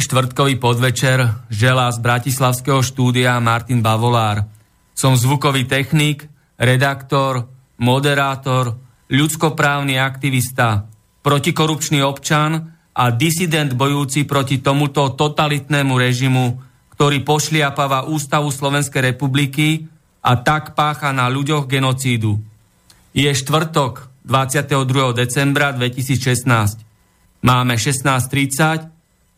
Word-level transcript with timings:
Štvrtkový 0.00 0.56
podvečer 0.56 1.44
želá 1.52 1.92
z 1.92 2.00
Bratislavského 2.00 2.80
štúdia 2.80 3.36
Martin 3.36 3.84
Bavolár. 3.84 4.48
Som 4.96 5.12
zvukový 5.12 5.68
technik, 5.68 6.24
redaktor, 6.56 7.44
moderátor, 7.76 8.80
ľudskoprávny 9.12 10.00
aktivista, 10.00 10.88
protikorupčný 11.20 12.00
občan 12.00 12.72
a 12.96 13.04
disident 13.12 13.76
bojúci 13.76 14.24
proti 14.24 14.64
tomuto 14.64 15.12
totalitnému 15.12 15.94
režimu, 15.94 16.44
ktorý 16.96 17.20
pošliapava 17.20 18.08
Ústavu 18.08 18.48
Slovenskej 18.48 19.14
republiky 19.14 19.84
a 20.24 20.40
tak 20.40 20.72
pácha 20.72 21.12
na 21.12 21.28
ľuďoch 21.28 21.68
genocídu. 21.68 22.40
Je 23.12 23.28
štvrtok 23.28 24.08
22. 24.24 25.12
decembra 25.12 25.76
2016. 25.76 26.88
Máme 27.44 27.76
16.30 27.76 28.89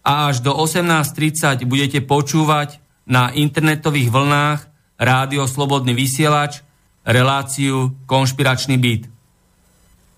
a 0.02 0.28
až 0.30 0.42
do 0.42 0.50
18.30 0.54 1.62
budete 1.66 2.02
počúvať 2.02 2.82
na 3.06 3.30
internetových 3.30 4.10
vlnách 4.10 4.60
Rádio 4.98 5.46
Slobodný 5.46 5.94
vysielač 5.94 6.62
reláciu 7.02 7.94
Konšpiračný 8.06 8.78
byt. 8.78 9.02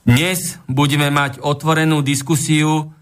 Dnes 0.04 0.60
budeme 0.68 1.08
mať 1.08 1.40
otvorenú 1.40 2.04
diskusiu 2.04 2.92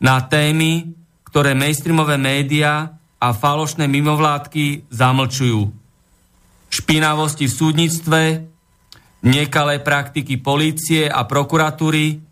na 0.00 0.24
témy, 0.24 0.96
ktoré 1.28 1.52
mainstreamové 1.52 2.16
médiá 2.16 2.96
a 3.20 3.28
falošné 3.36 3.84
mimovládky 3.84 4.88
zamlčujú. 4.88 5.68
Špinavosti 6.72 7.48
v 7.48 7.56
súdnictve, 7.56 8.20
nekalé 9.24 9.80
praktiky 9.84 10.40
polície 10.40 11.08
a 11.08 11.24
prokuratúry, 11.28 12.25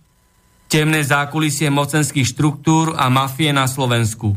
temné 0.69 1.01
zákulisie 1.05 1.71
mocenských 1.71 2.27
štruktúr 2.27 2.97
a 2.99 3.07
mafie 3.13 3.55
na 3.55 3.69
Slovensku. 3.69 4.35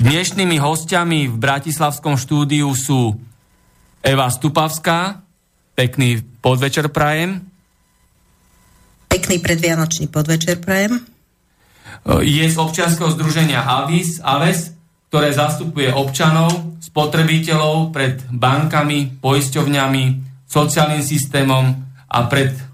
Dnešnými 0.00 0.56
hostiami 0.56 1.28
v 1.28 1.36
Bratislavskom 1.36 2.16
štúdiu 2.16 2.72
sú 2.72 3.20
Eva 4.00 4.32
Stupavská, 4.32 5.20
pekný 5.76 6.24
podvečer 6.40 6.88
prajem. 6.88 7.44
Pekný 9.12 9.44
predvianočný 9.44 10.08
podvečer 10.08 10.56
prajem. 10.64 11.04
Je 12.24 12.48
z 12.48 12.56
občianského 12.56 13.12
združenia 13.12 13.60
Avis, 13.60 14.24
Aves, 14.24 14.72
ktoré 15.12 15.34
zastupuje 15.36 15.92
občanov, 15.92 16.80
spotrebiteľov 16.80 17.92
pred 17.92 18.24
bankami, 18.30 19.20
poisťovňami, 19.20 20.04
sociálnym 20.48 21.02
systémom 21.04 21.64
a 22.08 22.18
pred 22.30 22.69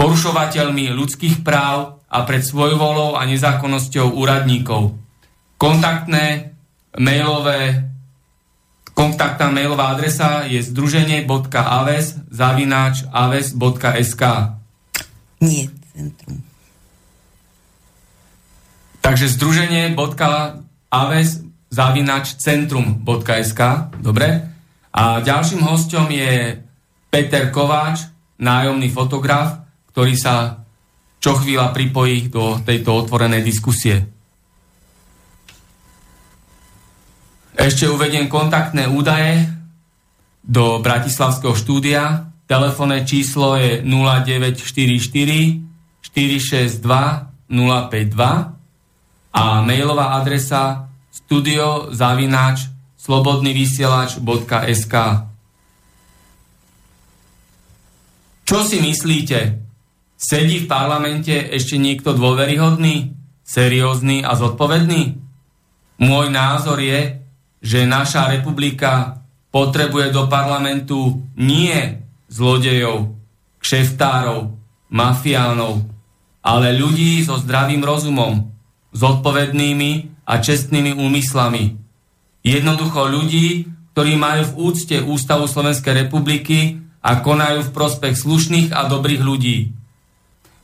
porušovateľmi 0.00 0.88
ľudských 0.96 1.44
práv 1.44 2.00
a 2.08 2.24
pred 2.24 2.40
svojvolou 2.40 3.20
a 3.20 3.28
nezákonnosťou 3.28 4.16
úradníkov. 4.16 4.96
Kontaktné 5.60 6.56
mailové 6.96 7.84
kontaktná 8.96 9.52
mailová 9.52 9.92
adresa 9.96 10.48
je 10.48 10.60
združenie.aves 10.64 12.16
zavináč 12.32 13.04
aves.sk 13.12 14.22
Nie, 15.40 15.68
centrum. 15.92 16.44
Takže 19.00 19.28
združenie.aves 19.36 21.30
zavináč 21.72 22.34
centrum.sk 22.36 23.60
Dobre? 24.00 24.28
A 24.90 25.20
ďalším 25.22 25.62
hostom 25.64 26.10
je 26.10 26.60
Peter 27.08 27.48
Kováč, 27.54 28.10
nájomný 28.42 28.90
fotograf, 28.90 29.59
ktorý 29.92 30.14
sa 30.16 30.64
čo 31.20 31.36
chvíľa 31.36 31.76
pripojí 31.76 32.32
do 32.32 32.56
tejto 32.64 33.04
otvorenej 33.04 33.44
diskusie. 33.44 34.08
Ešte 37.60 37.84
uvediem 37.92 38.24
kontaktné 38.32 38.88
údaje 38.88 39.44
do 40.40 40.80
Bratislavského 40.80 41.52
štúdia. 41.52 42.32
Telefónne 42.48 43.04
číslo 43.04 43.60
je 43.60 43.84
0944 43.84 45.60
462 46.00 46.80
052 47.52 48.56
a 49.30 49.62
mailová 49.62 50.16
adresa 50.16 50.88
studiozavináč 51.12 52.72
slobodnyvysielač.sk 52.96 54.94
Čo 58.48 58.66
si 58.66 58.82
myslíte? 58.82 59.69
Sedí 60.20 60.60
v 60.60 60.68
parlamente 60.68 61.32
ešte 61.32 61.80
niekto 61.80 62.12
dôveryhodný, 62.12 63.16
seriózny 63.40 64.20
a 64.20 64.36
zodpovedný? 64.36 65.16
Môj 65.96 66.26
názor 66.28 66.76
je, 66.76 67.24
že 67.64 67.88
naša 67.88 68.28
republika 68.28 69.24
potrebuje 69.48 70.12
do 70.12 70.28
parlamentu 70.28 71.24
nie 71.40 72.04
zlodejov, 72.28 73.16
kšeftárov, 73.64 74.52
mafiánov, 74.92 75.88
ale 76.44 76.76
ľudí 76.76 77.24
so 77.24 77.40
zdravým 77.40 77.80
rozumom, 77.80 78.44
zodpovednými 78.92 80.20
a 80.28 80.36
čestnými 80.36 81.00
úmyslami. 81.00 81.80
Jednoducho 82.44 83.08
ľudí, 83.08 83.72
ktorí 83.96 84.20
majú 84.20 84.52
v 84.52 84.56
úcte 84.68 84.96
Ústavu 85.00 85.48
Slovenskej 85.48 86.04
republiky 86.04 86.76
a 87.00 87.24
konajú 87.24 87.64
v 87.64 87.72
prospech 87.72 88.20
slušných 88.20 88.68
a 88.76 88.84
dobrých 88.84 89.24
ľudí. 89.24 89.79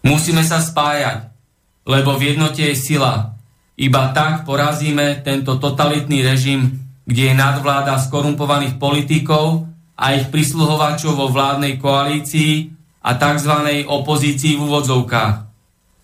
Musíme 0.07 0.47
sa 0.47 0.63
spájať, 0.63 1.35
lebo 1.83 2.15
v 2.15 2.35
jednote 2.35 2.63
je 2.63 2.79
sila. 2.79 3.35
Iba 3.75 4.15
tak 4.15 4.47
porazíme 4.47 5.27
tento 5.27 5.59
totalitný 5.59 6.23
režim, 6.23 6.79
kde 7.03 7.23
je 7.31 7.35
nadvláda 7.35 7.99
skorumpovaných 7.99 8.79
politikov 8.79 9.67
a 9.99 10.15
ich 10.15 10.31
prisluhovačov 10.31 11.19
vo 11.19 11.27
vládnej 11.27 11.83
koalícii 11.83 12.71
a 13.03 13.19
tzv. 13.19 13.53
opozícii 13.91 14.55
v 14.55 14.63
úvodzovkách. 14.63 15.35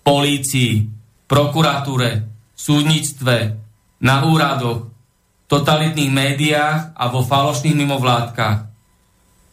Polícii, 0.02 0.90
prokuratúre, 1.30 2.26
súdnictve, 2.58 3.36
na 4.02 4.26
úradoch, 4.26 4.90
totalitných 5.46 6.10
médiách 6.10 6.98
a 6.98 7.04
vo 7.06 7.22
falošných 7.22 7.78
mimovládkach. 7.78 8.58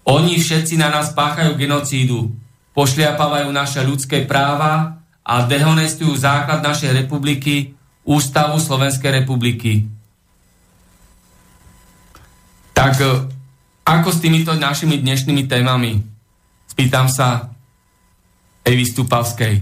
Oni 0.10 0.42
všetci 0.42 0.81
na 0.81 0.90
nás 0.90 1.13
páchajú 1.13 1.54
genocídu, 1.54 2.34
pošliapávajú 2.80 3.52
naše 3.52 3.84
ľudské 3.84 4.24
práva 4.24 5.04
a 5.20 5.44
dehonestujú 5.44 6.16
základ 6.16 6.64
našej 6.64 6.96
republiky, 6.96 7.76
Ústavu 8.08 8.56
Slovenskej 8.56 9.20
republiky. 9.20 9.84
Tak 12.72 12.96
e, 13.04 13.28
Ako 13.84 14.16
s 14.16 14.24
týmito 14.24 14.56
našimi 14.56 14.96
dnešnými 14.96 15.44
témami? 15.44 16.00
Spýtam 16.72 17.12
sa 17.12 17.52
Evy 18.64 18.88
Stupavskej. 18.88 19.60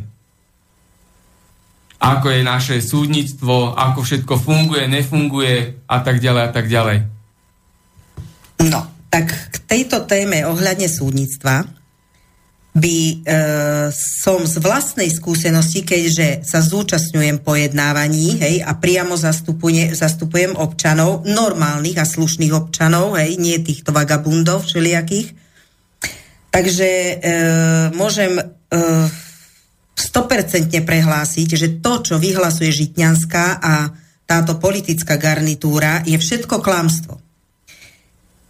Ako 1.97 2.27
je 2.29 2.41
naše 2.45 2.77
súdnictvo, 2.85 3.73
ako 3.73 4.05
všetko 4.05 4.37
funguje, 4.37 4.85
nefunguje 4.85 5.81
a 5.89 5.97
tak 6.05 6.21
ďalej 6.21 6.43
a 6.45 6.51
tak 6.53 6.69
ďalej. 6.69 6.97
No, 8.69 8.85
tak 9.09 9.33
k 9.49 9.55
tejto 9.65 10.05
téme 10.05 10.45
ohľadne 10.45 10.85
súdnictva 10.85 11.76
by 12.77 12.97
e, 13.01 13.15
som 13.97 14.45
z 14.45 14.61
vlastnej 14.61 15.09
skúsenosti, 15.09 15.81
keďže 15.81 16.45
sa 16.45 16.61
zúčastňujem 16.61 17.41
pojednávaní 17.41 18.37
hej, 18.37 18.55
a 18.61 18.77
priamo 18.77 19.17
zastupujem 19.17 20.53
občanov, 20.53 21.25
normálnych 21.25 21.97
a 21.97 22.05
slušných 22.05 22.53
občanov, 22.53 23.17
hej, 23.17 23.41
nie 23.41 23.57
týchto 23.65 23.89
vagabundov 23.89 24.69
všelijakých, 24.69 25.33
takže 26.53 26.89
e, 26.89 27.13
môžem 27.97 28.37
e, 28.37 28.43
100% 29.97 30.69
prehlásiť, 30.85 31.49
že 31.57 31.67
to, 31.81 32.05
čo 32.05 32.15
vyhlasuje 32.21 32.69
Žitňanská 32.69 33.45
a 33.57 33.89
táto 34.29 34.61
politická 34.61 35.17
garnitúra, 35.17 36.05
je 36.05 36.21
všetko 36.21 36.61
klamstvo. 36.61 37.17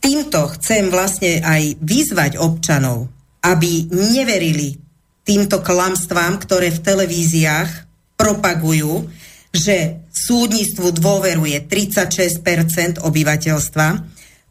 Týmto 0.04 0.52
chcem 0.60 0.92
vlastne 0.92 1.40
aj 1.40 1.80
vyzvať 1.80 2.36
občanov, 2.36 3.17
aby 3.44 3.90
neverili 3.92 4.80
týmto 5.28 5.60
klamstvám, 5.60 6.40
ktoré 6.40 6.72
v 6.72 6.84
televíziách 6.84 7.70
propagujú, 8.16 9.12
že 9.52 10.08
súdnictvu 10.12 10.96
dôveruje 10.96 11.68
36% 11.68 13.04
obyvateľstva, 13.04 13.88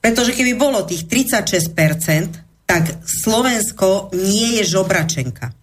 pretože 0.01 0.37
keby 0.37 0.53
bolo 0.55 0.87
tých 0.87 1.09
36%, 1.09 2.67
tak 2.67 2.85
Slovensko 3.07 4.11
nie 4.15 4.61
je 4.61 4.65
žobračenka. 4.67 5.55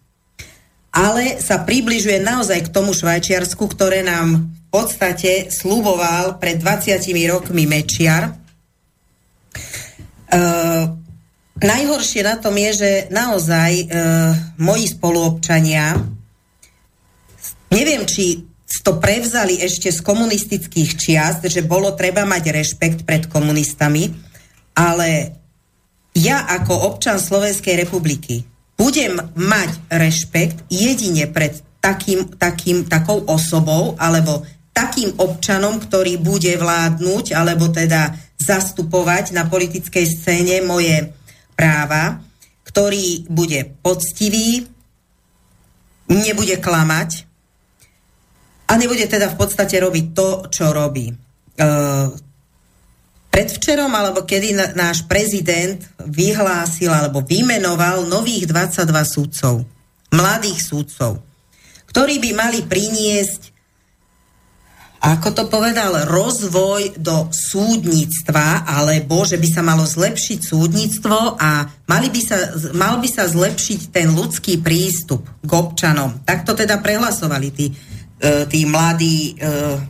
Ale 0.93 1.41
sa 1.41 1.61
približuje 1.61 2.21
naozaj 2.21 2.69
k 2.69 2.73
tomu 2.73 2.93
Švajčiarsku, 2.93 3.65
ktoré 3.65 4.05
nám 4.05 4.49
v 4.49 4.61
podstate 4.69 5.49
sluboval 5.49 6.37
pred 6.37 6.61
20 6.61 7.01
rokmi 7.29 7.65
Mečiar. 7.65 8.37
Uh, 10.33 11.02
Najhoršie 11.63 12.27
na 12.27 12.35
tom 12.35 12.59
je, 12.59 12.71
že 12.75 12.91
naozaj 13.07 13.71
e, 13.71 13.85
moji 14.59 14.91
spoluobčania, 14.91 15.95
neviem, 17.71 18.03
či 18.03 18.43
to 18.83 18.99
prevzali 18.99 19.63
ešte 19.63 19.87
z 19.87 20.03
komunistických 20.03 20.91
čiast, 20.99 21.47
že 21.47 21.63
bolo 21.63 21.95
treba 21.95 22.27
mať 22.27 22.51
rešpekt 22.51 23.07
pred 23.07 23.31
komunistami, 23.31 24.11
ale 24.75 25.39
ja 26.11 26.43
ako 26.51 26.93
občan 26.93 27.15
Slovenskej 27.15 27.79
republiky 27.79 28.43
budem 28.75 29.15
mať 29.39 29.71
rešpekt 29.87 30.67
jedine 30.67 31.31
pred 31.31 31.63
takým, 31.79 32.27
takým, 32.35 32.83
takou 32.91 33.23
osobou 33.23 33.95
alebo 33.95 34.43
takým 34.75 35.15
občanom, 35.15 35.79
ktorý 35.79 36.19
bude 36.19 36.59
vládnuť 36.59 37.31
alebo 37.31 37.71
teda 37.71 38.19
zastupovať 38.35 39.31
na 39.31 39.47
politickej 39.47 40.05
scéne 40.11 40.59
moje 40.67 41.07
práva, 41.53 42.19
ktorý 42.67 43.29
bude 43.29 43.77
poctivý, 43.85 44.65
nebude 46.09 46.57
klamať 46.57 47.29
a 48.67 48.73
nebude 48.75 49.05
teda 49.05 49.29
v 49.29 49.37
podstate 49.37 49.77
robiť 49.77 50.05
to, 50.17 50.29
čo 50.49 50.73
robí. 50.73 51.13
E, 51.13 51.15
predvčerom, 53.29 53.93
alebo 53.93 54.25
kedy 54.25 54.73
náš 54.73 55.05
prezident 55.05 55.77
vyhlásil 56.01 56.89
alebo 56.89 57.21
vymenoval 57.21 58.09
nových 58.09 58.49
22 58.49 58.89
súdcov, 59.05 59.53
mladých 60.09 60.59
súdcov, 60.65 61.21
ktorí 61.93 62.17
by 62.17 62.31
mali 62.33 62.59
priniesť 62.65 63.52
ako 65.03 65.35
to 65.35 65.43
povedal, 65.51 66.07
rozvoj 66.07 66.95
do 66.95 67.27
súdnictva, 67.27 68.63
alebo 68.63 69.27
že 69.27 69.35
by 69.35 69.47
sa 69.51 69.59
malo 69.59 69.83
zlepšiť 69.83 70.39
súdnictvo 70.39 71.35
a 71.35 71.67
mali 71.91 72.07
by 72.07 72.21
sa, 72.23 72.55
mal 72.71 73.03
by 73.03 73.09
sa 73.11 73.27
zlepšiť 73.27 73.91
ten 73.91 74.15
ľudský 74.15 74.63
prístup 74.63 75.27
k 75.43 75.51
občanom. 75.51 76.23
Tak 76.23 76.47
to 76.47 76.55
teda 76.55 76.79
prehlasovali 76.79 77.51
tí, 77.51 77.67
e, 77.67 78.47
tí 78.47 78.63
mladí, 78.63 79.35
e, 79.35 79.83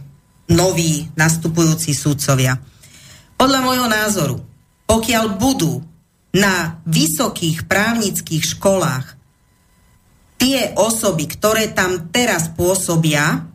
noví 0.49 1.05
nastupujúci 1.13 1.93
súdcovia. 1.93 2.57
Podľa 3.37 3.59
môjho 3.61 3.85
názoru, 3.85 4.37
pokiaľ 4.89 5.37
budú 5.37 5.85
na 6.33 6.81
vysokých 6.89 7.69
právnických 7.69 8.57
školách 8.57 9.13
tie 10.41 10.73
osoby, 10.73 11.29
ktoré 11.29 11.69
tam 11.69 12.09
teraz 12.09 12.49
pôsobia, 12.49 13.52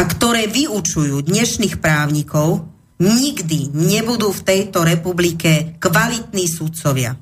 a 0.00 0.08
ktoré 0.08 0.48
vyučujú 0.48 1.28
dnešných 1.28 1.76
právnikov, 1.76 2.64
nikdy 3.04 3.68
nebudú 3.76 4.32
v 4.32 4.44
tejto 4.48 4.80
republike 4.80 5.76
kvalitní 5.76 6.48
sudcovia. 6.48 7.12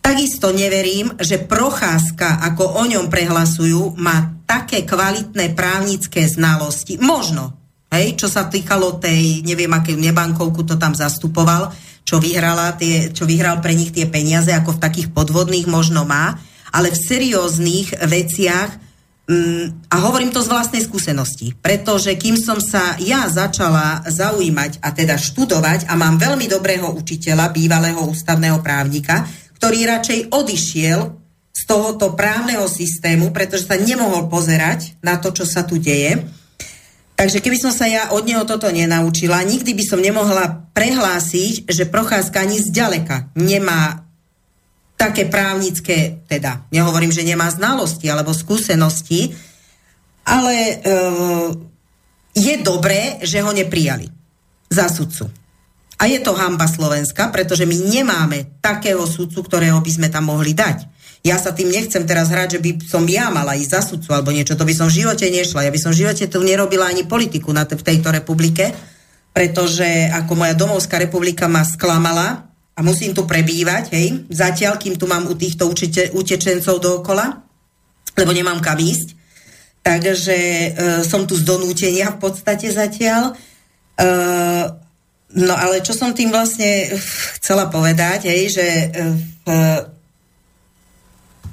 Takisto 0.00 0.56
neverím, 0.56 1.12
že 1.20 1.36
Procházka, 1.36 2.40
ako 2.48 2.80
o 2.80 2.84
ňom 2.88 3.12
prehlasujú, 3.12 3.92
má 4.00 4.40
také 4.48 4.88
kvalitné 4.88 5.52
právnické 5.52 6.24
znalosti. 6.24 6.96
Možno, 6.96 7.52
hej, 7.92 8.16
čo 8.16 8.32
sa 8.32 8.48
týkalo 8.48 8.96
tej, 8.96 9.44
neviem, 9.44 9.68
aké 9.76 9.92
nebankovku 10.00 10.64
to 10.64 10.80
tam 10.80 10.96
zastupoval, 10.96 11.76
čo, 12.08 12.16
vyhrala 12.16 12.72
tie, 12.80 13.12
čo 13.12 13.28
vyhral 13.28 13.60
pre 13.60 13.76
nich 13.76 13.92
tie 13.92 14.08
peniaze, 14.08 14.48
ako 14.48 14.80
v 14.80 14.82
takých 14.86 15.08
podvodných 15.12 15.68
možno 15.68 16.08
má, 16.08 16.40
ale 16.72 16.88
v 16.88 17.02
serióznych 17.04 18.00
veciach 18.00 18.85
a 19.90 19.96
hovorím 20.06 20.30
to 20.30 20.38
z 20.38 20.46
vlastnej 20.46 20.86
skúsenosti, 20.86 21.50
pretože 21.58 22.14
kým 22.14 22.38
som 22.38 22.62
sa 22.62 22.94
ja 23.02 23.26
začala 23.26 24.06
zaujímať 24.06 24.78
a 24.78 24.94
teda 24.94 25.18
študovať 25.18 25.90
a 25.90 25.98
mám 25.98 26.14
veľmi 26.14 26.46
dobrého 26.46 26.94
učiteľa, 26.94 27.50
bývalého 27.50 27.98
ústavného 28.06 28.62
právnika, 28.62 29.26
ktorý 29.58 29.82
radšej 29.90 30.30
odišiel 30.30 31.00
z 31.50 31.62
tohoto 31.66 32.14
právneho 32.14 32.70
systému, 32.70 33.34
pretože 33.34 33.66
sa 33.66 33.74
nemohol 33.74 34.30
pozerať 34.30 34.94
na 35.02 35.18
to, 35.18 35.34
čo 35.34 35.42
sa 35.42 35.66
tu 35.66 35.82
deje. 35.82 36.22
Takže 37.18 37.42
keby 37.42 37.58
som 37.58 37.74
sa 37.74 37.90
ja 37.90 38.14
od 38.14 38.22
neho 38.28 38.46
toto 38.46 38.70
nenaučila, 38.70 39.42
nikdy 39.42 39.74
by 39.74 39.84
som 39.88 39.98
nemohla 39.98 40.70
prehlásiť, 40.70 41.66
že 41.66 41.88
Procházka 41.88 42.46
ani 42.46 42.62
zďaleka 42.62 43.34
nemá 43.34 44.05
také 44.96 45.28
právnické, 45.28 46.24
teda 46.24 46.64
nehovorím, 46.72 47.12
že 47.12 47.24
nemá 47.24 47.52
znalosti 47.52 48.08
alebo 48.08 48.32
skúsenosti, 48.32 49.36
ale 50.24 50.56
e, 50.56 50.74
je 52.32 52.54
dobré, 52.64 53.20
že 53.22 53.44
ho 53.44 53.52
neprijali 53.52 54.08
za 54.72 54.88
sudcu. 54.88 55.28
A 55.96 56.04
je 56.04 56.20
to 56.20 56.36
hamba 56.36 56.68
Slovenska, 56.68 57.32
pretože 57.32 57.64
my 57.64 57.72
nemáme 57.72 58.60
takého 58.60 59.04
sudcu, 59.08 59.40
ktorého 59.40 59.80
by 59.80 59.90
sme 59.92 60.08
tam 60.12 60.28
mohli 60.28 60.52
dať. 60.52 60.84
Ja 61.24 61.40
sa 61.40 61.56
tým 61.56 61.72
nechcem 61.72 62.04
teraz 62.04 62.28
hrať, 62.28 62.60
že 62.60 62.62
by 62.62 62.70
som 62.84 63.02
ja 63.08 63.32
mala 63.32 63.56
ísť 63.56 63.72
za 63.72 63.82
sudcu 63.82 64.08
alebo 64.12 64.30
niečo, 64.30 64.54
to 64.54 64.68
by 64.68 64.76
som 64.76 64.86
v 64.92 65.02
živote 65.02 65.26
nešla. 65.26 65.64
Ja 65.64 65.72
by 65.72 65.80
som 65.80 65.90
v 65.90 66.04
živote 66.04 66.28
tu 66.28 66.38
nerobila 66.44 66.86
ani 66.86 67.08
politiku 67.08 67.50
na 67.50 67.64
t- 67.64 67.74
v 67.74 67.82
tejto 67.82 68.12
republike, 68.12 68.76
pretože 69.32 70.06
ako 70.12 70.32
moja 70.36 70.54
domovská 70.54 71.00
republika 71.00 71.48
ma 71.48 71.64
sklamala, 71.64 72.46
a 72.76 72.84
musím 72.84 73.16
tu 73.16 73.24
prebývať, 73.24 73.96
hej, 73.96 74.28
zatiaľ, 74.28 74.76
kým 74.76 75.00
tu 75.00 75.08
mám 75.08 75.24
u 75.24 75.32
týchto 75.32 75.64
učite, 75.64 76.12
utečencov 76.12 76.76
dookola, 76.76 77.40
lebo 78.20 78.30
nemám 78.36 78.60
kam 78.60 78.76
ísť. 78.76 79.16
Takže 79.80 80.36
e, 80.36 80.68
som 81.00 81.24
tu 81.24 81.40
z 81.40 81.46
donútenia 81.46 82.12
v 82.12 82.20
podstate 82.20 82.68
zatiaľ. 82.68 83.32
E, 83.32 84.04
no 85.40 85.54
ale 85.56 85.80
čo 85.80 85.96
som 85.96 86.12
tým 86.12 86.28
vlastne 86.28 86.92
chcela 87.40 87.72
povedať, 87.72 88.28
hej, 88.28 88.52
že 88.52 88.66
e, 88.68 88.86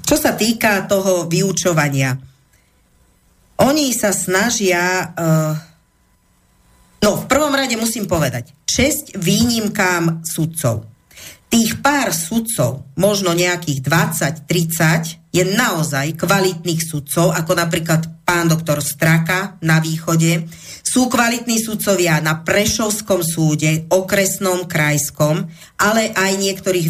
čo 0.04 0.16
sa 0.20 0.36
týka 0.36 0.84
toho 0.84 1.24
vyučovania, 1.24 2.20
oni 3.64 3.96
sa 3.96 4.12
snažia... 4.12 5.08
E, 5.08 5.32
no, 7.00 7.10
v 7.16 7.24
prvom 7.32 7.54
rade 7.56 7.80
musím 7.80 8.04
povedať, 8.04 8.52
česť 8.68 9.16
výnimkám 9.16 10.20
sudcov 10.20 10.93
tých 11.54 11.78
pár 11.78 12.10
sudcov, 12.10 12.82
možno 12.98 13.30
nejakých 13.30 13.86
20-30, 13.86 15.22
je 15.30 15.46
naozaj 15.54 16.18
kvalitných 16.18 16.82
sudcov, 16.82 17.30
ako 17.30 17.54
napríklad 17.54 18.26
pán 18.26 18.50
doktor 18.50 18.82
Straka 18.82 19.54
na 19.62 19.78
východe. 19.78 20.50
Sú 20.82 21.06
kvalitní 21.06 21.62
sudcovia 21.62 22.18
na 22.18 22.42
Prešovskom 22.42 23.22
súde, 23.22 23.86
okresnom, 23.86 24.66
krajskom, 24.66 25.46
ale 25.78 26.10
aj 26.10 26.42
niektorých 26.42 26.88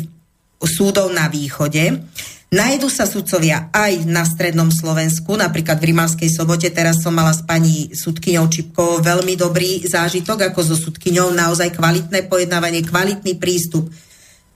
súdov 0.64 1.12
na 1.12 1.28
východe. 1.28 2.00
Najdu 2.49 2.88
sa 2.88 3.04
sudcovia 3.04 3.68
aj 3.68 4.09
na 4.09 4.25
strednom 4.25 4.73
Slovensku, 4.73 5.37
napríklad 5.37 5.76
v 5.76 5.92
Rimavskej 5.92 6.30
sobote, 6.33 6.73
teraz 6.73 7.04
som 7.04 7.12
mala 7.12 7.37
s 7.37 7.44
pani 7.44 7.92
sudkyňou 7.92 8.49
Čipkovou 8.49 9.04
veľmi 9.04 9.37
dobrý 9.37 9.85
zážitok, 9.85 10.49
ako 10.49 10.73
so 10.73 10.76
sudkyňou, 10.88 11.37
naozaj 11.37 11.76
kvalitné 11.76 12.25
pojednávanie, 12.33 12.80
kvalitný 12.80 13.37
prístup, 13.37 13.92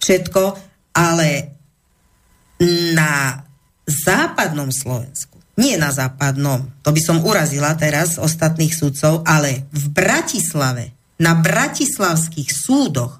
všetko, 0.03 0.43
ale 0.95 1.55
na 2.95 3.47
západnom 3.87 4.69
Slovensku, 4.75 5.39
nie 5.59 5.75
na 5.75 5.91
západnom, 5.91 6.71
to 6.83 6.91
by 6.95 7.01
som 7.03 7.25
urazila 7.25 7.75
teraz 7.75 8.19
ostatných 8.19 8.75
sudcov, 8.75 9.27
ale 9.27 9.67
v 9.75 9.85
Bratislave, 9.91 10.95
na 11.19 11.35
bratislavských 11.35 12.51
súdoch 12.55 13.19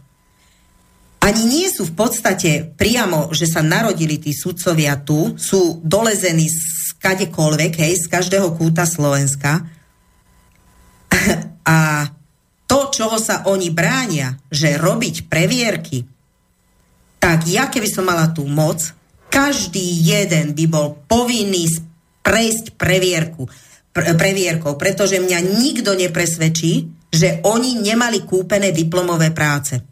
ani 1.19 1.43
nie 1.51 1.67
sú 1.67 1.83
v 1.83 1.99
podstate 1.99 2.51
priamo, 2.79 3.35
že 3.35 3.51
sa 3.51 3.59
narodili 3.59 4.23
tí 4.23 4.31
sudcovia 4.31 4.95
tu, 5.03 5.35
sú 5.35 5.83
dolezení 5.83 6.47
z 6.47 6.95
kadekoľvek, 7.03 7.73
hej, 7.75 7.93
z 7.99 8.07
každého 8.07 8.55
kúta 8.55 8.87
Slovenska. 8.87 9.67
A 11.67 12.07
to, 12.71 12.79
čoho 12.95 13.19
sa 13.19 13.43
oni 13.51 13.75
bránia, 13.75 14.39
že 14.47 14.79
robiť 14.79 15.27
previerky, 15.27 16.07
tak 17.19 17.47
ja 17.51 17.67
keby 17.67 17.89
som 17.91 18.07
mala 18.07 18.31
tú 18.31 18.47
moc, 18.47 18.83
každý 19.29 19.83
jeden 20.03 20.57
by 20.57 20.65
bol 20.71 20.97
povinný 21.05 21.69
prejsť 22.25 22.79
previerku, 22.79 23.47
pre, 23.93 24.17
previerkou, 24.17 24.79
pretože 24.81 25.21
mňa 25.21 25.39
nikto 25.61 25.93
nepresvedčí, 25.93 26.89
že 27.13 27.45
oni 27.45 27.83
nemali 27.83 28.25
kúpené 28.25 28.73
diplomové 28.73 29.35
práce. 29.35 29.83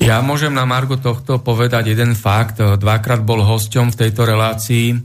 Ja 0.00 0.24
môžem 0.24 0.56
na 0.56 0.64
Margo 0.64 0.96
tohto 0.96 1.44
povedať 1.44 1.92
jeden 1.92 2.16
fakt. 2.16 2.56
Dvakrát 2.56 3.20
bol 3.20 3.44
hosťom 3.44 3.92
v 3.92 3.98
tejto 4.00 4.24
relácii 4.24 4.96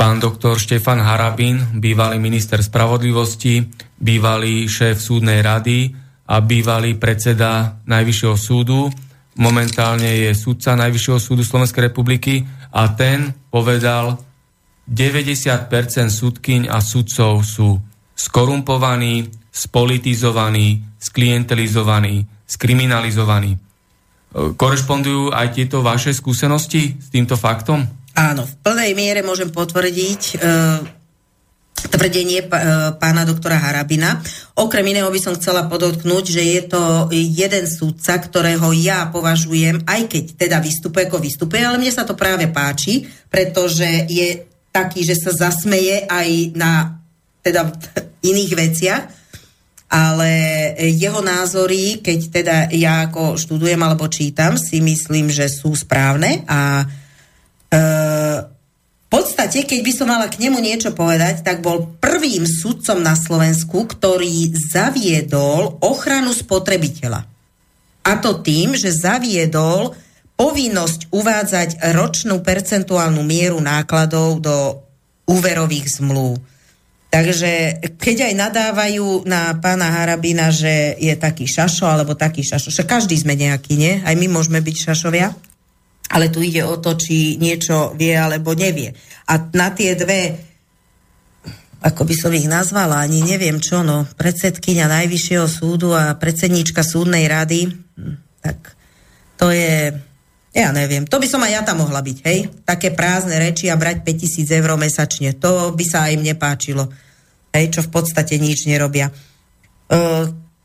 pán 0.00 0.16
doktor 0.16 0.56
Štefan 0.56 1.04
Harabin, 1.04 1.76
bývalý 1.76 2.16
minister 2.16 2.64
spravodlivosti, 2.64 3.60
bývalý 4.00 4.64
šéf 4.64 4.96
súdnej 4.96 5.44
rady 5.44 5.92
a 6.24 6.40
bývalý 6.40 6.96
predseda 6.96 7.76
Najvyššieho 7.84 8.36
súdu. 8.40 8.88
Momentálne 9.40 10.28
je 10.28 10.30
sudca 10.36 10.76
Najvyššieho 10.76 11.16
súdu 11.16 11.40
Slovenskej 11.40 11.88
republiky 11.88 12.44
a 12.76 12.92
ten 12.92 13.32
povedal, 13.48 14.20
90% 14.84 15.72
súdkyň 16.12 16.68
a 16.68 16.82
sudcov 16.84 17.40
sú 17.40 17.80
skorumpovaní, 18.12 19.32
spolitizovaní, 19.48 20.84
sklientelizovaní, 21.00 22.28
skriminalizovaní. 22.44 23.56
Korešpondujú 24.30 25.32
aj 25.32 25.46
tieto 25.56 25.80
vaše 25.80 26.12
skúsenosti 26.12 27.00
s 27.00 27.08
týmto 27.08 27.40
faktom? 27.40 27.82
Áno, 28.12 28.44
v 28.44 28.54
plnej 28.60 28.92
miere 28.92 29.24
môžem 29.24 29.48
potvrdiť 29.48 30.22
e, 30.22 30.99
tvrdenie 31.90 32.40
e, 32.40 32.46
pána 32.96 33.26
doktora 33.26 33.58
Harabina. 33.58 34.22
Okrem 34.56 34.86
iného 34.94 35.10
by 35.10 35.20
som 35.20 35.36
chcela 35.36 35.66
podotknúť, 35.66 36.24
že 36.24 36.42
je 36.42 36.62
to 36.70 36.82
jeden 37.10 37.66
súdca, 37.66 38.16
ktorého 38.22 38.70
ja 38.72 39.10
považujem, 39.10 39.82
aj 39.84 40.06
keď 40.06 40.24
teda 40.38 40.58
vystupuje 40.62 41.10
ako 41.10 41.18
vystupuje, 41.18 41.60
ale 41.60 41.76
mne 41.76 41.92
sa 41.92 42.06
to 42.06 42.14
práve 42.14 42.46
páči, 42.48 43.10
pretože 43.28 44.06
je 44.06 44.46
taký, 44.70 45.02
že 45.02 45.18
sa 45.18 45.34
zasmeje 45.34 46.06
aj 46.06 46.28
na 46.54 47.02
teda 47.42 47.68
iných 48.30 48.52
veciach 48.54 49.04
ale 49.90 50.30
jeho 50.78 51.18
názory, 51.18 51.98
keď 51.98 52.18
teda 52.30 52.56
ja 52.70 53.10
ako 53.10 53.34
študujem 53.34 53.82
alebo 53.82 54.06
čítam, 54.06 54.54
si 54.54 54.78
myslím, 54.78 55.34
že 55.34 55.50
sú 55.50 55.74
správne 55.74 56.46
a 56.46 56.86
e, 56.86 56.86
podstate, 59.10 59.66
keď 59.66 59.80
by 59.82 59.92
som 59.92 60.06
mala 60.06 60.30
k 60.30 60.38
nemu 60.38 60.62
niečo 60.62 60.94
povedať, 60.94 61.42
tak 61.42 61.60
bol 61.60 61.98
prvým 61.98 62.46
sudcom 62.46 63.02
na 63.02 63.18
Slovensku, 63.18 63.84
ktorý 63.90 64.54
zaviedol 64.54 65.82
ochranu 65.82 66.30
spotrebiteľa. 66.30 67.26
A 68.06 68.12
to 68.22 68.38
tým, 68.40 68.78
že 68.78 68.94
zaviedol 68.94 69.98
povinnosť 70.38 71.12
uvádzať 71.12 71.68
ročnú 71.92 72.40
percentuálnu 72.40 73.20
mieru 73.20 73.60
nákladov 73.60 74.40
do 74.40 74.56
úverových 75.28 76.00
zmluv. 76.00 76.40
Takže 77.10 77.82
keď 77.98 78.30
aj 78.30 78.34
nadávajú 78.38 79.26
na 79.26 79.50
pána 79.58 79.90
Harabina, 79.90 80.54
že 80.54 80.94
je 80.96 81.10
taký 81.18 81.50
šašo 81.50 81.84
alebo 81.90 82.14
taký 82.14 82.46
šašo, 82.46 82.70
že 82.70 82.86
každý 82.86 83.18
sme 83.18 83.34
nejaký, 83.34 83.74
nie? 83.74 83.98
Aj 84.06 84.14
my 84.14 84.30
môžeme 84.30 84.62
byť 84.62 84.76
šašovia. 84.86 85.34
Ale 86.10 86.28
tu 86.28 86.42
ide 86.42 86.66
o 86.66 86.76
to, 86.82 86.98
či 86.98 87.38
niečo 87.38 87.94
vie 87.94 88.12
alebo 88.14 88.52
nevie. 88.52 88.90
A 89.30 89.38
na 89.54 89.70
tie 89.70 89.94
dve, 89.94 90.34
ako 91.80 92.02
by 92.02 92.14
som 92.18 92.32
ich 92.34 92.50
nazvala, 92.50 93.00
ani 93.00 93.22
neviem 93.22 93.62
čo, 93.62 93.86
no, 93.86 94.04
predsedkynia 94.18 94.90
Najvyššieho 94.90 95.46
súdu 95.46 95.94
a 95.94 96.18
predsedníčka 96.18 96.82
súdnej 96.82 97.30
rady, 97.30 97.70
hm, 97.70 98.14
tak 98.42 98.74
to 99.38 99.54
je, 99.54 99.94
ja 100.50 100.68
neviem, 100.74 101.06
to 101.06 101.16
by 101.16 101.30
som 101.30 101.40
aj 101.46 101.52
ja 101.56 101.62
tam 101.62 101.86
mohla 101.86 102.02
byť, 102.02 102.18
hej? 102.26 102.38
Také 102.66 102.90
prázdne 102.90 103.38
reči 103.38 103.70
a 103.70 103.78
brať 103.78 104.02
5000 104.02 104.60
eur 104.60 104.76
mesačne. 104.76 105.32
To 105.38 105.72
by 105.72 105.84
sa 105.86 106.10
aj 106.10 106.14
mne 106.20 106.34
páčilo 106.36 106.90
hej, 107.54 107.66
čo 107.70 107.80
v 107.86 107.90
podstate 107.90 108.38
nič 108.38 108.66
nerobia. 108.66 109.10
E, 109.10 109.14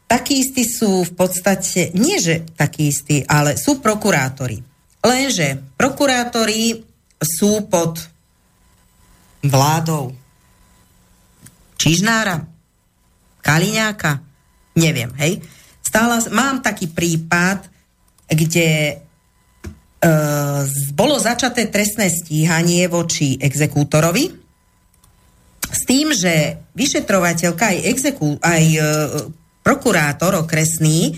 takí 0.06 0.42
istí 0.42 0.66
sú 0.66 1.06
v 1.06 1.14
podstate, 1.18 1.94
nie 1.98 2.22
že 2.22 2.46
takí 2.54 2.90
istí, 2.90 3.26
ale 3.26 3.58
sú 3.58 3.82
prokurátori. 3.82 4.75
Lenže 5.06 5.62
prokurátori 5.78 6.82
sú 7.22 7.70
pod 7.70 8.02
vládou 9.46 10.18
Čižnára, 11.78 12.42
Kaliňáka, 13.46 14.18
neviem, 14.74 15.14
hej. 15.22 15.38
Stála, 15.86 16.18
mám 16.34 16.66
taký 16.66 16.90
prípad, 16.90 17.70
kde 18.26 18.70
e, 18.90 18.96
bolo 20.98 21.22
začaté 21.22 21.70
trestné 21.70 22.10
stíhanie 22.10 22.90
voči 22.90 23.38
exekútorovi, 23.38 24.34
s 25.70 25.82
tým, 25.86 26.10
že 26.16 26.58
vyšetrovateľka 26.74 27.70
aj, 27.70 27.78
exekú, 27.86 28.42
aj 28.42 28.64
e, 28.66 28.80
prokurátor 29.62 30.42
okresný 30.42 31.14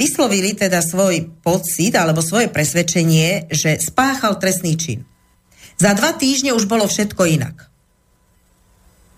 vyslovili 0.00 0.56
teda 0.56 0.80
svoj 0.80 1.28
pocit 1.44 1.92
alebo 1.92 2.24
svoje 2.24 2.48
presvedčenie, 2.48 3.52
že 3.52 3.76
spáchal 3.76 4.40
trestný 4.40 4.80
čin. 4.80 5.04
Za 5.76 5.92
dva 5.92 6.16
týždne 6.16 6.56
už 6.56 6.64
bolo 6.64 6.88
všetko 6.88 7.22
inak. 7.28 7.68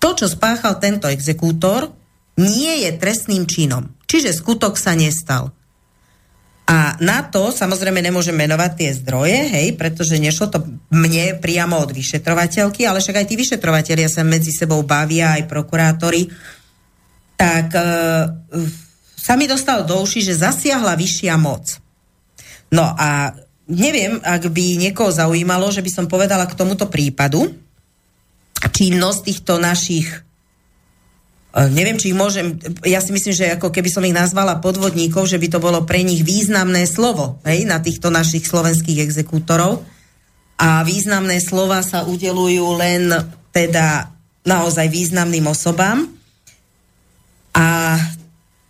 To, 0.03 0.15
čo 0.15 0.27
spáchal 0.27 0.79
tento 0.79 1.07
exekútor, 1.07 1.95
nie 2.39 2.87
je 2.87 2.95
trestným 2.99 3.47
činom. 3.47 3.95
Čiže 4.07 4.35
skutok 4.35 4.75
sa 4.75 4.95
nestal. 4.95 5.51
A 6.69 6.93
na 7.01 7.25
to 7.25 7.49
samozrejme 7.49 7.97
nemôžem 7.97 8.35
menovať 8.37 8.71
tie 8.77 8.89
zdroje, 8.93 9.39
hej, 9.49 9.67
pretože 9.73 10.21
nešlo 10.21 10.53
to 10.53 10.59
mne 10.93 11.41
priamo 11.41 11.81
od 11.81 11.89
vyšetrovateľky, 11.89 12.85
ale 12.85 13.01
však 13.01 13.25
aj 13.25 13.27
tí 13.27 13.35
vyšetrovateľia 13.41 14.05
sa 14.05 14.21
medzi 14.21 14.53
sebou 14.53 14.85
bavia, 14.85 15.33
aj 15.33 15.49
prokurátori. 15.49 16.29
Tak 17.33 17.67
e, 17.73 17.83
sa 19.29 19.37
mi 19.37 19.45
dostalo 19.45 19.85
do 19.85 20.01
uši, 20.01 20.25
že 20.25 20.41
zasiahla 20.41 20.97
vyššia 20.97 21.37
moc. 21.37 21.77
No 22.73 22.81
a 22.81 23.37
neviem, 23.69 24.17
ak 24.25 24.49
by 24.49 24.81
niekoho 24.81 25.13
zaujímalo, 25.13 25.69
že 25.69 25.85
by 25.85 25.91
som 25.93 26.05
povedala 26.09 26.49
k 26.49 26.57
tomuto 26.57 26.89
prípadu, 26.89 27.53
činnosť 28.73 29.19
týchto 29.29 29.61
našich 29.61 30.25
E, 31.49 31.65
neviem, 31.73 31.97
či 31.97 32.13
ich 32.13 32.17
môžem, 32.17 32.61
ja 32.85 33.01
si 33.01 33.09
myslím, 33.09 33.33
že 33.33 33.57
ako 33.57 33.73
keby 33.73 33.89
som 33.89 34.05
ich 34.05 34.13
nazvala 34.13 34.61
podvodníkov, 34.61 35.25
že 35.25 35.41
by 35.41 35.47
to 35.49 35.59
bolo 35.59 35.81
pre 35.81 36.05
nich 36.05 36.21
významné 36.21 36.85
slovo, 36.85 37.41
hej, 37.41 37.65
na 37.65 37.81
týchto 37.81 38.13
našich 38.13 38.45
slovenských 38.45 39.01
exekútorov. 39.01 39.81
A 40.59 40.85
významné 40.85 41.41
slova 41.41 41.81
sa 41.81 42.05
udelujú 42.05 42.77
len 42.77 43.09
teda 43.49 44.13
naozaj 44.45 44.91
významným 44.91 45.49
osobám. 45.49 46.05
A 47.55 47.97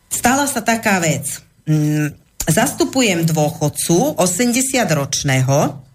stala 0.09 0.49
sa 0.49 0.65
taká 0.65 0.99
vec. 0.99 1.39
Mm, 1.69 2.11
zastupujem 2.49 3.23
dôchodcu 3.29 4.17
80-ročného, 4.17 5.85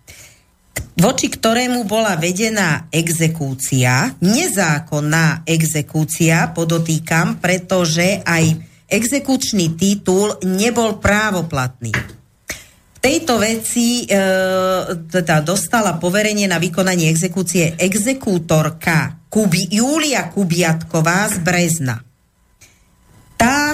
voči 0.94 1.26
ktorému 1.26 1.82
bola 1.90 2.14
vedená 2.14 2.86
exekúcia, 2.94 4.14
nezákonná 4.22 5.42
exekúcia, 5.42 6.54
podotýkam, 6.54 7.42
pretože 7.42 8.22
aj 8.22 8.54
exekučný 8.86 9.74
titul 9.74 10.38
nebol 10.46 11.02
právoplatný. 11.02 11.90
V 12.94 12.98
tejto 13.02 13.36
veci 13.36 14.06
e, 14.06 14.16
teda 14.94 15.44
dostala 15.44 15.98
poverenie 16.00 16.48
na 16.48 16.56
vykonanie 16.56 17.10
exekúcie 17.10 17.76
exekútorka 17.76 19.28
Kubi, 19.28 19.68
Julia 19.74 20.30
Kubiatková 20.30 21.28
z 21.28 21.36
Brezna. 21.42 22.00
Tá 23.34 23.73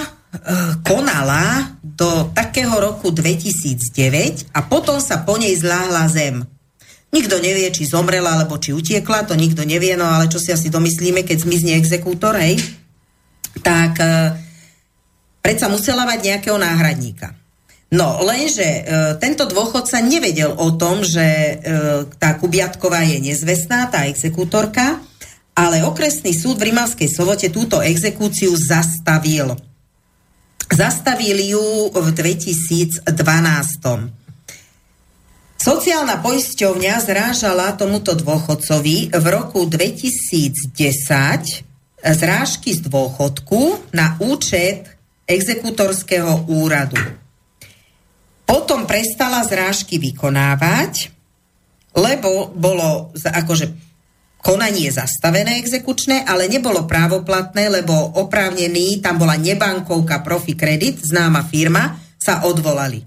konala 0.86 1.74
do 1.82 2.30
takého 2.30 2.72
roku 2.78 3.10
2009 3.10 4.54
a 4.54 4.62
potom 4.62 5.02
sa 5.02 5.26
po 5.26 5.34
nej 5.36 5.52
zláhla 5.58 6.06
zem. 6.06 6.46
Nikto 7.10 7.42
nevie, 7.42 7.66
či 7.74 7.90
zomrela, 7.90 8.38
alebo 8.38 8.54
či 8.62 8.70
utiekla, 8.70 9.26
to 9.26 9.34
nikto 9.34 9.66
nevie, 9.66 9.98
no 9.98 10.06
ale 10.06 10.30
čo 10.30 10.38
si 10.38 10.54
asi 10.54 10.70
domyslíme, 10.70 11.26
keď 11.26 11.42
zmizne 11.42 11.74
exekútor, 11.74 12.38
hej, 12.38 12.62
tak 13.66 13.98
e, 13.98 14.06
predsa 15.42 15.66
musela 15.66 16.06
mať 16.06 16.18
nejakého 16.22 16.54
náhradníka. 16.54 17.34
No, 17.90 18.22
lenže 18.22 18.62
e, 18.62 18.82
tento 19.18 19.50
dôchodca 19.50 19.98
nevedel 19.98 20.54
o 20.54 20.70
tom, 20.78 21.02
že 21.02 21.26
e, 21.26 21.54
tá 22.22 22.38
Kubiatková 22.38 23.02
je 23.02 23.18
nezvestná, 23.18 23.90
tá 23.90 24.06
exekútorka, 24.06 25.02
ale 25.58 25.82
okresný 25.82 26.30
súd 26.30 26.62
v 26.62 26.70
Rimavskej 26.70 27.10
sovote 27.10 27.50
túto 27.50 27.82
exekúciu 27.82 28.54
zastavil. 28.54 29.69
Zastavil 30.70 31.34
ju 31.50 31.90
v 31.90 32.06
2012. 32.14 33.02
Sociálna 35.60 36.16
poisťovňa 36.22 36.94
zrážala 37.02 37.74
tomuto 37.74 38.14
dôchodcovi 38.14 39.12
v 39.12 39.24
roku 39.28 39.66
2010 39.66 40.72
zrážky 42.00 42.70
z 42.72 42.80
dôchodku 42.86 43.92
na 43.92 44.16
účet 44.22 44.88
exekutorského 45.28 46.48
úradu. 46.48 46.96
Potom 48.46 48.86
prestala 48.86 49.42
zrážky 49.44 49.98
vykonávať, 49.98 51.12
lebo 51.98 52.54
bolo 52.54 53.10
akože 53.18 53.89
konanie 54.40 54.88
zastavené 54.88 55.60
exekučné, 55.60 56.24
ale 56.24 56.48
nebolo 56.48 56.88
právoplatné, 56.88 57.68
lebo 57.68 57.92
oprávnený, 58.20 59.04
tam 59.04 59.20
bola 59.20 59.36
nebankovka 59.36 60.24
Profi 60.24 60.56
Credit, 60.56 61.00
známa 61.00 61.44
firma, 61.46 61.96
sa 62.16 62.44
odvolali. 62.44 63.04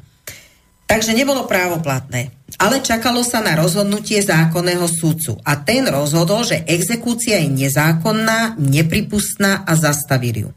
Takže 0.85 1.13
nebolo 1.17 1.49
právoplatné 1.49 2.43
ale 2.61 2.85
čakalo 2.85 3.25
sa 3.25 3.41
na 3.41 3.57
rozhodnutie 3.57 4.21
zákonného 4.21 4.85
súdcu. 4.85 5.39
A 5.41 5.57
ten 5.57 5.89
rozhodol, 5.89 6.45
že 6.45 6.61
exekúcia 6.69 7.41
je 7.41 7.49
nezákonná, 7.49 8.59
nepripustná 8.59 9.65
a 9.65 9.73
zastavil 9.73 10.47
ju. 10.47 10.49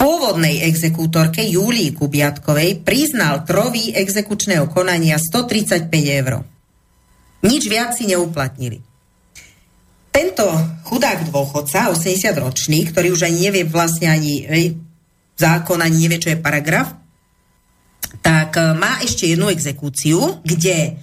Pôvodnej 0.00 0.64
exekútorke 0.64 1.44
Júlii 1.44 1.92
Kubiatkovej 1.92 2.80
priznal 2.80 3.44
trový 3.44 3.92
exekučného 3.92 4.64
konania 4.72 5.20
135 5.20 5.92
eur. 5.92 6.40
Nič 7.40 7.62
viac 7.68 7.96
si 7.96 8.04
neuplatnili. 8.04 8.84
Tento 10.10 10.44
chudák 10.84 11.30
dôchodca, 11.30 11.94
80-ročný, 11.94 12.90
ktorý 12.90 13.14
už 13.14 13.30
ani 13.30 13.48
nevie 13.48 13.64
vlastne 13.64 14.10
ani 14.10 14.44
zákon, 15.38 15.80
ani 15.80 15.96
nevie, 16.04 16.20
čo 16.20 16.34
je 16.34 16.42
paragraf, 16.42 16.92
tak 18.20 18.58
e, 18.58 18.76
má 18.76 19.00
ešte 19.00 19.30
jednu 19.30 19.48
exekúciu, 19.48 20.42
kde 20.44 21.00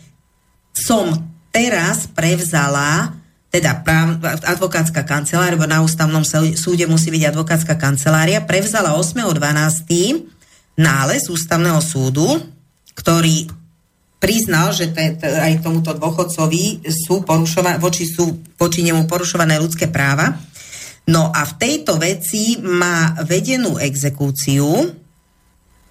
som 0.75 1.10
teraz 1.50 2.06
prevzala 2.12 3.17
teda 3.48 3.82
práv, 3.82 4.22
advokátska 4.44 5.08
kancelária, 5.08 5.58
na 5.65 5.82
ústavnom 5.82 6.22
súde 6.53 6.86
musí 6.86 7.10
byť 7.10 7.24
advokátska 7.32 7.79
kancelária, 7.79 8.44
prevzala 8.44 8.94
8.12. 8.94 10.77
nález 10.77 11.25
ústavného 11.32 11.79
súdu, 11.79 12.44
ktorý 12.94 13.48
priznal, 14.18 14.74
že 14.74 14.90
te, 14.92 15.18
te, 15.18 15.30
aj 15.30 15.62
tomuto 15.62 15.94
dôchodcovi 15.94 16.86
sú 16.90 17.22
porušova, 17.22 17.78
voči, 17.78 18.10
sú 18.10 18.42
voči 18.58 18.82
nemu 18.82 19.06
porušované 19.06 19.62
ľudské 19.62 19.90
práva. 19.90 20.38
No 21.08 21.32
a 21.32 21.48
v 21.48 21.54
tejto 21.56 21.96
veci 21.96 22.60
má 22.60 23.16
vedenú 23.24 23.80
exekúciu, 23.80 24.92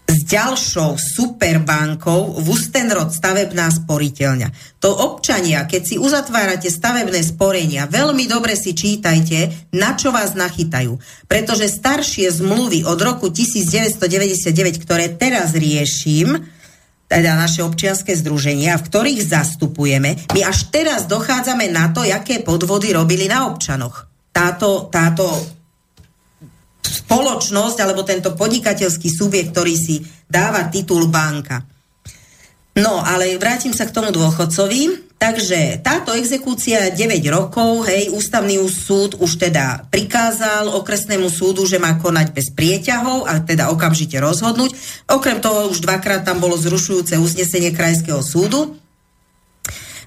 s 0.06 0.22
ďalšou 0.22 0.94
superbankou 0.96 2.38
v 2.38 2.46
Ustenrod 2.46 3.10
stavebná 3.10 3.66
sporiteľňa. 3.74 4.78
To 4.78 4.94
občania, 4.94 5.66
keď 5.66 5.82
si 5.82 5.96
uzatvárate 5.98 6.70
stavebné 6.70 7.26
sporenia, 7.26 7.90
veľmi 7.90 8.30
dobre 8.30 8.54
si 8.54 8.72
čítajte, 8.72 9.68
na 9.74 9.98
čo 9.98 10.14
vás 10.14 10.38
nachytajú. 10.38 10.94
Pretože 11.26 11.66
staršie 11.66 12.30
zmluvy 12.30 12.86
od 12.86 12.98
roku 13.02 13.34
1999, 13.34 14.78
ktoré 14.78 15.10
teraz 15.10 15.52
riešim, 15.58 16.38
teda 17.06 17.38
naše 17.38 17.62
občianske 17.62 18.12
združenia, 18.18 18.74
v 18.78 18.86
ktorých 18.86 19.20
zastupujeme, 19.22 20.18
my 20.34 20.40
až 20.42 20.68
teraz 20.74 21.06
dochádzame 21.06 21.70
na 21.70 21.94
to, 21.94 22.02
aké 22.02 22.42
podvody 22.42 22.90
robili 22.90 23.30
na 23.30 23.46
občanoch. 23.46 24.10
Táto, 24.34 24.90
táto 24.90 25.24
spoločnosť 26.82 27.78
alebo 27.82 28.02
tento 28.02 28.34
podnikateľský 28.34 29.08
subjekt, 29.10 29.54
ktorý 29.54 29.74
si 29.78 30.02
dáva 30.26 30.66
titul 30.66 31.06
banka. 31.06 31.62
No, 32.76 33.00
ale 33.00 33.38
vrátim 33.40 33.72
sa 33.72 33.88
k 33.88 33.94
tomu 33.94 34.12
dôchodcovi. 34.12 35.05
Takže 35.16 35.80
táto 35.80 36.12
exekúcia 36.12 36.92
9 36.92 37.00
rokov, 37.32 37.88
hej, 37.88 38.12
ústavný 38.12 38.60
súd 38.68 39.16
už 39.16 39.40
teda 39.40 39.88
prikázal 39.88 40.68
okresnému 40.76 41.32
súdu, 41.32 41.64
že 41.64 41.80
má 41.80 41.96
konať 41.96 42.36
bez 42.36 42.52
prieťahov 42.52 43.24
a 43.24 43.40
teda 43.40 43.72
okamžite 43.72 44.20
rozhodnúť. 44.20 44.76
Okrem 45.08 45.40
toho 45.40 45.72
už 45.72 45.80
dvakrát 45.80 46.20
tam 46.20 46.36
bolo 46.36 46.60
zrušujúce 46.60 47.16
uznesenie 47.16 47.72
krajského 47.72 48.20
súdu. 48.20 48.76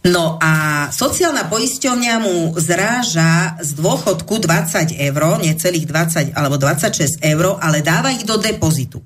No 0.05 0.37
a 0.39 0.87
sociálna 0.93 1.49
poisťovňa 1.49 2.15
mu 2.21 2.53
zráža 2.55 3.59
z 3.59 3.75
dôchodku 3.75 4.39
20 4.39 4.93
eur, 4.93 5.21
necelých 5.41 5.89
20 5.89 6.37
alebo 6.37 6.55
26 6.55 7.19
eur, 7.25 7.57
ale 7.59 7.81
dáva 7.81 8.13
ich 8.13 8.23
do 8.23 8.37
depozitu. 8.37 9.01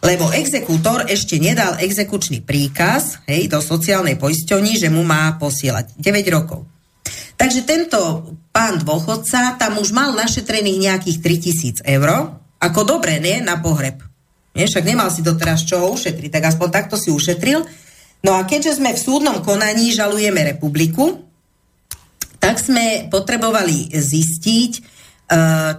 Lebo 0.00 0.32
exekútor 0.32 1.04
ešte 1.12 1.36
nedal 1.36 1.76
exekučný 1.76 2.40
príkaz 2.40 3.20
hej, 3.28 3.52
do 3.52 3.60
sociálnej 3.60 4.16
poisťovni, 4.16 4.80
že 4.80 4.88
mu 4.88 5.04
má 5.04 5.36
posielať 5.36 5.92
9 6.00 6.36
rokov. 6.36 6.64
Takže 7.36 7.64
tento 7.68 8.00
pán 8.52 8.80
dôchodca 8.80 9.56
tam 9.60 9.80
už 9.80 9.92
mal 9.92 10.16
našetrených 10.16 10.78
nejakých 10.88 11.18
3000 11.84 11.88
eur, 11.88 12.36
ako 12.60 12.80
dobre, 12.84 13.16
nie, 13.16 13.40
na 13.40 13.56
pohreb. 13.60 14.00
Nie, 14.52 14.68
však 14.68 14.84
nemal 14.84 15.08
si 15.08 15.24
doteraz 15.24 15.64
čoho 15.64 15.88
ušetriť, 15.94 16.30
tak 16.32 16.44
aspoň 16.52 16.68
takto 16.68 17.00
si 17.00 17.08
ušetril. 17.08 17.64
No 18.20 18.36
a 18.36 18.44
keďže 18.44 18.76
sme 18.76 18.92
v 18.92 19.00
súdnom 19.00 19.40
konaní 19.40 19.88
žalujeme 19.96 20.44
republiku, 20.44 21.24
tak 22.36 22.60
sme 22.60 23.08
potrebovali 23.08 23.92
zistiť, 23.92 24.99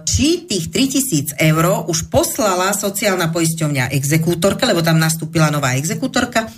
či 0.08 0.48
tých 0.48 0.72
3000 0.72 1.36
eur 1.36 1.84
už 1.84 2.08
poslala 2.08 2.72
sociálna 2.72 3.28
poisťovňa 3.28 3.92
exekútorka, 3.92 4.64
lebo 4.64 4.80
tam 4.80 4.96
nastúpila 4.96 5.52
nová 5.52 5.76
exekútorka, 5.76 6.48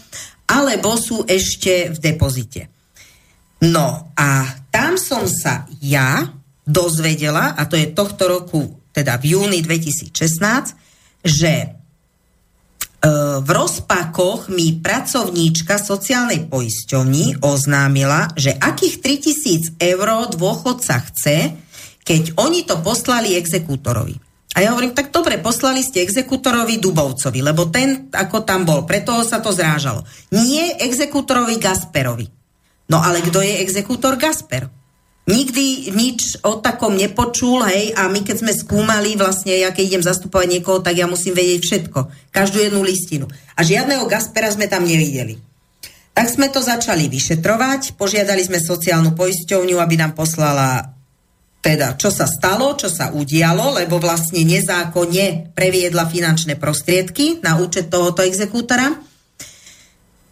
alebo 0.46 0.94
sú 0.94 1.26
ešte 1.26 1.90
v 1.90 1.98
depozite. 1.98 2.70
No 3.66 4.14
a 4.14 4.46
tam 4.70 4.94
som 4.94 5.26
sa 5.26 5.66
ja 5.82 6.22
dozvedela, 6.62 7.58
a 7.58 7.66
to 7.66 7.74
je 7.74 7.90
tohto 7.90 8.30
roku, 8.30 8.62
teda 8.94 9.18
v 9.18 9.34
júni 9.34 9.58
2016, 9.58 10.14
že 11.24 11.84
E, 13.04 13.08
v 13.44 13.48
rozpakoch 13.52 14.48
mi 14.48 14.80
pracovníčka 14.80 15.76
sociálnej 15.76 16.48
poisťovni 16.48 17.44
oznámila, 17.44 18.32
že 18.32 18.56
akých 18.56 19.04
3000 19.04 19.76
eur 19.76 20.32
dôchodca 20.32 21.04
chce, 21.12 21.52
keď 22.04 22.36
oni 22.36 22.68
to 22.68 22.78
poslali 22.84 23.34
exekútorovi. 23.34 24.20
A 24.54 24.62
ja 24.62 24.70
hovorím, 24.70 24.94
tak 24.94 25.10
dobre, 25.10 25.42
poslali 25.42 25.82
ste 25.82 26.06
exekútorovi 26.06 26.78
Dubovcovi, 26.78 27.42
lebo 27.42 27.74
ten 27.74 28.06
ako 28.14 28.46
tam 28.46 28.62
bol, 28.62 28.86
preto 28.86 29.26
sa 29.26 29.42
to 29.42 29.50
zrážalo. 29.50 30.06
Nie 30.30 30.78
exekútorovi 30.78 31.58
Gasperovi. 31.58 32.30
No 32.86 33.02
ale 33.02 33.18
kto 33.24 33.42
je 33.42 33.58
exekútor 33.64 34.14
Gasper? 34.14 34.70
nikdy 35.24 35.96
nič 35.96 36.44
o 36.44 36.60
takom 36.60 36.96
nepočul, 36.96 37.64
hej, 37.64 37.96
a 37.96 38.08
my 38.12 38.20
keď 38.20 38.44
sme 38.44 38.52
skúmali 38.52 39.16
vlastne, 39.16 39.56
ja 39.56 39.72
keď 39.72 39.84
idem 39.84 40.04
zastupovať 40.04 40.48
niekoho, 40.52 40.84
tak 40.84 41.00
ja 41.00 41.08
musím 41.08 41.32
vedieť 41.32 41.60
všetko, 41.64 41.98
každú 42.28 42.60
jednu 42.60 42.84
listinu. 42.84 43.26
A 43.56 43.64
žiadneho 43.64 44.04
Gaspera 44.04 44.52
sme 44.52 44.68
tam 44.68 44.84
nevideli. 44.84 45.40
Tak 46.14 46.30
sme 46.30 46.46
to 46.52 46.62
začali 46.62 47.10
vyšetrovať, 47.10 47.98
požiadali 47.98 48.44
sme 48.46 48.62
sociálnu 48.62 49.18
poisťovňu, 49.18 49.82
aby 49.82 49.94
nám 49.98 50.14
poslala 50.14 50.93
teda, 51.64 51.96
čo 51.96 52.12
sa 52.12 52.28
stalo, 52.28 52.76
čo 52.76 52.92
sa 52.92 53.08
udialo, 53.16 53.80
lebo 53.80 53.96
vlastne 53.96 54.44
nezákonne 54.44 55.56
previedla 55.56 56.04
finančné 56.04 56.60
prostriedky 56.60 57.40
na 57.40 57.56
účet 57.56 57.88
tohoto 57.88 58.20
exekútora. 58.20 58.92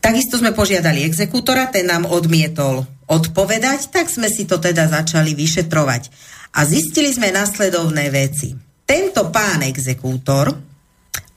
Takisto 0.05 0.37
sme 0.37 0.53
požiadali 0.53 1.09
exekútora, 1.09 1.73
ten 1.73 1.89
nám 1.89 2.05
odmietol 2.05 2.85
odpovedať, 3.09 3.89
tak 3.89 4.13
sme 4.13 4.29
si 4.29 4.45
to 4.45 4.61
teda 4.61 4.93
začali 4.93 5.33
vyšetrovať. 5.33 6.13
A 6.53 6.69
zistili 6.69 7.09
sme 7.09 7.33
nasledovné 7.33 8.13
veci. 8.13 8.53
Tento 8.85 9.33
pán 9.33 9.65
exekútor 9.65 10.53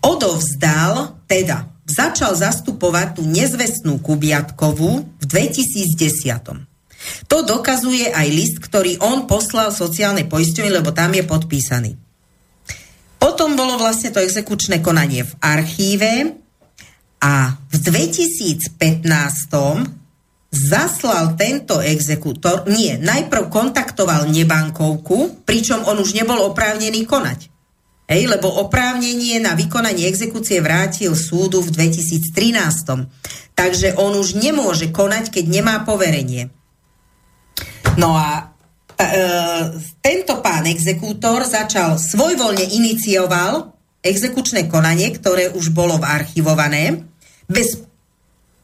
odovzdal, 0.03 1.23
teda 1.23 1.71
začal 1.88 2.36
zastupovať 2.36 3.15
tú 3.15 3.23
nezvestnú 3.23 4.03
Kubiatkovú 4.03 4.91
v 5.08 5.23
2010. 5.23 6.74
To 7.28 7.44
dokazuje 7.44 8.12
aj 8.12 8.28
list, 8.32 8.58
ktorý 8.62 9.02
on 9.02 9.26
poslal 9.30 9.74
sociálnej 9.74 10.30
poisťovni, 10.30 10.72
lebo 10.72 10.94
tam 10.94 11.13
je 11.13 11.24
podpísaný. 11.26 11.91
Potom 13.20 13.58
bolo 13.58 13.82
vlastne 13.82 14.13
to 14.13 14.22
exekučné 14.22 14.86
konanie 14.86 15.26
v 15.26 15.34
archíve 15.41 16.38
A 17.26 17.58
v 17.58 17.76
2015 17.82 18.78
zaslal 20.56 21.36
tento 21.36 21.84
exekútor, 21.84 22.63
nie, 22.72 22.96
najprv 22.96 23.52
kontaktoval 23.52 24.32
nebankovku, 24.32 25.44
pričom 25.44 25.84
on 25.89 26.00
už 26.00 26.15
nebol 26.15 26.39
oprávnený 26.48 27.04
konať. 27.04 27.52
Hej, 28.06 28.30
lebo 28.30 28.48
oprávnenie 28.62 29.41
na 29.41 29.58
vykonanie 29.58 30.06
exekúcie 30.06 30.62
vrátil 30.62 31.18
súdu 31.18 31.65
v 31.65 31.74
2013. 31.74 33.10
Takže 33.58 33.98
on 33.98 34.13
už 34.13 34.38
nemôže 34.38 34.94
konať, 34.94 35.34
keď 35.34 35.46
nemá 35.50 35.82
poverenie. 35.82 36.54
No 37.95 38.12
a 38.19 38.51
e, 38.99 39.08
tento 40.03 40.43
pán 40.43 40.67
exekútor 40.67 41.47
začal 41.47 41.95
svojvoľne 41.95 42.63
inicioval 42.75 43.71
exekučné 44.03 44.67
konanie, 44.67 45.15
ktoré 45.15 45.49
už 45.55 45.71
bolo 45.71 45.97
archivované, 45.97 47.08
bez, 47.47 47.81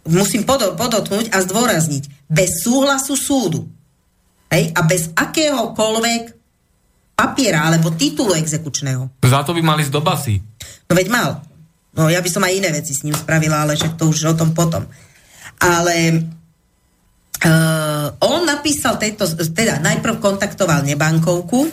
musím 0.06 0.46
podotknúť 0.46 1.34
a 1.34 1.42
zdôrazniť, 1.42 2.30
bez 2.30 2.62
súhlasu 2.62 3.18
súdu. 3.18 3.66
Hej, 4.52 4.76
a 4.76 4.84
bez 4.84 5.10
akéhokoľvek 5.16 6.24
papiera 7.16 7.72
alebo 7.72 7.96
titulu 7.96 8.36
exekučného. 8.36 9.24
Za 9.24 9.48
to 9.48 9.56
by 9.56 9.64
mali 9.64 9.88
z 9.88 9.92
dobasy. 9.94 10.44
No 10.92 10.94
veď 10.94 11.08
mal. 11.08 11.30
No 11.96 12.12
ja 12.12 12.20
by 12.20 12.30
som 12.32 12.44
aj 12.44 12.56
iné 12.60 12.70
veci 12.76 12.92
s 12.92 13.08
ním 13.08 13.16
spravila, 13.16 13.64
ale 13.64 13.80
však 13.80 13.96
to 13.96 14.12
už 14.12 14.32
o 14.32 14.36
tom 14.36 14.52
potom. 14.52 14.84
Ale 15.62 16.28
uh, 17.46 18.08
on 18.22 18.46
napísal 18.46 18.98
tejto, 18.98 19.26
teda 19.54 19.82
najprv 19.82 20.18
kontaktoval 20.22 20.86
nebankovku, 20.86 21.68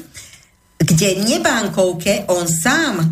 kde 0.78 1.08
nebankovke 1.22 2.28
on 2.30 2.48
sám 2.48 3.02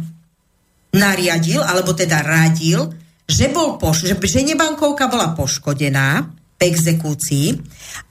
nariadil, 0.96 1.60
alebo 1.60 1.92
teda 1.92 2.24
radil, 2.24 2.88
že, 3.26 3.52
bol 3.52 3.76
poš- 3.76 4.08
že, 4.08 4.14
že 4.16 4.40
nebankovka 4.46 5.10
bola 5.10 5.36
poškodená 5.36 6.08
v 6.56 6.60
exekúcii, 6.62 7.48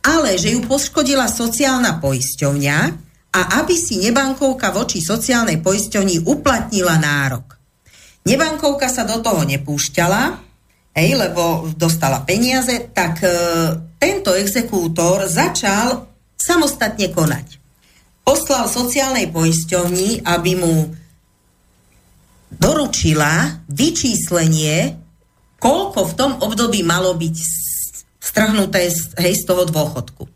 ale 0.05 0.37
že 0.37 0.53
ju 0.53 0.61
poškodila 0.69 1.25
sociálna 1.25 1.97
poisťovňa, 1.97 3.05
a 3.35 3.59
aby 3.59 3.75
si 3.75 3.99
nebankovka 3.99 4.71
voči 4.71 5.03
sociálnej 5.03 5.59
poisťovni 5.59 6.23
uplatnila 6.23 6.95
nárok. 6.95 7.59
Nebankovka 8.23 8.87
sa 8.87 9.03
do 9.03 9.19
toho 9.19 9.43
nepúšťala, 9.43 10.39
hej, 10.95 11.09
lebo 11.19 11.67
dostala 11.75 12.23
peniaze, 12.23 12.89
tak 12.95 13.19
e, 13.21 13.29
tento 14.05 14.37
exekútor 14.37 15.25
začal 15.25 16.05
samostatne 16.37 17.09
konať. 17.09 17.57
Poslal 18.21 18.69
sociálnej 18.69 19.33
poisťovni, 19.33 20.21
aby 20.21 20.51
mu 20.53 20.93
doručila 22.53 23.65
vyčíslenie, 23.65 24.93
koľko 25.57 25.99
v 26.05 26.13
tom 26.13 26.31
období 26.37 26.85
malo 26.85 27.17
byť 27.17 27.35
strhnuté 28.21 28.93
hej, 29.17 29.33
z 29.41 29.43
toho 29.49 29.65
dôchodku. 29.65 30.29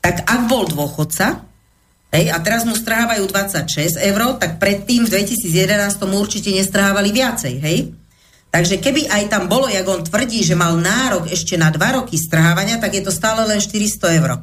Tak 0.00 0.24
ak 0.24 0.40
bol 0.48 0.64
dôchodca, 0.64 1.44
Hej, 2.08 2.32
a 2.32 2.40
teraz 2.40 2.64
mu 2.64 2.72
strhávajú 2.72 3.20
26 3.28 4.00
eur, 4.00 4.40
tak 4.40 4.56
predtým 4.56 5.04
v 5.04 5.12
2011 5.12 6.08
mu 6.08 6.24
určite 6.24 6.48
nestrhávali 6.56 7.12
viacej, 7.12 7.54
hej? 7.60 7.92
Takže 8.48 8.80
keby 8.80 9.12
aj 9.12 9.28
tam 9.28 9.44
bolo, 9.44 9.68
jak 9.68 9.84
on 9.84 10.00
tvrdí, 10.00 10.40
že 10.40 10.56
mal 10.56 10.72
nárok 10.80 11.28
ešte 11.28 11.60
na 11.60 11.68
2 11.68 12.00
roky 12.00 12.16
strhávania, 12.16 12.80
tak 12.80 12.96
je 12.96 13.04
to 13.04 13.12
stále 13.12 13.44
len 13.44 13.60
400 13.60 14.18
eur. 14.24 14.40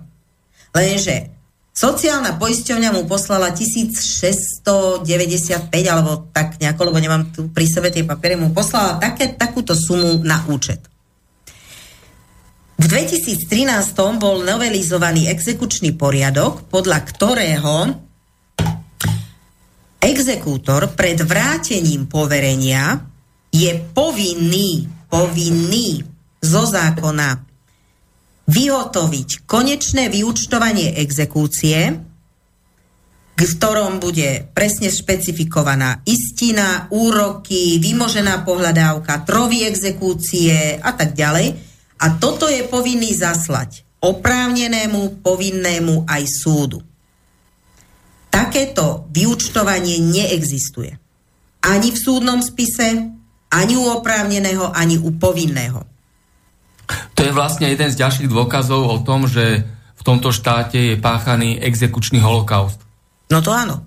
Lenže 0.78 1.34
sociálna 1.74 2.38
poisťovňa 2.38 2.90
mu 2.94 3.10
poslala 3.10 3.50
1695, 3.50 5.02
alebo 5.90 6.30
tak 6.30 6.62
nejako, 6.62 6.94
lebo 6.94 7.02
nemám 7.02 7.34
tu 7.34 7.50
pri 7.50 7.66
sebe 7.66 7.90
tie 7.90 8.06
papiere, 8.06 8.38
mu 8.38 8.54
poslala 8.54 9.02
také, 9.02 9.34
takúto 9.34 9.74
sumu 9.74 10.22
na 10.22 10.46
účet. 10.46 10.86
V 12.76 12.86
2013 12.86 13.96
bol 14.22 14.46
novelizovaný 14.46 15.32
exekučný 15.34 15.98
poriadok, 15.98 16.70
podľa 16.70 17.00
ktorého 17.10 17.76
exekútor 19.98 20.94
pred 20.94 21.18
vrátením 21.26 22.06
poverenia 22.06 23.15
je 23.56 23.72
povinný, 23.96 24.92
povinný 25.08 26.04
zo 26.44 26.68
zákona 26.68 27.40
vyhotoviť 28.46 29.48
konečné 29.48 30.12
vyúčtovanie 30.12 31.00
exekúcie, 31.00 31.96
v 33.36 33.52
ktorom 33.60 34.00
bude 34.00 34.48
presne 34.56 34.88
špecifikovaná 34.88 36.04
istina, 36.08 36.88
úroky, 36.92 37.80
vymožená 37.80 38.44
pohľadávka, 38.48 39.28
trovy 39.28 39.68
exekúcie 39.68 40.80
a 40.80 40.92
tak 40.96 41.16
ďalej 41.16 41.56
a 42.00 42.06
toto 42.20 42.52
je 42.52 42.64
povinný 42.68 43.12
zaslať 43.16 43.88
oprávnenému, 44.04 45.24
povinnému 45.24 46.06
aj 46.06 46.24
súdu. 46.28 46.80
Takéto 48.30 49.08
vyučtovanie 49.16 50.04
neexistuje. 50.04 50.92
Ani 51.66 51.90
v 51.90 51.98
súdnom 51.98 52.44
spise, 52.46 53.16
ani 53.52 53.76
u 53.78 53.86
oprávneného, 53.94 54.72
ani 54.74 54.98
u 54.98 55.14
povinného. 55.16 55.86
To 57.18 57.22
je 57.26 57.34
vlastne 57.34 57.66
jeden 57.70 57.90
z 57.90 57.98
ďalších 57.98 58.30
dôkazov 58.30 58.86
o 58.86 58.98
tom, 59.02 59.26
že 59.26 59.66
v 59.96 60.02
tomto 60.06 60.30
štáte 60.30 60.78
je 60.78 60.96
páchaný 61.02 61.58
exekučný 61.58 62.22
holokaust. 62.22 62.78
No 63.34 63.42
to 63.42 63.50
áno. 63.50 63.82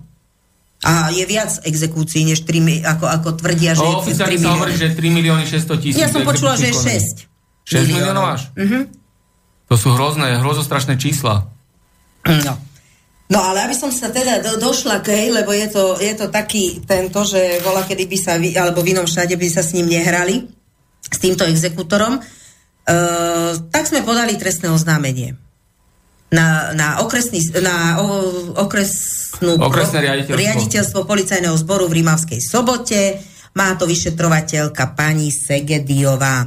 A 0.79 1.11
je 1.11 1.23
viac 1.27 1.59
exekúcií, 1.67 2.23
než 2.23 2.47
3, 2.47 2.87
ako, 2.87 3.05
ako 3.07 3.29
tvrdia, 3.35 3.75
že 3.75 3.83
no, 3.83 3.99
je 3.99 4.15
3 4.15 4.39
milióny. 4.39 4.39
sa 4.39 4.55
hovorí, 4.55 4.73
že 4.79 4.87
3 4.95 5.17
milióny 5.19 5.43
600 5.43 5.83
tisíc. 5.83 5.99
Ja 5.99 6.07
som 6.07 6.23
počula, 6.23 6.55
že 6.55 6.71
je 6.71 6.75
6. 6.75 7.27
6 7.67 7.95
miliónov 7.95 8.25
až? 8.39 8.41
Uh-huh. 8.55 8.87
To 9.69 9.75
sú 9.75 9.91
hrozné, 9.91 10.39
hrozostrašné 10.39 10.95
čísla. 10.95 11.51
No. 12.23 12.53
No 13.29 13.39
ale 13.45 13.61
aby 13.69 13.77
som 13.77 13.93
sa 13.93 14.09
teda 14.09 14.41
do, 14.41 14.57
došla 14.57 15.05
k 15.05 15.13
hej, 15.13 15.29
lebo 15.29 15.53
je 15.53 15.69
to, 15.69 16.01
je 16.01 16.13
to 16.17 16.33
taký 16.33 16.81
tento, 16.81 17.21
že 17.21 17.61
vola, 17.61 17.85
kedy 17.85 18.09
by 18.09 18.17
sa, 18.17 18.41
alebo 18.41 18.81
v 18.81 18.97
inom 18.97 19.05
štáte 19.05 19.37
by 19.37 19.47
sa 19.53 19.61
s 19.61 19.77
ním 19.77 19.85
nehrali, 19.85 20.49
s 21.05 21.17
týmto 21.21 21.45
exekútorom, 21.45 22.17
uh, 22.17 23.51
tak 23.69 23.85
sme 23.85 24.01
podali 24.01 24.33
trestné 24.33 24.73
oznámenie 24.73 25.37
na, 26.29 26.73
na, 26.73 26.87
okresný, 27.01 27.41
na 27.61 28.01
o, 28.01 28.05
okresnú 28.65 29.57
okresné 29.57 30.05
riaditeľstvo. 30.05 30.37
riaditeľstvo 30.37 30.99
policajného 31.05 31.57
zboru 31.57 31.89
v 31.89 32.01
Rímavskej 32.01 32.41
sobote. 32.41 33.17
Má 33.57 33.73
to 33.73 33.89
vyšetrovateľka 33.89 34.93
pani 34.93 35.33
Segediová 35.33 36.45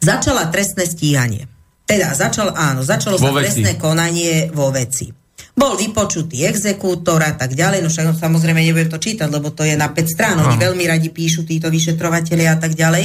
začala 0.00 0.48
trestné 0.48 0.88
stíhanie. 0.88 1.44
Teda 1.84 2.16
začal, 2.16 2.56
áno, 2.56 2.80
začalo 2.80 3.20
vo 3.20 3.28
sa 3.28 3.36
veci. 3.36 3.44
trestné 3.44 3.72
konanie 3.76 4.48
vo 4.48 4.72
veci. 4.72 5.19
Bol 5.60 5.76
vypočutý 5.76 6.48
exekútor 6.48 7.20
a 7.20 7.36
tak 7.36 7.52
ďalej, 7.52 7.84
no 7.84 7.92
však 7.92 8.16
samozrejme 8.16 8.64
nebudem 8.64 8.88
to 8.88 8.96
čítať, 8.96 9.28
lebo 9.28 9.52
to 9.52 9.68
je 9.68 9.76
na 9.76 9.92
5 9.92 10.08
strán, 10.08 10.40
oni 10.40 10.56
veľmi 10.56 10.88
radi 10.88 11.12
píšu 11.12 11.44
títo 11.44 11.68
vyšetrovateľi 11.68 12.44
a 12.48 12.56
tak 12.56 12.72
ďalej, 12.72 13.04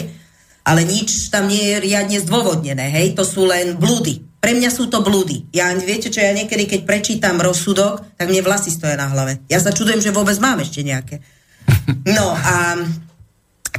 ale 0.64 0.82
nič 0.88 1.28
tam 1.28 1.52
nie 1.52 1.76
je 1.76 1.84
riadne 1.84 2.16
zdôvodnené, 2.24 2.96
hej, 2.96 3.12
to 3.12 3.28
sú 3.28 3.44
len 3.44 3.76
blúdy. 3.76 4.24
Pre 4.40 4.56
mňa 4.56 4.70
sú 4.72 4.88
to 4.88 5.02
blúdy. 5.02 5.52
Ja, 5.52 5.74
viete 5.74 6.08
čo, 6.08 6.22
ja 6.22 6.32
niekedy, 6.32 6.70
keď 6.70 6.82
prečítam 6.86 7.42
rozsudok, 7.42 8.16
tak 8.16 8.30
mne 8.30 8.46
vlasy 8.46 8.72
stoja 8.72 8.96
na 8.96 9.10
hlave. 9.10 9.42
Ja 9.52 9.60
sa 9.60 9.74
čudujem, 9.74 10.00
že 10.00 10.14
vôbec 10.16 10.38
mám 10.38 10.62
ešte 10.62 10.86
nejaké. 10.86 11.26
No 12.06 12.32
a 12.32 12.78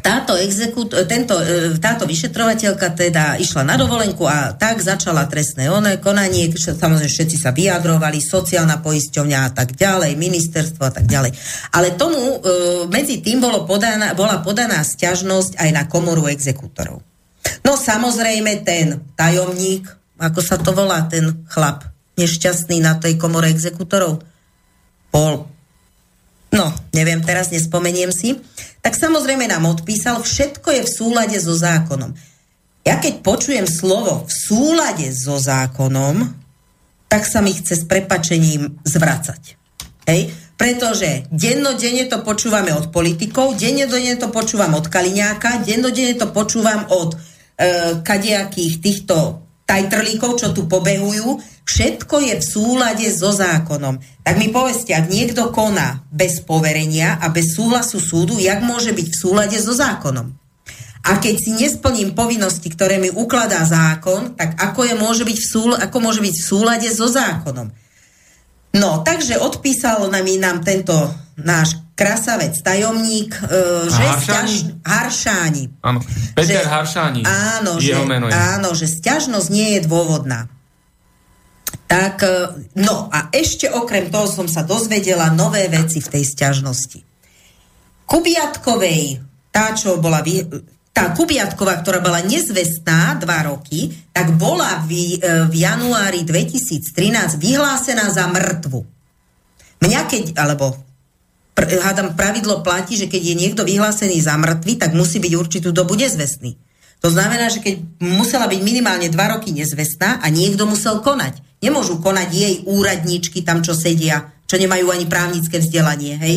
táto, 0.07 0.39
exekut, 0.39 0.95
tento, 1.11 1.35
e, 1.43 1.75
táto 1.83 2.07
vyšetrovateľka 2.07 2.95
teda 2.95 3.43
išla 3.43 3.67
na 3.67 3.75
dovolenku 3.75 4.23
a 4.23 4.55
tak 4.55 4.79
začala 4.79 5.27
trestné 5.27 5.67
one, 5.67 5.99
konanie, 5.99 6.55
samozrejme 6.55 7.11
všetci 7.11 7.37
sa 7.43 7.51
vyjadrovali, 7.51 8.23
sociálna 8.23 8.79
poisťovňa 8.87 9.39
a 9.43 9.51
tak 9.51 9.75
ďalej, 9.75 10.15
ministerstvo 10.15 10.83
a 10.87 10.93
tak 10.95 11.11
ďalej. 11.11 11.35
Ale 11.75 11.99
tomu 11.99 12.39
e, 12.39 12.39
medzi 12.87 13.19
tým 13.19 13.43
bolo 13.43 13.67
podaná, 13.67 14.15
bola 14.15 14.39
podaná 14.47 14.87
sťažnosť 14.87 15.59
aj 15.59 15.71
na 15.75 15.83
komoru 15.91 16.31
exekútorov. 16.31 17.03
No 17.67 17.75
samozrejme 17.75 18.63
ten 18.63 19.03
tajomník, 19.19 19.91
ako 20.23 20.39
sa 20.39 20.55
to 20.63 20.71
volá, 20.71 21.03
ten 21.11 21.43
chlap 21.51 21.83
nešťastný 22.15 22.79
na 22.79 22.95
tej 22.95 23.19
komore 23.19 23.51
exekútorov, 23.51 24.23
bol 25.11 25.56
no, 26.53 26.71
neviem, 26.95 27.23
teraz 27.23 27.51
nespomeniem 27.51 28.11
si, 28.15 28.39
tak 28.83 28.95
samozrejme 28.95 29.51
nám 29.51 29.67
odpísal, 29.67 30.23
všetko 30.23 30.69
je 30.71 30.83
v 30.87 30.91
súlade 30.91 31.39
so 31.43 31.55
zákonom. 31.55 32.15
Ja 32.87 33.03
keď 33.03 33.27
počujem 33.27 33.67
slovo 33.67 34.27
v 34.27 34.33
súlade 34.33 35.11
so 35.11 35.35
zákonom, 35.43 36.23
tak 37.11 37.27
sa 37.27 37.43
mi 37.43 37.51
chce 37.55 37.83
s 37.83 37.85
prepačením 37.87 38.79
zvracať. 38.87 39.59
Hej? 40.07 40.31
Pretože 40.55 41.27
dennodenne 41.35 42.07
to 42.07 42.23
počúvame 42.23 42.71
od 42.73 42.95
politikov, 42.95 43.59
dennodenne 43.59 44.17
to 44.17 44.31
počúvam 44.31 44.79
od 44.79 44.87
Kaliňáka, 44.87 45.67
dennodenne 45.67 46.15
to 46.15 46.31
počúvam 46.31 46.87
od 46.89 47.15
e, 47.15 47.19
kadejakých 48.01 48.81
týchto 48.81 49.46
tajtrlíkov, 49.67 50.39
čo 50.39 50.55
tu 50.55 50.71
pobehujú, 50.71 51.43
všetko 51.67 52.17
je 52.23 52.35
v 52.39 52.45
súlade 52.45 53.07
so 53.11 53.35
zákonom. 53.35 53.99
Tak 54.23 54.35
mi 54.39 54.55
povedzte, 54.55 54.95
ak 54.95 55.11
niekto 55.11 55.51
koná 55.51 56.07
bez 56.15 56.41
poverenia 56.47 57.19
a 57.19 57.29
bez 57.29 57.59
súhlasu 57.59 57.99
súdu, 57.99 58.39
jak 58.39 58.63
môže 58.63 58.95
byť 58.95 59.07
v 59.11 59.19
súlade 59.19 59.59
so 59.59 59.75
zákonom? 59.75 60.47
a 61.07 61.23
keď 61.23 61.35
si 61.39 61.51
nesplním 61.55 62.19
povinnosti, 62.19 62.67
ktoré 62.67 62.99
mi 62.99 63.15
ukladá 63.15 63.63
zákon, 63.63 64.35
tak 64.35 64.59
ako, 64.59 64.91
je, 64.91 64.95
môže, 64.99 65.23
byť 65.23 65.39
v 65.39 65.47
súl, 65.47 65.71
ako 65.79 65.97
môže 66.03 66.19
byť 66.19 66.35
v 66.35 66.47
súlade 66.47 66.89
so 66.91 67.07
zákonom? 67.07 67.71
No, 68.75 69.07
takže 69.07 69.39
odpísal 69.39 70.11
nám, 70.11 70.27
nám 70.27 70.67
tento 70.67 70.93
náš 71.39 71.79
krasavec, 71.97 72.53
tajomník, 72.61 73.33
e, 73.33 73.89
že 73.89 74.05
Haršáni? 74.05 74.21
Sťaž, 74.21 74.51
Haršáni. 74.85 75.65
Áno, 75.81 75.99
Peter 76.37 76.61
Že- 76.61 76.69
Haršáni. 76.69 77.23
Áno, 77.25 77.81
že, 77.81 77.97
meno 78.05 78.29
je. 78.29 78.37
áno, 78.37 78.77
že 78.77 78.85
sťažnosť 78.85 79.49
nie 79.49 79.81
je 79.81 79.81
dôvodná. 79.89 80.53
Tak, 81.89 82.17
e, 82.21 82.37
no 82.77 83.09
a 83.09 83.33
ešte 83.33 83.73
okrem 83.73 84.13
toho 84.13 84.29
som 84.29 84.45
sa 84.45 84.61
dozvedela 84.61 85.33
nové 85.33 85.73
veci 85.73 86.05
v 86.05 86.13
tej 86.13 86.25
sťažnosti. 86.37 87.01
Kubiatkovej, 88.07 89.25
tá, 89.51 89.73
čo 89.73 89.97
bola 89.97 90.21
vy, 90.21 90.45
tá 90.93 91.17
Kubiatková, 91.17 91.81
ktorá 91.81 92.05
bola 92.05 92.21
nezvestná 92.21 93.17
dva 93.21 93.49
roky, 93.49 93.89
tak 94.13 94.37
bola 94.37 94.85
v, 94.85 95.17
e, 95.17 95.49
v 95.49 95.55
januári 95.65 96.29
2013 96.29 97.41
vyhlásená 97.41 98.13
za 98.13 98.29
mŕtvu. 98.29 98.85
Mňa 99.81 100.01
keď, 100.09 100.25
alebo 100.37 100.86
pr, 101.57 101.81
hádam, 101.81 102.13
pravidlo 102.13 102.61
platí, 102.61 103.01
že 103.01 103.09
keď 103.09 103.23
je 103.33 103.35
niekto 103.35 103.63
vyhlásený 103.65 104.21
za 104.21 104.37
mŕtvy, 104.37 104.77
tak 104.77 104.93
musí 104.93 105.17
byť 105.17 105.33
určitú 105.33 105.73
dobu 105.73 105.97
nezvestný. 105.97 106.61
To 107.01 107.09
znamená, 107.09 107.49
že 107.49 107.65
keď 107.65 107.81
musela 108.05 108.45
byť 108.45 108.61
minimálne 108.61 109.09
dva 109.09 109.37
roky 109.37 109.57
nezvestná 109.57 110.21
a 110.21 110.27
niekto 110.29 110.69
musel 110.69 111.01
konať. 111.01 111.41
Nemôžu 111.65 112.05
konať 112.05 112.29
jej 112.29 112.55
úradničky 112.69 113.41
tam, 113.41 113.65
čo 113.65 113.73
sedia, 113.73 114.37
čo 114.45 114.61
nemajú 114.61 114.93
ani 114.93 115.09
právnické 115.09 115.61
vzdelanie, 115.61 116.21
hej? 116.21 116.37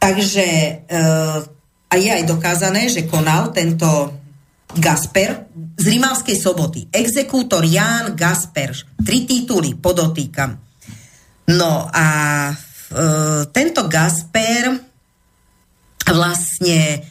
Takže 0.00 0.44
e, 0.44 0.72
a 1.92 1.94
je 1.94 2.08
aj 2.08 2.24
dokázané, 2.24 2.88
že 2.88 3.06
konal 3.06 3.52
tento 3.52 4.16
Gasper 4.72 5.44
z 5.76 5.84
Rimavskej 5.92 6.36
soboty. 6.40 6.80
Exekútor 6.88 7.62
Ján 7.68 8.16
Gasper. 8.16 8.72
Tri 8.96 9.28
tituly, 9.28 9.76
podotýkam. 9.76 10.56
No 11.52 11.86
a 11.92 12.06
tento 13.52 13.80
Gasper 13.88 14.76
vlastne 16.12 17.02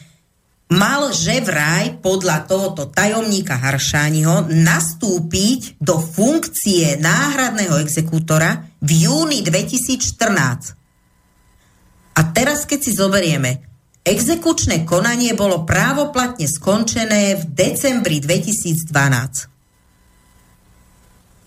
mal 0.72 1.12
že 1.12 1.44
vraj 1.44 2.00
podľa 2.00 2.48
tohoto 2.48 2.88
tajomníka 2.88 3.60
Haršániho 3.60 4.48
nastúpiť 4.48 5.76
do 5.76 6.00
funkcie 6.00 6.96
náhradného 6.96 7.76
exekútora 7.84 8.64
v 8.80 9.06
júni 9.06 9.44
2014. 9.44 10.80
A 12.12 12.20
teraz, 12.32 12.64
keď 12.68 12.80
si 12.80 12.92
zoberieme, 12.96 13.60
exekučné 14.04 14.84
konanie 14.88 15.32
bolo 15.36 15.64
právoplatne 15.68 16.48
skončené 16.48 17.36
v 17.40 17.42
decembri 17.52 18.20
2012. 18.20 19.52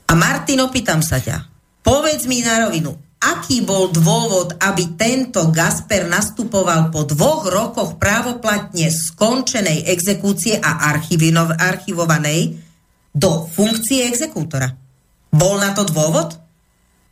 A 0.05 0.13
Martin, 0.13 0.61
opýtam 0.61 1.01
sa 1.01 1.17
ťa, 1.17 1.49
povedz 1.81 2.29
mi 2.29 2.45
na 2.45 2.65
rovinu, 2.65 3.04
aký 3.25 3.65
bol 3.65 3.89
dôvod, 3.89 4.53
aby 4.61 4.93
tento 4.93 5.49
Gasper 5.49 6.05
nastupoval 6.05 6.93
po 6.93 7.09
dvoch 7.09 7.49
rokoch 7.49 7.97
právoplatne 7.97 8.93
skončenej 8.93 9.89
exekúcie 9.89 10.61
a 10.61 10.93
archivovanej 11.57 12.61
do 13.09 13.49
funkcie 13.49 14.05
exekútora? 14.05 14.69
Bol 15.33 15.57
na 15.57 15.73
to 15.73 15.87
dôvod? 15.89 16.37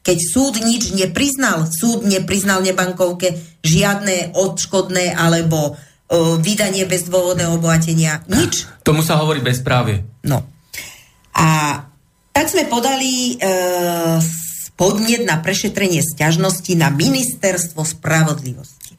Keď 0.04 0.18
súd 0.20 0.54
nič 0.60 0.92
nepriznal, 0.94 1.66
súd 1.72 2.04
nepriznal 2.04 2.60
nebankovke 2.60 3.40
žiadne 3.64 4.36
odškodné 4.36 5.16
alebo 5.16 5.74
o, 5.74 6.36
vydanie 6.44 6.84
bezdôvodného 6.84 7.56
obohatenia, 7.56 8.28
nič. 8.28 8.68
Tomu 8.84 9.00
sa 9.00 9.16
hovorí 9.24 9.40
bezprávie. 9.40 10.04
No. 10.28 10.44
A 11.40 11.80
tak 12.36 12.52
sme 12.52 12.68
podali 12.68 13.40
e, 13.40 13.48
podnet 14.74 15.24
na 15.24 15.40
prešetrenie 15.40 16.02
sťažnosti 16.02 16.74
na 16.74 16.90
ministerstvo 16.90 17.86
spravodlivosti. 17.86 18.98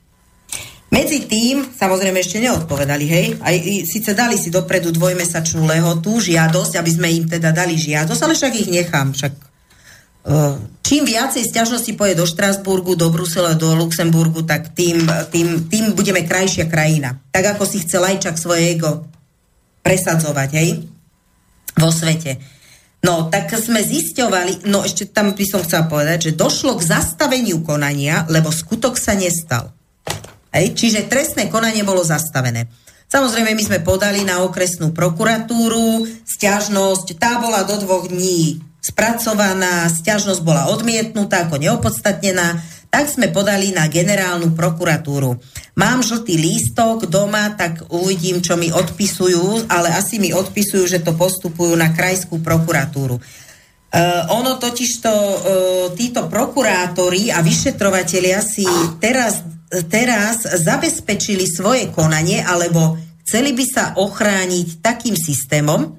Medzi 0.95 1.27
tým, 1.27 1.75
samozrejme 1.75 2.23
ešte 2.23 2.39
neodpovedali, 2.39 3.05
hej, 3.11 3.27
aj 3.43 3.57
síce 3.83 4.15
dali 4.15 4.39
si 4.39 4.47
dopredu 4.47 4.95
dvojmesačnú 4.95 5.67
lehotu, 5.67 6.23
žiadosť, 6.23 6.79
aby 6.79 6.91
sme 6.95 7.09
im 7.11 7.25
teda 7.27 7.51
dali 7.51 7.75
žiadosť, 7.75 8.21
ale 8.23 8.39
však 8.39 8.53
ich 8.55 8.71
nechám, 8.71 9.11
však 9.11 9.35
e, 9.35 9.43
čím 10.87 11.03
viacej 11.03 11.51
sťažnosti 11.51 11.93
poje 11.99 12.15
do 12.15 12.23
Štrasburgu, 12.23 12.95
do 12.95 13.11
Brusela, 13.11 13.59
do 13.59 13.75
Luxemburgu, 13.75 14.47
tak 14.47 14.71
tým, 14.71 15.03
tým, 15.35 15.67
tým 15.67 15.99
budeme 15.99 16.23
krajšia 16.23 16.71
krajina. 16.71 17.19
Tak 17.35 17.59
ako 17.59 17.67
si 17.67 17.83
chce 17.83 17.99
Lajčak 17.99 18.39
svoje 18.39 18.79
ego 18.79 19.11
presadzovať, 19.83 20.51
hej, 20.55 20.87
vo 21.75 21.91
svete. 21.91 22.54
No, 23.05 23.29
tak 23.29 23.53
sme 23.53 23.85
zisťovali, 23.85 24.65
no 24.65 24.81
ešte 24.81 25.13
tam 25.13 25.37
by 25.37 25.45
som 25.45 25.61
chcela 25.61 25.85
povedať, 25.85 26.33
že 26.33 26.41
došlo 26.41 26.81
k 26.81 26.89
zastaveniu 26.89 27.61
konania, 27.61 28.25
lebo 28.33 28.49
skutok 28.49 28.97
sa 28.97 29.13
nestal. 29.13 29.77
Hej, 30.49 30.73
čiže 30.73 31.05
trestné 31.05 31.53
konanie 31.53 31.85
bolo 31.85 32.01
zastavené. 32.01 32.65
Samozrejme, 33.13 33.53
my 33.53 33.63
sme 33.63 33.85
podali 33.85 34.25
na 34.25 34.41
okresnú 34.41 34.97
prokuratúru, 34.97 36.09
stiažnosť, 36.25 37.21
tá 37.21 37.45
bola 37.45 37.69
do 37.69 37.77
dvoch 37.77 38.09
dní 38.09 38.65
spracovaná, 38.85 39.89
stiažnosť 39.89 40.41
bola 40.41 40.73
odmietnutá 40.73 41.45
ako 41.45 41.61
neopodstatnená, 41.61 42.61
tak 42.95 43.11
sme 43.11 43.35
podali 43.35 43.75
na 43.75 43.91
generálnu 43.91 44.55
prokuratúru. 44.55 45.35
Mám 45.75 46.07
žltý 46.07 46.39
lístok 46.39 47.11
doma, 47.11 47.51
tak 47.59 47.91
uvidím, 47.91 48.39
čo 48.39 48.55
mi 48.55 48.71
odpisujú, 48.71 49.67
ale 49.67 49.91
asi 49.91 50.23
mi 50.23 50.31
odpisujú, 50.31 50.87
že 50.87 51.03
to 51.03 51.19
postupujú 51.19 51.75
na 51.75 51.91
krajskú 51.91 52.39
prokuratúru. 52.39 53.19
Uh, 53.19 54.31
ono 54.31 54.63
totiž 54.63 54.91
to, 55.03 55.11
uh, 55.11 55.37
títo 55.99 56.31
prokurátori 56.31 57.35
a 57.35 57.43
vyšetrovatelia 57.43 58.39
si 58.39 58.63
teraz, 59.03 59.43
teraz 59.91 60.47
zabezpečili 60.47 61.51
svoje 61.51 61.91
konanie, 61.91 62.47
alebo 62.47 62.95
chceli 63.27 63.59
by 63.59 63.65
sa 63.67 63.85
ochrániť 63.99 64.79
takým 64.79 65.19
systémom, 65.19 65.99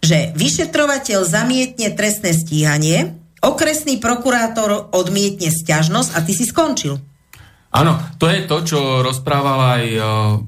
že 0.00 0.32
vyšetrovateľ 0.32 1.28
zamietne 1.28 1.92
trestné 1.92 2.32
stíhanie, 2.32 3.21
okresný 3.42 3.98
prokurátor 3.98 4.94
odmietne 4.94 5.50
sťažnosť 5.50 6.10
a 6.14 6.18
ty 6.22 6.32
si 6.32 6.46
skončil. 6.46 6.94
Áno, 7.72 7.98
to 8.20 8.28
je 8.28 8.44
to, 8.44 8.56
čo 8.62 8.78
rozprával 9.00 9.58
aj 9.80 9.84
uh, 9.96 10.02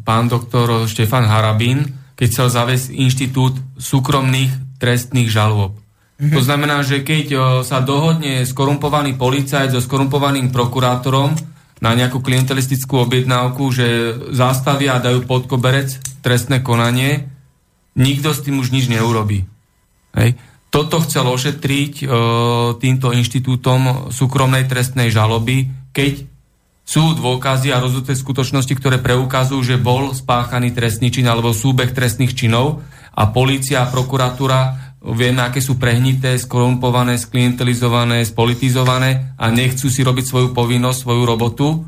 pán 0.04 0.28
doktor 0.28 0.85
Štefan 0.85 1.24
Harabín, 1.24 1.88
keď 2.14 2.26
chcel 2.30 2.48
zaviesť 2.52 2.87
inštitút 2.94 3.59
súkromných 3.80 4.78
trestných. 4.78 5.33
Mm-hmm. 5.33 6.30
To 6.37 6.40
znamená, 6.44 6.85
že 6.85 7.00
keď 7.00 7.26
uh, 7.33 7.42
sa 7.64 7.80
dohodne 7.80 8.44
skorumpovaný 8.44 9.16
policajt 9.16 9.72
so 9.72 9.80
skorumpovaným 9.80 10.52
prokurátorom 10.52 11.33
na 11.80 11.96
nejakú 11.96 12.20
klientelistickú 12.20 13.09
objednávku, 13.09 13.72
že 13.72 14.16
zastavia 14.30 15.00
a 15.00 15.02
dajú 15.02 15.24
pod 15.24 15.48
koberec 15.48 15.96
trestné 16.20 16.61
konanie, 16.61 17.28
nikto 17.96 18.37
s 18.37 18.44
tým 18.44 18.61
už 18.61 18.68
nič 18.68 18.87
neurobí. 18.92 19.48
Hej. 20.14 20.37
Toto 20.75 20.99
chcel 21.07 21.23
ošetriť 21.31 22.03
e, 22.03 22.07
týmto 22.83 23.15
inštitútom 23.15 24.11
súkromnej 24.11 24.67
trestnej 24.67 25.07
žaloby, 25.07 25.71
keď 25.95 26.27
sú 26.83 27.15
dôkazy 27.15 27.71
a 27.71 27.79
rozhodnuté 27.79 28.19
skutočnosti, 28.19 28.75
ktoré 28.75 28.99
preukazujú, 28.99 29.63
že 29.63 29.79
bol 29.79 30.11
spáchaný 30.11 30.75
trestný 30.75 31.15
čin 31.15 31.31
alebo 31.31 31.55
súbeh 31.55 31.95
trestných 31.95 32.35
činov 32.35 32.83
a 33.15 33.31
polícia 33.31 33.87
a 33.87 33.91
prokuratúra 33.95 34.61
vieme, 35.15 35.47
aké 35.47 35.63
sú 35.63 35.79
prehnité, 35.79 36.35
skorumpované, 36.35 37.23
sklientelizované, 37.23 38.27
spolitizované 38.27 39.39
a 39.39 39.55
nechcú 39.55 39.87
si 39.87 40.03
robiť 40.03 40.27
svoju 40.27 40.49
povinnosť, 40.59 40.99
svoju 41.07 41.23
robotu, 41.23 41.87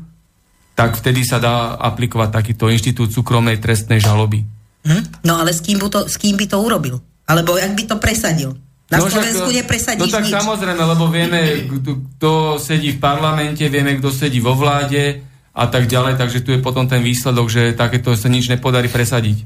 tak 0.79 0.95
vtedy 0.95 1.27
sa 1.27 1.43
dá 1.43 1.75
aplikovať 1.75 2.29
takýto 2.31 2.71
inštitút 2.71 3.11
súkromnej 3.11 3.59
trestnej 3.59 3.99
žaloby. 3.99 4.47
Hm? 4.87 5.27
No 5.27 5.43
ale 5.43 5.51
s 5.51 5.59
kým, 5.59 5.75
to, 5.91 6.07
s 6.07 6.15
kým 6.15 6.39
by 6.39 6.47
to 6.47 6.57
urobil? 6.63 7.03
Alebo 7.27 7.59
jak 7.59 7.75
by 7.75 7.83
to 7.83 7.95
presadil? 7.99 8.55
Na 8.87 9.03
no, 9.03 9.11
Slovensku 9.11 9.51
však, 9.51 9.59
nepresadíš 9.63 10.07
No 10.07 10.07
tak 10.07 10.25
nič. 10.27 10.31
samozrejme, 10.31 10.79
lebo 10.79 11.11
vieme, 11.11 11.67
kto, 11.67 11.91
kto 12.15 12.31
sedí 12.55 12.95
v 12.95 13.03
parlamente, 13.03 13.67
vieme, 13.67 13.99
kto 13.99 14.07
sedí 14.15 14.39
vo 14.39 14.55
vláde 14.55 15.19
a 15.51 15.65
tak 15.67 15.91
ďalej, 15.91 16.15
takže 16.15 16.39
tu 16.45 16.55
je 16.55 16.63
potom 16.63 16.87
ten 16.87 17.03
výsledok, 17.03 17.51
že 17.51 17.75
takéto 17.75 18.15
sa 18.15 18.31
nič 18.31 18.47
nepodarí 18.47 18.87
presadiť. 18.87 19.43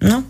No. 0.00 0.24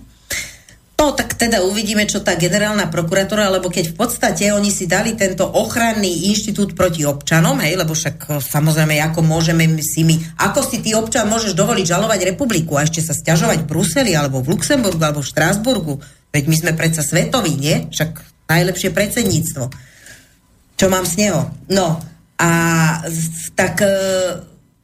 No, 1.01 1.17
tak 1.17 1.33
teda 1.33 1.65
uvidíme, 1.65 2.05
čo 2.05 2.21
tá 2.21 2.37
generálna 2.37 2.93
prokuratúra, 2.93 3.49
lebo 3.49 3.73
keď 3.73 3.97
v 3.97 3.97
podstate 3.97 4.53
oni 4.53 4.69
si 4.69 4.85
dali 4.85 5.17
tento 5.17 5.49
ochranný 5.49 6.29
inštitút 6.29 6.77
proti 6.77 7.09
občanom, 7.09 7.57
hej, 7.65 7.81
lebo 7.81 7.97
však 7.97 8.17
e, 8.29 8.31
samozrejme, 8.37 9.01
ako 9.09 9.25
môžeme 9.25 9.65
si 9.81 10.05
my, 10.05 10.21
ako 10.37 10.61
si 10.61 10.85
ty 10.85 10.93
občan 10.93 11.25
môžeš 11.25 11.57
dovoliť 11.57 11.87
žalovať 11.89 12.37
republiku 12.37 12.77
a 12.77 12.85
ešte 12.85 13.01
sa 13.01 13.17
stiažovať 13.17 13.65
v 13.65 13.69
Bruseli, 13.73 14.13
alebo 14.13 14.45
v 14.45 14.53
Luxemburgu, 14.53 15.01
alebo 15.01 15.25
v 15.25 15.31
Štrásburgu, 15.33 15.95
veď 16.37 16.45
my 16.45 16.57
sme 16.61 16.73
predsa 16.77 17.01
svetoví, 17.01 17.57
nie? 17.57 17.89
Však 17.89 18.30
najlepšie 18.51 18.91
predsedníctvo. 18.91 19.65
Čo 20.75 20.87
mám 20.91 21.07
z 21.07 21.15
neho? 21.29 21.47
No, 21.71 22.03
a 22.41 22.51
tak 23.55 23.85
e, 23.85 23.89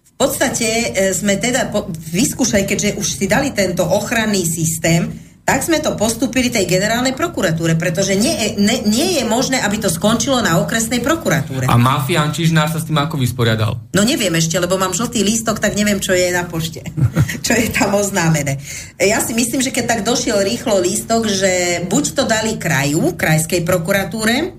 v 0.07 0.13
podstate 0.15 0.69
e, 0.93 1.11
sme 1.11 1.41
teda 1.41 1.73
vyskúšali, 2.13 2.69
keďže 2.69 3.01
už 3.01 3.07
si 3.07 3.27
dali 3.27 3.51
tento 3.51 3.83
ochranný 3.83 4.47
systém, 4.47 5.26
tak 5.47 5.63
sme 5.63 5.79
to 5.79 5.95
postúpili 5.95 6.51
tej 6.51 6.67
generálnej 6.67 7.15
prokuratúre, 7.15 7.79
pretože 7.79 8.19
nie, 8.19 8.59
nie, 8.59 8.83
nie 8.83 9.09
je 9.15 9.23
možné, 9.23 9.63
aby 9.63 9.79
to 9.79 9.87
skončilo 9.87 10.43
na 10.43 10.59
okresnej 10.59 10.99
prokuratúre. 10.99 11.71
A 11.71 11.79
mafián 11.79 12.35
Čižnár 12.35 12.67
sa 12.67 12.83
s 12.83 12.91
tým 12.91 12.99
ako 12.99 13.15
vysporiadal? 13.15 13.79
No 13.95 14.03
neviem 14.03 14.35
ešte, 14.35 14.59
lebo 14.59 14.75
mám 14.75 14.91
žltý 14.91 15.23
lístok, 15.23 15.63
tak 15.63 15.79
neviem, 15.79 16.03
čo 16.03 16.19
je 16.19 16.35
na 16.35 16.51
pošte. 16.51 16.83
čo 17.47 17.55
je 17.55 17.71
tam 17.71 17.95
oznámené. 17.95 18.59
Ja 18.99 19.23
si 19.23 19.39
myslím, 19.39 19.63
že 19.63 19.71
keď 19.71 19.87
tak 19.87 20.01
došiel 20.03 20.43
rýchlo 20.43 20.83
lístok, 20.83 21.31
že 21.31 21.87
buď 21.87 22.05
to 22.19 22.23
dali 22.27 22.59
kraju, 22.59 23.15
krajskej 23.15 23.63
prokuratúre, 23.63 24.51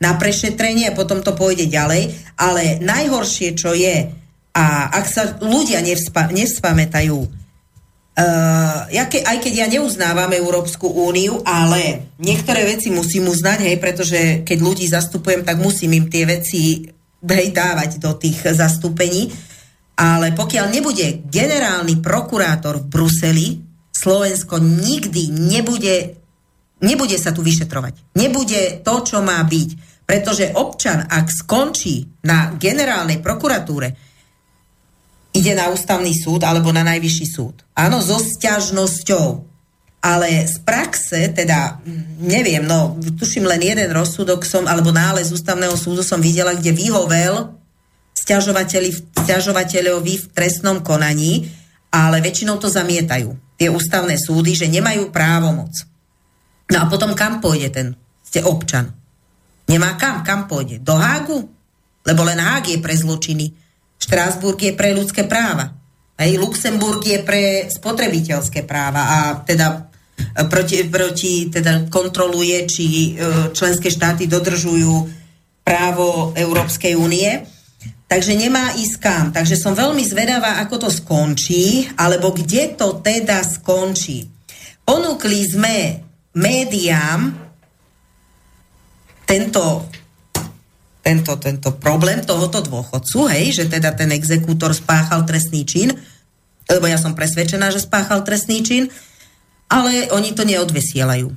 na 0.00 0.16
prešetrenie 0.16 0.90
a 0.90 0.96
potom 0.96 1.20
to 1.20 1.36
pôjde 1.36 1.68
ďalej, 1.68 2.10
ale 2.40 2.80
najhoršie, 2.80 3.52
čo 3.54 3.76
je, 3.76 4.10
a 4.56 4.64
ak 4.96 5.04
sa 5.06 5.22
ľudia 5.38 5.84
nevspa, 5.84 6.32
nevspamätajú, 6.32 7.41
Uh, 8.12 8.92
ja 8.92 9.08
ke, 9.08 9.24
aj 9.24 9.40
keď 9.40 9.52
ja 9.56 9.66
neuznávam 9.72 10.36
Európsku 10.36 10.84
úniu, 10.84 11.40
ale 11.48 12.12
niektoré 12.20 12.68
veci 12.68 12.92
musím 12.92 13.32
uznať, 13.32 13.58
hej, 13.64 13.76
pretože 13.80 14.20
keď 14.44 14.58
ľudí 14.60 14.84
zastupujem, 14.84 15.48
tak 15.48 15.56
musím 15.56 15.96
im 15.96 16.12
tie 16.12 16.28
veci 16.28 16.92
hej, 17.24 17.46
dávať 17.56 17.96
do 17.96 18.12
tých 18.20 18.52
zastúpení. 18.52 19.32
Ale 19.96 20.36
pokiaľ 20.36 20.66
nebude 20.68 21.24
generálny 21.24 22.04
prokurátor 22.04 22.84
v 22.84 22.88
Bruseli, 22.92 23.48
Slovensko 23.92 24.60
nikdy 24.60 25.32
nebude, 25.32 26.20
nebude 26.84 27.16
sa 27.16 27.32
tu 27.32 27.40
vyšetrovať. 27.40 28.12
Nebude 28.20 28.84
to, 28.84 28.94
čo 29.08 29.24
má 29.24 29.40
byť. 29.40 29.70
Pretože 30.04 30.52
občan, 30.52 31.06
ak 31.08 31.32
skončí 31.32 32.26
na 32.28 32.52
generálnej 32.60 33.24
prokuratúre, 33.24 34.11
ide 35.32 35.56
na 35.56 35.72
ústavný 35.72 36.12
súd 36.12 36.44
alebo 36.44 36.70
na 36.70 36.84
najvyšší 36.84 37.26
súd. 37.26 37.64
Áno, 37.72 38.04
so 38.04 38.20
sťažnosťou. 38.20 39.50
Ale 40.02 40.50
z 40.50 40.58
praxe, 40.66 41.30
teda, 41.30 41.78
neviem, 42.18 42.66
no, 42.66 42.98
tuším 42.98 43.46
len 43.46 43.62
jeden 43.62 43.86
rozsudok 43.94 44.42
som, 44.42 44.66
alebo 44.66 44.90
nález 44.90 45.30
ústavného 45.30 45.78
súdu 45.78 46.02
som 46.02 46.18
videla, 46.18 46.58
kde 46.58 46.74
vyhovel 46.74 47.54
stiažovateľovi 48.18 50.14
v 50.18 50.26
trestnom 50.34 50.82
konaní, 50.82 51.46
ale 51.94 52.18
väčšinou 52.18 52.58
to 52.58 52.66
zamietajú. 52.66 53.30
Tie 53.54 53.70
ústavné 53.70 54.18
súdy, 54.18 54.58
že 54.58 54.66
nemajú 54.66 55.14
právomoc. 55.14 55.70
No 56.66 56.82
a 56.82 56.90
potom 56.90 57.14
kam 57.14 57.38
pôjde 57.38 57.70
ten 57.70 57.86
ste 58.26 58.42
občan? 58.42 58.90
Nemá 59.70 59.94
kam, 60.00 60.26
kam 60.26 60.50
pôjde? 60.50 60.82
Do 60.82 60.98
Hágu? 60.98 61.46
Lebo 62.02 62.26
len 62.26 62.42
Hág 62.42 62.66
je 62.66 62.82
pre 62.82 62.96
zločiny 62.96 63.54
Štrásburg 64.02 64.58
je 64.58 64.74
pre 64.74 64.90
ľudské 64.90 65.22
práva. 65.22 65.78
Hej, 66.18 66.42
Luxemburg 66.42 67.06
je 67.06 67.22
pre 67.22 67.70
spotrebiteľské 67.70 68.66
práva 68.66 69.02
a 69.06 69.18
teda 69.46 69.90
e, 70.18 70.42
proti, 70.50 70.82
proti 70.90 71.46
teda 71.46 71.86
kontroluje, 71.86 72.66
či 72.66 72.84
e, 72.86 73.10
členské 73.54 73.94
štáty 73.94 74.26
dodržujú 74.26 75.06
právo 75.62 76.34
Európskej 76.34 76.98
únie. 76.98 77.46
Takže 78.10 78.36
nemá 78.36 78.74
ísť 78.76 78.96
kam. 79.00 79.26
Takže 79.32 79.56
som 79.56 79.72
veľmi 79.72 80.04
zvedavá, 80.04 80.60
ako 80.60 80.84
to 80.84 80.88
skončí, 80.92 81.88
alebo 81.96 82.34
kde 82.34 82.76
to 82.76 83.00
teda 83.00 83.40
skončí. 83.40 84.28
Ponúkli 84.82 85.46
sme 85.48 86.04
médiám 86.36 87.32
tento 89.24 89.88
tento, 91.02 91.34
tento 91.36 91.74
problém 91.76 92.22
tohoto 92.22 92.62
dôchodcu, 92.62 93.26
hej, 93.34 93.58
že 93.58 93.64
teda 93.66 93.90
ten 93.92 94.14
exekútor 94.14 94.70
spáchal 94.70 95.26
trestný 95.26 95.66
čin, 95.66 95.90
lebo 96.70 96.86
ja 96.86 96.96
som 96.96 97.12
presvedčená, 97.12 97.74
že 97.74 97.82
spáchal 97.82 98.22
trestný 98.22 98.62
čin, 98.62 98.86
ale 99.66 100.06
oni 100.14 100.30
to 100.32 100.46
neodvysielajú. 100.46 101.28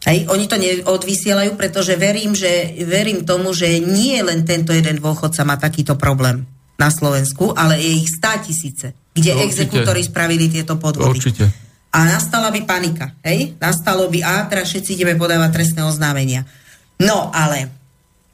Hej, 0.00 0.18
oni 0.32 0.48
to 0.48 0.56
neodvysielajú, 0.56 1.60
pretože 1.60 1.92
verím, 1.94 2.32
že, 2.32 2.72
verím 2.88 3.22
tomu, 3.22 3.52
že 3.52 3.78
nie 3.78 4.16
len 4.24 4.42
tento 4.48 4.72
jeden 4.72 4.96
dôchodca 4.98 5.44
má 5.44 5.60
takýto 5.60 5.94
problém 5.94 6.48
na 6.80 6.88
Slovensku, 6.88 7.52
ale 7.52 7.76
je 7.76 8.00
ich 8.00 8.08
stá 8.08 8.40
tisíce, 8.40 8.96
kde 9.12 9.36
no, 9.36 9.44
exekútori 9.44 10.00
spravili 10.00 10.48
tieto 10.48 10.80
podvody. 10.80 11.20
Určite. 11.20 11.44
A 11.92 12.06
nastala 12.08 12.48
by 12.48 12.64
panika, 12.64 13.12
hej? 13.20 13.54
Nastalo 13.60 14.08
by, 14.08 14.24
a 14.24 14.48
teraz 14.48 14.72
všetci 14.72 14.96
ideme 14.96 15.20
podávať 15.20 15.50
trestné 15.60 15.84
oznámenia. 15.84 16.48
No, 16.96 17.28
ale 17.28 17.79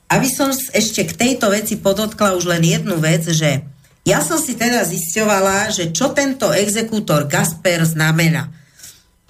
aby 0.07 0.29
som 0.31 0.55
ešte 0.55 1.03
k 1.03 1.13
tejto 1.13 1.51
veci 1.51 1.79
podotkla 1.83 2.39
už 2.39 2.47
len 2.47 2.63
jednu 2.63 3.03
vec, 3.03 3.27
že 3.27 3.67
ja 4.07 4.23
som 4.23 4.39
si 4.39 4.55
teda 4.55 4.87
zisťovala, 4.87 5.75
že 5.75 5.91
čo 5.91 6.15
tento 6.15 6.55
exekútor 6.55 7.27
Gasper 7.27 7.83
znamená. 7.83 8.47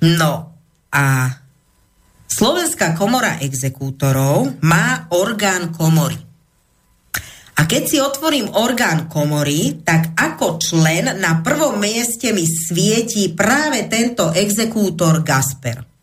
No 0.04 0.52
a 0.92 1.32
Slovenská 2.28 2.92
komora 2.92 3.40
exekútorov 3.40 4.60
má 4.60 5.08
orgán 5.16 5.72
komory. 5.72 6.20
A 7.56 7.64
keď 7.64 7.82
si 7.88 7.96
otvorím 7.96 8.52
orgán 8.52 9.08
komory, 9.08 9.80
tak 9.80 10.12
ako 10.12 10.60
člen 10.60 11.08
na 11.16 11.40
prvom 11.40 11.80
mieste 11.80 12.36
mi 12.36 12.44
svietí 12.44 13.32
práve 13.32 13.88
tento 13.88 14.28
exekútor 14.36 15.24
Gasper 15.24 15.95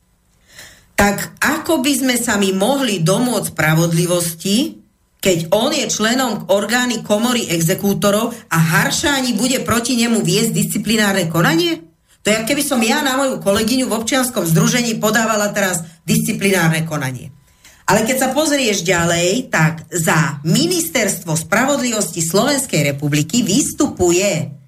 tak 1.04 1.36
ako 1.44 1.84
by 1.84 2.00
sme 2.00 2.16
sa 2.16 2.40
mi 2.40 2.56
mohli 2.56 3.04
domôcť 3.04 3.52
spravodlivosti, 3.52 4.80
keď 5.20 5.52
on 5.52 5.76
je 5.76 5.92
členom 5.92 6.48
orgány 6.48 7.04
komory 7.04 7.52
exekútorov 7.52 8.32
a 8.48 8.56
Haršáni 8.56 9.36
bude 9.36 9.60
proti 9.68 10.00
nemu 10.00 10.24
viesť 10.24 10.56
disciplinárne 10.56 11.28
konanie? 11.28 11.84
To 12.24 12.32
je, 12.32 12.48
keby 12.48 12.64
som 12.64 12.80
ja 12.80 13.04
na 13.04 13.20
moju 13.20 13.44
kolegyňu 13.44 13.92
v 13.92 13.98
občianskom 14.00 14.48
združení 14.48 14.96
podávala 14.96 15.52
teraz 15.52 15.84
disciplinárne 16.08 16.88
konanie. 16.88 17.36
Ale 17.84 18.08
keď 18.08 18.24
sa 18.24 18.30
pozrieš 18.32 18.88
ďalej, 18.88 19.52
tak 19.52 19.84
za 19.92 20.40
Ministerstvo 20.48 21.36
spravodlivosti 21.36 22.24
Slovenskej 22.24 22.96
republiky 22.96 23.44
vystupuje 23.44 24.63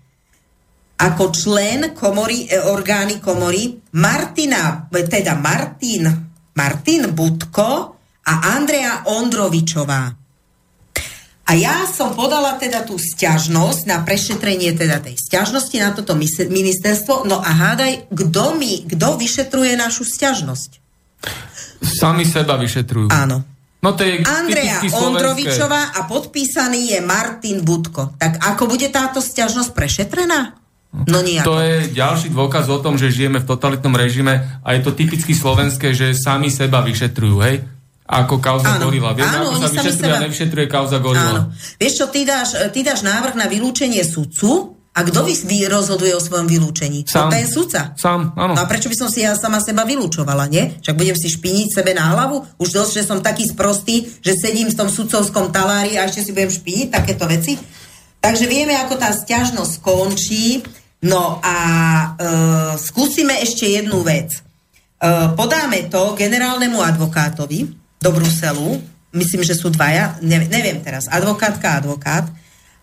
ako 0.95 1.31
člen 1.35 1.91
komory, 1.91 2.47
e, 2.47 2.59
orgány 2.59 3.19
komory 3.19 3.75
Martina, 3.99 4.87
teda 4.87 5.35
Martin, 5.35 6.07
Martin 6.55 7.11
Budko 7.11 7.69
a 8.25 8.33
Andrea 8.55 9.03
Ondrovičová. 9.05 10.25
A 11.45 11.51
ja 11.53 11.85
som 11.85 12.17
podala 12.17 12.57
teda 12.57 12.81
tú 12.81 12.97
stiažnosť 12.97 13.85
na 13.85 14.01
prešetrenie 14.01 14.73
teda 14.73 14.97
tej 14.97 15.13
stiažnosti 15.13 15.77
na 15.77 15.93
toto 15.93 16.17
ministerstvo. 16.17 17.29
No 17.29 17.37
a 17.37 17.51
hádaj, 17.53 18.09
kto 18.09 18.57
mi, 18.57 18.81
kto 18.89 19.13
vyšetruje 19.21 19.77
našu 19.77 20.09
stiažnosť? 20.09 20.81
Sami 21.85 22.25
seba 22.25 22.57
vyšetrujú. 22.57 23.13
Áno. 23.13 23.45
No 23.85 23.93
to 23.93 24.01
je 24.01 24.25
Andrea 24.25 24.81
Ondrovičová 24.81 25.93
a 25.93 26.09
podpísaný 26.09 26.97
je 26.97 26.99
Martin 27.05 27.61
Budko. 27.61 28.17
Tak 28.17 28.41
ako 28.41 28.65
bude 28.65 28.89
táto 28.89 29.21
stiažnosť 29.21 29.69
prešetrená? 29.77 30.64
No 31.03 31.19
nejako. 31.19 31.45
To 31.51 31.53
je 31.59 31.75
ďalší 31.91 32.27
dôkaz 32.31 32.71
o 32.71 32.79
tom, 32.79 32.95
že 32.95 33.11
žijeme 33.11 33.43
v 33.43 33.49
totalitnom 33.51 33.91
režime 33.91 34.63
a 34.63 34.67
je 34.71 34.81
to 34.81 34.95
typicky 34.95 35.35
slovenské, 35.35 35.91
že 35.91 36.15
sami 36.15 36.47
seba 36.47 36.79
vyšetrujú, 36.79 37.37
hej? 37.43 37.67
Ako 38.05 38.37
kauza 38.37 38.77
áno, 38.77 38.87
Gorila. 38.87 39.17
Vieme, 39.17 39.33
áno, 39.33 39.57
ako 39.57 39.65
sa 39.65 39.69
vyšetruje 39.75 40.07
seba... 40.07 40.15
a 40.15 40.23
nevyšetruje 40.29 40.65
kauza 40.69 40.97
Gorila. 41.01 41.31
Áno. 41.35 41.41
Vieš 41.81 41.93
čo, 41.99 42.05
ty 42.13 42.21
dáš, 42.21 42.55
ty 42.71 42.79
dáš 42.85 43.01
návrh 43.01 43.33
na 43.35 43.49
vylúčenie 43.49 44.05
sudcu 44.05 44.77
a 44.95 45.03
kto 45.03 45.27
vy 45.27 45.67
rozhoduje 45.67 46.15
o 46.15 46.21
svojom 46.23 46.47
vylúčení? 46.47 47.03
Sám. 47.03 47.27
No, 47.27 47.35
ten 47.35 47.49
sudca. 47.49 47.91
Sám, 47.99 48.31
áno. 48.39 48.55
No 48.55 48.61
a 48.63 48.69
prečo 48.69 48.87
by 48.87 48.95
som 48.95 49.09
si 49.11 49.27
ja 49.27 49.35
sama 49.35 49.59
seba 49.59 49.83
vylúčovala, 49.83 50.47
nie? 50.47 50.79
Však 50.79 50.95
budem 50.95 51.17
si 51.19 51.27
špiniť 51.33 51.67
sebe 51.67 51.91
na 51.91 52.15
hlavu? 52.15 52.45
Už 52.61 52.71
dosť, 52.71 52.91
že 53.01 53.03
som 53.03 53.19
taký 53.19 53.43
sprostý, 53.49 54.07
že 54.23 54.39
sedím 54.39 54.71
v 54.71 54.77
tom 54.79 54.87
sudcovskom 54.87 55.51
talári 55.51 55.99
a 55.99 56.07
ešte 56.07 56.23
si 56.23 56.31
budem 56.31 56.53
špiniť 56.53 56.87
takéto 56.95 57.27
veci? 57.27 57.59
Takže 58.23 58.45
vieme, 58.47 58.77
ako 58.79 58.95
tá 58.95 59.11
stiažnosť 59.11 59.71
skončí. 59.83 60.63
No 61.05 61.37
a 61.39 61.57
e, 61.61 62.07
skúsime 62.81 63.37
ešte 63.45 63.69
jednu 63.69 64.01
vec. 64.01 64.33
E, 64.33 64.39
podáme 65.37 65.85
to 65.85 66.17
generálnemu 66.17 66.81
advokátovi 66.81 67.69
do 68.01 68.09
Bruselu, 68.09 68.81
myslím, 69.13 69.45
že 69.45 69.53
sú 69.53 69.69
dvaja, 69.69 70.17
neviem, 70.25 70.49
neviem 70.49 70.77
teraz, 70.81 71.05
advokátka 71.07 71.77
a 71.77 71.77
advokát, 71.79 72.25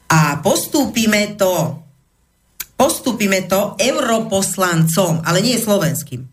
a 0.07 0.39
postúpime 0.39 1.35
to 1.35 1.83
postúpime 2.83 3.47
to 3.47 3.79
europoslancom, 3.79 5.23
ale 5.23 5.39
nie 5.39 5.55
slovenským. 5.55 6.27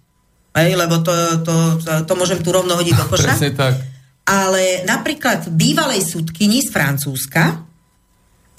Hej, 0.58 0.74
lebo 0.74 0.98
to, 1.06 1.14
to, 1.46 1.56
to, 1.78 1.92
to 2.10 2.14
môžem 2.18 2.42
tu 2.42 2.50
rovno 2.50 2.74
hodiť 2.74 2.96
do 2.98 3.06
koša. 3.06 3.38
tak. 3.54 3.78
Ale 4.26 4.82
napríklad 4.82 5.46
bývalej 5.54 6.02
súdkyni 6.10 6.66
z 6.66 6.74
Francúzska, 6.74 7.68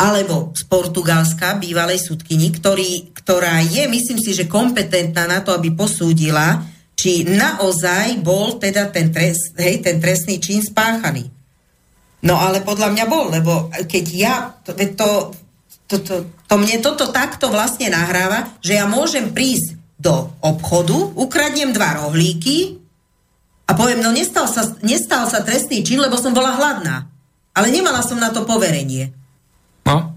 alebo 0.01 0.57
z 0.57 0.65
Portugalska, 0.65 1.61
bývalej 1.61 2.01
súdkyni, 2.01 2.57
ktorý, 2.57 3.13
ktorá 3.13 3.61
je, 3.61 3.85
myslím 3.85 4.17
si, 4.17 4.33
že 4.33 4.49
kompetentná 4.49 5.29
na 5.29 5.45
to, 5.45 5.53
aby 5.53 5.77
posúdila, 5.77 6.65
či 6.97 7.29
naozaj 7.29 8.25
bol 8.25 8.57
teda 8.57 8.89
ten, 8.89 9.13
trest, 9.13 9.53
hej, 9.61 9.85
ten 9.85 10.01
trestný 10.01 10.41
čin 10.41 10.65
spáchaný. 10.65 11.29
No 12.25 12.41
ale 12.41 12.65
podľa 12.65 12.97
mňa 12.97 13.05
bol, 13.05 13.29
lebo 13.29 13.69
keď 13.85 14.05
ja, 14.13 14.35
to, 14.65 14.73
to, 14.73 15.09
to, 15.89 15.97
to, 16.01 16.15
to 16.49 16.55
mne 16.57 16.81
toto 16.81 17.13
takto 17.13 17.53
vlastne 17.53 17.93
nahráva, 17.93 18.57
že 18.65 18.81
ja 18.81 18.89
môžem 18.89 19.33
prísť 19.37 19.77
do 20.01 20.33
obchodu, 20.41 20.97
ukradnem 21.17 21.77
dva 21.77 22.01
rohlíky 22.05 22.81
a 23.69 23.77
poviem, 23.77 24.01
no 24.01 24.17
nestal 24.17 24.49
sa, 24.49 24.65
nestal 24.81 25.29
sa 25.29 25.45
trestný 25.45 25.85
čin, 25.85 26.01
lebo 26.01 26.17
som 26.17 26.33
bola 26.33 26.57
hladná. 26.57 27.05
Ale 27.53 27.69
nemala 27.69 28.01
som 28.01 28.17
na 28.17 28.33
to 28.33 28.49
poverenie. 28.49 29.20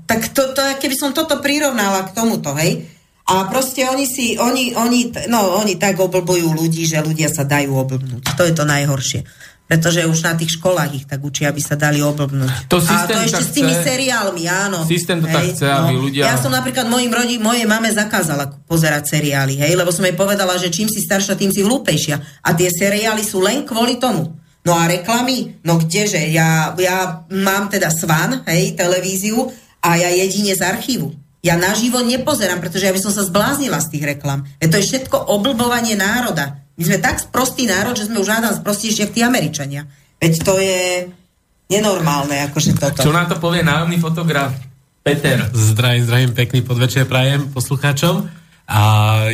Tak 0.04 0.36
to, 0.36 0.52
to, 0.52 0.62
keby 0.80 0.96
som 0.96 1.16
toto 1.16 1.40
prirovnala 1.40 2.10
k 2.10 2.16
tomuto, 2.16 2.52
hej. 2.60 2.86
A 3.24 3.48
proste 3.48 3.88
oni 3.88 4.04
si, 4.04 4.36
oni, 4.36 4.76
oni, 4.76 5.32
no, 5.32 5.64
oni 5.64 5.80
tak 5.80 5.96
oblbujú 5.96 6.52
ľudí, 6.60 6.84
že 6.84 7.00
ľudia 7.00 7.32
sa 7.32 7.48
dajú 7.48 7.72
oblbnúť. 7.72 8.36
To 8.36 8.44
je 8.44 8.52
to 8.52 8.68
najhoršie 8.68 9.24
pretože 9.64 10.06
už 10.06 10.20
na 10.22 10.38
tých 10.38 10.60
školách 10.60 10.92
ich 10.94 11.06
tak 11.08 11.24
učia, 11.24 11.50
aby 11.50 11.58
sa 11.64 11.74
dali 11.74 12.04
oblbnúť. 12.04 12.70
To 12.70 12.78
a 12.78 13.08
to 13.08 13.16
ešte 13.16 13.42
s 13.42 13.52
tými 13.56 13.74
chce, 13.74 13.84
seriálmi, 13.90 14.44
áno. 14.46 14.84
Systém 14.86 15.24
to 15.24 15.26
hej, 15.32 15.34
tak 15.34 15.44
chce, 15.56 15.66
no. 15.66 15.76
aby 15.88 15.94
ľudia... 15.98 16.24
Ja 16.30 16.38
som 16.38 16.52
napríklad 16.54 16.86
mojim 16.92 17.10
rodi, 17.10 17.40
mojej 17.40 17.66
mame 17.66 17.90
zakázala 17.90 18.54
pozerať 18.68 19.18
seriály, 19.18 19.58
hej, 19.58 19.74
lebo 19.74 19.90
som 19.90 20.04
jej 20.04 20.14
povedala, 20.14 20.60
že 20.60 20.70
čím 20.70 20.92
si 20.92 21.02
staršia, 21.02 21.40
tým 21.40 21.50
si 21.50 21.64
hlúpejšia. 21.64 22.16
A 22.44 22.50
tie 22.54 22.70
seriály 22.70 23.24
sú 23.24 23.40
len 23.40 23.64
kvôli 23.64 23.98
tomu. 23.98 24.36
No 24.64 24.78
a 24.78 24.86
reklamy? 24.88 25.60
No 25.66 25.82
kdeže? 25.82 26.22
Ja, 26.32 26.72
ja 26.78 27.26
mám 27.34 27.68
teda 27.68 27.90
Svan, 27.90 28.46
hej, 28.48 28.78
televíziu 28.78 29.50
a 29.84 30.00
ja 30.00 30.10
jedine 30.16 30.56
z 30.56 30.64
archívu. 30.64 31.12
Ja 31.44 31.60
naživo 31.60 32.00
nepozerám, 32.00 32.64
pretože 32.64 32.88
ja 32.88 32.96
by 32.96 33.04
som 33.04 33.12
sa 33.12 33.28
zbláznila 33.28 33.84
z 33.84 33.92
tých 33.92 34.16
reklam. 34.16 34.48
Je 34.64 34.72
to 34.72 34.80
je 34.80 34.88
všetko 34.88 35.28
oblbovanie 35.28 36.00
národa. 36.00 36.64
My 36.80 36.84
sme 36.88 37.04
tak 37.04 37.20
sprostý 37.20 37.68
národ, 37.68 38.00
že 38.00 38.08
sme 38.08 38.24
už 38.24 38.32
hádam 38.32 38.56
sprostejšie 38.56 39.12
ako 39.12 39.16
tí 39.20 39.22
Američania. 39.28 39.84
Veď 40.24 40.34
to 40.40 40.56
je 40.56 41.12
nenormálne, 41.68 42.48
akože 42.48 42.80
toto. 42.80 43.04
Čo 43.04 43.12
nám 43.12 43.28
to 43.28 43.36
povie 43.44 43.60
nájomný 43.60 44.00
fotograf 44.00 44.56
Peter? 45.04 45.52
Zdravím, 45.52 46.08
zdravím, 46.08 46.32
pekný 46.32 46.64
podvečer 46.64 47.04
prajem 47.04 47.52
poslucháčom. 47.52 48.32
A 48.64 48.82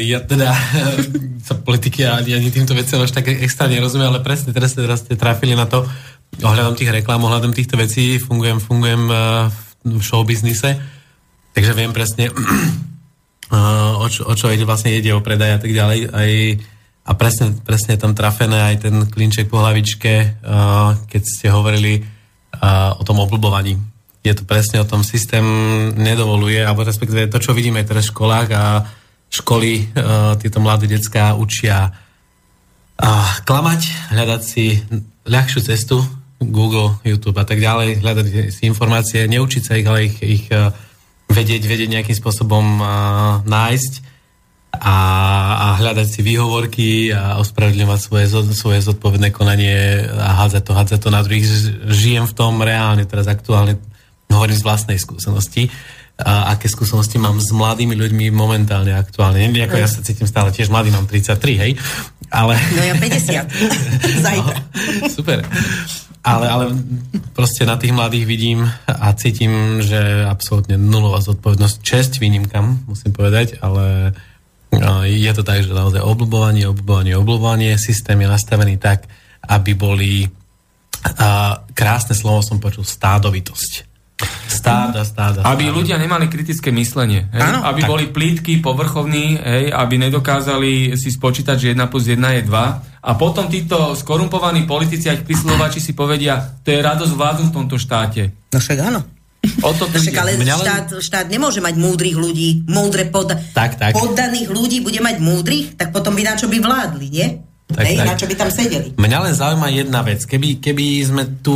ja 0.01 0.25
teda 0.25 0.49
sa 1.47 1.53
politiky 1.61 2.09
ani, 2.09 2.33
ani 2.33 2.49
týmto 2.49 2.73
veciam 2.73 3.05
až 3.05 3.13
tak 3.13 3.29
extra 3.29 3.69
nerozumiem, 3.69 4.09
ale 4.09 4.25
presne 4.25 4.49
teraz, 4.49 4.73
teraz 4.73 5.05
ste 5.05 5.13
trafili 5.13 5.53
na 5.53 5.69
to 5.69 5.85
ohľadom 6.41 6.73
tých 6.73 6.89
reklám, 6.89 7.21
ohľadom 7.21 7.53
týchto 7.53 7.77
vecí. 7.77 8.17
Fungujem, 8.17 8.57
fungujem 8.57 9.05
uh, 9.13 9.68
v 9.83 10.01
showbiznise, 10.03 10.79
takže 11.55 11.71
viem 11.73 11.95
presne, 11.95 12.29
uh, 12.29 13.99
o, 14.03 14.07
čo, 14.11 14.27
o 14.27 14.33
čo 14.35 14.51
ide, 14.51 14.67
vlastne 14.67 14.95
ide 14.95 15.15
o 15.15 15.23
predaj 15.23 15.57
a 15.57 15.59
tak 15.61 15.71
ďalej. 15.71 15.99
Aj 16.11 16.31
a 17.09 17.11
presne, 17.17 17.57
presne 17.65 17.97
tam 17.97 18.13
trafené 18.13 18.69
aj 18.69 18.85
ten 18.85 18.95
klinček 19.09 19.49
po 19.49 19.57
hlavičke, 19.63 20.45
uh, 20.45 20.93
keď 21.09 21.21
ste 21.25 21.47
hovorili 21.49 22.05
uh, 22.05 22.93
o 22.99 23.03
tom 23.07 23.17
obľubovaní. 23.23 23.79
Je 24.21 24.35
to 24.35 24.43
presne 24.43 24.83
o 24.83 24.85
tom, 24.85 25.01
systém 25.01 25.41
nedovoluje, 25.95 26.59
alebo 26.59 26.83
respektíve 26.83 27.31
to, 27.31 27.39
čo 27.39 27.55
vidíme 27.55 27.81
teraz 27.87 28.11
v 28.11 28.13
školách 28.13 28.49
a 28.51 28.83
školy, 29.29 29.93
tieto 30.41 30.59
mladé 30.59 30.89
detská 30.89 31.37
učia 31.39 31.87
uh, 32.99 33.31
klamať, 33.47 34.11
hľadať 34.11 34.41
si 34.43 34.83
ľahšiu 35.23 35.61
cestu, 35.63 36.03
Google, 36.39 36.95
YouTube 37.03 37.37
a 37.37 37.45
tak 37.45 37.59
ďalej, 37.59 37.99
hľadať 37.99 38.27
si 38.55 38.63
informácie, 38.63 39.27
neučiť 39.27 39.63
sa 39.63 39.75
ich, 39.75 39.87
ale 39.87 40.07
ich, 40.07 40.17
ich 40.23 40.45
uh, 40.55 40.71
vedieť, 41.27 41.61
vedieť 41.67 41.89
nejakým 41.91 42.15
spôsobom 42.15 42.79
uh, 42.79 42.87
nájsť 43.43 43.93
a, 44.79 44.97
a 45.59 45.67
hľadať 45.81 46.07
si 46.07 46.21
výhovorky 46.23 47.11
a 47.11 47.41
ospravedlňovať 47.41 47.99
svoje, 47.99 48.25
svoje 48.53 48.79
zodpovedné 48.85 49.33
konanie 49.33 50.07
a 50.07 50.45
hádzať 50.45 50.63
to, 50.63 50.71
hádzať 50.77 50.99
to 51.01 51.09
na 51.09 51.21
druhých. 51.25 51.45
Žijem 51.89 52.25
v 52.29 52.37
tom 52.37 52.61
reálne, 52.61 53.03
teraz 53.03 53.27
aktuálne 53.27 53.81
hovorím 54.29 54.55
z 54.55 54.63
vlastnej 54.63 54.97
skúsenosti. 55.01 55.67
A 56.19 56.51
aké 56.51 56.67
skúsenosti 56.67 57.15
mám 57.15 57.39
s 57.39 57.47
mladými 57.55 57.95
ľuďmi 57.95 58.27
momentálne, 58.35 58.91
aktuálne. 58.91 59.39
Nie, 59.47 59.71
ako 59.71 59.79
ja 59.79 59.87
sa 59.87 60.03
cítim 60.03 60.27
stále 60.27 60.51
tiež 60.51 60.67
mladý, 60.67 60.91
mám 60.91 61.07
33, 61.07 61.63
hej. 61.63 61.71
Ale... 62.27 62.59
No 62.75 62.81
ja 62.83 62.95
50. 62.99 63.47
Zajtra. 64.27 64.57
No, 64.59 65.07
super. 65.07 65.47
Ale, 66.19 66.45
ale 66.51 66.65
proste 67.31 67.63
na 67.63 67.79
tých 67.79 67.95
mladých 67.95 68.27
vidím 68.27 68.67
a 68.85 69.07
cítim, 69.15 69.79
že 69.79 70.27
absolútne 70.27 70.75
nulová 70.75 71.23
zodpovednosť. 71.23 71.75
Česť 71.79 72.19
výnimkam, 72.19 72.85
musím 72.85 73.15
povedať, 73.15 73.57
ale 73.63 74.13
je 75.09 75.31
to 75.33 75.41
tak, 75.41 75.65
že 75.65 75.73
naozaj 75.73 76.03
obľubovanie, 76.03 76.69
obľubovanie, 76.69 77.17
obľubovanie, 77.17 77.71
systém 77.81 78.21
je 78.21 78.29
nastavený 78.29 78.77
tak, 78.77 79.09
aby 79.47 79.71
boli 79.73 80.29
a 80.99 81.63
krásne 81.71 82.11
slovo 82.11 82.43
som 82.43 82.59
počul, 82.59 82.83
stádovitosť. 82.83 83.88
Stáda, 84.49 85.07
stáda, 85.07 85.39
stáda. 85.39 85.47
Aby 85.47 85.71
ľudia 85.71 85.95
nemali 85.95 86.27
kritické 86.27 86.69
myslenie. 86.75 87.31
Hej? 87.31 87.41
Áno, 87.41 87.63
aby 87.63 87.87
tak. 87.87 87.89
boli 87.89 88.05
plítky, 88.11 88.59
povrchovní, 88.59 89.39
hej? 89.39 89.63
aby 89.71 89.95
nedokázali 89.95 90.99
si 90.99 91.09
spočítať, 91.09 91.55
že 91.55 91.67
1 91.71 91.87
plus 91.87 92.11
1 92.11 92.19
je 92.19 92.41
2. 92.43 92.99
A 92.99 93.11
potom 93.15 93.47
títo 93.47 93.95
skorumpovaní 93.95 94.67
politici 94.67 95.07
a 95.07 95.15
ich 95.15 95.23
prislovači 95.23 95.79
si 95.79 95.95
povedia, 95.95 96.59
to 96.59 96.75
je 96.75 96.83
radosť 96.83 97.13
vládu 97.15 97.47
v 97.47 97.55
tomto 97.55 97.79
štáte. 97.79 98.51
No 98.51 98.59
však 98.59 98.77
áno. 98.83 98.99
O 99.63 99.71
to 99.71 99.87
Však, 99.87 100.19
ale 100.19 100.35
štát, 100.35 100.99
štát 100.99 101.25
nemôže 101.31 101.63
mať 101.63 101.79
múdrych 101.79 102.11
ľudí, 102.19 102.67
múdre 102.67 103.07
pod, 103.07 103.31
tak, 103.55 103.79
tak. 103.79 103.95
poddaných 103.95 104.51
ľudí 104.51 104.83
bude 104.83 104.99
mať 104.99 105.15
múdrych, 105.23 105.79
tak 105.79 105.95
potom 105.95 106.11
by 106.11 106.27
na 106.27 106.35
čo 106.35 106.51
by 106.51 106.59
vládli, 106.59 107.07
nie? 107.07 107.27
Tak, 107.69 107.85
Hej, 107.85 108.01
tak. 108.01 108.07
na 108.09 108.15
čo 108.17 108.25
by 108.25 108.35
tam 108.35 108.49
sedeli. 108.49 108.87
Mňa 108.97 109.17
len 109.29 109.33
zaujíma 109.37 109.69
jedna 109.69 110.01
vec. 110.01 110.25
Keby, 110.25 110.57
keby 110.57 110.85
sme 111.05 111.23
tu, 111.45 111.53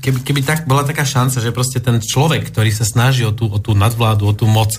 keby, 0.00 0.24
keby 0.24 0.40
tak, 0.40 0.64
bola 0.64 0.88
taká 0.88 1.04
šanca, 1.04 1.36
že 1.36 1.52
proste 1.52 1.84
ten 1.84 2.00
človek, 2.00 2.48
ktorý 2.48 2.72
sa 2.72 2.88
snaží 2.88 3.28
o 3.28 3.32
tú, 3.36 3.44
o 3.44 3.60
tú 3.60 3.76
nadvládu, 3.76 4.24
o 4.24 4.32
tú 4.32 4.48
moc, 4.48 4.72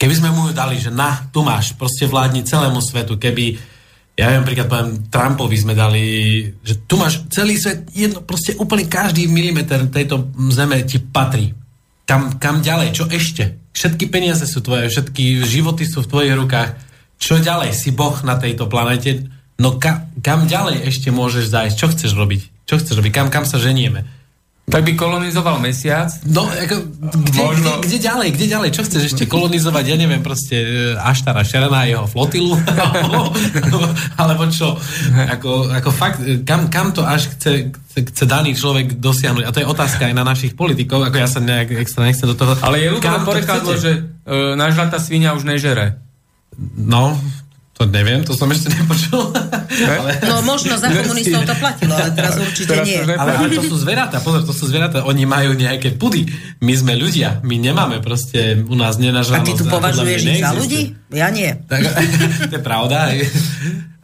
keby 0.00 0.14
sme 0.16 0.32
mu 0.32 0.48
ju 0.48 0.52
dali, 0.56 0.80
že 0.80 0.88
na, 0.88 1.28
tu 1.28 1.44
máš, 1.44 1.76
proste 1.76 2.08
vládni 2.08 2.40
celému 2.40 2.80
svetu, 2.80 3.20
keby, 3.20 3.60
ja 4.16 4.32
viem, 4.32 4.48
príklad 4.48 4.72
poviem, 4.72 4.90
Trumpovi 5.12 5.56
sme 5.60 5.76
dali, 5.76 6.04
že 6.64 6.88
tu 6.88 6.96
máš 6.96 7.20
celý 7.28 7.60
svet, 7.60 7.84
jedno, 7.92 8.24
proste 8.24 8.56
úplne 8.56 8.88
každý 8.88 9.28
milimeter 9.28 9.84
tejto 9.92 10.32
zeme 10.48 10.88
ti 10.88 11.04
patrí 11.04 11.52
kam, 12.04 12.36
kam 12.36 12.60
ďalej? 12.60 12.88
Čo 12.94 13.04
ešte? 13.08 13.72
Všetky 13.74 14.08
peniaze 14.12 14.44
sú 14.46 14.62
tvoje, 14.62 14.86
všetky 14.88 15.42
životy 15.42 15.88
sú 15.88 16.04
v 16.04 16.10
tvojich 16.12 16.34
rukách. 16.36 16.70
Čo 17.18 17.40
ďalej? 17.40 17.74
Si 17.74 17.90
boh 17.90 18.14
na 18.22 18.36
tejto 18.38 18.68
planete. 18.68 19.24
No 19.64 19.80
ka, 19.80 20.12
kam 20.20 20.44
ďalej 20.44 20.84
ešte 20.84 21.08
môžeš 21.08 21.48
zájsť? 21.48 21.76
Čo 21.80 21.86
chceš 21.96 22.12
robiť? 22.12 22.68
Čo 22.68 22.76
chceš 22.76 23.00
robiť? 23.00 23.12
Kam, 23.16 23.32
kam 23.32 23.48
sa 23.48 23.56
ženieme? 23.56 24.04
Tak 24.64 24.80
by 24.80 24.96
kolonizoval 24.96 25.60
mesiac? 25.60 26.08
No, 26.24 26.48
ako, 26.48 26.88
kde, 27.28 27.40
Možno... 27.44 27.70
kde, 27.84 27.84
kde 27.84 27.98
ďalej? 28.00 28.28
Kde 28.32 28.46
ďalej? 28.48 28.70
Čo 28.72 28.82
chceš 28.88 29.02
ešte 29.12 29.24
kolonizovať? 29.28 29.84
Ja 29.92 29.96
neviem, 30.00 30.24
proste 30.24 30.56
e, 30.56 30.96
Aštara 30.96 31.44
Šerena 31.44 31.84
a 31.84 31.88
jeho 31.88 32.08
flotilu? 32.08 32.56
Alebo 34.20 34.48
čo? 34.48 34.72
Ako, 35.36 35.68
ako 35.68 35.90
fakt, 35.92 36.24
e, 36.24 36.40
kam, 36.48 36.72
kam 36.72 36.96
to 36.96 37.04
až 37.04 37.28
chce, 37.36 37.76
chce, 37.92 38.24
daný 38.24 38.56
človek 38.56 38.96
dosiahnuť? 38.96 39.44
A 39.44 39.52
to 39.52 39.60
je 39.60 39.68
otázka 39.68 40.08
aj 40.08 40.16
na 40.16 40.24
našich 40.24 40.56
politikov, 40.56 41.04
ako 41.04 41.16
ja 41.20 41.28
sa 41.28 41.44
nejak 41.44 41.76
extra 41.84 42.08
nechcem 42.08 42.24
do 42.24 42.32
toho... 42.32 42.56
Ale 42.64 42.80
je 42.80 42.88
ľudové 42.88 43.20
porekadlo, 43.20 43.76
že 43.76 44.00
uh, 44.00 44.56
nažratá 44.56 44.96
svinia 44.96 45.36
už 45.36 45.44
nežere. 45.44 46.00
No, 46.80 47.20
to 47.74 47.90
neviem, 47.90 48.22
to 48.22 48.38
som 48.38 48.46
ešte 48.54 48.70
nepočul. 48.70 49.34
ale... 49.98 50.22
No 50.22 50.46
možno 50.46 50.78
za 50.78 50.86
komunistov 50.94 51.42
to 51.42 51.54
platilo, 51.58 51.98
ale 51.98 52.14
teraz 52.14 52.38
určite 52.38 52.70
teraz 52.70 52.86
nie. 52.86 53.02
Ale, 53.02 53.34
ale 53.34 53.50
to 53.50 53.66
sú 53.66 53.76
zveratá, 53.82 54.22
pozor, 54.22 54.46
to 54.46 54.54
sú 54.54 54.70
zveratá, 54.70 55.02
oni 55.02 55.26
majú 55.26 55.58
nejaké 55.58 55.98
pudy. 55.98 56.30
My 56.62 56.70
sme 56.78 56.94
ľudia, 56.94 57.42
my 57.42 57.58
nemáme 57.58 57.98
proste 57.98 58.62
u 58.62 58.78
nás 58.78 58.94
nenažranosť. 59.02 59.42
A 59.42 59.50
ty 59.50 59.58
tu 59.58 59.66
považuješ 59.66 60.20
ich 60.22 60.38
za 60.38 60.54
ľudí? 60.54 60.94
Ja 61.10 61.34
nie. 61.34 61.50
Tak, 61.66 61.82
to 62.50 62.54
je 62.54 62.62
pravda, 62.62 63.10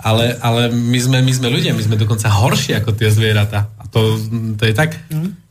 ale, 0.02 0.34
ale 0.42 0.62
my, 0.74 0.98
sme, 0.98 1.22
my 1.22 1.30
sme 1.30 1.48
ľudia, 1.54 1.70
my 1.70 1.82
sme 1.86 1.94
dokonca 1.94 2.26
horší 2.26 2.74
ako 2.74 2.90
tie 2.98 3.06
zvieratá. 3.06 3.70
A 3.78 3.86
to, 3.86 4.18
to 4.58 4.66
je 4.66 4.74
tak. 4.74 4.98
Mm. 5.14 5.49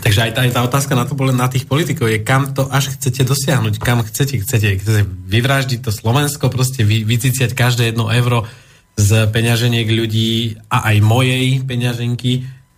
Takže 0.00 0.20
aj 0.28 0.30
tá, 0.36 0.40
aj 0.44 0.52
tá 0.52 0.60
otázka 0.62 0.92
na, 0.94 1.04
to, 1.08 1.14
na 1.32 1.48
tých 1.48 1.64
politikov 1.64 2.08
je, 2.12 2.20
kam 2.20 2.52
to 2.52 2.68
až 2.68 2.94
chcete 2.96 3.24
dosiahnuť, 3.24 3.80
kam 3.80 4.04
chcete, 4.04 4.42
chcete, 4.44 4.80
chcete 4.82 5.02
vyvraždiť 5.04 5.80
to 5.82 5.90
Slovensko, 5.94 6.52
proste 6.52 6.84
vy, 6.84 7.02
vyciciať 7.02 7.56
každé 7.56 7.92
jedno 7.92 8.12
euro 8.12 8.44
z 8.96 9.28
peňaženiek 9.28 9.88
ľudí 9.88 10.56
a 10.72 10.92
aj 10.92 10.96
mojej 11.04 11.60
peňaženky. 11.64 12.32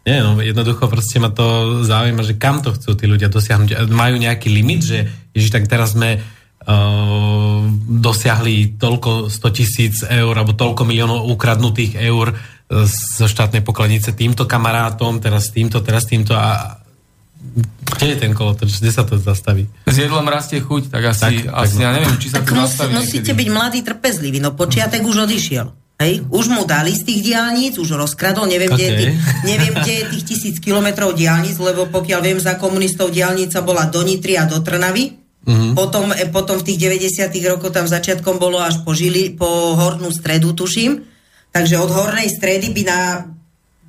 Nie, 0.09 0.25
no 0.25 0.41
jednoducho 0.41 0.89
proste 0.89 1.21
ma 1.23 1.31
to 1.31 1.81
zaujíma, 1.85 2.25
že 2.25 2.41
kam 2.41 2.65
to 2.65 2.75
chcú 2.75 2.97
tí 2.97 3.05
ľudia 3.07 3.31
dosiahnuť. 3.31 3.87
Majú 3.93 4.17
nejaký 4.19 4.49
limit, 4.51 4.83
že 4.83 4.99
ježiš, 5.37 5.53
tak 5.55 5.69
teraz 5.71 5.95
sme 5.95 6.19
uh, 6.19 7.61
dosiahli 7.87 8.81
toľko 8.81 9.31
100 9.31 9.57
tisíc 9.57 9.95
eur 10.03 10.33
alebo 10.33 10.57
toľko 10.57 10.83
miliónov 10.89 11.29
ukradnutých 11.29 12.01
eur 12.03 12.35
zo 12.69 13.25
štátnej 13.25 13.65
pokladnice 13.65 14.13
týmto 14.13 14.45
kamarátom, 14.45 15.25
teraz 15.25 15.49
týmto, 15.49 15.81
teraz 15.81 16.05
týmto 16.05 16.37
a 16.37 16.77
kde 17.99 18.07
je 18.15 18.17
ten 18.21 18.33
kolotoč? 18.37 18.79
Kde 18.79 18.93
sa 18.93 19.03
to 19.03 19.19
zastaví? 19.19 19.67
S 19.89 19.97
jedlom 19.97 20.25
rastie 20.29 20.63
chuť, 20.63 20.93
tak 20.93 21.03
asi, 21.11 21.45
tak, 21.45 21.51
asi 21.51 21.77
tak, 21.79 21.85
ja 21.85 21.91
neviem, 21.97 22.15
či 22.21 22.29
sa 22.31 22.41
to 22.45 22.53
zastaví. 22.55 22.93
Musíte 22.95 23.33
byť 23.35 23.49
mladý 23.51 23.81
trpezlivý, 23.83 24.39
no 24.39 24.55
počiatek 24.55 25.03
už 25.03 25.27
odišiel. 25.27 25.67
Hej, 25.99 26.31
už 26.31 26.55
mu 26.55 26.63
dali 26.63 26.95
z 26.95 27.03
tých 27.03 27.21
diálnic, 27.27 27.75
už 27.75 27.99
rozkradol, 27.99 28.47
neviem, 28.47 28.71
okay. 28.71 28.79
kde, 28.79 28.87
je 28.87 28.95
tých, 29.03 29.13
neviem, 29.43 29.75
kde 29.75 29.93
je 29.99 30.05
tých 30.15 30.25
tisíc 30.31 30.57
kilometrov 30.63 31.11
diálnic, 31.11 31.59
lebo 31.59 31.91
pokiaľ 31.91 32.21
viem, 32.23 32.39
za 32.39 32.55
komunistov 32.55 33.11
diálnica 33.11 33.59
bola 33.67 33.91
do 33.91 34.07
Nitry 34.07 34.39
a 34.39 34.47
do 34.47 34.63
Trnavy, 34.63 35.19
Mm-hmm. 35.49 35.73
Potom, 35.73 36.13
e, 36.13 36.29
potom 36.29 36.61
v 36.61 36.67
tých 36.67 36.79
90 36.93 37.33
rokoch 37.49 37.73
tam 37.73 37.89
začiatkom 37.89 38.37
bolo 38.37 38.61
až 38.61 38.85
po, 38.85 38.93
žili, 38.93 39.33
po 39.33 39.73
hornú 39.81 40.13
stredu, 40.13 40.53
tuším. 40.53 41.09
Takže 41.49 41.81
od 41.81 41.89
hornej 41.89 42.29
stredy 42.29 42.69
by 42.69 42.83
na 42.85 43.01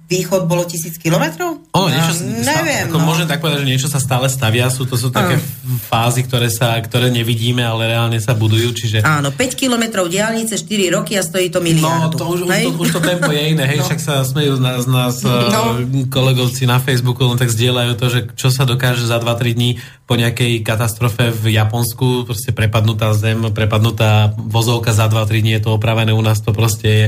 východ 0.10 0.50
bolo 0.50 0.66
tisíc 0.66 0.98
kilometrov? 0.98 1.62
Ono, 1.70 1.86
niečo 1.86 2.26
no, 2.26 2.42
neviem. 2.42 2.90
Ako 2.90 2.98
no. 2.98 3.06
Môžem 3.06 3.30
tak 3.30 3.46
povedať, 3.46 3.62
že 3.62 3.70
niečo 3.70 3.88
sa 3.94 4.02
stále 4.02 4.26
stavia. 4.26 4.66
Sú, 4.74 4.90
to 4.90 4.98
sú 4.98 5.14
také 5.14 5.38
uh. 5.38 5.44
fázy, 5.86 6.26
ktoré, 6.26 6.50
sa, 6.50 6.74
ktoré 6.82 7.14
nevidíme, 7.14 7.62
ale 7.62 7.94
reálne 7.94 8.18
sa 8.18 8.34
budujú. 8.34 8.74
Čiže... 8.74 9.06
Áno, 9.06 9.30
5 9.30 9.38
kilometrov 9.54 10.10
diálnice, 10.10 10.58
4 10.58 10.98
roky 10.98 11.14
a 11.14 11.22
stojí 11.22 11.54
to 11.54 11.62
miliardu. 11.62 12.18
No, 12.18 12.20
to 12.20 12.26
už, 12.26 12.40
už, 12.50 12.58
to, 12.58 12.72
už 12.82 12.90
to 12.98 13.02
tempo 13.06 13.30
je 13.30 13.44
iné. 13.54 13.64
Hej, 13.70 13.80
no. 13.80 13.86
však 13.86 14.02
sa 14.02 14.26
smejú 14.26 14.58
z 14.58 14.62
nás, 14.66 14.82
nás 14.90 15.22
no. 15.22 15.78
Eh, 15.78 16.10
kolegovci 16.10 16.66
na 16.66 16.82
Facebooku, 16.82 17.30
len 17.30 17.38
tak 17.38 17.54
zdieľajú 17.54 17.94
to, 17.94 18.06
že 18.10 18.20
čo 18.34 18.50
sa 18.50 18.66
dokáže 18.66 19.06
za 19.06 19.22
2-3 19.22 19.54
dní 19.54 19.78
po 20.10 20.18
nejakej 20.18 20.66
katastrofe 20.66 21.30
v 21.30 21.54
Japonsku, 21.54 22.26
proste 22.26 22.50
prepadnutá 22.50 23.14
zem, 23.14 23.54
prepadnutá 23.54 24.34
vozovka 24.34 24.90
za 24.90 25.06
2-3 25.06 25.46
dní 25.46 25.52
je 25.62 25.70
to 25.70 25.78
opravené, 25.78 26.18
u 26.18 26.24
nás 26.26 26.42
to 26.42 26.50
proste 26.50 26.90
je 26.90 27.06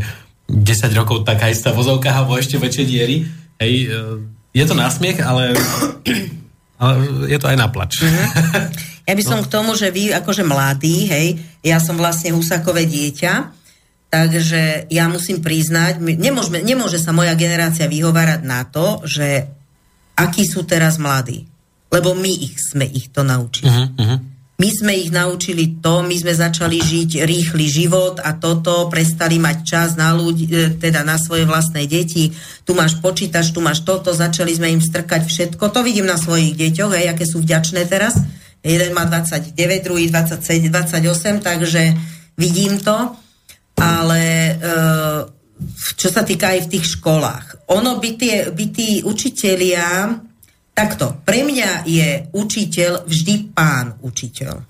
10 0.51 0.99
rokov 0.99 1.23
taká 1.23 1.47
istá 1.47 1.71
vozovka 1.71 2.11
alebo 2.11 2.35
ešte 2.35 2.59
väčšie 2.59 2.83
diery. 2.83 3.23
Hej, 3.57 3.73
e, 3.87 3.97
je 4.51 4.65
to 4.67 4.75
násmiech, 4.75 5.23
ale, 5.23 5.55
ale 6.83 6.93
je 7.31 7.37
to 7.39 7.47
aj 7.47 7.57
naplač. 7.57 8.03
Mm-hmm. 8.03 8.91
Ja 9.09 9.17
by 9.17 9.23
som 9.25 9.39
no. 9.41 9.45
k 9.47 9.51
tomu, 9.51 9.73
že 9.73 9.89
vy 9.89 10.13
akože 10.13 10.45
mladí, 10.45 11.09
hej, 11.09 11.41
ja 11.65 11.81
som 11.81 11.97
vlastne 11.97 12.37
husakové 12.37 12.85
dieťa, 12.85 13.33
takže 14.13 14.91
ja 14.93 15.09
musím 15.09 15.41
priznať, 15.41 15.97
nemôžeme, 15.99 16.61
nemôže 16.61 17.01
sa 17.01 17.09
moja 17.09 17.33
generácia 17.33 17.89
vyhovárať 17.89 18.45
na 18.45 18.61
to, 18.67 19.01
že 19.07 19.49
akí 20.15 20.45
sú 20.45 20.67
teraz 20.69 21.01
mladí. 21.01 21.49
Lebo 21.91 22.15
my 22.15 22.29
ich 22.29 22.55
sme 22.61 22.87
ich 22.87 23.11
to 23.11 23.25
naučili. 23.25 23.67
Uh-huh, 23.67 24.19
my 24.61 24.69
sme 24.69 24.93
ich 24.93 25.09
naučili 25.09 25.81
to, 25.81 26.05
my 26.05 26.13
sme 26.13 26.37
začali 26.37 26.77
žiť 26.77 27.25
rýchly 27.25 27.65
život 27.65 28.21
a 28.21 28.37
toto, 28.37 28.85
prestali 28.93 29.41
mať 29.41 29.57
čas 29.65 29.89
na 29.97 30.13
ľudí, 30.13 30.45
e, 30.53 30.77
teda 30.77 31.01
na 31.01 31.17
svoje 31.17 31.49
vlastné 31.49 31.89
deti. 31.89 32.29
Tu 32.61 32.71
máš 32.77 33.01
počítač, 33.01 33.49
tu 33.49 33.57
máš 33.57 33.81
toto, 33.81 34.13
začali 34.13 34.53
sme 34.53 34.69
im 34.69 34.77
strkať 34.77 35.25
všetko. 35.25 35.73
To 35.73 35.81
vidím 35.81 36.05
na 36.05 36.13
svojich 36.13 36.53
deťoch, 36.53 36.93
hej, 36.93 37.09
aké 37.09 37.25
sú 37.25 37.41
vďačné 37.41 37.89
teraz. 37.89 38.21
Jeden 38.61 38.93
má 38.93 39.09
29, 39.09 39.57
druhý 39.81 40.13
27, 40.13 40.69
28, 40.69 41.41
takže 41.41 41.97
vidím 42.37 42.77
to. 42.77 43.17
Ale 43.81 44.21
e, 44.21 44.53
čo 45.97 46.09
sa 46.13 46.21
týka 46.21 46.53
aj 46.53 46.69
v 46.69 46.71
tých 46.77 46.85
školách. 47.01 47.65
Ono 47.73 47.97
by, 47.97 48.09
tie, 48.13 48.53
by 48.53 48.65
tí 48.69 49.01
učitelia 49.01 50.21
Takto, 50.71 51.19
pre 51.27 51.43
mňa 51.43 51.83
je 51.83 52.31
učiteľ 52.31 53.05
vždy 53.05 53.51
pán 53.51 53.99
učiteľ. 53.99 54.63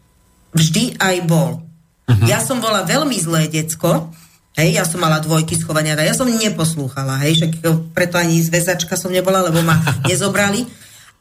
Vždy 0.52 0.98
aj 0.98 1.16
bol. 1.30 1.62
Uh-huh. 1.62 2.26
Ja 2.28 2.42
som 2.42 2.60
bola 2.60 2.84
veľmi 2.84 3.16
zlé 3.22 3.48
decko, 3.48 4.12
hej, 4.58 4.76
ja 4.76 4.84
som 4.84 5.00
mala 5.00 5.22
dvojky 5.24 5.56
schovania, 5.56 5.96
ja 5.96 6.18
som 6.18 6.28
neposlúchala, 6.28 7.22
hej, 7.24 7.40
však 7.40 7.52
preto 7.96 8.20
ani 8.20 8.42
zväzačka 8.42 9.00
som 9.00 9.14
nebola, 9.14 9.46
lebo 9.48 9.62
ma 9.64 9.80
nezobrali 10.10 10.68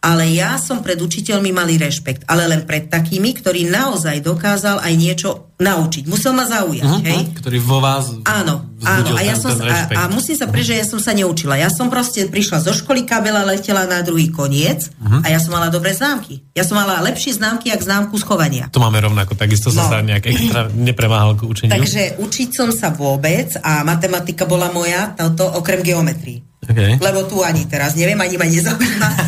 ale 0.00 0.32
ja 0.32 0.56
som 0.56 0.80
pred 0.80 0.96
učiteľmi 0.96 1.52
mali 1.52 1.76
rešpekt, 1.76 2.24
ale 2.24 2.48
len 2.48 2.64
pred 2.64 2.88
takými, 2.88 3.36
ktorý 3.36 3.68
naozaj 3.68 4.24
dokázal 4.24 4.80
aj 4.80 4.94
niečo 4.96 5.52
naučiť. 5.60 6.08
Musel 6.08 6.32
ma 6.32 6.48
zaujať, 6.48 6.88
uh-huh, 6.88 7.04
hej? 7.04 7.20
Ktorý 7.36 7.60
vo 7.60 7.84
vás 7.84 8.08
Áno, 8.24 8.64
áno. 8.80 9.10
A, 9.12 9.20
ja 9.20 9.36
som, 9.36 9.52
a, 9.60 9.92
a 9.92 10.02
musím 10.08 10.40
sa 10.40 10.48
priznať, 10.48 10.68
že 10.72 10.80
ja 10.80 10.86
som 10.88 11.00
sa 11.04 11.12
neučila. 11.12 11.60
Ja 11.60 11.68
som 11.68 11.92
proste 11.92 12.24
prišla 12.32 12.64
zo 12.64 12.72
školy, 12.72 13.04
kabela 13.04 13.44
letela 13.44 13.84
na 13.84 14.00
druhý 14.00 14.32
koniec 14.32 14.88
uh-huh. 14.88 15.20
a 15.20 15.28
ja 15.28 15.36
som 15.36 15.52
mala 15.52 15.68
dobré 15.68 15.92
známky. 15.92 16.40
Ja 16.56 16.64
som 16.64 16.80
mala 16.80 17.04
lepšie 17.04 17.36
známky, 17.36 17.68
ako 17.68 17.84
známku 17.84 18.16
schovania. 18.16 18.72
To 18.72 18.80
máme 18.80 19.04
rovnako, 19.04 19.36
takisto 19.36 19.68
no. 19.68 19.84
sa 19.84 20.00
nejak 20.00 20.32
extra 20.32 20.72
nepremáhal 20.88 21.36
k 21.36 21.44
učeniu. 21.44 21.76
Takže 21.76 22.16
učiť 22.24 22.48
som 22.56 22.72
sa 22.72 22.88
vôbec 22.88 23.52
a 23.60 23.84
matematika 23.84 24.48
bola 24.48 24.72
moja, 24.72 25.12
toto 25.12 25.44
okrem 25.44 25.84
geometrii. 25.84 26.49
Okay. 26.70 27.02
Lebo 27.02 27.26
tu 27.26 27.42
ani 27.42 27.66
teraz 27.66 27.98
neviem, 27.98 28.18
ani 28.20 28.38
ma 28.38 28.46
nezaujíma. 28.46 29.10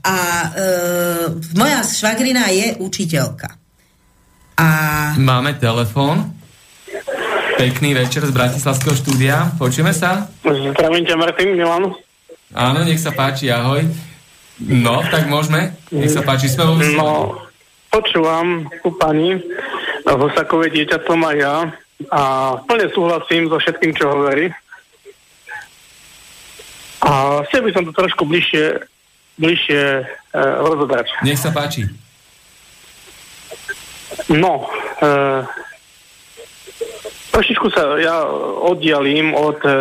A 0.00 0.16
e, 0.56 0.66
moja 1.54 1.84
švagrina 1.84 2.48
je 2.50 2.80
učiteľka. 2.80 3.52
A... 4.56 4.66
Máme 5.20 5.54
telefón. 5.60 6.34
Pekný 7.60 7.92
večer 7.92 8.24
z 8.24 8.32
Bratislavského 8.32 8.96
štúdia. 8.96 9.52
Počujeme 9.60 9.92
sa? 9.92 10.24
Zdravím 10.40 11.04
ťa, 11.04 11.20
Martin, 11.20 11.52
Milan. 11.52 11.92
Áno, 12.56 12.80
nech 12.82 12.98
sa 12.98 13.12
páči, 13.12 13.52
ahoj. 13.52 13.84
No, 14.64 15.04
tak 15.12 15.28
môžeme. 15.28 15.76
Nech 15.92 16.10
sa 16.10 16.24
páči, 16.24 16.48
sme 16.48 16.64
No, 16.96 17.36
počúvam 17.92 18.64
u 18.80 18.90
pani 18.96 19.36
Hosakové 20.08 20.72
dieťa 20.72 21.04
som 21.04 21.20
aj 21.22 21.36
ja 21.36 21.54
a 22.08 22.20
plne 22.64 22.88
súhlasím 22.96 23.52
so 23.52 23.60
všetkým, 23.60 23.92
čo 23.92 24.08
hovorí. 24.08 24.48
A 27.00 27.40
chcel 27.48 27.64
by 27.64 27.70
som 27.72 27.84
to 27.88 27.92
trošku 27.96 28.28
bližšie 28.28 28.84
bližšie 29.40 29.82
e, 29.82 30.04
rozobrať. 30.36 31.08
Nech 31.24 31.40
sa 31.40 31.48
páči. 31.48 31.88
No, 34.28 34.68
e, 35.00 35.10
trošičku 37.32 37.72
sa 37.72 37.96
ja 37.96 38.28
oddialím 38.68 39.32
od 39.32 39.58
e, 39.64 39.72
e, 39.72 39.76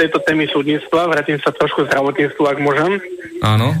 tejto 0.00 0.24
témy 0.24 0.48
súdnictva, 0.48 1.12
vrátim 1.12 1.36
sa 1.44 1.52
trošku 1.52 1.84
zdravotníctvu, 1.84 2.42
ak 2.48 2.58
môžem. 2.64 2.96
Áno. 3.44 3.76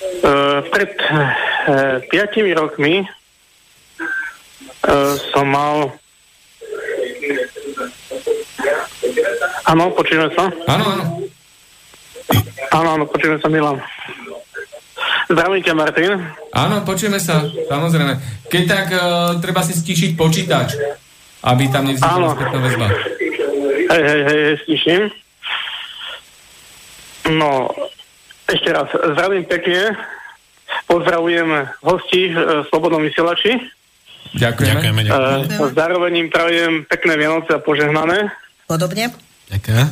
E, 0.00 0.32
pred 0.72 0.96
e, 0.96 1.04
piatimi 2.08 2.56
rokmi 2.56 3.04
e, 3.04 3.06
som 5.28 5.44
mal 5.44 5.99
Áno, 9.70 9.94
počujeme 9.94 10.28
sa? 10.34 10.50
Áno, 10.66 10.84
áno. 10.84 11.04
Áno, 12.70 12.88
áno, 12.94 13.04
počujeme 13.10 13.42
sa, 13.42 13.48
Milan. 13.50 13.82
Zdravím 15.30 15.62
ťa, 15.62 15.74
Martin. 15.74 16.12
Áno, 16.54 16.82
počujeme 16.82 17.18
sa, 17.22 17.46
samozrejme. 17.70 18.18
Keď 18.50 18.62
tak, 18.66 18.86
uh, 18.94 19.38
treba 19.38 19.62
si 19.62 19.74
stišiť 19.74 20.10
počítač, 20.18 20.74
aby 21.46 21.70
tam 21.70 21.86
nevznikla 21.86 22.34
spätná 22.34 22.58
väzba. 22.62 22.86
Hej, 23.90 24.02
hej, 24.06 24.20
hej, 24.26 24.42
stiším. 24.66 25.02
No, 27.30 27.70
ešte 28.50 28.74
raz, 28.74 28.90
zdravím 28.90 29.46
pekne. 29.46 29.94
Pozdravujem 30.90 31.46
hosti 31.86 32.34
v 32.34 32.66
Slobodnom 32.70 33.02
vysielači. 33.02 33.54
Ďakujeme. 34.34 34.82
Ďakujeme, 34.82 35.00
ďakujeme. 35.06 35.58
Uh, 35.58 35.70
zároveň 35.74 36.12
im 36.26 36.28
prajem 36.30 36.72
pekné 36.86 37.18
Vianoce 37.18 37.50
a 37.54 37.62
požehnané. 37.62 38.30
Podobne. 38.70 39.10
Ďakujem. 39.50 39.86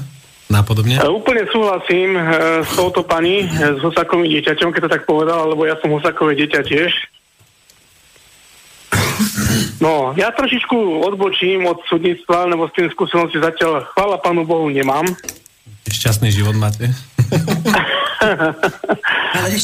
Nápodobne? 0.54 1.02
Uh, 1.02 1.18
úplne 1.18 1.42
súhlasím 1.50 2.14
uh, 2.14 2.62
s 2.62 2.70
touto 2.78 3.02
pani, 3.02 3.42
uh, 3.42 3.74
s 3.74 3.82
Husakovým 3.82 4.30
dieťaťom, 4.38 4.70
keď 4.70 4.80
to 4.86 4.94
tak 4.94 5.02
povedal, 5.02 5.50
lebo 5.50 5.66
ja 5.66 5.74
som 5.82 5.90
Husakové 5.90 6.38
dieťa 6.38 6.62
tiež. 6.62 6.94
No, 9.82 10.14
ja 10.14 10.30
trošičku 10.30 11.02
odbočím 11.02 11.66
od 11.66 11.82
súdnictva, 11.90 12.46
lebo 12.46 12.70
s 12.70 12.74
tým 12.78 12.86
skúsenosti 12.94 13.42
zatiaľ, 13.42 13.82
chvála 13.92 14.22
pánu 14.22 14.46
Bohu, 14.46 14.70
nemám. 14.70 15.10
Šťastný 15.90 16.30
život 16.30 16.54
máte. 16.54 16.86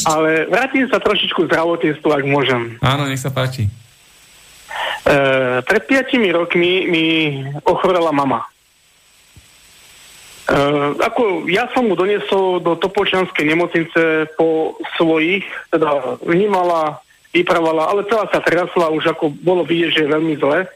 Ale 0.03 0.51
vrátim 0.51 0.91
sa 0.91 0.99
trošičku 0.99 1.47
zdravotníctvu, 1.47 2.09
ak 2.11 2.23
môžem. 2.27 2.75
Áno, 2.83 3.07
nech 3.07 3.23
sa 3.23 3.31
páči. 3.31 3.71
Uh, 5.07 5.63
pred 5.63 5.87
piatimi 5.87 6.35
rokmi 6.35 6.83
mi 6.91 7.05
ochorela 7.63 8.11
mama. 8.11 8.43
Uh, 10.45 10.93
ako 11.01 11.49
ja 11.49 11.65
som 11.73 11.89
mu 11.89 11.97
doniesol 11.97 12.61
do 12.61 12.77
Topolčianskej 12.77 13.49
nemocnice 13.49 14.29
po 14.37 14.77
svojich, 14.93 15.41
teda 15.73 16.21
vnímala, 16.21 17.01
vypravala, 17.33 17.89
ale 17.89 18.05
celá 18.05 18.29
sa 18.29 18.45
trasla, 18.45 18.93
už 18.93 19.09
ako 19.09 19.33
bolo 19.41 19.65
vidieť, 19.65 19.89
že 19.89 20.01
je 20.05 20.13
veľmi 20.13 20.37
zle. 20.37 20.69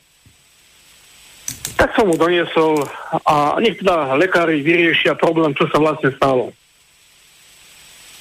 Tak 1.77 1.93
som 1.93 2.09
mu 2.09 2.17
doniesol 2.17 2.81
a 3.29 3.61
nech 3.61 3.77
teda 3.77 4.17
lekári 4.17 4.65
vyriešia 4.65 5.13
problém, 5.13 5.53
čo 5.53 5.69
sa 5.69 5.77
vlastne 5.77 6.17
stalo. 6.17 6.49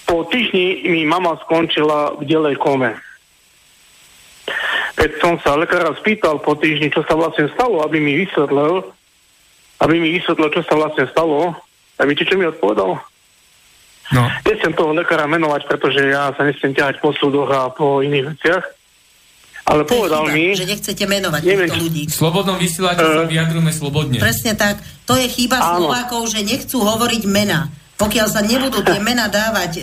Po 0.04 0.28
týždni 0.28 0.84
mi 0.84 1.08
mama 1.08 1.40
skončila 1.48 2.12
v 2.20 2.28
delej 2.28 2.60
kome. 2.60 2.92
Keď 5.00 5.10
som 5.16 5.40
sa 5.40 5.56
lekára 5.56 5.96
spýtal 5.96 6.44
po 6.44 6.60
týždni, 6.60 6.92
čo 6.92 7.00
sa 7.08 7.16
vlastne 7.16 7.48
stalo, 7.56 7.80
aby 7.88 8.04
mi 8.04 8.20
vysvetlil, 8.20 8.97
aby 9.78 9.94
mi 9.98 10.14
vysvetlil, 10.18 10.50
čo 10.50 10.62
sa 10.66 10.74
vlastne 10.74 11.06
stalo. 11.10 11.54
A 11.98 12.02
viete, 12.06 12.26
čo 12.26 12.38
mi 12.38 12.46
odpovedal? 12.46 12.98
No. 14.08 14.22
Nechcem 14.46 14.72
toho 14.72 14.96
lekára 14.96 15.28
menovať, 15.28 15.68
pretože 15.68 16.00
ja 16.00 16.32
sa 16.32 16.42
nechcem 16.46 16.72
ťahať 16.72 17.02
po 17.04 17.12
súdoch 17.12 17.50
a 17.52 17.68
po 17.68 18.00
iných 18.00 18.34
veciach. 18.34 18.64
Ale 19.68 19.84
to 19.84 20.00
povedal 20.00 20.24
chyba, 20.24 20.32
mi... 20.32 20.56
že 20.56 20.64
nechcete 20.64 21.04
menovať 21.04 21.42
neviem, 21.44 21.68
týchto 21.68 21.84
ľudí. 21.84 22.02
V 22.08 22.16
slobodnom 22.16 22.56
vysielači 22.56 23.04
uh, 23.04 23.20
sa 23.20 23.24
vyjadrujeme 23.28 23.72
slobodne. 23.72 24.16
Presne 24.16 24.56
tak. 24.56 24.80
To 25.04 25.12
je 25.12 25.28
chyba 25.28 25.60
áno. 25.60 25.92
Slovákov, 25.92 26.32
že 26.32 26.40
nechcú 26.40 26.80
hovoriť 26.80 27.22
mena. 27.28 27.68
Pokiaľ 27.98 28.26
sa 28.30 28.40
nebudú 28.40 28.80
tie 28.86 29.02
mena 29.02 29.26
dávať 29.26 29.72
e, 29.74 29.80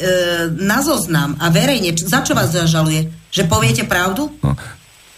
na 0.64 0.80
zoznam 0.80 1.36
a 1.36 1.52
verejne, 1.52 1.92
za 2.00 2.24
čo 2.24 2.32
vás 2.32 2.48
zažaluje? 2.48 3.12
Že 3.28 3.44
poviete 3.52 3.84
pravdu? 3.84 4.32
No. 4.40 4.56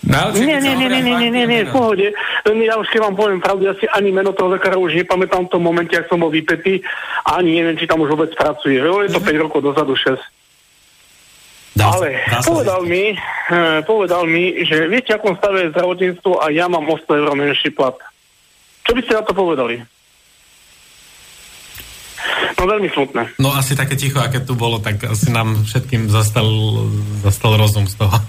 Nie, 0.07 0.59
nie, 0.63 0.71
nie, 0.73 0.87
nie, 0.87 1.01
nie, 1.03 1.15
nie, 1.19 1.29
nie, 1.31 1.45
nie, 1.45 1.61
v 1.67 1.71
pohode. 1.75 2.07
Ja 2.47 2.75
už 2.79 2.87
keď 2.87 2.99
vám 3.11 3.15
poviem 3.19 3.43
pravdu, 3.43 3.67
ja 3.67 3.75
si 3.75 3.83
ani 3.91 4.15
meno 4.15 4.31
toho 4.31 4.55
lekára 4.55 4.79
už 4.79 4.95
nepamätám 4.95 5.51
v 5.51 5.51
tom 5.51 5.61
momente, 5.61 5.99
ak 5.99 6.07
som 6.07 6.23
bol 6.23 6.31
vypetý 6.31 6.79
a 7.27 7.43
ani 7.43 7.59
neviem, 7.59 7.75
či 7.75 7.89
tam 7.91 7.99
už 7.99 8.15
vôbec 8.15 8.31
pracuje. 8.31 8.79
Jo, 8.79 9.03
je 9.03 9.11
to 9.11 9.19
5 9.19 9.43
rokov 9.43 9.59
dozadu, 9.59 9.99
6. 9.99 10.15
Dá, 11.77 11.93
Ale 11.93 12.25
dá 12.25 12.41
povedal, 12.41 12.81
mi, 12.89 13.13
eh, 13.13 13.79
povedal 13.85 14.23
mi, 14.25 14.65
že 14.65 14.89
viete, 14.89 15.13
akom 15.13 15.37
stave 15.37 15.67
je 15.67 15.73
zdravotníctvo 15.75 16.41
a 16.41 16.49
ja 16.49 16.65
mám 16.65 16.89
100 16.89 17.05
eur 17.13 17.29
menší 17.37 17.69
plat. 17.69 17.93
Čo 18.87 18.95
by 18.95 19.01
ste 19.03 19.13
na 19.13 19.23
to 19.27 19.35
povedali? 19.35 19.83
No 22.57 22.65
veľmi 22.65 22.89
smutné. 22.89 23.37
No 23.37 23.53
asi 23.53 23.77
také 23.77 23.93
ticho, 23.93 24.17
aké 24.17 24.41
tu 24.41 24.57
bolo, 24.57 24.81
tak 24.81 25.05
asi 25.05 25.29
nám 25.29 25.67
všetkým 25.69 26.09
zastal, 26.09 26.49
zastal 27.21 27.53
rozum 27.59 27.85
z 27.85 28.01
toho. 28.01 28.17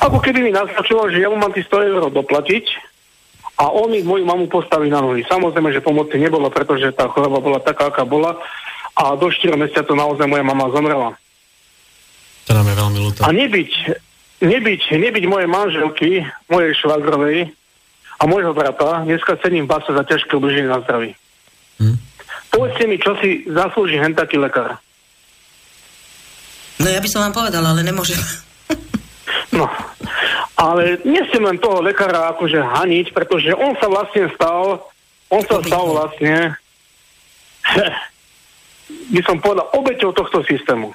Ako 0.00 0.16
keby 0.18 0.40
mi 0.40 0.52
naznačoval, 0.52 1.12
že 1.12 1.20
ja 1.20 1.28
mu 1.28 1.36
mám 1.36 1.52
tí 1.52 1.60
100 1.60 1.90
eur 1.92 2.02
doplatiť 2.08 2.66
a 3.60 3.68
on 3.68 3.92
mi 3.92 4.00
moju 4.00 4.24
mamu 4.24 4.48
postaví 4.48 4.88
na 4.88 5.04
nohy. 5.04 5.20
Samozrejme, 5.28 5.68
že 5.76 5.84
pomoci 5.84 6.16
nebolo, 6.16 6.48
pretože 6.48 6.96
tá 6.96 7.04
choroba 7.12 7.44
bola 7.44 7.60
taká, 7.60 7.92
aká 7.92 8.08
bola 8.08 8.40
a 8.96 9.12
do 9.16 9.28
4 9.28 9.60
mesiacov 9.60 9.92
naozaj 9.92 10.24
moja 10.24 10.40
mama 10.40 10.72
zomrela. 10.72 11.12
To 12.48 12.56
nám 12.56 12.66
je 12.72 12.76
veľmi 12.80 12.98
ľúto. 12.98 13.20
A 13.22 13.28
nebyť, 13.30 13.72
nebyť, 14.40 14.82
nebyť 14.96 15.24
mojej 15.28 15.48
manželky, 15.48 16.24
mojej 16.48 16.72
švagrovej 16.80 17.52
a 18.16 18.22
môjho 18.24 18.56
brata, 18.56 19.04
dneska 19.04 19.36
cením 19.44 19.68
v 19.68 19.72
base 19.76 19.92
za 19.92 20.04
ťažké 20.04 20.32
ubliženie 20.32 20.72
na 20.72 20.80
zdraví. 20.80 21.12
Hm? 21.76 21.96
Povedzte 22.50 22.84
mi, 22.88 22.96
čo 22.96 23.14
si 23.20 23.44
zaslúži 23.46 24.00
hen 24.00 24.16
taký 24.16 24.40
lekár. 24.40 24.80
No 26.80 26.88
ja 26.88 26.98
by 26.98 27.08
som 27.12 27.28
vám 27.28 27.36
povedala, 27.36 27.76
ale 27.76 27.84
nemôžem. 27.84 28.16
No, 29.50 29.66
ale 30.54 31.02
nechcem 31.02 31.42
len 31.42 31.58
toho 31.58 31.82
lekára 31.82 32.30
akože 32.30 32.62
haniť, 32.62 33.10
pretože 33.10 33.50
on 33.58 33.74
sa 33.82 33.90
vlastne 33.90 34.30
stal, 34.36 34.86
on 35.26 35.42
sa 35.42 35.58
stal 35.66 35.90
vlastne, 35.90 36.54
by 39.14 39.20
som 39.26 39.42
povedal, 39.42 39.66
obeťou 39.74 40.14
tohto 40.14 40.46
systému. 40.46 40.94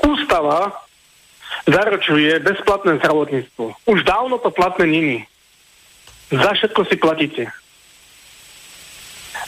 Ústava 0.00 0.72
zaručuje 1.68 2.40
bezplatné 2.40 2.96
zdravotníctvo. 3.00 3.76
Už 3.88 3.98
dávno 4.04 4.40
to 4.40 4.48
platné 4.48 4.88
není. 4.88 5.18
Za 6.32 6.56
všetko 6.56 6.80
si 6.88 6.96
platíte. 6.96 7.42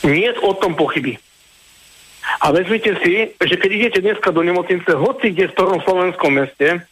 Nie 0.05 0.36
o 0.38 0.53
tom 0.55 0.76
pochyby. 0.76 1.16
A 2.40 2.53
vezmite 2.53 2.94
si, 3.01 3.32
že 3.38 3.55
keď 3.57 3.70
idete 3.72 3.99
dneska 4.05 4.28
do 4.30 4.42
nemocnice, 4.44 4.92
hoci 4.92 5.32
kde 5.32 5.49
v 5.49 5.55
ktorom 5.57 5.80
slovenskom 5.82 6.36
meste, 6.36 6.84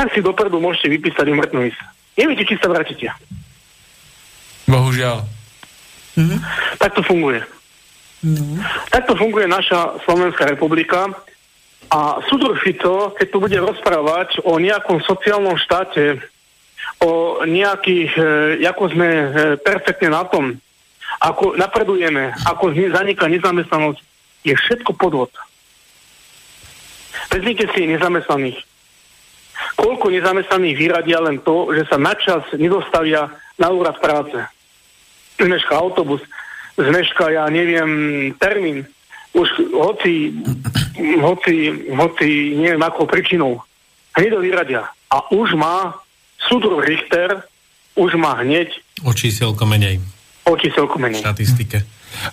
tak 0.00 0.16
si 0.16 0.24
dopredu 0.24 0.56
môžete 0.64 0.88
vypísať 0.96 1.28
umrtnú 1.28 1.68
ísť. 1.68 1.76
Neviete, 2.16 2.48
či 2.48 2.56
sa 2.56 2.72
vrátite. 2.72 3.12
Bohužiaľ. 4.64 5.28
Mm-hmm. 6.16 6.40
Tak 6.80 6.96
to 6.96 7.04
funguje. 7.04 7.44
No. 8.24 8.64
Takto 8.88 9.12
funguje 9.12 9.44
naša 9.44 10.00
Slovenská 10.08 10.48
republika 10.48 11.12
a 11.92 12.16
súdruh 12.32 12.56
Fico, 12.64 13.12
keď 13.12 13.26
tu 13.28 13.36
bude 13.44 13.60
rozprávať 13.60 14.40
o 14.40 14.56
nejakom 14.56 15.04
sociálnom 15.04 15.60
štáte, 15.60 16.16
o 17.04 17.44
nejakých, 17.44 18.12
e, 18.16 18.64
ako 18.64 18.84
sme 18.96 19.08
e, 19.08 19.26
perfektne 19.60 20.16
na 20.16 20.24
tom, 20.24 20.56
ako 21.20 21.60
napredujeme, 21.60 22.32
ako 22.48 22.72
zaniká 22.72 23.28
nezamestnanosť, 23.28 24.00
je 24.48 24.56
všetko 24.56 24.96
podvod. 24.96 25.32
Vezmite 27.28 27.68
si 27.76 27.84
nezamestnaných 27.84 28.69
koľko 29.76 30.12
nezamestnaných 30.12 30.76
vyradia 30.76 31.18
len 31.20 31.40
to, 31.40 31.72
že 31.76 31.88
sa 31.88 31.96
načas 31.96 32.44
nedostavia 32.56 33.32
na 33.56 33.68
úrad 33.72 33.96
práce. 34.00 34.36
Zmeška 35.40 35.74
autobus, 35.76 36.20
zmeška, 36.76 37.32
ja 37.32 37.48
neviem, 37.48 38.32
termín. 38.36 38.84
Už 39.30 39.46
hoci, 39.72 40.34
hoci, 41.22 41.54
hoci 41.94 42.28
neviem 42.58 42.82
akou 42.82 43.06
príčinou. 43.06 43.62
Hneď 44.18 44.30
ho 44.36 44.40
vyradia. 44.42 44.82
A 45.10 45.22
už 45.30 45.54
má 45.54 45.94
súdruh 46.50 46.82
Richter, 46.82 47.46
už 47.94 48.18
má 48.18 48.38
hneď 48.42 48.74
o 49.04 49.12
číselko 49.16 49.64
menej. 49.64 50.00
O 50.44 50.56
číselko 50.56 51.00
menej. 51.00 51.24
Statistike. 51.24 51.84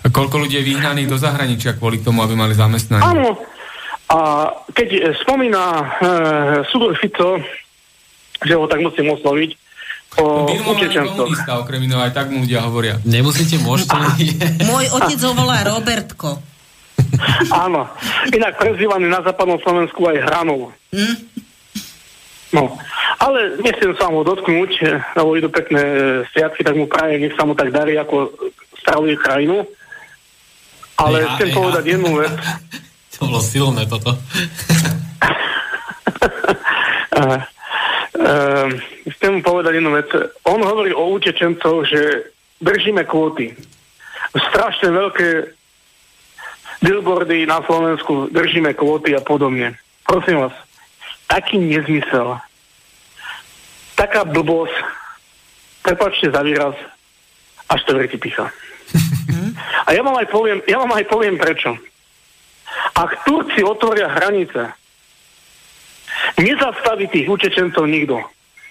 A 0.04 0.06
koľko 0.10 0.42
ľudí 0.42 0.58
je 0.60 0.68
vyhnaných 0.74 1.08
do 1.08 1.16
zahraničia 1.16 1.78
kvôli 1.78 2.02
tomu, 2.02 2.20
aby 2.26 2.34
mali 2.34 2.52
zamestnanie? 2.52 3.04
Áno, 3.04 3.38
a 4.08 4.18
keď 4.72 5.12
spomína 5.20 5.64
e, 5.68 5.84
Sudor 6.72 6.96
Fico, 6.96 7.36
že 8.40 8.56
ho 8.56 8.64
tak 8.64 8.80
musím 8.80 9.12
osloviť, 9.12 9.50
o 10.16 10.48
utečencoch. 10.48 11.28
okrem 11.62 11.84
iného, 11.84 12.00
aj 12.00 12.16
tak 12.16 12.32
mu 12.32 12.42
ľudia 12.42 12.64
hovoria. 12.64 12.96
Nemusíte, 13.04 13.60
môžete. 13.60 13.94
Môj 14.70 14.88
otec 14.96 15.20
ho 15.20 15.32
volá 15.36 15.60
Robertko. 15.62 16.40
Áno. 17.52 17.86
Inak 18.32 18.58
prezývaný 18.58 19.06
na 19.06 19.20
západnom 19.22 19.60
Slovensku 19.60 20.00
aj 20.08 20.16
Hranov. 20.24 20.72
Hm? 20.90 21.16
No. 22.56 22.80
Ale 23.20 23.60
nechcem 23.60 23.92
sa 24.00 24.08
ho 24.08 24.24
dotknúť, 24.24 24.70
e, 24.80 24.96
lebo 25.20 25.36
idú 25.36 25.52
pekné 25.52 25.82
e, 25.84 26.00
sviatky, 26.32 26.64
tak 26.64 26.74
mu 26.80 26.88
praje, 26.88 27.20
nech 27.20 27.36
sa 27.36 27.44
mu 27.44 27.52
tak 27.52 27.68
darí, 27.68 28.00
ako 28.00 28.32
stravuje 28.80 29.20
krajinu. 29.20 29.68
Ale 30.98 31.22
ja, 31.22 31.36
chcem 31.36 31.52
ja. 31.52 31.54
povedať 31.54 31.84
jednu 31.94 32.10
vec. 32.16 32.34
To 33.18 33.26
bolo 33.26 33.42
silné 33.42 33.82
toto. 33.90 34.14
uh, 37.18 37.42
uh, 38.14 38.68
chcem 39.18 39.30
mu 39.34 39.40
povedať 39.42 39.82
jednu 39.82 39.90
vec. 39.90 40.06
On 40.46 40.62
hovorí 40.62 40.94
o 40.94 41.10
utečencoch, 41.10 41.82
že 41.82 42.30
držíme 42.62 43.02
kvóty. 43.10 43.58
Strašne 44.34 44.94
veľké 44.94 45.58
billboardy 46.82 47.46
na 47.46 47.58
Slovensku, 47.66 48.30
držíme 48.30 48.74
kvóty 48.78 49.18
a 49.18 49.22
podobne. 49.22 49.74
Prosím 50.06 50.46
vás, 50.46 50.54
taký 51.26 51.58
nezmysel, 51.58 52.38
taká 53.98 54.22
blbosť, 54.22 54.78
prepačte 55.82 56.30
za 56.30 56.40
výraz, 56.46 56.78
až 57.66 57.80
to 57.82 57.98
veriti 57.98 58.16
picha. 58.16 58.48
A 59.88 59.96
ja 59.96 60.04
vám 60.04 60.20
aj 60.20 60.28
poviem, 60.28 60.58
ja 60.68 60.76
vám 60.80 60.92
aj 60.92 61.04
poviem 61.08 61.40
prečo. 61.40 61.72
Ak 62.98 63.22
Turci 63.24 63.62
otvoria 63.62 64.10
hranice, 64.10 64.74
nezastaví 66.38 67.06
tých 67.10 67.28
utečencov 67.30 67.84
nikto. 67.86 68.22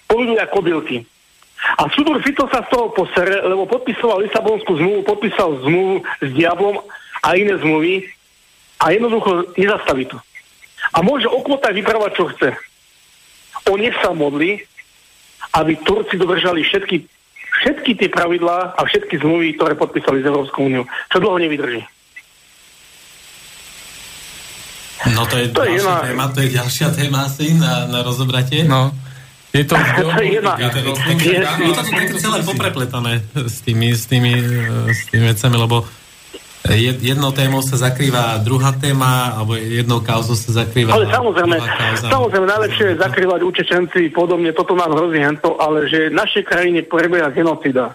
Pôjdu 0.08 0.36
ako 0.40 0.60
kobylky. 0.60 1.04
A 1.78 1.90
súdor 1.90 2.22
Fito 2.22 2.46
sa 2.48 2.64
z 2.64 2.70
toho 2.70 2.94
posere, 2.94 3.42
lebo 3.44 3.66
podpisoval 3.66 4.24
Lisabonskú 4.24 4.78
zmluvu, 4.78 5.00
podpísal 5.04 5.58
zmluvu 5.66 6.06
s 6.22 6.28
diablom 6.32 6.80
a 7.20 7.28
iné 7.34 7.58
zmluvy 7.58 8.08
a 8.78 8.94
jednoducho 8.94 9.52
nezastaví 9.58 10.06
to. 10.06 10.16
A 10.94 11.02
môže 11.02 11.26
o 11.26 11.42
kvotách 11.42 11.74
vypravať, 11.74 12.10
čo 12.14 12.24
chce. 12.32 12.48
On 13.68 13.76
nech 13.76 13.92
sa 14.00 14.14
modli, 14.14 14.62
aby 15.58 15.76
Turci 15.82 16.14
dodržali 16.16 16.62
všetky, 16.62 17.04
všetky 17.66 17.90
tie 17.98 18.08
pravidlá 18.08 18.78
a 18.78 18.80
všetky 18.86 19.18
zmluvy, 19.18 19.58
ktoré 19.58 19.74
podpísali 19.74 20.22
s 20.22 20.28
Európskou 20.30 20.64
úniou. 20.64 20.86
Čo 21.10 21.18
dlho 21.20 21.42
nevydrží. 21.42 21.82
No 25.06 25.26
to 25.30 25.38
je, 25.38 25.54
to 25.54 25.62
je 25.62 25.78
jedna... 25.78 26.02
téma, 26.02 26.24
to 26.34 26.42
je 26.42 26.48
ďalšia 26.58 26.88
téma 26.90 27.30
asi 27.30 27.54
na, 27.54 27.86
na 27.86 28.02
rozobratie. 28.02 28.66
No. 28.66 28.90
Je 29.54 29.62
to, 29.62 29.78
to 30.02 30.10
je 30.18 30.42
jedna... 30.42 30.58
Je 30.58 30.68
to, 30.74 30.78
je, 31.22 31.38
je 32.02 32.08
to 32.10 32.18
celé 32.18 32.38
poprepletané 32.42 33.22
s 33.34 33.62
tými, 33.62 33.94
s 33.94 34.10
tými, 34.10 34.32
s 34.90 35.06
tými 35.14 35.24
vecami, 35.30 35.56
lebo 35.56 35.86
jednou 36.74 37.30
témou 37.30 37.62
sa 37.62 37.78
zakrýva 37.78 38.42
druhá 38.42 38.74
téma, 38.74 39.38
alebo 39.38 39.54
jednou 39.54 40.02
kauzou 40.02 40.34
sa 40.34 40.66
zakrýva 40.66 40.98
Ale 40.98 41.06
samozrejme, 41.06 41.56
samozrejme 42.10 42.46
najlepšie 42.50 42.84
je 42.92 42.96
zakrývať 42.98 43.40
učečenci 43.46 44.00
podobne, 44.10 44.50
toto 44.50 44.74
nám 44.74 44.92
hrozí 44.92 45.22
hento, 45.22 45.54
ale 45.62 45.86
že 45.86 46.10
v 46.10 46.18
našej 46.18 46.42
krajine 46.42 46.82
prebieha 46.82 47.30
genocida. 47.30 47.94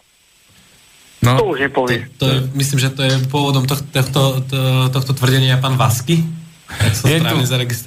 No, 1.23 1.39
to 1.39 1.55
už 1.55 1.59
nepovie. 1.67 2.07
To, 2.17 2.23
to 2.23 2.25
je, 2.27 2.37
myslím, 2.55 2.79
že 2.79 2.89
to 2.91 3.01
je 3.03 3.13
pôvodom 3.31 3.63
tohto, 3.63 3.87
tohto, 3.87 4.21
tohto 4.91 5.11
tvrdenia 5.15 5.59
pán 5.59 5.79
Vasky 5.79 6.42
je 7.05 7.19
tu, 7.21 7.35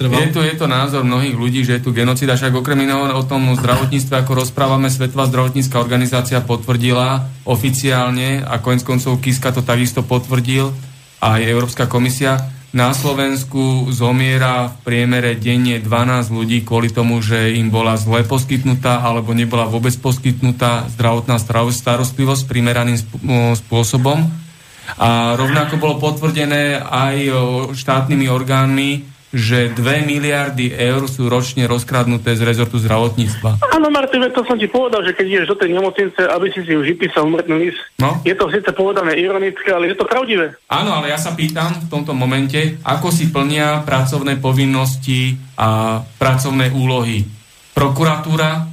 je, 0.09 0.27
tu, 0.31 0.39
je 0.41 0.55
to 0.55 0.67
názor 0.67 1.03
mnohých 1.03 1.35
ľudí, 1.35 1.61
že 1.63 1.79
je 1.79 1.83
tu 1.83 1.91
genocida, 1.91 2.39
však 2.39 2.55
okrem 2.55 2.87
iného 2.87 3.07
o 3.13 3.23
tom 3.25 3.53
zdravotníctve, 3.55 4.13
ako 4.23 4.45
rozprávame, 4.45 4.87
Svetová 4.87 5.27
zdravotnícká 5.27 5.77
organizácia 5.79 6.39
potvrdila 6.43 7.27
oficiálne 7.43 8.43
a 8.43 8.59
konec 8.63 8.87
koncov 8.87 9.19
Kiska 9.19 9.51
to 9.51 9.61
takisto 9.61 10.01
potvrdil 10.03 10.71
a 11.19 11.39
aj 11.39 11.41
Európska 11.49 11.85
komisia. 11.89 12.39
Na 12.75 12.91
Slovensku 12.91 13.89
zomiera 13.95 14.67
v 14.67 14.75
priemere 14.83 15.39
denne 15.39 15.79
12 15.79 16.29
ľudí 16.29 16.67
kvôli 16.67 16.91
tomu, 16.91 17.23
že 17.23 17.55
im 17.55 17.71
bola 17.71 17.95
zle 17.95 18.27
poskytnutá 18.27 19.01
alebo 19.01 19.31
nebola 19.31 19.65
vôbec 19.65 19.95
poskytnutá 19.97 20.85
zdravotná 20.93 21.39
starostlivosť 21.39 22.43
primeraným 22.45 22.99
spôsobom 23.55 24.46
a 24.95 25.35
rovnako 25.35 25.75
bolo 25.75 25.99
potvrdené 25.99 26.79
aj 26.79 27.15
štátnymi 27.75 28.31
orgánmi, 28.31 29.17
že 29.27 29.75
2 29.75 30.07
miliardy 30.07 30.71
eur 30.71 31.03
sú 31.11 31.27
ročne 31.27 31.67
rozkradnuté 31.67 32.31
z 32.39 32.47
rezortu 32.47 32.79
zdravotníctva. 32.79 33.59
Áno, 33.75 33.91
Martin, 33.91 34.23
to 34.31 34.39
som 34.47 34.55
ti 34.55 34.71
povedal, 34.71 35.03
že 35.03 35.11
keď 35.11 35.25
ideš 35.27 35.51
do 35.51 35.59
tej 35.59 35.75
nemocnice, 35.75 36.21
aby 36.31 36.47
si 36.55 36.63
si 36.63 36.71
už 36.71 36.95
vypísal 36.95 37.27
umrtný 37.27 37.67
list. 37.67 37.81
No. 37.99 38.23
Je 38.23 38.31
to 38.31 38.47
síce 38.47 38.71
povedané 38.71 39.19
ironické, 39.19 39.75
ale 39.75 39.91
je 39.91 39.99
to 39.99 40.07
pravdivé. 40.07 40.55
Áno, 40.71 40.95
ale 40.95 41.11
ja 41.11 41.19
sa 41.19 41.35
pýtam 41.35 41.75
v 41.75 41.91
tomto 41.91 42.15
momente, 42.15 42.79
ako 42.87 43.11
si 43.11 43.27
plnia 43.27 43.83
pracovné 43.83 44.39
povinnosti 44.39 45.35
a 45.59 45.99
pracovné 45.99 46.71
úlohy 46.71 47.27
prokuratúra 47.75 48.63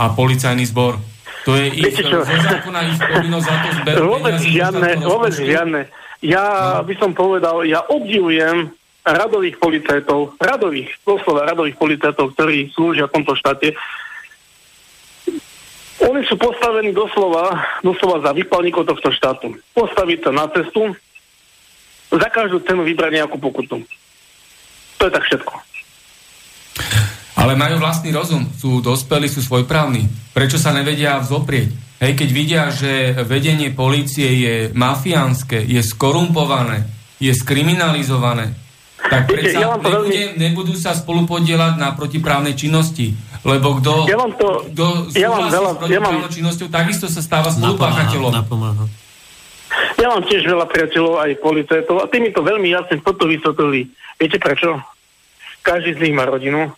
a 0.00 0.04
policajný 0.16 0.64
zbor. 0.64 0.96
To 1.44 1.56
je 1.56 1.64
ich, 1.72 1.82
Viete 1.82 2.02
čo? 2.04 2.20
zákona 2.52 2.80
ich 2.84 2.98
povinnosť 2.98 3.46
za 3.46 3.56
to 3.56 3.68
zberať. 3.80 4.00
Vôbec 4.04 4.36
žiadne, 4.38 4.90
vôbec 5.00 5.32
žiadne. 5.32 5.80
Ja 6.20 6.44
No. 6.76 6.84
by 6.84 6.94
som 7.00 7.10
povedal, 7.12 7.64
ja 7.64 7.80
obdivujem 7.82 8.68
radových 9.00 9.56
policajtov, 9.56 10.36
radových, 10.36 10.92
doslova 11.00 11.48
radových 11.48 11.80
policajtov, 11.80 12.36
ktorí 12.36 12.68
slúžia 12.76 13.08
v 13.08 13.14
tomto 13.16 13.32
štáte. 13.32 13.72
Oni 16.00 16.20
sú 16.24 16.36
postavení 16.36 16.92
doslova, 16.92 17.56
doslova 17.80 18.20
za 18.20 18.32
výpalníkov 18.32 18.84
tohto 18.84 19.08
štátu. 19.08 19.56
Postaviť 19.72 20.18
sa 20.24 20.30
na 20.32 20.44
cestu, 20.48 20.92
za 22.10 22.28
každú 22.28 22.60
cenu 22.64 22.82
vybrať 22.82 23.12
nejakú 23.16 23.36
pokutu. 23.36 23.80
To 24.98 25.02
je 25.06 25.12
tak 25.12 25.24
všetko. 25.24 25.54
Ale 27.40 27.56
majú 27.56 27.80
vlastný 27.80 28.12
rozum, 28.12 28.44
sú 28.52 28.84
dospelí, 28.84 29.24
sú 29.24 29.40
svojprávni. 29.40 30.04
Prečo 30.36 30.60
sa 30.60 30.76
nevedia 30.76 31.16
vzoprieť? 31.18 31.72
Hej, 32.00 32.12
keď 32.16 32.28
vidia, 32.32 32.62
že 32.68 33.16
vedenie 33.24 33.72
polície 33.72 34.28
je 34.40 34.54
mafiánske, 34.72 35.56
je 35.56 35.80
skorumpované, 35.80 36.84
je 37.16 37.32
skriminalizované, 37.32 38.52
tak 39.00 39.28
Viete, 39.28 39.32
predsa 39.32 39.58
ja 39.58 39.68
vám 39.72 39.80
to 39.80 39.88
veľmi- 39.88 40.12
nebude, 40.12 40.24
nebudú 40.36 40.74
sa 40.76 40.92
spolupodielať 40.92 41.80
na 41.80 41.96
protiprávnej 41.96 42.52
činnosti. 42.52 43.16
Lebo 43.40 43.80
kto, 43.80 44.04
Ja 44.04 44.20
vám 44.20 44.36
to- 44.36 44.68
kto 44.68 44.84
ja 45.16 45.32
vám 45.32 45.48
veľa- 45.48 45.72
s 45.72 45.78
protiprávnou 45.80 46.20
ja 46.20 46.28
mám- 46.28 46.36
činnosťou, 46.36 46.68
takisto 46.68 47.08
sa 47.08 47.24
stáva 47.24 47.48
spolupáchateľom. 47.48 48.32
Napomáha. 48.36 48.84
Ja 49.96 50.12
mám 50.12 50.28
tiež 50.28 50.44
veľa 50.44 50.68
priateľov 50.68 51.24
aj 51.24 51.30
policajtov 51.40 51.96
a 52.00 52.08
tí 52.08 52.20
mi 52.20 52.28
to 52.32 52.44
veľmi 52.44 52.68
jasne 52.68 53.00
toto 53.00 53.24
vysvetlili. 53.24 53.88
Viete 54.20 54.36
prečo? 54.36 54.76
Každý 55.60 55.96
z 55.96 56.00
nich 56.00 56.14
má 56.16 56.24
rodinu, 56.24 56.68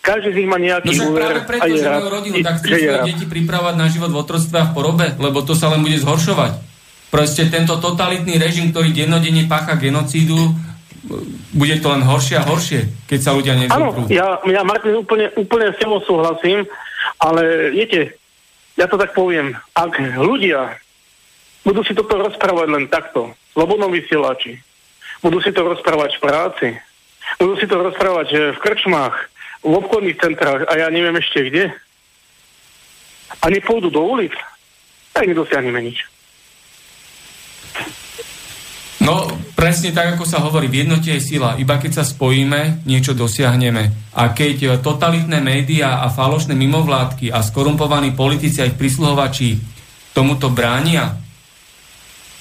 každý 0.00 0.28
z 0.32 0.36
nich 0.42 0.48
má 0.48 0.56
No 0.56 0.64
nejaký 0.66 0.90
však 0.96 1.08
úver 1.08 1.20
práve 1.20 1.40
preto, 1.46 1.72
že 1.76 1.88
majú 1.88 2.08
rodinu, 2.08 2.36
tak 2.40 2.54
chcú 2.60 2.72
svoje 2.72 3.00
deti 3.06 3.24
pripravať 3.28 3.74
na 3.76 3.86
život 3.92 4.10
v 4.12 4.18
otroctve 4.20 4.56
a 4.56 4.64
v 4.68 4.72
porobe, 4.72 5.06
lebo 5.20 5.38
to 5.44 5.52
sa 5.52 5.68
len 5.72 5.84
bude 5.84 6.00
zhoršovať. 6.00 6.52
Proste 7.10 7.50
tento 7.50 7.76
totalitný 7.78 8.38
režim, 8.38 8.70
ktorý 8.70 8.94
dennodenne 8.94 9.44
pácha 9.50 9.76
genocídu, 9.76 10.56
bude 11.52 11.74
to 11.80 11.88
len 11.90 12.04
horšie 12.04 12.38
a 12.38 12.46
horšie, 12.46 13.08
keď 13.08 13.18
sa 13.18 13.34
ľudia 13.34 13.56
Áno, 13.56 13.62
nevzoprú. 13.66 14.02
ja, 14.12 14.38
ja 14.44 14.62
Martin 14.62 14.94
úplne, 15.00 15.32
úplne 15.34 15.72
s 15.72 15.80
tebou 15.80 15.98
súhlasím, 16.04 16.68
ale 17.18 17.72
viete, 17.72 18.14
ja 18.76 18.86
to 18.86 19.00
tak 19.00 19.16
poviem, 19.16 19.56
ak 19.74 19.96
ľudia 20.20 20.76
budú 21.64 21.84
si 21.84 21.92
toto 21.96 22.20
rozprávať 22.20 22.68
len 22.68 22.84
takto, 22.88 23.32
slobodnom 23.56 23.90
vysielači, 23.92 24.60
budú 25.24 25.40
si 25.40 25.52
to 25.52 25.66
rozprávať 25.66 26.16
v 26.16 26.22
práci, 26.24 26.68
budú 27.36 27.54
si 27.58 27.66
to 27.68 27.76
rozprávať 27.80 28.26
že 28.30 28.42
v 28.56 28.62
krčmách, 28.62 29.16
v 29.60 29.72
obchodných 29.76 30.20
centrách 30.20 30.64
a 30.68 30.72
ja 30.80 30.86
neviem 30.88 31.16
ešte 31.20 31.46
kde, 31.48 31.64
a 33.40 33.46
nepôjdu 33.46 33.88
do 33.88 34.02
ulic, 34.02 34.34
tak 35.14 35.30
nedosiahneme 35.30 35.80
nič. 35.80 36.02
No, 39.00 39.32
presne 39.56 39.96
tak, 39.96 40.12
ako 40.14 40.28
sa 40.28 40.44
hovorí, 40.44 40.68
v 40.68 40.84
jednote 40.84 41.08
je 41.08 41.24
sila. 41.24 41.56
Iba 41.56 41.80
keď 41.80 42.02
sa 42.02 42.04
spojíme, 42.04 42.84
niečo 42.84 43.16
dosiahneme. 43.16 44.12
A 44.12 44.36
keď 44.36 44.56
e, 44.60 44.68
totalitné 44.76 45.40
médiá 45.40 46.04
a 46.04 46.12
falošné 46.12 46.52
mimovládky 46.52 47.32
a 47.32 47.40
skorumpovaní 47.40 48.12
politici 48.12 48.60
a 48.60 48.68
ich 48.68 48.76
prisluhovači 48.76 49.56
tomuto 50.12 50.52
bránia, 50.52 51.16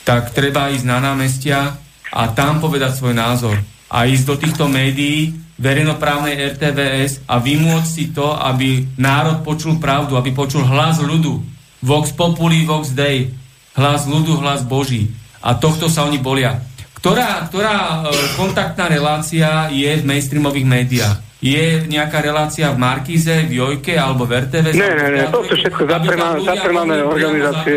tak 0.04 0.36
treba 0.36 0.68
ísť 0.68 0.84
na 0.84 1.00
námestia 1.00 1.80
a 2.12 2.22
tam 2.36 2.60
povedať 2.60 2.92
svoj 2.92 3.16
názor. 3.16 3.56
A 3.88 4.04
ísť 4.04 4.26
do 4.28 4.36
týchto 4.36 4.66
médií, 4.68 5.32
verejnoprávnej 5.60 6.56
RTVS 6.56 7.28
a 7.28 7.38
vymôcť 7.44 7.90
si 7.90 8.16
to, 8.16 8.32
aby 8.32 8.88
národ 8.96 9.44
počul 9.44 9.76
pravdu, 9.78 10.16
aby 10.16 10.32
počul 10.32 10.64
hlas 10.64 11.04
ľudu. 11.04 11.44
Vox 11.84 12.16
populi, 12.16 12.64
vox 12.64 12.96
dei. 12.96 13.36
Hlas 13.76 14.08
ľudu, 14.08 14.40
hlas 14.40 14.64
Boží. 14.64 15.12
A 15.44 15.56
tohto 15.56 15.92
sa 15.92 16.08
oni 16.08 16.20
bolia. 16.20 16.64
Ktorá, 17.00 17.48
ktorá 17.48 17.76
e, 17.76 17.96
kontaktná 18.36 18.92
relácia 18.92 19.72
je 19.72 19.88
v 19.88 20.04
mainstreamových 20.04 20.68
médiách? 20.68 21.18
Je 21.40 21.88
nejaká 21.88 22.20
relácia 22.20 22.68
v 22.76 22.84
Markíze, 22.84 23.48
v 23.48 23.64
Jojke 23.64 23.96
alebo 23.96 24.28
v 24.28 24.44
RTVS? 24.44 24.76
Ne, 24.76 24.92
alebo 24.92 25.08
v 25.08 25.12
ne, 25.16 25.24
ne, 25.24 25.32
to 25.32 25.40
sú 25.48 25.54
všetko 25.56 25.82
priamo 25.88 27.08
organizácie. 27.08 27.76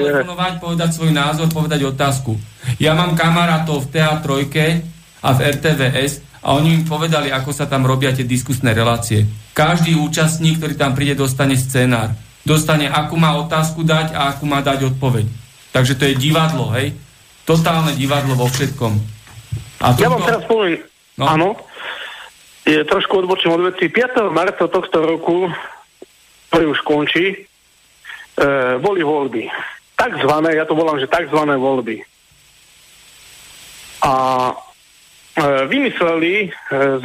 povedať 0.58 0.90
svoj 0.90 1.14
názor, 1.14 1.46
povedať 1.54 1.86
otázku. 1.86 2.34
Ja 2.82 2.98
mám 2.98 3.14
kamarátov 3.14 3.86
v 3.86 3.90
Teatrojke 3.94 4.66
a 5.22 5.28
v 5.30 5.38
RTVS 5.54 6.31
a 6.42 6.58
oni 6.58 6.68
mi 6.74 6.82
povedali, 6.82 7.30
ako 7.30 7.54
sa 7.54 7.70
tam 7.70 7.86
robia 7.86 8.10
tie 8.10 8.26
diskusné 8.26 8.74
relácie. 8.74 9.22
Každý 9.54 9.94
účastník, 9.94 10.58
ktorý 10.58 10.74
tam 10.74 10.92
príde, 10.98 11.14
dostane 11.14 11.54
scenár. 11.54 12.18
Dostane, 12.42 12.90
akú 12.90 13.14
má 13.14 13.38
otázku 13.38 13.86
dať 13.86 14.10
a 14.18 14.34
akú 14.34 14.50
má 14.50 14.58
dať 14.58 14.90
odpoveď. 14.90 15.30
Takže 15.70 15.94
to 15.94 16.04
je 16.10 16.18
divadlo, 16.18 16.74
hej? 16.74 16.98
Totálne 17.46 17.94
divadlo 17.94 18.34
vo 18.34 18.50
všetkom. 18.50 18.92
A 19.86 19.94
Ja 19.94 20.10
vám 20.10 20.26
teraz 20.26 20.42
poviem, 20.50 20.82
No. 21.14 21.28
no. 21.28 21.30
áno, 21.30 21.48
je, 22.64 22.82
trošku 22.88 23.22
odbočím 23.22 23.52
od 23.52 23.68
veci. 23.70 23.86
5. 23.86 24.32
marca 24.32 24.64
tohto 24.66 24.98
roku, 25.04 25.46
ktorý 26.50 26.64
už 26.72 26.80
končí, 26.82 27.26
e, 27.30 27.36
boli 28.80 29.04
voľby. 29.04 29.46
Takzvané, 29.94 30.56
ja 30.56 30.64
to 30.66 30.74
volám, 30.74 30.98
že 30.98 31.06
takzvané 31.06 31.54
voľby. 31.54 32.00
A 34.02 34.12
vymysleli 35.40 36.32
e, 36.44 36.48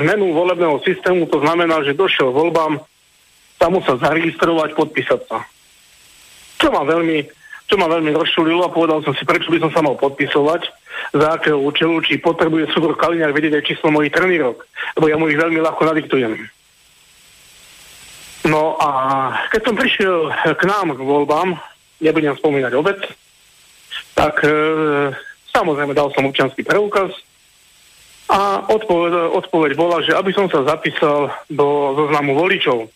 zmenu 0.04 0.36
volebného 0.36 0.84
systému, 0.84 1.32
to 1.32 1.40
znamená, 1.40 1.80
že 1.88 1.96
došiel 1.96 2.36
voľbám, 2.36 2.80
tam 3.56 3.72
musel 3.80 3.96
zaregistrovať, 3.98 4.76
podpísať 4.76 5.22
sa. 5.32 5.48
Čo 6.60 6.68
ma 6.76 6.84
veľmi, 6.84 7.24
čo 7.72 7.76
ma 7.80 7.88
veľmi 7.88 8.12
rozšulilo 8.12 8.68
a 8.68 8.74
povedal 8.74 9.00
som 9.08 9.16
si, 9.16 9.24
prečo 9.24 9.48
by 9.48 9.64
som 9.64 9.72
sa 9.72 9.80
mal 9.80 9.96
podpisovať, 9.96 10.68
za 11.14 11.40
akého 11.40 11.62
účelu, 11.62 12.04
či 12.04 12.20
potrebuje 12.20 12.74
súbor 12.74 12.98
Kaliňák 12.98 13.32
vedieť 13.32 13.54
aj 13.62 13.68
číslo 13.68 13.94
mojich 13.94 14.12
trenírok, 14.12 14.66
lebo 15.00 15.06
ja 15.08 15.16
mu 15.16 15.30
ich 15.32 15.40
veľmi 15.40 15.62
ľahko 15.62 15.88
nadiktujem. 15.88 16.34
No 18.48 18.80
a 18.80 18.90
keď 19.52 19.62
som 19.62 19.76
prišiel 19.76 20.32
k 20.56 20.64
nám 20.68 20.96
k 20.96 21.02
voľbám, 21.04 21.56
nebudem 22.00 22.36
spomínať 22.36 22.74
obec, 22.76 23.00
tak 24.16 24.40
e, 24.44 24.50
samozrejme 25.52 25.94
dal 25.94 26.10
som 26.16 26.28
občanský 26.28 26.64
preukaz 26.64 27.12
a 28.28 28.60
odpoveď, 28.68 29.32
odpoveď 29.40 29.72
bola, 29.80 30.04
že 30.04 30.12
aby 30.12 30.36
som 30.36 30.52
sa 30.52 30.68
zapísal 30.68 31.32
do 31.48 31.96
zoznamu 31.96 32.36
voličov. 32.36 32.92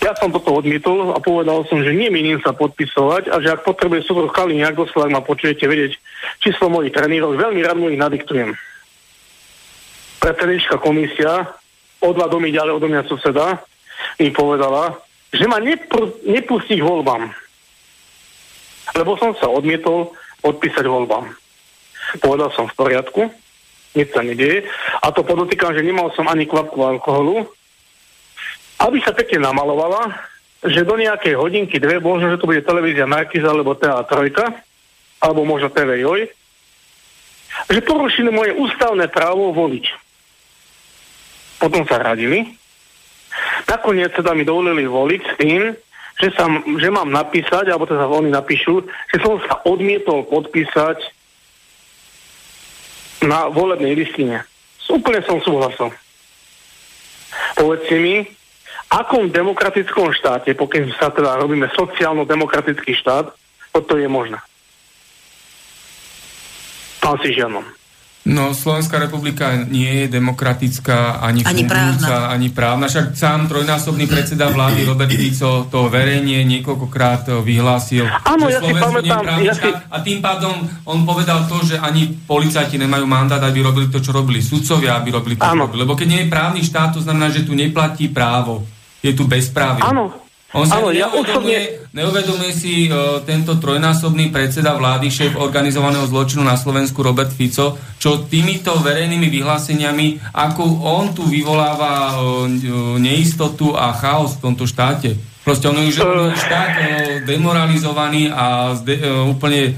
Ja 0.00 0.16
som 0.16 0.32
toto 0.32 0.60
odmietol 0.60 1.12
a 1.12 1.18
povedal 1.20 1.64
som, 1.68 1.82
že 1.84 1.92
nemienim 1.92 2.40
sa 2.40 2.56
podpisovať 2.56 3.28
a 3.32 3.40
že 3.40 3.52
ak 3.52 3.66
potrebuje 3.66 4.04
súbor 4.04 4.32
Kaliňák, 4.32 4.76
doslova 4.76 5.12
ma 5.12 5.20
počujete 5.20 5.64
vedieť 5.68 5.96
číslo 6.40 6.72
mojich 6.72 6.92
trenírov, 6.92 7.36
veľmi 7.36 7.60
rád 7.60 7.76
mu 7.80 7.92
ich 7.92 8.00
nadiktujem. 8.00 8.56
Predsednička 10.20 10.80
komisia, 10.80 11.52
o 12.00 12.08
dva 12.12 12.28
domy 12.28 12.52
ďalej 12.52 12.72
odo 12.80 12.88
mňa 12.88 13.02
suseda, 13.08 13.60
mi 14.20 14.32
povedala, 14.32 14.96
že 15.32 15.44
ma 15.48 15.60
nepr- 15.60 16.16
nepustí 16.24 16.80
k 16.80 16.86
voľbám. 16.86 17.32
Lebo 18.94 19.16
som 19.16 19.32
sa 19.36 19.48
odmietol 19.48 20.12
podpísať 20.44 20.84
voľbám. 20.84 21.32
Povedal 22.22 22.50
som 22.54 22.70
v 22.70 22.76
poriadku, 22.78 23.30
nič 23.94 24.08
sa 24.10 24.22
nedieje. 24.22 24.66
A 25.02 25.10
to 25.14 25.22
podotýkam, 25.22 25.74
že 25.74 25.86
nemal 25.86 26.10
som 26.14 26.26
ani 26.26 26.46
kvapku 26.46 26.78
alkoholu, 26.82 27.46
aby 28.82 28.98
sa 29.02 29.14
pekne 29.14 29.46
namalovala, 29.46 30.10
že 30.64 30.82
do 30.82 30.96
nejakej 30.96 31.36
hodinky, 31.36 31.76
dve, 31.78 32.00
možno, 32.00 32.34
že 32.34 32.40
to 32.40 32.48
bude 32.48 32.64
televízia 32.64 33.06
Markiza 33.06 33.52
alebo 33.52 33.76
TA3, 33.76 34.34
alebo 35.22 35.40
možno 35.44 35.68
TV 35.70 36.02
Joj, 36.02 36.26
že 37.70 37.80
porušili 37.86 38.34
moje 38.34 38.52
ústavné 38.56 39.06
právo 39.08 39.54
voliť. 39.54 39.84
Potom 41.62 41.86
sa 41.86 42.02
radili. 42.02 42.58
Nakoniec 43.70 44.12
teda 44.12 44.34
mi 44.34 44.42
dovolili 44.42 44.84
voliť 44.84 45.20
s 45.22 45.34
tým, 45.38 45.62
že, 46.18 46.28
sa, 46.34 46.46
že 46.78 46.88
mám 46.90 47.10
napísať, 47.10 47.70
alebo 47.70 47.86
teda 47.86 48.06
oni 48.06 48.30
napíšu, 48.30 48.86
že 49.10 49.16
som 49.22 49.38
sa 49.42 49.62
odmietol 49.66 50.26
podpísať 50.28 51.02
na 53.24 53.48
volebnej 53.48 53.96
listine. 53.96 54.44
Úplne 54.84 55.20
som 55.24 55.40
súhlasil. 55.40 55.90
Povedzte 57.58 57.96
mi, 57.98 58.22
akom 58.92 59.32
demokratickom 59.32 60.14
štáte, 60.14 60.54
pokiaľ 60.54 60.84
sa 60.94 61.10
teda 61.10 61.40
robíme 61.40 61.66
sociálno-demokratický 61.74 62.94
štát, 62.94 63.32
toto 63.74 63.98
je 63.98 64.06
možné. 64.06 64.38
Pán 67.02 67.18
si 67.20 67.34
žiadnom. 67.34 67.66
No, 68.24 68.56
Slovenská 68.56 68.96
republika 68.96 69.52
nie 69.68 70.00
je 70.00 70.16
demokratická, 70.16 71.20
ani, 71.20 71.44
ani 71.44 71.68
fungujúca, 71.68 72.32
ani 72.32 72.48
právna. 72.48 72.88
Však 72.88 73.12
sám 73.12 73.52
trojnásobný 73.52 74.08
predseda 74.08 74.48
vlády 74.48 74.88
Robert 74.88 75.12
Fico 75.12 75.68
to 75.68 75.92
verejne 75.92 76.40
niekoľkokrát 76.48 77.28
vyhlásil. 77.44 78.08
Áno, 78.08 78.48
ja 78.48 78.64
si 78.64 78.72
pamätám. 78.72 79.44
Ja 79.44 79.52
si... 79.52 79.68
A 79.68 80.00
tým 80.00 80.24
pádom 80.24 80.56
on 80.88 81.04
povedal 81.04 81.44
to, 81.52 81.68
že 81.68 81.76
ani 81.76 82.16
policajti 82.24 82.80
nemajú 82.80 83.04
mandát, 83.04 83.44
aby 83.44 83.60
robili 83.60 83.92
to, 83.92 84.00
čo 84.00 84.16
robili 84.16 84.40
sudcovia, 84.40 84.96
aby 84.96 85.12
robili 85.12 85.36
to, 85.36 85.44
čo 85.44 85.60
robili. 85.60 85.84
Lebo 85.84 85.92
keď 85.92 86.06
nie 86.08 86.20
je 86.24 86.32
právny 86.32 86.64
štát, 86.64 86.96
to 86.96 87.04
znamená, 87.04 87.28
že 87.28 87.44
tu 87.44 87.52
neplatí 87.52 88.08
právo. 88.08 88.64
Je 89.04 89.12
tu 89.12 89.28
bezprávie. 89.28 89.84
Áno, 89.84 90.23
on 90.54 90.64
sa 90.70 90.78
Áno, 90.78 90.94
ja 90.94 91.10
neuvedomuje, 91.10 91.58
osobne... 91.58 91.90
neuvedomuje 91.90 92.52
si 92.54 92.86
uh, 92.86 93.18
tento 93.26 93.58
trojnásobný 93.58 94.30
predseda 94.30 94.78
vlády, 94.78 95.10
šéf 95.10 95.34
organizovaného 95.34 96.06
zločinu 96.06 96.46
na 96.46 96.54
Slovensku 96.54 97.02
Robert 97.02 97.34
Fico, 97.34 97.74
čo 97.98 98.22
týmito 98.30 98.70
verejnými 98.78 99.26
vyhláseniami, 99.34 100.30
ako 100.30 100.62
on 100.86 101.10
tu 101.10 101.26
vyvoláva 101.26 102.14
uh, 102.14 102.46
neistotu 103.02 103.74
a 103.74 103.90
chaos 103.98 104.38
v 104.38 104.42
tomto 104.46 104.70
štáte. 104.70 105.18
Proste 105.42 105.66
on 105.66 105.76
je 105.82 105.90
už, 105.90 105.96
uh... 106.06 106.30
tak 106.46 106.70
uh, 106.78 106.86
demoralizovaný 107.26 108.30
a 108.30 108.78
zde, 108.78 109.02
uh, 109.02 109.26
úplne 109.26 109.74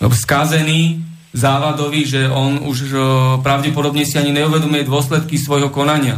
skazený, 0.00 1.04
závadový, 1.36 2.08
že 2.08 2.24
on 2.32 2.64
už 2.64 2.78
uh, 2.88 3.00
pravdepodobne 3.44 4.08
si 4.08 4.16
ani 4.16 4.32
neuvedomuje 4.32 4.88
dôsledky 4.88 5.36
svojho 5.36 5.68
konania. 5.68 6.16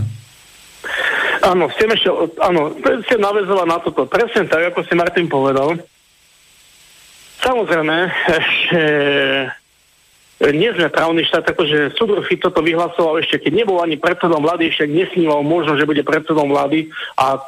Áno, 1.41 1.73
chcem 1.73 1.89
ešte, 1.97 2.09
áno, 2.45 2.77
chcem 2.77 3.21
navezovať 3.21 3.67
na 3.67 3.79
toto. 3.81 4.05
Presne 4.05 4.45
tak, 4.45 4.73
ako 4.73 4.85
si 4.85 4.93
Martin 4.93 5.25
povedal. 5.25 5.81
Samozrejme, 7.41 7.97
že 8.69 8.83
nie 10.53 10.71
sme 10.73 10.93
právny 10.93 11.25
štát, 11.25 11.53
akože 11.53 11.97
Sudor 11.97 12.25
Fico 12.25 12.53
to 12.53 12.61
vyhlasoval 12.61 13.21
ešte, 13.21 13.49
keď 13.49 13.65
nebol 13.65 13.81
ani 13.81 13.97
predsedom 13.97 14.41
vlády, 14.41 14.69
ešte 14.73 14.89
nesníval 14.89 15.45
možno, 15.45 15.77
že 15.77 15.89
bude 15.89 16.01
predsedom 16.01 16.49
vlády 16.49 16.89
a 17.21 17.37
e, 17.37 17.41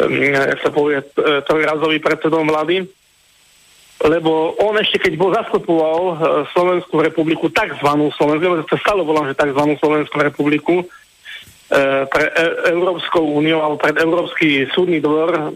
e, 0.00 0.56
sa 0.64 0.72
povie 0.72 1.00
e, 1.00 1.06
trojrazový 1.44 2.00
predsedom 2.00 2.48
vlády, 2.48 2.88
lebo 4.00 4.56
on 4.64 4.80
ešte 4.80 4.96
keď 4.96 5.12
bol 5.20 5.36
zastupoval 5.36 6.00
e, 6.00 6.14
Slovenskú 6.56 7.04
republiku, 7.04 7.52
takzvanú 7.52 8.08
Slovenskú, 8.16 8.44
lebo 8.48 8.64
to 8.64 8.80
stále 8.80 9.04
volám, 9.04 9.28
že 9.28 9.36
takzvanú 9.36 9.76
Slovenskú 9.76 10.16
republiku, 10.24 10.88
E, 10.88 11.03
pre 12.06 12.24
e, 12.30 12.44
Európskou 12.70 13.24
úniu 13.34 13.58
alebo 13.58 13.82
pred 13.82 13.98
Európsky 13.98 14.70
súdny 14.70 15.02
dvor 15.02 15.50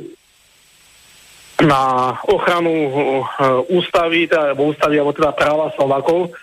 na 1.62 2.14
ochranu 2.26 2.70
e, 2.70 2.92
ústavy, 3.70 4.26
teda, 4.26 4.54
alebo 4.54 4.70
ústavy, 4.70 4.98
alebo 4.98 5.14
teda 5.14 5.34
práva 5.34 5.74
Slovakov, 5.74 6.34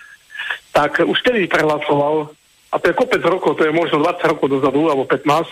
tak 0.75 0.99
už 1.03 1.15
vtedy 1.23 1.47
prehlasoval, 1.47 2.31
a 2.71 2.75
to 2.79 2.91
je 2.91 2.99
kopec 2.99 3.23
rokov, 3.23 3.55
to 3.55 3.63
je 3.63 3.71
možno 3.71 4.03
20 4.03 4.31
rokov 4.35 4.47
dozadu, 4.51 4.91
alebo 4.91 5.07
15, 5.07 5.47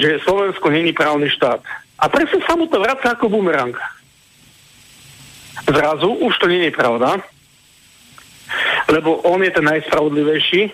že 0.00 0.24
Slovensko 0.24 0.72
není 0.72 0.96
právny 0.96 1.28
štát. 1.28 1.60
A 2.00 2.04
presne 2.08 2.40
sa 2.48 2.56
mu 2.56 2.64
to 2.72 2.80
vracia 2.80 3.12
ako 3.12 3.28
bumerang. 3.28 3.76
Zrazu 5.68 6.08
už 6.24 6.32
to 6.40 6.48
je 6.48 6.72
pravda, 6.72 7.20
lebo 8.88 9.20
on 9.28 9.44
je 9.44 9.52
ten 9.52 9.66
najspravodlivejší, 9.68 10.72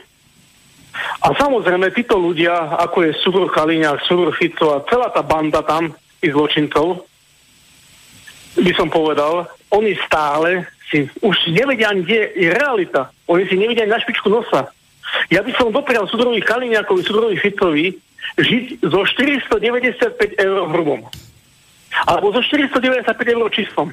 a 0.95 1.28
samozrejme, 1.34 1.90
títo 1.90 2.16
ľudia, 2.20 2.78
ako 2.78 3.11
je 3.11 3.18
Sugur 3.20 3.51
Kaliňák, 3.51 4.07
Sugur 4.07 4.30
Fico 4.36 4.76
a 4.76 4.84
celá 4.86 5.11
tá 5.11 5.26
banda 5.26 5.64
tam, 5.66 5.90
i 6.24 6.32
zločincov, 6.32 7.05
by 8.55 8.72
som 8.78 8.88
povedal, 8.88 9.51
oni 9.74 9.99
stále 10.07 10.64
si 10.88 11.11
už 11.20 11.51
nevedia 11.51 11.90
ani, 11.90 12.07
kde 12.07 12.20
je 12.38 12.49
realita. 12.55 13.11
Oni 13.26 13.45
si 13.51 13.59
nevedia 13.59 13.84
ani 13.84 13.92
na 13.92 14.01
špičku 14.01 14.30
nosa. 14.30 14.70
Ja 15.28 15.42
by 15.42 15.53
som 15.59 15.74
doprial 15.74 16.07
Sudorovi 16.07 16.40
Kaliňákovi, 16.40 17.01
Sudorovi 17.03 17.36
Ficovi 17.36 17.99
žiť 18.38 18.86
zo 18.86 19.05
495 19.05 20.38
eur 20.38 20.59
hrubom. 20.70 21.05
Alebo 22.09 22.32
zo 22.34 22.40
495 22.42 23.34
eur 23.34 23.49
čistom. 23.51 23.86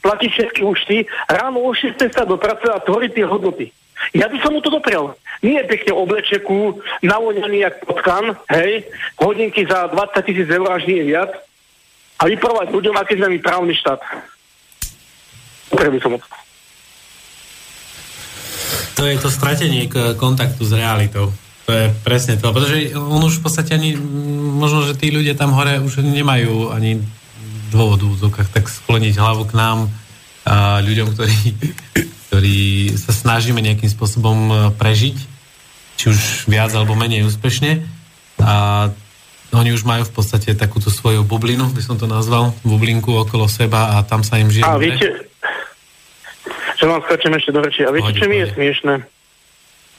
Platiť 0.00 0.30
všetky 0.32 0.60
účty, 0.64 0.96
ráno 1.28 1.64
o 1.64 1.72
6 1.72 1.98
sa 2.12 2.24
do 2.28 2.36
práce 2.36 2.66
a 2.68 2.82
tvoriť 2.82 3.10
tie 3.16 3.26
hodnoty. 3.26 3.66
Ja 4.12 4.28
by 4.28 4.38
som 4.40 4.52
mu 4.56 4.60
to 4.60 4.72
doprel. 4.72 5.16
Nie 5.44 5.64
pekne 5.68 5.92
oblečeku, 5.92 6.80
navoňaný 7.04 7.58
jak 7.64 7.76
potkan, 7.84 8.36
hej, 8.48 8.88
hodinky 9.20 9.68
za 9.68 9.92
20 9.92 10.26
tisíc 10.26 10.48
eur 10.48 10.68
až 10.72 10.88
nie 10.88 11.04
viac 11.04 11.32
a 12.16 12.22
vyprovať 12.24 12.72
ľuďom, 12.72 12.96
aký 12.96 13.20
sme 13.20 13.36
my 13.36 13.38
právny 13.44 13.76
štát. 13.76 14.00
Doprel 15.68 15.92
by 15.92 16.00
som 16.00 16.10
mu 16.16 16.18
to. 16.20 16.26
To 18.96 19.02
je 19.04 19.16
to 19.20 19.28
stratenie 19.28 19.92
kontaktu 20.16 20.64
s 20.64 20.72
realitou. 20.72 21.28
To 21.68 21.70
je 21.74 21.92
presne 22.00 22.40
to. 22.40 22.48
Pretože 22.48 22.96
on 22.96 23.20
už 23.20 23.42
v 23.42 23.44
podstate 23.44 23.76
ani, 23.76 23.92
možno, 24.56 24.88
že 24.88 24.96
tí 24.96 25.12
ľudia 25.12 25.36
tam 25.36 25.52
hore 25.52 25.82
už 25.84 26.00
nemajú 26.00 26.72
ani 26.72 27.04
dôvodu 27.68 28.08
tak 28.54 28.70
skloniť 28.70 29.20
hlavu 29.20 29.44
k 29.50 29.52
nám 29.52 29.90
a 30.46 30.80
ľuďom, 30.80 31.12
ktorí 31.12 31.36
ktorí 32.26 32.92
sa 32.98 33.14
snažíme 33.14 33.62
nejakým 33.62 33.90
spôsobom 33.90 34.38
e, 34.48 34.54
prežiť, 34.74 35.16
či 35.96 36.04
už 36.10 36.50
viac 36.50 36.74
alebo 36.74 36.98
menej 36.98 37.24
úspešne. 37.24 37.86
A 38.42 38.86
oni 39.54 39.70
už 39.72 39.86
majú 39.86 40.04
v 40.04 40.12
podstate 40.12 40.52
takúto 40.58 40.92
svoju 40.92 41.24
bublinu, 41.24 41.70
by 41.70 41.80
som 41.80 41.96
to 41.96 42.04
nazval, 42.10 42.52
bublinku 42.66 43.14
okolo 43.14 43.48
seba 43.48 43.96
a 43.96 44.04
tam 44.04 44.20
sa 44.26 44.36
im 44.36 44.50
žije. 44.50 44.66
A 44.66 44.76
viete, 44.76 45.30
že 46.76 46.84
vám 46.84 47.00
skačem 47.06 47.32
ešte 47.32 47.54
do 47.54 47.60
reči. 47.64 47.86
A 47.86 47.94
viete, 47.94 48.12
čo 48.12 48.28
mi 48.28 48.42
je 48.42 48.52
smiešne? 48.52 48.94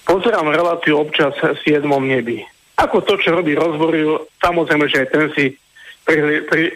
Pozerám 0.05 0.53
reláciu 0.53 1.01
občas 1.01 1.35
v 1.35 1.57
7. 1.63 1.83
nebi. 1.83 2.43
Ako 2.77 3.01
to, 3.01 3.17
čo 3.17 3.33
robí 3.33 3.57
rozboru, 3.57 4.29
samozrejme, 4.39 4.85
že 4.85 5.03
aj 5.03 5.07
ten 5.09 5.25
si 5.33 5.45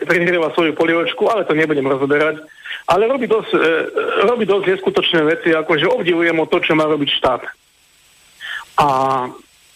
prihrieva 0.03 0.51
svoju 0.51 0.75
polievočku, 0.75 1.23
ale 1.31 1.47
to 1.47 1.55
nebudem 1.55 1.87
rozoberať 1.87 2.43
ale 2.87 3.07
robí 3.07 3.27
dosť, 3.27 3.51
e, 3.53 3.59
robí 4.25 4.43
dosť 4.43 4.65
neskutočné 4.67 5.21
veci, 5.23 5.49
ako 5.53 5.71
že 5.77 5.87
obdivujem 5.87 6.37
o 6.39 6.49
to, 6.49 6.57
čo 6.63 6.73
má 6.73 6.87
robiť 6.89 7.09
štát. 7.21 7.41
A 8.81 8.87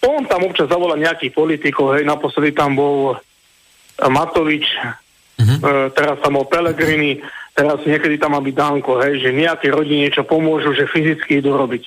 on 0.06 0.22
tam 0.26 0.42
občas 0.46 0.68
zavolá 0.68 0.98
nejakých 0.98 1.32
politikov, 1.32 1.96
hej, 1.96 2.04
naposledy 2.04 2.52
tam 2.52 2.74
bol 2.74 3.16
Matovič, 3.96 4.66
uh-huh. 4.76 5.58
e, 5.62 5.72
teraz 5.94 6.18
tam 6.20 6.36
bol 6.36 6.46
Pelegrini, 6.48 7.22
teraz 7.56 7.80
niekedy 7.86 8.20
tam 8.20 8.34
má 8.34 8.40
byť 8.42 8.54
Danko, 8.54 9.00
hej, 9.00 9.22
že 9.22 9.30
nejaké 9.32 9.70
rodiny 9.70 10.10
niečo 10.10 10.26
pomôžu, 10.26 10.74
že 10.74 10.90
fyzicky 10.90 11.40
idú 11.40 11.54
robiť. 11.56 11.84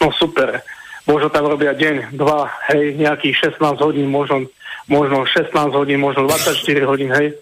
No 0.00 0.12
super. 0.12 0.64
Možno 1.06 1.30
tam 1.30 1.46
robia 1.46 1.70
deň, 1.70 2.16
dva, 2.18 2.50
hej, 2.74 2.98
nejakých 2.98 3.54
16 3.54 3.78
hodín, 3.78 4.10
možno, 4.10 4.50
možno 4.86 5.26
16 5.26 5.52
hodín, 5.74 5.98
možno 6.00 6.26
24 6.26 6.62
hodín, 6.86 7.10
hej. 7.14 7.34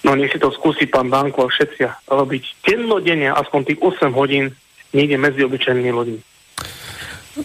No 0.00 0.16
nech 0.16 0.32
si 0.32 0.40
to 0.40 0.48
skúsi 0.48 0.88
pán 0.88 1.12
Danko 1.12 1.44
a 1.44 1.52
všetci 1.52 2.08
robiť 2.08 2.42
dennodenne, 2.64 3.30
aspoň 3.36 3.60
tých 3.68 3.80
8 3.84 4.16
hodín, 4.16 4.54
niekde 4.96 5.20
medzi 5.20 5.44
obyčajnými 5.44 5.92
ľuďmi. 5.92 6.20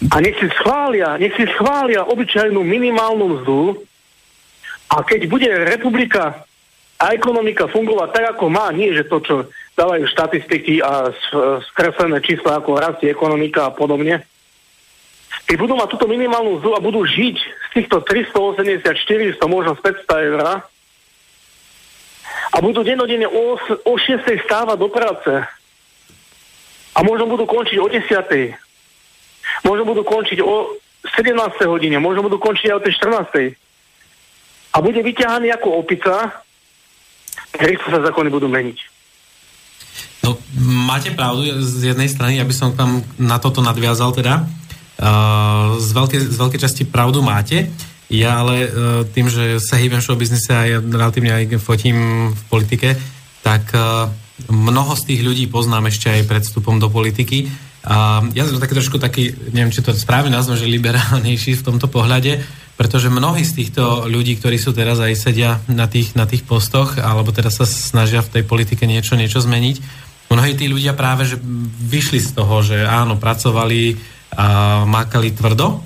A 0.10 0.16
nech 0.24 0.40
si 0.42 0.48
schvália, 0.56 1.20
nech 1.22 1.36
si 1.38 1.46
schvália 1.56 2.08
obyčajnú 2.08 2.58
minimálnu 2.64 3.26
mzdu 3.38 3.86
a 4.90 5.04
keď 5.06 5.22
bude 5.30 5.50
republika 5.50 6.46
a 6.96 7.06
ekonomika 7.12 7.68
fungovať 7.68 8.10
tak, 8.16 8.26
ako 8.38 8.46
má, 8.48 8.72
nie 8.72 8.96
že 8.96 9.04
to, 9.06 9.20
čo 9.20 9.36
dávajú 9.76 10.08
štatistiky 10.08 10.80
a 10.80 11.12
skreslené 11.70 12.24
čísla, 12.24 12.64
ako 12.64 12.80
rastie 12.80 13.12
ekonomika 13.12 13.68
a 13.68 13.76
podobne, 13.76 14.24
keď 15.46 15.56
budú 15.62 15.74
mať 15.78 15.88
túto 15.94 16.10
minimálnu 16.10 16.58
mzdu 16.58 16.74
a 16.74 16.82
budú 16.82 17.06
žiť 17.06 17.38
z 17.38 17.68
týchto 17.78 18.02
380, 18.02 18.82
400, 18.82 19.46
možno 19.46 19.78
500 19.78 20.30
eur, 20.34 20.66
a 22.56 22.58
budú 22.64 22.88
denodene 22.88 23.28
o, 23.28 23.60
o 23.60 23.94
6. 24.00 24.24
stávať 24.48 24.78
do 24.80 24.88
práce. 24.88 25.32
A 26.96 27.00
možno 27.04 27.28
budú 27.28 27.44
končiť 27.44 27.78
o 27.84 27.88
10. 27.92 28.56
Možno 29.68 29.84
budú 29.84 30.08
končiť 30.08 30.40
o 30.40 30.80
17. 31.20 31.36
hodine, 31.68 32.00
možno 32.00 32.24
budú 32.26 32.40
končiť 32.40 32.72
aj 32.72 32.76
o 32.80 32.84
tej 32.84 32.94
14. 33.54 34.76
A 34.76 34.78
bude 34.80 35.00
vyťahaný 35.04 35.52
ako 35.56 35.84
opica, 35.84 36.44
rýchlo 37.60 37.88
sa 37.92 38.00
zákony 38.12 38.30
budú 38.32 38.48
meniť. 38.48 38.78
No, 40.24 40.40
máte 40.90 41.14
pravdu 41.14 41.46
z 41.62 41.94
jednej 41.94 42.10
strany, 42.10 42.42
aby 42.42 42.52
som 42.56 42.74
tam 42.74 43.04
na 43.20 43.38
toto 43.38 43.62
nadviazal 43.62 44.16
teda. 44.16 44.48
Z, 44.96 45.90
veľkej, 45.92 46.20
z 46.32 46.38
veľkej 46.40 46.62
časti 46.62 46.84
pravdu 46.88 47.20
máte. 47.20 47.68
Ja 48.08 48.46
ale 48.46 48.56
e, 48.64 48.70
tým, 49.12 49.28
že 49.28 49.58
sa 49.58 49.82
hýbem 49.82 49.98
v 49.98 50.14
biznise 50.14 50.54
a 50.54 50.64
ja 50.70 50.78
relatívne 50.78 51.34
aj 51.34 51.58
fotím 51.58 52.30
v 52.32 52.42
politike, 52.54 52.94
tak 53.42 53.74
e, 53.74 53.82
mnoho 54.54 54.94
z 54.94 55.04
tých 55.10 55.22
ľudí 55.26 55.50
poznám 55.50 55.90
ešte 55.90 56.14
aj 56.14 56.30
pred 56.30 56.44
vstupom 56.46 56.78
do 56.78 56.88
politiky. 56.94 57.50
A 57.86 58.22
ja 58.38 58.46
som 58.46 58.62
taký 58.62 58.78
trošku 58.78 59.02
taký, 59.02 59.34
neviem, 59.54 59.74
či 59.74 59.82
to 59.82 59.94
správne 59.94 60.34
nazvem, 60.34 60.58
že 60.58 60.70
liberálnejší 60.70 61.58
v 61.60 61.66
tomto 61.66 61.90
pohľade, 61.90 62.46
pretože 62.78 63.10
mnohí 63.10 63.42
z 63.42 63.58
týchto 63.58 64.06
ľudí, 64.06 64.38
ktorí 64.38 64.62
sú 64.62 64.74
teraz 64.74 65.02
aj 65.02 65.14
sedia 65.18 65.58
na 65.66 65.90
tých, 65.90 66.14
na 66.14 66.30
tých 66.30 66.46
postoch, 66.46 67.02
alebo 67.02 67.34
teraz 67.34 67.58
sa 67.58 67.66
snažia 67.66 68.22
v 68.22 68.38
tej 68.38 68.44
politike 68.46 68.86
niečo, 68.86 69.18
niečo 69.18 69.42
zmeniť, 69.42 70.06
Mnohí 70.26 70.58
tí 70.58 70.66
ľudia 70.66 70.98
práve, 70.98 71.30
že 71.30 71.38
vyšli 71.86 72.18
z 72.18 72.30
toho, 72.34 72.66
že 72.66 72.82
áno, 72.82 73.22
pracovali 73.22 73.94
mákali 74.86 75.32
tvrdo 75.32 75.84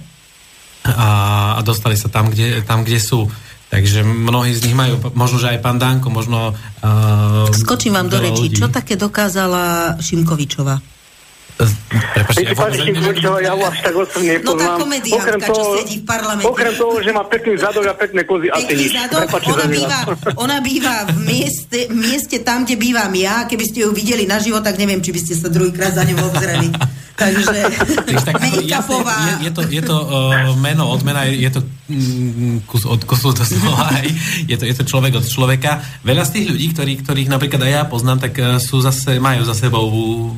a, 0.86 1.10
a 1.58 1.62
dostali 1.62 2.00
sa 2.00 2.08
tam 2.08 2.32
kde, 2.32 2.64
tam, 2.64 2.88
kde 2.88 3.00
sú. 3.02 3.28
Takže 3.70 4.02
mnohí 4.02 4.50
z 4.58 4.66
nich 4.66 4.74
majú, 4.74 4.98
možno, 5.14 5.38
že 5.38 5.54
aj 5.54 5.60
pán 5.62 5.78
Danko, 5.78 6.10
možno... 6.10 6.58
Uh, 6.82 7.46
Skočím 7.54 7.94
vám 7.94 8.10
do 8.10 8.18
rečí. 8.18 8.50
Čo 8.50 8.74
také 8.74 8.98
dokázala 8.98 9.94
Šimkovičova? 10.02 10.82
Prepačte, 11.60 12.50
ja, 12.50 12.56
Šimkovičová, 12.56 13.38
ja 13.46 13.54
vás 13.54 13.78
tak 13.84 13.94
osobne 13.94 14.42
No 14.42 14.58
tá 14.58 14.80
komediánka, 14.80 15.38
čo 15.44 15.76
sedí 15.78 16.02
v 16.02 16.06
parlamente. 16.08 16.50
Okrem 16.50 16.74
toho, 16.74 16.98
že 16.98 17.12
má 17.14 17.28
pekný 17.30 17.62
zadok 17.62 17.86
a 17.86 17.94
pekné 17.94 18.26
kozy 18.26 18.48
a 18.50 18.58
Pekný 18.58 18.88
zadok, 18.90 19.28
ona 19.38 19.68
býva, 19.70 20.00
ona 20.48 20.58
býva 20.66 20.96
v 21.06 21.18
mieste, 21.30 21.80
mieste 21.94 22.42
tam, 22.42 22.66
kde 22.66 22.74
bývam 22.74 23.12
ja. 23.14 23.46
Keby 23.46 23.64
ste 23.70 23.86
ju 23.86 23.94
videli 23.94 24.26
naživo, 24.26 24.66
tak 24.66 24.82
neviem, 24.82 25.04
či 25.04 25.14
by 25.14 25.20
ste 25.20 25.38
sa 25.38 25.52
druhýkrát 25.52 25.94
za 25.94 26.08
ňou 26.10 26.32
obzreli. 26.32 26.74
Takže 27.20 28.24
tak, 28.24 28.40
je, 28.40 29.34
je 29.46 29.52
to, 29.52 29.62
je 29.68 29.84
to 29.84 29.96
uh, 29.96 30.56
meno, 30.56 30.88
odmena, 30.88 31.28
je, 31.28 31.44
je 31.44 31.52
to 31.52 31.62
mm, 31.92 32.64
kus 32.64 32.88
od 32.88 33.04
kusu 33.04 33.36
do 33.36 33.44
slova, 33.44 33.92
je 34.48 34.56
to, 34.56 34.64
je 34.64 34.76
to 34.76 34.84
človek 34.88 35.20
od 35.20 35.26
človeka. 35.28 35.84
Veľa 36.08 36.24
z 36.24 36.32
tých 36.40 36.46
ľudí, 36.56 36.68
ktorí, 36.72 36.94
ktorých 37.04 37.30
napríklad 37.30 37.62
aj 37.68 37.72
ja 37.72 37.84
poznám, 37.84 38.24
tak 38.24 38.34
uh, 38.40 38.56
sú 38.58 38.80
zase, 38.80 39.20
majú 39.20 39.44
za 39.44 39.54
sebou, 39.54 39.86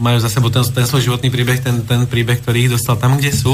majú 0.01 0.17
za 0.17 0.27
sebou 0.27 0.49
ten, 0.49 0.65
ten 0.65 0.85
svoj 0.89 1.13
životný 1.13 1.29
príbeh, 1.29 1.61
ten, 1.61 1.85
ten 1.85 2.09
príbeh, 2.09 2.41
ktorý 2.41 2.67
ich 2.67 2.73
dostal 2.73 2.97
tam, 2.97 3.21
kde 3.21 3.29
sú. 3.29 3.53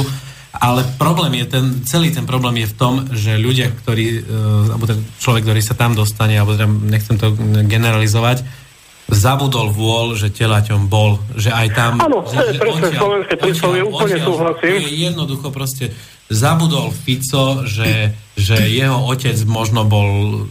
Ale 0.57 0.81
problém 0.97 1.43
je 1.43 1.45
ten, 1.53 1.65
celý 1.85 2.09
ten 2.09 2.25
problém 2.25 2.65
je 2.65 2.71
v 2.71 2.77
tom, 2.79 2.93
že 3.13 3.37
ľudia, 3.37 3.69
ktorí, 3.83 4.23
uh, 4.23 4.73
alebo 4.73 4.87
ten 4.87 5.03
človek, 5.19 5.43
ktorý 5.43 5.61
sa 5.61 5.75
tam 5.75 5.93
dostane, 5.93 6.39
alebo 6.39 6.55
teda 6.55 6.65
nechcem 6.65 7.19
to 7.19 7.35
generalizovať, 7.67 8.66
zabudol 9.07 9.71
vôľ, 9.71 10.19
že 10.19 10.27
telaťom 10.35 10.91
bol, 10.91 11.19
že 11.39 11.47
aj 11.47 11.67
tam... 11.71 11.91
Áno, 12.03 12.27
to 12.27 12.35
je 12.35 12.59
presne 12.59 12.91
slovenské 12.91 13.33
príslovie, 13.39 13.81
úplne 13.83 14.19
súhlasím. 14.19 14.83
Je 14.83 14.91
jednoducho 15.07 15.47
proste 15.55 15.95
zabudol 16.27 16.91
Fico, 16.91 17.63
že, 17.63 18.11
že 18.35 18.67
jeho 18.67 18.99
otec 19.07 19.39
možno 19.47 19.87
bol 19.87 20.43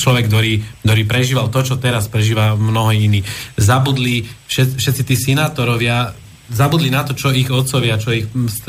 človek, 0.00 0.30
ktorý, 0.30 0.52
ktorý 0.88 1.02
prežíval 1.04 1.46
to, 1.52 1.60
čo 1.60 1.76
teraz 1.76 2.08
prežíva 2.08 2.56
mnoho 2.56 2.96
iní. 2.96 3.20
Zabudli 3.60 4.24
všet, 4.48 4.80
všetci 4.80 5.02
tí 5.04 5.14
sinátorovia, 5.18 6.16
zabudli 6.48 6.88
na 6.88 7.04
to, 7.04 7.12
čo 7.12 7.34
ich 7.34 7.50
otcovia, 7.52 8.00
čo 8.00 8.14
ich 8.14 8.24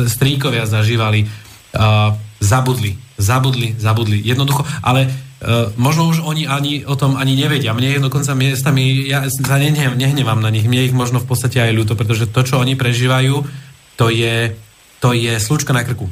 stríkovia 0.10 0.68
zažívali. 0.68 1.24
Uh, 1.70 2.18
zabudli, 2.42 2.98
zabudli, 3.16 3.78
zabudli. 3.78 4.18
Jednoducho, 4.26 4.66
ale 4.82 5.29
Uh, 5.40 5.72
možno 5.80 6.12
už 6.12 6.20
oni 6.28 6.52
ani 6.52 6.84
o 6.84 7.00
tom 7.00 7.16
ani 7.16 7.40
nevedia. 7.40 7.72
Mne 7.72 7.96
je 7.96 8.04
dokonca 8.04 8.36
miestami, 8.36 9.08
ja 9.08 9.24
sa 9.32 9.56
nehnev, 9.56 9.96
nehnevám 9.96 10.44
na 10.44 10.52
nich, 10.52 10.68
mne 10.68 10.84
ich 10.84 10.92
možno 10.92 11.24
v 11.24 11.32
podstate 11.32 11.64
aj 11.64 11.72
ľúto, 11.72 11.96
pretože 11.96 12.28
to, 12.28 12.44
čo 12.44 12.60
oni 12.60 12.76
prežívajú, 12.76 13.48
to 13.96 14.12
je, 14.12 14.52
to 15.00 15.16
je 15.16 15.40
slučka 15.40 15.72
na 15.72 15.88
krku. 15.88 16.12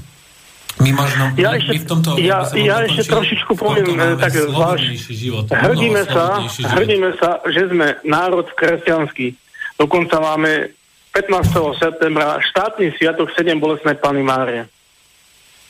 My 0.78 0.94
možno, 0.94 1.34
ja 1.36 1.52
my, 1.52 1.60
ešte, 1.60 1.72
my 1.74 1.78
v 1.82 1.88
tomto... 1.90 2.10
Ja, 2.22 2.46
ja 2.54 2.86
ešte 2.86 3.04
trošičku 3.10 3.52
poviem 3.58 3.98
tak 4.22 4.32
zvlášť. 4.32 5.10
Život, 5.10 5.46
hrdíme, 5.50 6.06
sa, 6.06 6.48
život. 6.48 6.72
hrdíme 6.78 7.10
sa, 7.18 7.42
že 7.50 7.68
sme 7.68 7.98
národ 8.06 8.46
kresťanský. 8.54 9.34
Dokonca 9.76 10.22
máme 10.22 10.70
15. 11.18 11.82
septembra 11.82 12.38
štátny 12.46 12.94
sviatok 12.94 13.34
7 13.34 13.58
bolesnej 13.58 13.98
Pany 13.98 14.22
Márie. 14.22 14.70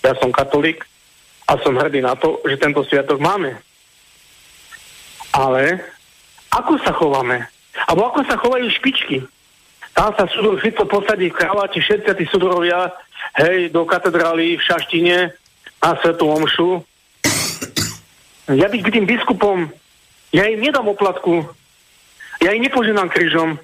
Ja 0.03 0.11
som 0.19 0.27
katolík, 0.27 0.83
a 1.47 1.53
som 1.63 1.79
hrdý 1.79 2.03
na 2.03 2.19
to, 2.19 2.43
že 2.43 2.59
tento 2.59 2.83
sviatok 2.83 3.23
máme. 3.23 3.55
Ale 5.31 5.79
ako 6.51 6.75
sa 6.83 6.91
chováme? 6.91 7.47
Alebo 7.87 8.11
ako 8.11 8.19
sa 8.27 8.35
chovajú 8.35 8.67
špičky? 8.67 9.23
Tam 9.95 10.13
sa 10.13 10.29
sudor 10.29 10.59
Fico 10.61 10.85
posadí 10.85 11.31
v 11.31 11.37
kraváti 11.37 11.81
všetci 11.81 12.13
tí 12.13 12.25
sudorovia, 12.29 12.91
hej, 13.41 13.73
do 13.73 13.81
katedrály 13.87 14.59
v 14.59 14.65
Šaštine 14.65 15.17
na 15.81 15.91
Svetu 15.97 16.29
Omšu. 16.29 16.85
Ja 18.53 18.69
byť 18.69 18.81
tým 18.93 19.09
biskupom, 19.09 19.67
ja 20.31 20.47
im 20.47 20.61
nedám 20.61 20.87
oplatku, 20.87 21.43
ja 22.39 22.53
im 22.53 22.61
nepoženám 22.63 23.09
kryžom, 23.09 23.57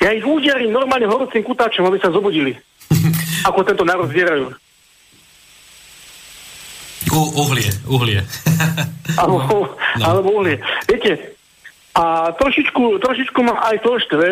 ja 0.00 0.14
ich 0.14 0.24
udiarím 0.24 0.72
normálne 0.72 1.08
horúcim 1.08 1.42
kutáčom, 1.44 1.86
aby 1.86 1.98
sa 2.00 2.14
zobudili. 2.14 2.56
Ako 3.44 3.60
tento 3.66 3.84
národ 3.84 4.08
zvierajú. 4.08 4.54
Uhlie, 7.14 7.70
uhlie. 7.86 8.20
alebo, 9.20 9.38
no. 9.38 10.02
alebo 10.02 10.28
uhlie. 10.42 10.58
Viete, 10.90 11.38
a 11.94 12.34
trošičku, 12.34 12.98
trošičku 12.98 13.38
ma 13.46 13.54
aj 13.70 13.86
to 13.86 14.02
štve, 14.02 14.30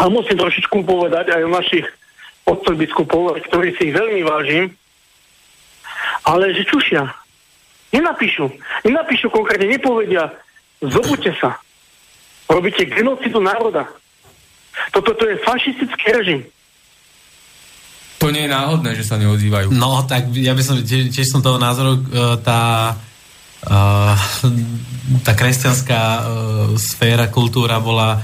a 0.00 0.08
musím 0.08 0.40
trošičku 0.40 0.80
povedať 0.88 1.28
aj 1.28 1.42
o 1.44 1.52
našich 1.52 1.86
otcov 2.48 2.74
biskupov, 2.80 3.36
ktorí 3.52 3.76
si 3.76 3.92
ich 3.92 3.94
veľmi 3.96 4.24
vážim, 4.24 4.72
ale 6.24 6.56
že 6.56 6.64
čušia. 6.64 7.04
Nenapíšu. 7.92 8.48
Nenapíšu 8.88 9.28
konkrétne, 9.28 9.68
nepovedia, 9.68 10.32
zobudte 10.80 11.36
sa. 11.36 11.60
Robíte 12.48 12.88
genocidu 12.88 13.44
národa. 13.44 13.92
Toto 14.90 15.12
to 15.12 15.28
je 15.28 15.42
fašistický 15.44 16.06
režim. 16.16 16.40
To 18.20 18.28
nie 18.28 18.44
je 18.44 18.52
náhodné, 18.52 18.92
že 18.92 19.08
sa 19.08 19.16
neozývajú. 19.16 19.72
No, 19.72 20.04
tak 20.04 20.28
ja 20.36 20.52
by 20.52 20.60
som, 20.60 20.76
tiež, 20.76 21.08
tiež 21.08 21.24
som 21.24 21.40
toho 21.40 21.56
názoru, 21.56 21.96
e, 21.96 22.36
tá, 22.44 22.92
uh, 23.64 24.14
tá 25.24 25.32
kresťanská 25.32 26.00
uh, 26.00 26.20
sféra, 26.76 27.32
kultúra 27.32 27.80
bola 27.80 28.20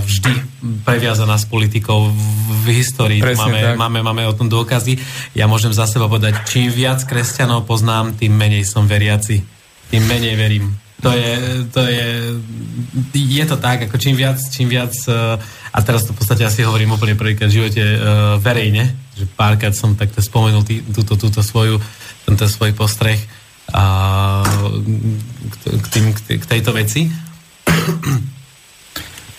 vždy 0.00 0.32
previazaná 0.80 1.36
s 1.36 1.44
politikou 1.44 2.08
v, 2.08 2.66
histórii. 2.72 3.20
máme, 3.20 3.76
máme, 3.76 4.00
máme 4.00 4.22
o 4.24 4.32
tom 4.32 4.48
dôkazy. 4.48 4.96
Ja 5.36 5.44
môžem 5.44 5.76
za 5.76 5.84
seba 5.84 6.08
povedať, 6.08 6.40
čím 6.48 6.72
viac 6.72 7.04
kresťanov 7.04 7.68
poznám, 7.68 8.16
tým 8.16 8.32
menej 8.32 8.64
som 8.64 8.88
veriaci. 8.88 9.44
Tým 9.92 10.08
menej 10.08 10.40
verím. 10.40 10.72
To 11.02 11.10
je, 11.10 11.34
to 11.74 11.82
je, 11.82 12.06
je 13.10 13.44
to 13.46 13.58
tak, 13.58 13.90
ako 13.90 13.98
čím 13.98 14.14
viac, 14.14 14.38
čím 14.38 14.70
viac, 14.70 14.94
uh, 15.10 15.34
a 15.74 15.78
teraz 15.82 16.06
to 16.06 16.14
v 16.14 16.18
podstate 16.22 16.46
asi 16.46 16.62
hovorím 16.62 16.94
úplne 16.94 17.18
prvýkrát 17.18 17.50
v 17.50 17.58
živote 17.58 17.82
uh, 17.82 17.98
verejne, 18.38 18.94
že 19.18 19.26
párkrát 19.26 19.74
som 19.74 19.98
takto 19.98 20.22
spomenul 20.22 20.62
tý, 20.62 20.78
túto, 20.94 21.18
túto 21.18 21.42
svoju, 21.42 21.82
tento 22.22 22.46
svoj 22.46 22.70
postreh 22.78 23.18
a, 23.74 24.46
k, 25.66 25.86
tým, 25.90 26.14
k 26.14 26.44
tejto 26.46 26.70
veci. 26.70 27.10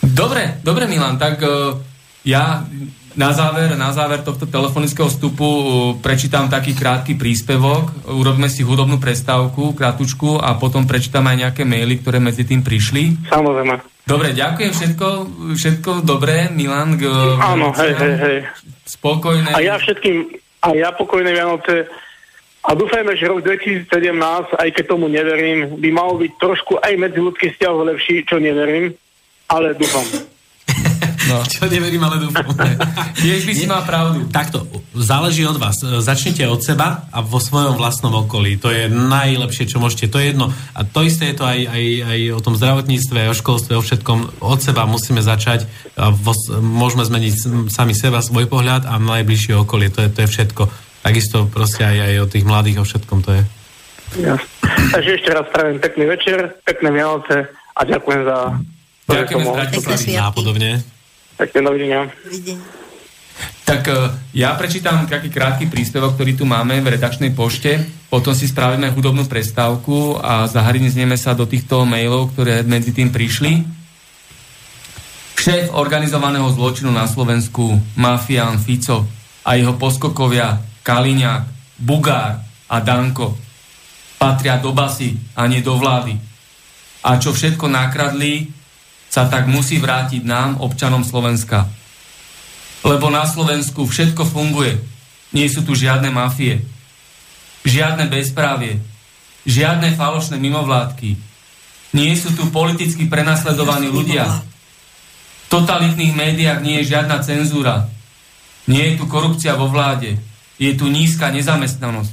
Dobre, 0.03 0.59
dobre 0.59 0.83
Milan, 0.91 1.15
tak 1.15 1.39
uh, 1.47 1.79
ja 2.27 2.67
na 3.13 3.29
záver, 3.33 3.77
na 3.77 3.93
záver 3.93 4.21
tohto 4.25 4.49
telefonického 4.49 5.09
vstupu 5.09 5.45
uh, 5.45 5.65
prečítam 6.01 6.49
taký 6.49 6.73
krátky 6.73 7.13
príspevok, 7.17 8.09
urobíme 8.09 8.49
si 8.49 8.65
hudobnú 8.65 8.97
prestávku, 8.97 9.77
krátučku 9.77 10.41
a 10.41 10.57
potom 10.57 10.85
prečítam 10.89 11.25
aj 11.29 11.49
nejaké 11.49 11.63
maily, 11.63 12.01
ktoré 12.01 12.17
medzi 12.17 12.43
tým 12.45 12.65
prišli. 12.65 13.29
Samozrejme. 13.29 13.79
Dobre, 14.03 14.35
ďakujem 14.35 14.71
všetko, 14.75 15.07
všetko 15.55 15.89
dobré, 16.03 16.51
Milan. 16.51 16.99
G- 16.99 17.07
Áno, 17.39 17.71
hej, 17.77 17.93
hej, 17.95 18.15
hej. 18.19 18.37
Spokojné. 18.83 19.55
A 19.55 19.63
ja 19.63 19.79
všetkým, 19.79 20.27
a 20.59 20.75
ja 20.75 20.91
pokojné 20.91 21.31
Vianoce 21.31 21.87
a 22.63 22.71
dúfajme, 22.75 23.15
že 23.19 23.27
rok 23.27 23.43
2017, 23.43 23.91
aj 24.55 24.69
keď 24.71 24.83
tomu 24.87 25.11
neverím, 25.11 25.79
by 25.79 25.89
mal 25.91 26.15
byť 26.15 26.31
trošku 26.39 26.79
aj 26.79 26.93
medzi 26.95 27.19
ľudských 27.19 27.59
vzťahov 27.59 27.91
lepší, 27.91 28.23
čo 28.23 28.39
neverím, 28.39 28.95
ale 29.51 29.75
dúfam. 29.75 30.32
No. 31.29 31.43
Čo 31.53 31.67
neverím, 31.71 32.03
ale 32.03 32.19
dúfam. 32.19 32.51
Tiež 33.19 33.47
by 33.47 33.53
si 33.55 33.65
mal 33.67 33.83
pravdu. 33.87 34.27
Takto, 34.27 34.67
záleží 34.95 35.47
od 35.47 35.57
vás. 35.57 35.79
Začnite 35.79 36.43
od 36.47 36.59
seba 36.59 37.07
a 37.11 37.23
vo 37.23 37.39
svojom 37.39 37.79
vlastnom 37.79 38.11
okolí. 38.27 38.59
To 38.59 38.71
je 38.71 38.91
najlepšie, 38.91 39.71
čo 39.71 39.79
môžete. 39.79 40.11
To 40.11 40.19
je 40.19 40.35
jedno. 40.35 40.51
A 40.75 40.83
to 40.83 41.03
isté 41.05 41.31
je 41.31 41.39
to 41.39 41.45
aj, 41.47 41.59
aj, 41.69 41.83
aj 42.07 42.19
o 42.35 42.39
tom 42.43 42.55
zdravotníctve, 42.59 43.31
o 43.31 43.35
školstve, 43.35 43.73
o 43.79 43.83
všetkom. 43.83 44.43
Od 44.43 44.59
seba 44.59 44.83
musíme 44.83 45.23
začať. 45.23 45.65
A 45.95 46.11
vo, 46.11 46.35
môžeme 46.59 47.07
zmeniť 47.07 47.33
sami 47.71 47.95
seba, 47.95 48.19
svoj 48.19 48.49
pohľad 48.51 48.89
a 48.89 48.99
najbližšie 48.99 49.55
okolie. 49.55 49.93
To 49.93 50.05
je, 50.05 50.09
to 50.11 50.19
je 50.25 50.29
všetko. 50.29 50.63
Takisto 51.03 51.51
proste 51.51 51.83
aj, 51.83 51.97
aj 51.99 52.15
o 52.23 52.27
tých 52.31 52.45
mladých, 52.47 52.79
o 52.79 52.87
všetkom 52.87 53.19
to 53.23 53.31
je. 53.35 53.43
Ja. 54.23 54.35
Takže 54.93 55.19
ešte 55.19 55.29
raz 55.33 55.49
pravím 55.49 55.81
pekný 55.81 56.05
večer, 56.05 56.53
pekné 56.63 56.93
Vianoce 56.93 57.49
a 57.49 57.81
ďakujem 57.81 58.21
za 58.29 58.37
Ďakujem 59.03 59.41
za 60.15 60.31
podobne. 60.31 60.79
Pekne 61.37 61.59
dovidenia. 61.65 62.01
Tak 63.63 63.81
e, 63.89 63.93
ja 64.37 64.53
prečítam 64.53 65.07
taký 65.09 65.33
krátky 65.33 65.71
príspevok, 65.71 66.13
ktorý 66.13 66.37
tu 66.37 66.45
máme 66.45 66.77
v 66.83 66.93
redakčnej 66.93 67.33
pošte, 67.33 67.81
potom 68.11 68.35
si 68.35 68.45
spravíme 68.45 68.91
hudobnú 68.93 69.25
prestávku 69.25 70.19
a 70.21 70.45
zahrnieme 70.45 71.17
sa 71.17 71.33
do 71.33 71.49
týchto 71.49 71.87
mailov, 71.87 72.35
ktoré 72.35 72.61
medzi 72.61 72.93
tým 72.93 73.09
prišli. 73.09 73.65
Šéf 75.33 75.73
organizovaného 75.75 76.47
zločinu 76.53 76.93
na 76.93 77.09
Slovensku, 77.09 77.75
mafián 77.99 78.61
Fico 78.61 79.09
a 79.43 79.57
jeho 79.57 79.75
poskokovia 79.75 80.61
Kaliňák, 80.85 81.43
Bugár 81.83 82.39
a 82.69 82.77
Danko 82.79 83.43
patria 84.23 84.55
do 84.55 84.71
basy 84.71 85.19
a 85.35 85.43
nie 85.51 85.59
do 85.59 85.75
vlády. 85.75 86.15
A 87.03 87.19
čo 87.19 87.35
všetko 87.35 87.67
nakradli, 87.67 88.47
sa 89.13 89.29
tak 89.29 89.45
musí 89.45 89.77
vrátiť 89.77 90.25
nám, 90.25 90.57
občanom 90.57 91.05
Slovenska. 91.05 91.69
Lebo 92.81 93.13
na 93.13 93.29
Slovensku 93.29 93.85
všetko 93.85 94.25
funguje. 94.25 94.81
Nie 95.29 95.45
sú 95.53 95.61
tu 95.61 95.77
žiadne 95.77 96.09
mafie, 96.09 96.65
žiadne 97.61 98.09
bezprávie, 98.09 98.81
žiadne 99.45 99.93
falošné 99.93 100.41
mimovládky. 100.41 101.13
Nie 101.93 102.17
sú 102.17 102.33
tu 102.33 102.49
politicky 102.49 103.05
prenasledovaní 103.05 103.93
ľudia. 103.93 104.25
V 105.45 105.47
totalitných 105.61 106.17
médiách 106.17 106.65
nie 106.65 106.81
je 106.81 106.97
žiadna 106.97 107.21
cenzúra. 107.21 107.85
Nie 108.65 108.93
je 108.93 108.97
tu 108.97 109.05
korupcia 109.05 109.53
vo 109.53 109.69
vláde. 109.69 110.17
Je 110.57 110.73
tu 110.73 110.89
nízka 110.89 111.29
nezamestnanosť. 111.29 112.09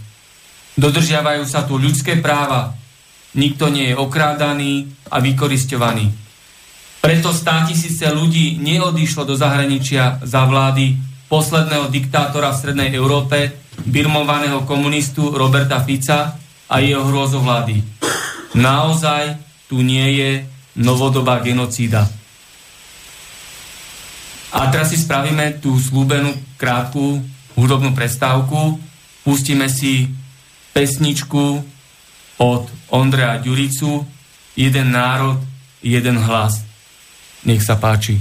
Dodržiavajú 0.76 1.48
sa 1.48 1.64
tu 1.64 1.80
ľudské 1.80 2.20
práva. 2.20 2.76
Nikto 3.32 3.72
nie 3.72 3.88
je 3.88 3.96
okrádaný 3.96 4.92
a 5.08 5.16
vykoristovaný. 5.24 6.29
Preto 7.00 7.32
stá 7.32 7.64
tisíce 7.64 8.04
ľudí 8.12 8.60
neodišlo 8.60 9.24
do 9.24 9.34
zahraničia 9.34 10.20
za 10.20 10.44
vlády 10.44 10.96
posledného 11.32 11.88
diktátora 11.88 12.52
v 12.52 12.58
Strednej 12.60 12.90
Európe, 12.92 13.56
birmovaného 13.88 14.68
komunistu 14.68 15.32
Roberta 15.32 15.80
Fica 15.80 16.36
a 16.68 16.76
jeho 16.78 17.08
hrôzovlády. 17.08 17.80
Naozaj 18.54 19.40
tu 19.70 19.80
nie 19.80 20.06
je 20.20 20.30
novodobá 20.76 21.40
genocída. 21.40 22.04
A 24.50 24.66
teraz 24.68 24.90
si 24.90 24.98
spravíme 24.98 25.62
tú 25.62 25.78
slúbenú 25.78 26.34
krátku 26.58 27.22
hudobnú 27.54 27.94
prestávku. 27.94 28.82
Pustíme 29.22 29.70
si 29.70 30.10
pesničku 30.74 31.62
od 32.42 32.62
Ondreja 32.90 33.38
Ďuricu 33.38 34.06
Jeden 34.58 34.92
národ, 34.92 35.38
jeden 35.80 36.18
hlas. 36.18 36.66
Nech 37.40 37.64
sa 37.64 37.80
páči. 37.80 38.20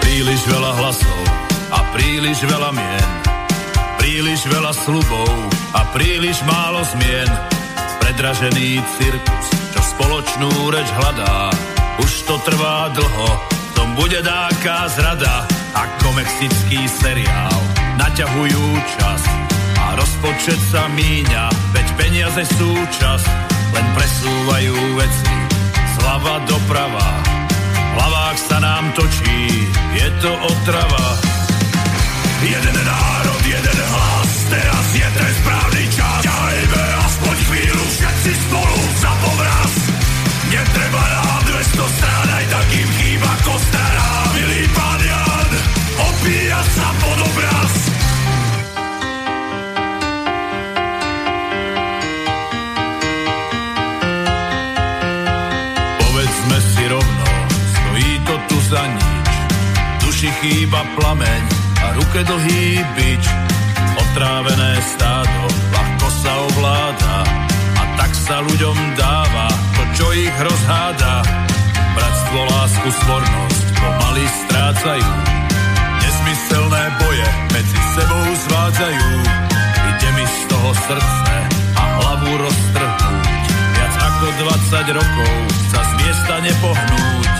Príliš 0.00 0.40
a 1.68 1.80
príliš 1.92 2.38
veľa 2.48 2.70
mien. 2.72 3.10
Príliš 4.00 4.40
veľa 4.48 4.72
slubov 4.72 5.30
a 5.76 5.84
príliš 5.92 6.40
málo 6.48 6.80
zmien. 6.96 7.28
Predražený 8.00 8.80
cirkus, 8.96 9.46
čo 9.76 9.80
spoločnú 9.84 10.48
reč 10.72 10.88
hľadá 10.96 11.52
už 12.02 12.12
to 12.26 12.34
trvá 12.42 12.90
dlho, 12.94 13.28
tom 13.74 13.94
bude 13.94 14.22
dáka 14.22 14.88
zrada, 14.90 15.46
ako 15.74 16.18
mexický 16.18 16.86
seriál. 16.88 17.58
Naťahujú 18.00 18.64
čas 18.98 19.22
a 19.78 19.94
rozpočet 19.98 20.58
sa 20.70 20.88
míňa, 20.90 21.50
veď 21.74 21.86
peniaze 21.94 22.42
sú 22.58 22.74
čas, 22.98 23.22
len 23.74 23.86
presúvajú 23.94 24.74
veci 24.98 25.34
zľava 26.04 26.36
doprava. 26.44 27.08
V 27.74 27.92
hlavách 27.96 28.38
sa 28.38 28.58
nám 28.60 28.84
točí, 28.92 29.66
je 29.96 30.08
to 30.20 30.30
otrava. 30.30 31.06
Jeden 32.44 32.76
národ, 32.76 33.40
jeden 33.40 33.78
hlas, 33.88 34.30
teraz 34.52 34.86
je 34.92 35.08
ten 35.16 35.30
správny 35.40 35.84
čas. 35.96 36.20
Ťahajme 36.28 36.82
aspoň 37.08 37.36
chvíľu 37.48 37.84
všetci 37.88 38.30
spolu 38.46 38.80
za 39.00 39.12
povraz. 39.24 39.72
Netreba 40.52 41.02
nám 41.08 41.33
200 41.74 41.98
strán, 41.98 42.28
aj 42.30 42.44
tak 42.54 42.68
im 42.70 42.90
chýba 43.02 43.32
kostara. 43.42 44.06
Milý 44.30 44.62
pán 44.78 45.00
Jan, 45.02 45.50
opíja 46.06 46.60
pod 47.02 47.18
obraz. 47.18 47.72
Povedzme 55.98 56.58
si 56.62 56.84
rovno, 56.86 57.28
stojí 57.50 58.10
to 58.22 58.34
tu 58.46 58.56
za 58.70 58.82
nič. 58.86 59.30
Duši 60.06 60.30
chýba 60.46 60.86
plameň 60.94 61.42
a 61.82 61.86
ruke 61.98 62.22
dlhý 62.22 62.86
bič. 62.94 63.24
Otrávené 63.98 64.78
stádo 64.94 65.50
ľahko 65.74 66.06
sa 66.22 66.32
ovláda 66.38 67.16
a 67.74 67.82
tak 67.98 68.14
sa 68.14 68.46
ľuďom 68.46 68.78
dáva 68.94 69.50
to, 69.74 69.82
čo 69.98 70.06
ich 70.14 70.36
rozháda. 70.38 71.44
Bratstvo, 71.94 72.40
lásku, 72.50 72.88
svornosť 73.06 73.64
pomaly 73.78 74.24
strácajú. 74.26 75.10
Nesmyselné 76.02 76.82
boje 76.98 77.28
medzi 77.54 77.78
sebou 77.94 78.24
zvádzajú. 78.50 79.08
Ide 79.94 80.08
mi 80.18 80.24
z 80.26 80.38
toho 80.50 80.70
srdce 80.74 81.34
a 81.78 81.82
hlavu 82.02 82.30
roztrhnúť. 82.34 83.44
Viac 83.78 83.94
ako 83.94 84.26
20 84.42 84.98
rokov 84.98 85.34
sa 85.70 85.80
z 85.86 85.92
miesta 86.02 86.34
nepohnúť. 86.42 87.30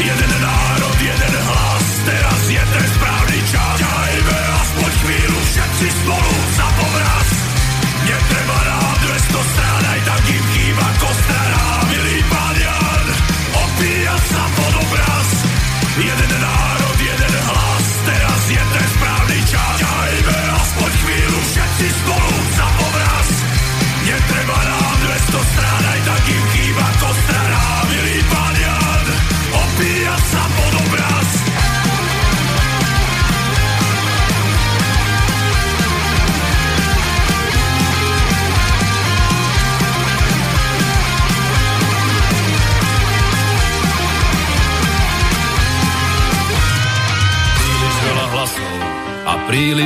Jeden 0.00 0.32
národ, 0.40 0.96
jeden 1.02 1.34
hlas, 1.44 1.86
teraz 2.08 2.40
je 2.48 2.62
ten 2.62 2.86
správny 2.96 3.40
čas. 3.50 3.76
Ťahajme 3.82 4.36
aspoň 4.62 4.90
chvíľu 5.04 5.40
všetci 5.50 5.86
spolu 6.06 6.34
za 6.56 6.68
povraz. 6.78 7.28
Netreba 8.06 8.58
nám 8.64 8.79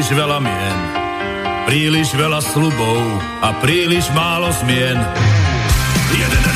príliš 0.05 0.21
veľa 0.21 0.37
mien. 0.37 0.79
Príliš 1.65 2.13
veľa 2.13 2.45
slubov 2.45 3.01
a 3.41 3.57
príliš 3.65 4.13
málo 4.13 4.53
zmien. 4.53 5.01
Jeden 6.13 6.54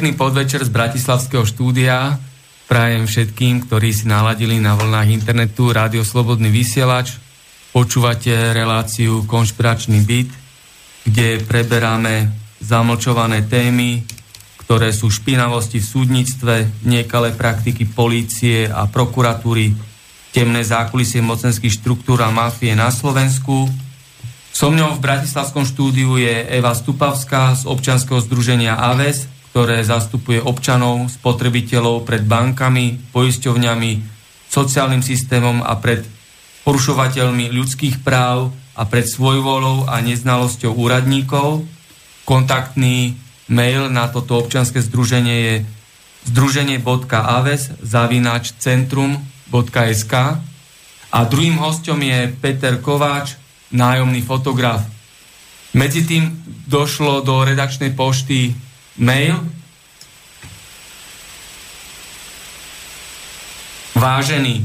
Pekný 0.00 0.16
podvečer 0.16 0.64
z 0.64 0.72
Bratislavského 0.72 1.44
štúdia. 1.44 2.16
Prajem 2.72 3.04
všetkým, 3.04 3.68
ktorí 3.68 3.92
si 3.92 4.08
naladili 4.08 4.56
na 4.56 4.72
vlnách 4.72 5.12
internetu 5.12 5.76
Rádio 5.76 6.08
Slobodný 6.08 6.48
vysielač. 6.48 7.20
Počúvate 7.68 8.32
reláciu 8.56 9.28
Konšpiračný 9.28 10.00
byt, 10.00 10.32
kde 11.04 11.44
preberáme 11.44 12.32
zamlčované 12.64 13.44
témy, 13.44 14.00
ktoré 14.64 14.88
sú 14.96 15.12
špinavosti 15.12 15.84
v 15.84 15.90
súdnictve, 15.92 16.54
niekalé 16.88 17.36
praktiky 17.36 17.84
polície 17.84 18.72
a 18.72 18.88
prokuratúry, 18.88 19.76
temné 20.32 20.64
zákulisie 20.64 21.20
mocenských 21.20 21.76
štruktúr 21.76 22.24
a 22.24 22.32
mafie 22.32 22.72
na 22.72 22.88
Slovensku. 22.88 23.68
So 24.48 24.72
mňou 24.72 24.96
v 24.96 25.04
Bratislavskom 25.04 25.68
štúdiu 25.68 26.16
je 26.16 26.48
Eva 26.56 26.72
Stupavská 26.72 27.52
z 27.52 27.68
občanského 27.68 28.24
združenia 28.24 28.80
AVES, 28.80 29.29
ktoré 29.50 29.82
zastupuje 29.82 30.38
občanov, 30.38 31.10
spotrebiteľov 31.10 32.06
pred 32.06 32.22
bankami, 32.22 33.10
poisťovňami, 33.10 33.92
sociálnym 34.46 35.02
systémom 35.02 35.62
a 35.62 35.74
pred 35.78 36.06
porušovateľmi 36.62 37.50
ľudských 37.50 38.02
práv 38.06 38.54
a 38.78 38.86
pred 38.86 39.06
svojvolou 39.06 39.90
a 39.90 39.98
neznalosťou 39.98 40.70
úradníkov. 40.74 41.66
kontaktný 42.22 43.18
mail 43.50 43.90
na 43.90 44.06
toto 44.06 44.38
občianske 44.38 44.78
združenie 44.78 45.36
je 45.42 45.54
združenie.aves 46.30 47.82
zavináč 47.82 48.54
centrum.sk 48.54 50.14
a 51.10 51.18
druhým 51.26 51.58
hostom 51.58 51.98
je 51.98 52.30
Peter 52.38 52.78
Kováč, 52.78 53.34
nájomný 53.74 54.22
fotograf. 54.22 54.86
Medzi 55.74 56.06
tým 56.06 56.30
došlo 56.70 57.26
do 57.26 57.42
redakčnej 57.42 57.90
pošty 57.98 58.69
mail. 59.00 59.40
Vážený, 63.96 64.64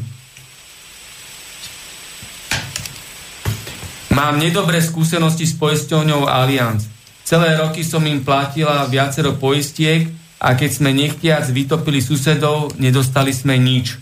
mám 4.15 4.39
nedobré 4.39 4.79
skúsenosti 4.79 5.43
s 5.43 5.55
poisťovňou 5.59 6.23
Allianz. 6.23 6.87
Celé 7.25 7.59
roky 7.59 7.83
som 7.83 8.05
im 8.07 8.23
platila 8.23 8.87
viacero 8.87 9.35
poistiek 9.35 10.07
a 10.39 10.55
keď 10.55 10.69
sme 10.71 10.95
nechtiac 10.95 11.43
vytopili 11.51 11.99
susedov, 11.99 12.75
nedostali 12.79 13.35
sme 13.35 13.59
nič. 13.59 13.99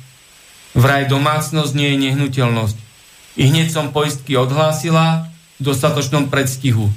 Vraj 0.78 1.10
domácnosť 1.10 1.74
nie 1.74 1.94
je 1.94 2.02
nehnuteľnosť. 2.10 2.78
I 3.38 3.50
hneď 3.50 3.74
som 3.74 3.90
poistky 3.90 4.38
odhlásila 4.38 5.30
v 5.58 5.62
dostatočnom 5.66 6.30
predstihu. 6.30 6.94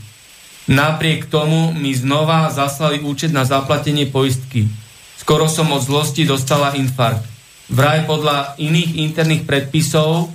Napriek 0.66 1.30
tomu 1.30 1.70
mi 1.70 1.94
znova 1.94 2.50
zaslali 2.50 2.98
účet 2.98 3.30
na 3.30 3.46
zaplatenie 3.46 4.10
poistky. 4.10 4.66
Skoro 5.14 5.46
som 5.46 5.70
od 5.70 5.82
zlosti 5.82 6.26
dostala 6.26 6.74
infarkt. 6.74 7.22
Vraj 7.70 8.06
podľa 8.06 8.58
iných 8.58 8.98
interných 8.98 9.42
predpisov 9.46 10.30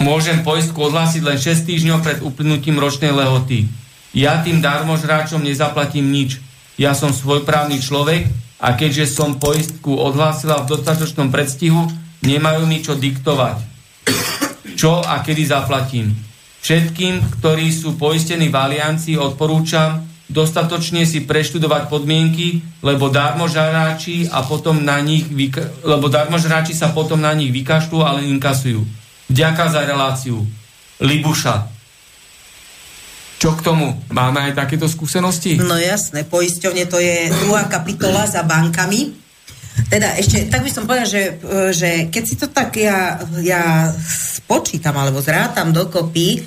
môžem 0.00 0.40
poistku 0.40 0.88
odhlásiť 0.88 1.22
len 1.24 1.36
6 1.36 1.68
týždňov 1.68 1.98
pred 2.00 2.18
uplynutím 2.24 2.80
ročnej 2.80 3.12
lehoty. 3.12 3.68
Ja 4.16 4.40
tým 4.40 4.64
darmožráčom 4.64 5.44
nezaplatím 5.44 6.08
nič. 6.08 6.40
Ja 6.80 6.96
som 6.96 7.12
svojprávny 7.12 7.80
človek 7.80 8.28
a 8.60 8.76
keďže 8.76 9.12
som 9.12 9.40
poistku 9.40 9.96
odhlásila 9.96 10.60
v 10.64 10.76
dostatočnom 10.76 11.28
predstihu, 11.32 11.88
nemajú 12.20 12.68
mi 12.68 12.84
čo 12.84 12.96
diktovať. 12.96 13.60
Čo 14.76 15.04
a 15.04 15.20
kedy 15.20 15.44
zaplatím. 15.44 16.29
Všetkým, 16.60 17.40
ktorí 17.40 17.72
sú 17.72 17.96
poistení 17.96 18.52
v 18.52 18.56
aliancii, 18.56 19.16
odporúčam 19.16 20.10
dostatočne 20.30 21.02
si 21.02 21.26
preštudovať 21.26 21.90
podmienky, 21.90 22.62
lebo 22.86 23.10
darmožráči 23.10 24.30
a 24.30 24.46
potom 24.46 24.78
na 24.78 25.02
nich 25.02 25.26
vyka- 25.26 25.66
lebo 25.82 26.06
darmožráči 26.06 26.70
sa 26.72 26.94
potom 26.94 27.18
na 27.18 27.34
nich 27.34 27.50
vykašľú, 27.50 27.98
ale 27.98 28.30
inkasujú. 28.30 28.86
Ďaká 29.26 29.74
za 29.74 29.82
reláciu. 29.82 30.46
Libuša. 31.02 31.66
Čo 33.40 33.56
k 33.56 33.64
tomu? 33.64 33.96
Máme 34.12 34.38
aj 34.46 34.52
takéto 34.54 34.86
skúsenosti? 34.86 35.58
No 35.58 35.74
jasné, 35.74 36.28
poisťovne 36.28 36.84
to 36.86 37.00
je 37.00 37.32
druhá 37.42 37.66
kapitola 37.66 38.28
za 38.28 38.44
bankami. 38.46 39.16
Teda 39.90 40.18
ešte, 40.18 40.50
tak 40.50 40.66
by 40.66 40.70
som 40.70 40.86
povedal, 40.86 41.06
že, 41.06 41.22
že 41.74 41.90
keď 42.10 42.22
si 42.26 42.34
to 42.38 42.46
tak 42.50 42.74
ja, 42.78 43.22
ja 43.42 43.90
spočítam 43.96 44.94
alebo 44.98 45.22
zrátam 45.22 45.70
dokopy, 45.70 46.42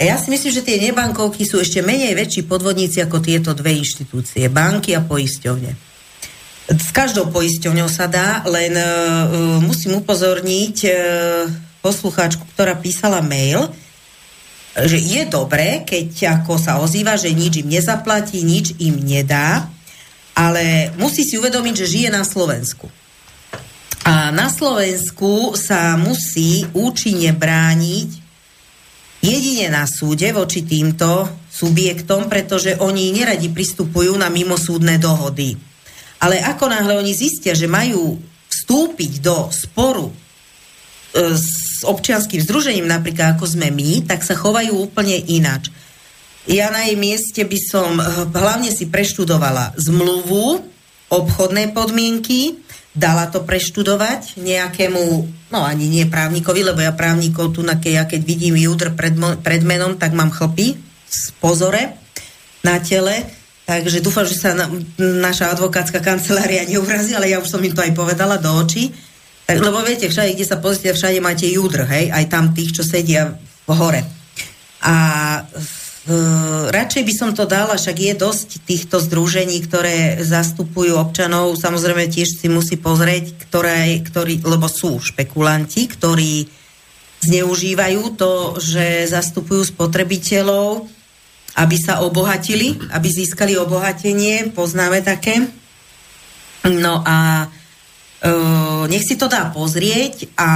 ja 0.00 0.18
si 0.18 0.32
myslím, 0.32 0.52
že 0.52 0.66
tie 0.66 0.82
nebankovky 0.82 1.46
sú 1.46 1.62
ešte 1.62 1.84
menej 1.84 2.16
väčší 2.16 2.48
podvodníci 2.48 2.98
ako 3.04 3.22
tieto 3.22 3.54
dve 3.54 3.76
inštitúcie, 3.76 4.50
banky 4.50 4.96
a 4.96 5.04
poisťovne. 5.04 5.70
S 6.72 6.88
každou 6.94 7.28
poisťovňou 7.28 7.88
sa 7.90 8.08
dá, 8.08 8.42
len 8.48 8.72
uh, 8.72 9.60
musím 9.60 10.00
upozorniť 10.00 10.76
uh, 10.86 10.94
poslucháčku, 11.84 12.42
ktorá 12.54 12.78
písala 12.78 13.20
mail, 13.20 13.68
že 14.72 14.96
je 14.96 15.28
dobré, 15.28 15.84
keď 15.84 16.40
ako 16.40 16.56
sa 16.56 16.80
ozýva, 16.80 17.20
že 17.20 17.34
nič 17.36 17.60
im 17.60 17.68
nezaplatí, 17.68 18.40
nič 18.40 18.72
im 18.80 18.96
nedá, 19.04 19.68
ale 20.32 20.94
musí 20.96 21.24
si 21.24 21.36
uvedomiť, 21.36 21.74
že 21.76 21.92
žije 21.92 22.08
na 22.12 22.24
Slovensku. 22.24 22.88
A 24.02 24.34
na 24.34 24.50
Slovensku 24.50 25.54
sa 25.54 25.94
musí 25.94 26.66
účinne 26.74 27.30
brániť 27.30 28.10
jedine 29.22 29.70
na 29.70 29.86
súde 29.86 30.34
voči 30.34 30.66
týmto 30.66 31.30
subjektom, 31.46 32.26
pretože 32.26 32.74
oni 32.82 33.14
neradi 33.14 33.46
pristupujú 33.46 34.18
na 34.18 34.26
mimosúdne 34.26 34.98
dohody. 34.98 35.54
Ale 36.18 36.42
ako 36.42 36.66
náhle 36.66 36.98
oni 36.98 37.14
zistia, 37.14 37.54
že 37.54 37.70
majú 37.70 38.18
vstúpiť 38.50 39.22
do 39.22 39.50
sporu 39.54 40.10
e, 40.10 40.14
s 41.38 41.82
občianským 41.86 42.42
združením, 42.42 42.86
napríklad 42.90 43.38
ako 43.38 43.46
sme 43.46 43.70
my, 43.70 44.06
tak 44.06 44.26
sa 44.26 44.34
chovajú 44.34 44.82
úplne 44.82 45.18
inač. 45.30 45.70
Ja 46.50 46.74
na 46.74 46.90
jej 46.90 46.98
mieste 46.98 47.46
by 47.46 47.58
som 47.62 48.02
eh, 48.02 48.06
hlavne 48.26 48.74
si 48.74 48.90
preštudovala 48.90 49.78
zmluvu, 49.78 50.66
obchodné 51.12 51.76
podmienky, 51.76 52.56
dala 52.96 53.28
to 53.28 53.44
preštudovať 53.44 54.40
nejakému, 54.40 55.02
no 55.52 55.58
ani 55.60 55.88
nie 55.88 56.04
právnikovi, 56.08 56.64
lebo 56.64 56.80
ja 56.80 56.92
právnikov 56.92 57.52
tu, 57.52 57.60
na 57.60 57.76
ja 57.80 58.08
keď 58.08 58.20
vidím 58.24 58.56
judr 58.56 58.92
pred, 58.96 59.16
pred 59.44 59.60
menom, 59.64 60.00
tak 60.00 60.16
mám 60.16 60.32
chlpy 60.32 60.76
z 61.08 61.22
pozore 61.40 61.96
na 62.64 62.80
tele, 62.80 63.28
takže 63.68 64.00
dúfam, 64.00 64.24
že 64.24 64.40
sa 64.40 64.56
na, 64.56 64.68
naša 65.00 65.52
advokátska 65.52 66.00
kancelária 66.00 66.64
neurazí, 66.64 67.12
ale 67.12 67.32
ja 67.32 67.40
už 67.40 67.48
som 67.48 67.64
im 67.64 67.72
to 67.72 67.84
aj 67.84 67.92
povedala 67.92 68.40
do 68.40 68.48
očí. 68.56 68.92
Tak, 69.42 69.58
lebo 69.58 69.84
viete, 69.84 70.08
všade, 70.08 70.32
kde 70.32 70.46
sa 70.48 70.56
pozrite, 70.56 70.96
všade 70.96 71.20
máte 71.20 71.44
judr, 71.44 71.84
hej, 71.84 72.08
aj 72.08 72.24
tam 72.32 72.56
tých, 72.56 72.72
čo 72.72 72.82
sedia 72.86 73.36
v 73.68 73.70
hore. 73.76 74.00
A 74.80 74.94
Uh, 76.02 76.66
radšej 76.74 77.02
by 77.06 77.14
som 77.14 77.30
to 77.30 77.46
dala, 77.46 77.78
však 77.78 77.94
je 77.94 78.14
dosť 78.18 78.48
týchto 78.66 78.98
združení, 78.98 79.62
ktoré 79.62 80.18
zastupujú 80.18 80.98
občanov, 80.98 81.54
samozrejme 81.54 82.10
tiež 82.10 82.42
si 82.42 82.50
musí 82.50 82.74
pozrieť, 82.74 83.38
ktoré, 83.46 84.02
ktorí, 84.02 84.42
lebo 84.42 84.66
sú 84.66 84.98
špekulanti, 84.98 85.86
ktorí 85.86 86.50
zneužívajú 87.22 88.18
to, 88.18 88.58
že 88.58 89.14
zastupujú 89.14 89.62
spotrebiteľov, 89.62 90.90
aby 91.54 91.76
sa 91.78 92.02
obohatili, 92.02 92.82
aby 92.90 93.06
získali 93.06 93.54
obohatenie, 93.54 94.50
poznáme 94.50 95.06
také. 95.06 95.46
No 96.66 96.98
a 97.06 97.46
uh, 97.46 98.82
nech 98.90 99.06
si 99.06 99.14
to 99.14 99.30
dá 99.30 99.54
pozrieť 99.54 100.34
a 100.34 100.50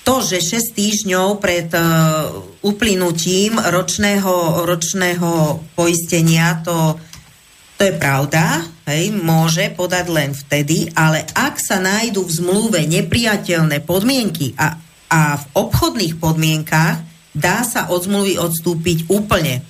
to, 0.00 0.24
že 0.24 0.40
6 0.40 0.76
týždňov 0.76 1.28
pred 1.38 1.68
uh, 1.76 2.32
uplynutím 2.64 3.60
ročného, 3.60 4.64
ročného 4.64 5.60
poistenia, 5.76 6.64
to, 6.64 6.96
to 7.76 7.88
je 7.88 7.94
pravda, 7.96 8.64
hej, 8.88 9.12
môže 9.12 9.68
podať 9.76 10.06
len 10.08 10.30
vtedy, 10.32 10.88
ale 10.96 11.24
ak 11.36 11.60
sa 11.60 11.80
nájdú 11.80 12.24
v 12.24 12.32
zmluve 12.32 12.80
nepriateľné 12.88 13.84
podmienky 13.84 14.56
a, 14.56 14.76
a 15.12 15.20
v 15.36 15.44
obchodných 15.56 16.16
podmienkách, 16.16 16.96
dá 17.36 17.62
sa 17.62 17.88
od 17.92 18.04
zmluvy 18.04 18.36
odstúpiť 18.40 19.06
úplne 19.08 19.62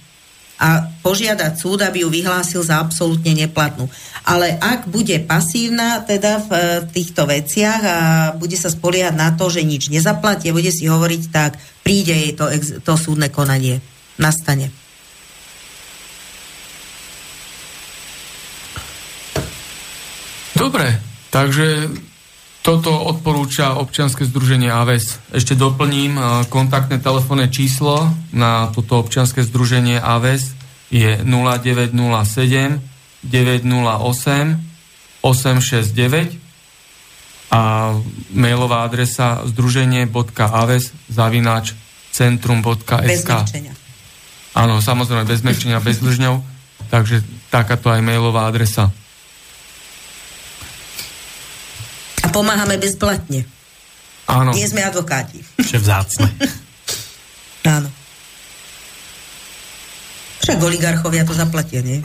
a 0.61 0.85
požiadať 1.01 1.57
súd, 1.57 1.81
aby 1.81 2.05
ju 2.05 2.13
vyhlásil 2.13 2.61
za 2.61 2.85
absolútne 2.85 3.33
neplatnú. 3.33 3.89
Ale 4.29 4.61
ak 4.61 4.93
bude 4.93 5.17
pasívna 5.25 6.05
teda 6.05 6.45
v 6.45 6.51
e, 6.53 6.61
týchto 6.93 7.25
veciach 7.25 7.81
a 7.81 7.99
bude 8.37 8.61
sa 8.61 8.69
spoliehať 8.69 9.17
na 9.17 9.33
to, 9.33 9.49
že 9.49 9.65
nič 9.65 9.89
nezaplatí 9.89 10.53
bude 10.53 10.69
si 10.69 10.85
hovoriť, 10.85 11.23
tak 11.33 11.57
príde 11.81 12.13
jej 12.13 12.33
to, 12.37 12.53
to 12.85 12.95
súdne 13.01 13.33
konanie. 13.33 13.81
Nastane. 14.21 14.69
Dobre, 20.53 21.01
takže 21.33 21.89
toto 22.61 22.93
odporúča 22.93 23.81
občianske 23.81 24.29
združenie 24.29 24.69
AVES. 24.69 25.33
Ešte 25.33 25.57
doplním, 25.57 26.21
kontaktné 26.53 27.01
telefónne 27.01 27.49
číslo 27.49 28.13
na 28.37 28.69
toto 28.69 29.01
občianske 29.01 29.41
združenie 29.41 29.97
AVES 29.97 30.53
je 30.93 31.25
0907 31.25 32.81
908 33.25 34.71
869 35.21 36.41
a 37.51 37.93
mailová 38.33 38.87
adresa 38.87 39.43
združenie.aves 39.45 40.95
zavináč 41.11 41.75
centrum.sk 42.15 43.31
Áno, 44.51 44.83
samozrejme 44.83 45.31
bez 45.31 45.47
mekčenia, 45.47 45.79
bez 45.79 46.03
držňov, 46.03 46.43
takže 46.91 47.23
takáto 47.55 47.87
aj 47.87 48.03
mailová 48.03 48.51
adresa. 48.51 48.91
Pomáhame 52.31 52.79
bezplatne. 52.79 53.47
Áno. 54.31 54.55
Nie 54.55 54.71
sme 54.71 54.87
advokáti. 54.87 55.43
Čo 55.59 55.83
vzácne. 55.83 56.31
Áno. 57.77 57.91
Však 60.41 60.57
oligarchovia 60.63 61.27
to 61.27 61.37
zaplatia, 61.37 61.85
nie? 61.85 62.01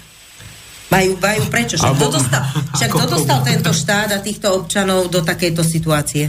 majú, 0.92 1.16
majú 1.16 1.42
prečo? 1.48 1.80
Však, 1.80 1.94
kto 1.96 2.08
dostal, 2.12 2.42
však 2.76 2.90
kto 2.92 3.04
dostal 3.08 3.38
tento 3.46 3.70
štát 3.72 4.08
a 4.12 4.18
týchto 4.20 4.52
občanov 4.52 5.08
do 5.08 5.24
takejto 5.24 5.62
situácie? 5.64 6.28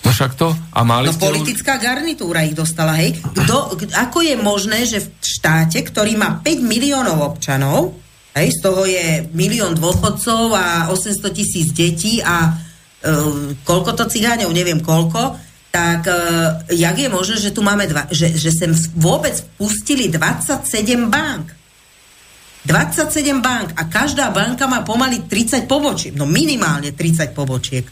No 0.00 0.08
však 0.08 0.32
to. 0.38 0.48
A 0.72 0.80
mali 0.80 1.10
no 1.10 1.12
ste... 1.12 1.20
politická 1.20 1.76
garnitúra 1.76 2.46
ich 2.46 2.56
dostala, 2.56 2.96
hej. 2.96 3.20
Kdo, 3.20 3.76
ako 3.76 4.18
je 4.24 4.34
možné, 4.40 4.88
že 4.88 5.04
v 5.04 5.08
štáte, 5.20 5.76
ktorý 5.84 6.16
má 6.16 6.40
5 6.40 6.64
miliónov 6.64 7.36
občanov, 7.36 7.99
hej, 8.36 8.48
z 8.54 8.58
toho 8.62 8.82
je 8.86 9.26
milión 9.34 9.74
dôchodcov 9.74 10.54
a 10.54 10.66
800 10.92 11.30
tisíc 11.34 11.74
detí 11.74 12.22
a 12.22 12.50
uh, 12.50 13.54
koľko 13.66 13.90
to 13.96 14.04
cigáňov, 14.06 14.50
neviem 14.54 14.78
koľko, 14.78 15.38
tak 15.70 16.06
uh, 16.06 16.66
jak 16.70 16.96
je 16.98 17.08
možné, 17.10 17.36
že 17.38 17.54
tu 17.54 17.62
máme 17.62 17.86
dva, 17.86 18.10
že, 18.10 18.34
že 18.34 18.50
sem 18.50 18.70
vôbec 18.98 19.34
pustili 19.54 20.10
27 20.10 20.66
bank. 21.06 21.54
27 22.60 23.40
bank 23.40 23.72
a 23.72 23.88
každá 23.88 24.28
banka 24.28 24.68
má 24.68 24.84
pomaly 24.84 25.24
30 25.24 25.64
pobočiek. 25.64 26.12
No 26.12 26.28
minimálne 26.28 26.92
30 26.92 27.32
pobočiek. 27.32 27.88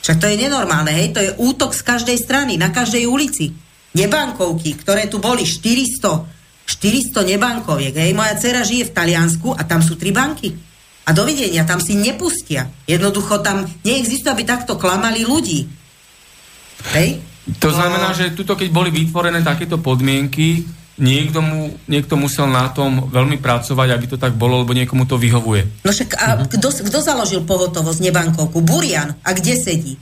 Však 0.00 0.16
to 0.20 0.28
je 0.28 0.36
nenormálne, 0.36 0.92
hej? 0.92 1.08
To 1.12 1.20
je 1.20 1.30
útok 1.40 1.72
z 1.76 1.82
každej 1.84 2.18
strany, 2.20 2.56
na 2.56 2.72
každej 2.72 3.04
ulici. 3.08 3.52
Nebankovky, 3.96 4.76
ktoré 4.80 5.08
tu 5.08 5.20
boli 5.20 5.44
400, 5.44 6.39
400 6.70 7.26
nebankoviek, 7.26 7.98
hej? 7.98 8.14
Moja 8.14 8.38
dcera 8.38 8.62
žije 8.62 8.86
v 8.86 8.94
Taliansku 8.94 9.58
a 9.58 9.66
tam 9.66 9.82
sú 9.82 9.98
tri 9.98 10.14
banky. 10.14 10.54
A 11.02 11.10
dovidenia, 11.10 11.66
tam 11.66 11.82
si 11.82 11.98
nepustia. 11.98 12.70
Jednoducho 12.86 13.42
tam 13.42 13.66
neexistuje, 13.82 14.30
aby 14.30 14.46
takto 14.46 14.78
klamali 14.78 15.26
ľudí. 15.26 15.66
Hej? 16.94 17.18
To 17.58 17.74
znamená, 17.74 18.14
že 18.14 18.30
tuto, 18.30 18.54
keď 18.54 18.70
boli 18.70 18.94
vytvorené 18.94 19.42
takéto 19.42 19.82
podmienky, 19.82 20.62
niekto, 21.00 21.42
mu, 21.42 21.74
niekto 21.90 22.14
musel 22.14 22.46
na 22.46 22.70
tom 22.70 23.10
veľmi 23.10 23.42
pracovať, 23.42 23.88
aby 23.90 24.06
to 24.06 24.16
tak 24.20 24.38
bolo, 24.38 24.62
lebo 24.62 24.76
niekomu 24.76 25.08
to 25.08 25.18
vyhovuje. 25.18 25.82
No 25.82 25.90
však 25.90 26.14
a 26.14 26.46
kto, 26.46 26.68
kto 26.86 26.98
založil 27.02 27.42
pohotovosť 27.42 27.98
nebankovku? 28.06 28.62
Burian. 28.62 29.18
A 29.26 29.34
kde 29.34 29.58
sedí? 29.58 29.98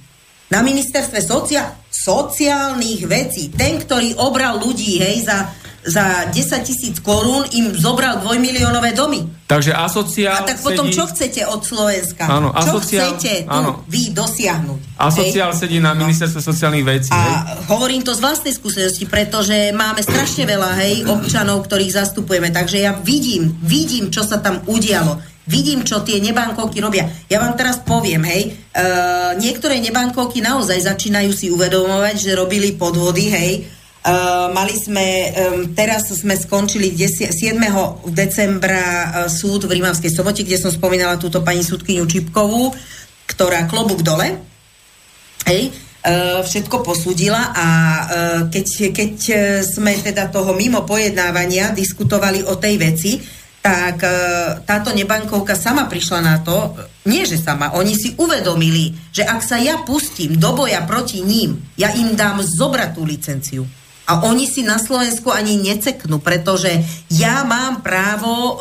Na 0.52 0.60
ministerstve 0.60 1.24
socia- 1.24 1.76
sociálnych 1.88 3.04
vecí. 3.08 3.48
Ten, 3.52 3.80
ktorý 3.80 4.16
obral 4.20 4.60
ľudí, 4.60 5.00
hej, 5.00 5.24
za 5.24 5.44
za 5.86 6.26
10 6.30 6.66
tisíc 6.66 6.98
korún 6.98 7.46
im 7.54 7.70
zobral 7.74 8.18
dvojmiliónové 8.18 8.92
domy. 8.92 9.22
Takže 9.48 9.72
asociál 9.72 10.44
A 10.44 10.48
tak 10.52 10.60
potom 10.60 10.90
sedí... 10.90 10.96
čo 10.98 11.04
chcete 11.08 11.40
od 11.48 11.64
Slovenska? 11.64 12.28
Áno, 12.28 12.52
čo 12.52 12.76
asociál... 12.76 13.16
chcete 13.16 13.32
tu 13.48 13.58
áno. 13.64 13.70
vy 13.88 14.12
dosiahnuť? 14.12 14.80
Asociál 15.00 15.50
hej? 15.54 15.58
sedí 15.64 15.78
na 15.80 15.96
ministerstve 15.96 16.40
sociálnych 16.44 16.84
vecí. 16.84 17.10
hej? 17.14 17.16
A 17.16 17.56
hovorím 17.72 18.04
to 18.04 18.12
z 18.12 18.20
vlastnej 18.20 18.52
skúsenosti, 18.52 19.08
pretože 19.08 19.72
máme 19.72 20.04
strašne 20.04 20.44
veľa 20.44 20.70
hej, 20.84 20.94
občanov, 21.08 21.64
ktorých 21.64 21.96
zastupujeme, 21.96 22.52
takže 22.52 22.84
ja 22.84 22.92
vidím, 23.00 23.56
vidím, 23.64 24.12
čo 24.12 24.20
sa 24.26 24.42
tam 24.42 24.60
udialo. 24.68 25.16
Vidím, 25.48 25.80
čo 25.80 26.04
tie 26.04 26.20
nebankovky 26.20 26.76
robia. 26.76 27.08
Ja 27.24 27.40
vám 27.40 27.56
teraz 27.56 27.80
poviem, 27.80 28.20
hej, 28.28 28.52
uh, 28.52 29.32
niektoré 29.40 29.80
nebankovky 29.80 30.44
naozaj 30.44 30.84
začínajú 30.84 31.32
si 31.32 31.48
uvedomovať, 31.48 32.20
že 32.20 32.36
robili 32.36 32.76
podvody, 32.76 33.32
hej, 33.32 33.77
Uh, 34.08 34.48
mali 34.56 34.72
sme, 34.72 35.28
um, 35.36 35.76
teraz 35.76 36.08
sme 36.08 36.32
skončili 36.32 36.96
10, 36.96 37.28
7. 37.28 37.60
decembra 38.08 38.80
uh, 38.80 39.28
súd 39.28 39.68
v 39.68 39.76
Rímavskej 39.76 40.08
sobote, 40.08 40.48
kde 40.48 40.56
som 40.56 40.72
spomínala 40.72 41.20
túto 41.20 41.44
pani 41.44 41.60
súdkyňu 41.60 42.08
Čipkovú, 42.08 42.72
ktorá 43.28 43.68
klobúk 43.68 44.00
dole, 44.00 44.40
hej, 45.44 45.68
uh, 46.08 46.40
všetko 46.40 46.80
posúdila 46.80 47.52
a 47.52 47.66
keď, 48.48 48.96
keď 48.96 49.14
sme 49.60 50.00
teda 50.00 50.32
toho 50.32 50.56
mimo 50.56 50.88
pojednávania 50.88 51.76
diskutovali 51.76 52.40
o 52.48 52.56
tej 52.56 52.80
veci, 52.80 53.12
tak 53.60 54.00
táto 54.64 54.94
nebankovka 54.96 55.52
sama 55.52 55.84
prišla 55.90 56.20
na 56.24 56.40
to, 56.40 56.72
nie 57.04 57.28
že 57.28 57.36
sama, 57.36 57.76
oni 57.76 57.92
si 57.92 58.16
uvedomili, 58.16 58.96
že 59.12 59.26
ak 59.26 59.44
sa 59.44 59.60
ja 59.60 59.84
pustím 59.84 60.40
do 60.40 60.56
boja 60.56 60.80
proti 60.88 61.20
ním, 61.20 61.60
ja 61.76 61.92
im 61.92 62.16
dám 62.16 62.40
zobrať 62.40 62.90
tú 62.96 63.04
licenciu. 63.04 63.68
A 64.08 64.24
oni 64.24 64.48
si 64.48 64.64
na 64.64 64.80
Slovensku 64.80 65.28
ani 65.28 65.60
neceknú, 65.60 66.16
pretože 66.24 66.72
ja 67.12 67.44
mám 67.44 67.84
právo 67.84 68.32
e, 68.32 68.54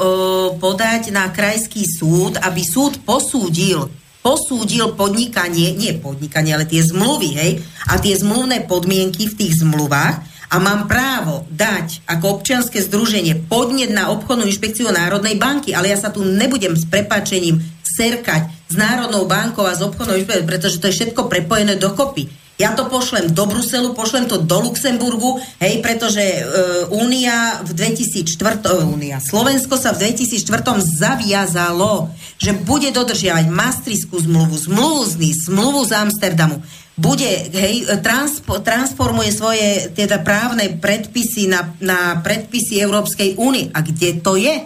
podať 0.60 1.16
na 1.16 1.32
krajský 1.32 1.88
súd, 1.88 2.36
aby 2.44 2.62
súd 2.68 3.00
posúdil 3.08 3.88
posúdil 4.28 4.92
podnikanie, 5.00 5.72
nie 5.72 5.96
podnikanie, 5.96 6.52
ale 6.52 6.68
tie 6.68 6.84
zmluvy, 6.84 7.30
hej, 7.40 7.52
a 7.88 7.96
tie 7.96 8.12
zmluvné 8.12 8.68
podmienky 8.68 9.32
v 9.32 9.38
tých 9.40 9.64
zmluvách 9.64 10.20
a 10.52 10.56
mám 10.60 10.88
právo 10.88 11.48
dať 11.52 12.08
ako 12.08 12.40
občianske 12.40 12.80
združenie 12.80 13.48
podnet 13.48 13.92
na 13.92 14.12
obchodnú 14.12 14.48
inšpekciu 14.48 14.92
Národnej 14.92 15.40
banky, 15.40 15.72
ale 15.72 15.92
ja 15.92 16.00
sa 16.00 16.12
tu 16.12 16.24
nebudem 16.24 16.76
s 16.76 16.88
prepačením 16.88 17.60
serkať 17.84 18.48
s 18.68 18.76
Národnou 18.76 19.28
bankou 19.28 19.64
a 19.64 19.76
s 19.76 19.84
obchodnou 19.84 20.20
inšpekciou, 20.20 20.48
pretože 20.48 20.80
to 20.80 20.92
je 20.92 20.96
všetko 20.96 21.32
prepojené 21.32 21.76
dokopy. 21.80 22.28
Ja 22.58 22.74
to 22.74 22.90
pošlem 22.90 23.30
do 23.38 23.46
Bruselu, 23.46 23.94
pošlem 23.94 24.26
to 24.26 24.42
do 24.42 24.58
Luxemburgu, 24.66 25.38
hej, 25.62 25.78
pretože 25.86 26.26
e, 26.26 26.42
Únia 26.90 27.62
v 27.62 27.70
2004, 27.70 28.66
e, 28.66 28.82
Únia, 28.82 29.22
Slovensko 29.22 29.78
sa 29.78 29.94
v 29.94 30.10
2004 30.10 30.82
zaviazalo, 30.82 32.10
že 32.42 32.58
bude 32.58 32.90
dodržiavať 32.90 33.46
Maastrichtskú 33.54 34.18
zmluvu, 34.26 34.58
zmluvu 34.58 35.02
z 35.06 35.14
NIS, 35.22 35.38
zmluvu 35.54 35.86
z 35.86 35.92
Amsterdamu, 36.02 36.58
bude, 36.98 37.30
hej, 37.54 37.86
transpo, 38.02 38.58
transformuje 38.58 39.30
svoje 39.30 39.94
teda 39.94 40.26
právne 40.26 40.82
predpisy 40.82 41.46
na, 41.46 41.78
na 41.78 42.18
predpisy 42.26 42.82
Európskej 42.82 43.38
únie. 43.38 43.70
A 43.70 43.86
kde 43.86 44.18
to 44.18 44.34
je? 44.34 44.66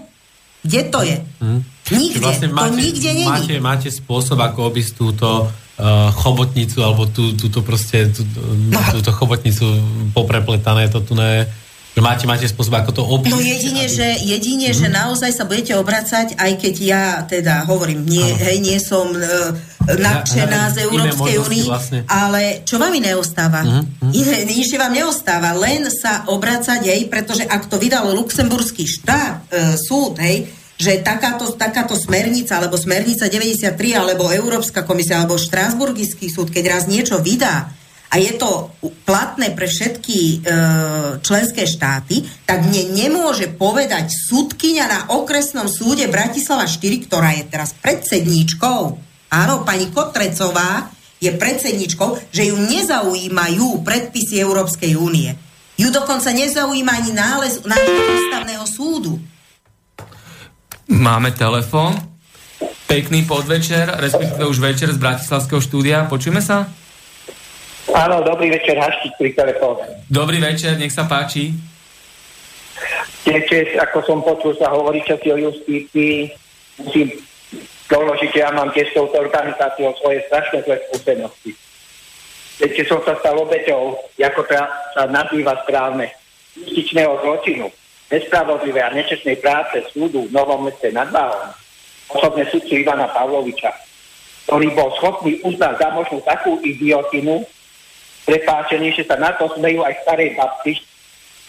Kde 0.63 0.81
to 0.87 1.03
je? 1.03 1.19
Hmm. 1.43 1.59
Nikde. 1.91 2.23
Vlastne 2.23 2.47
máte, 2.55 2.71
to 2.71 2.79
nikde 2.79 3.09
není. 3.11 3.27
Máte, 3.27 3.55
máte 3.59 3.89
spôsob, 3.91 4.39
ako 4.39 4.71
obísť 4.71 4.91
túto 4.95 5.51
uh, 5.81 6.13
chobotnicu, 6.13 6.77
alebo 6.85 7.09
tú, 7.09 7.33
túto 7.33 7.65
proste, 7.65 8.13
tú, 8.13 8.21
no. 8.69 8.77
túto 8.93 9.09
chobotnicu 9.09 9.65
poprepletané, 10.13 10.93
to 10.93 11.01
tu 11.01 11.17
ne, 11.17 11.49
že 11.91 11.99
máte, 11.99 12.23
máte 12.23 12.47
spôsob, 12.47 12.79
ako 12.79 12.91
to 12.95 13.03
obísť. 13.03 13.35
No 13.35 13.43
jedine, 13.43 13.83
aby... 13.83 13.91
že, 13.91 14.07
jedine 14.23 14.69
mm. 14.71 14.77
že 14.79 14.87
naozaj 14.87 15.31
sa 15.35 15.43
budete 15.43 15.75
obracať, 15.75 16.39
aj 16.39 16.51
keď 16.55 16.75
ja 16.79 17.05
teda 17.27 17.67
hovorím, 17.67 18.07
nie, 18.07 18.23
hej, 18.23 18.63
nie 18.63 18.79
som 18.79 19.11
uh, 19.11 19.51
nadšená 19.91 20.71
z 20.71 20.87
Európskej 20.87 21.35
únie, 21.43 21.67
vlastne. 21.67 22.07
ale 22.07 22.63
čo 22.63 22.79
vám 22.79 22.95
iné 22.95 23.11
ostáva? 23.11 23.65
Mm-hmm. 23.67 24.11
Iné, 24.15 24.37
nič 24.47 24.71
vám 24.79 24.93
neostáva, 24.95 25.51
len 25.59 25.83
sa 25.91 26.23
obracať, 26.31 26.79
hej, 26.87 27.11
pretože 27.11 27.43
ak 27.43 27.67
to 27.67 27.75
vydal 27.75 28.07
luxemburský 28.15 28.87
štát, 28.87 29.51
uh, 29.51 29.75
súd, 29.75 30.15
hej, 30.23 30.47
že 30.81 31.05
takáto, 31.05 31.53
takáto 31.53 31.93
smernica, 31.93 32.57
alebo 32.57 32.73
smernica 32.73 33.29
93, 33.29 33.77
alebo 33.93 34.33
Európska 34.33 34.81
komisia, 34.81 35.21
alebo 35.21 35.37
Štrásburgický 35.37 36.25
súd, 36.25 36.49
keď 36.49 36.63
raz 36.73 36.83
niečo 36.89 37.21
vydá 37.21 37.69
a 38.11 38.19
je 38.19 38.35
to 38.35 38.75
platné 39.07 39.55
pre 39.55 39.71
všetky 39.71 40.19
e, 40.19 40.35
členské 41.23 41.63
štáty, 41.63 42.27
tak 42.43 42.67
mne 42.67 42.91
nemôže 42.91 43.47
povedať 43.55 44.11
súdkyňa 44.11 44.85
na 44.89 44.99
okresnom 45.15 45.71
súde 45.71 46.11
Bratislava 46.11 46.67
4, 46.67 47.07
ktorá 47.07 47.39
je 47.39 47.47
teraz 47.47 47.71
predsedníčkou, 47.79 48.81
áno, 49.31 49.55
pani 49.63 49.87
Kotrecová 49.95 50.91
je 51.23 51.31
predsedníčkou, 51.31 52.35
že 52.35 52.51
ju 52.51 52.59
nezaujímajú 52.59 53.79
predpisy 53.87 54.43
Európskej 54.43 54.99
únie. 54.99 55.31
Ju 55.79 55.87
dokonca 55.87 56.35
nezaujíma 56.35 56.91
ani 56.91 57.11
nález 57.15 57.63
nášho 57.63 57.95
ústavného 57.95 58.65
súdu. 58.67 59.23
Máme 60.91 61.31
telefón. 61.31 61.95
Pekný 62.83 63.23
podvečer, 63.23 63.87
respektíve 64.03 64.43
už 64.43 64.59
večer 64.59 64.91
z 64.91 64.99
Bratislavského 64.99 65.63
štúdia. 65.63 66.03
Počujeme 66.11 66.43
sa? 66.43 66.67
Áno, 67.95 68.19
dobrý 68.27 68.51
večer, 68.51 68.75
Haštík 68.75 69.15
pri 69.15 69.31
telefóne. 69.31 70.03
Dobrý 70.11 70.43
večer, 70.43 70.75
nech 70.75 70.91
sa 70.91 71.07
páči. 71.07 71.55
Viete, 73.23 73.79
ako 73.79 74.03
som 74.03 74.19
počul 74.19 74.51
sa 74.59 74.67
hovorí 74.75 74.99
časy 75.07 75.31
o 75.31 75.39
justícii, 75.39 76.27
musím 76.83 77.23
doložiť, 77.87 78.29
že 78.35 78.43
ja 78.43 78.51
mám 78.51 78.75
tiež 78.75 78.91
s 78.91 78.95
touto 78.99 79.15
organizáciou 79.15 79.95
svoje 79.95 80.27
strašné 80.27 80.67
zlé 80.67 80.75
skúsenosti. 80.91 81.55
Viete, 82.59 82.83
som 82.83 82.99
sa 83.07 83.15
stal 83.15 83.39
obeťou, 83.39 83.95
ako 84.19 84.41
sa 84.43 85.07
nazýva 85.07 85.55
správne, 85.63 86.11
justičného 86.59 87.15
zločinu 87.23 87.71
nespravodlivé 88.11 88.83
a 88.83 88.93
nečestnej 88.93 89.39
práce 89.39 89.81
súdu 89.95 90.27
v 90.27 90.33
Novom 90.35 90.67
meste 90.67 90.91
nad 90.91 91.09
Váhom, 91.09 91.55
osobne 92.11 92.43
súdcu 92.51 92.83
Ivana 92.83 93.07
Pavloviča, 93.09 93.71
ktorý 94.45 94.67
bol 94.75 94.91
schopný 94.99 95.39
uznať 95.47 95.79
za 95.79 95.87
možnú 95.95 96.19
takú 96.21 96.59
idiotinu, 96.59 97.41
prepáčení, 98.27 98.93
že 98.93 99.07
sa 99.07 99.15
na 99.17 99.33
to 99.33 99.49
smejú 99.55 99.81
aj 99.81 99.95
starej 100.03 100.35
babky. 100.37 100.77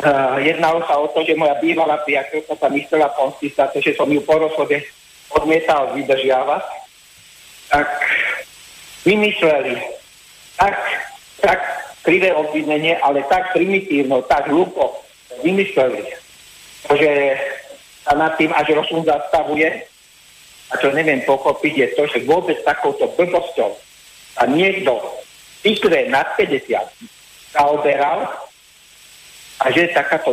Uh, 0.02 0.40
jednalo 0.42 0.82
sa 0.88 0.98
o 0.98 1.06
to, 1.10 1.22
že 1.22 1.38
moja 1.38 1.54
bývalá 1.62 2.00
priateľka 2.02 2.58
sa 2.58 2.66
myslela 2.72 3.12
pomstiť 3.14 3.52
za 3.54 3.66
to, 3.70 3.78
že 3.78 3.94
som 3.94 4.10
ju 4.10 4.18
po 4.24 4.34
rozchode 4.34 4.82
odmietal 5.30 5.94
vydržiavať, 5.94 6.64
tak 7.70 7.86
vymysleli 9.06 9.78
tak, 10.62 10.78
tak 11.42 11.58
krivé 12.06 12.30
obvinenie, 12.34 12.98
ale 13.02 13.26
tak 13.26 13.50
primitívno, 13.50 14.22
tak 14.26 14.46
hlúpo 14.46 15.02
vymysleli, 15.42 16.06
že 16.90 17.38
sa 18.02 18.18
nad 18.18 18.34
tým 18.34 18.50
až 18.50 18.74
rozum 18.74 19.06
zastavuje. 19.06 19.86
A 20.72 20.80
čo 20.80 20.88
neviem 20.90 21.20
pochopiť 21.22 21.74
je 21.76 21.88
to, 21.94 22.02
že 22.08 22.24
vôbec 22.24 22.56
takouto 22.64 23.04
blbosťou 23.12 23.76
a 24.40 24.48
niekto 24.48 24.96
IQ 25.62 25.84
nad 26.08 26.32
50 26.34 26.72
zaoberal 27.52 28.24
a 29.60 29.64
že 29.68 29.92
takáto 29.92 30.32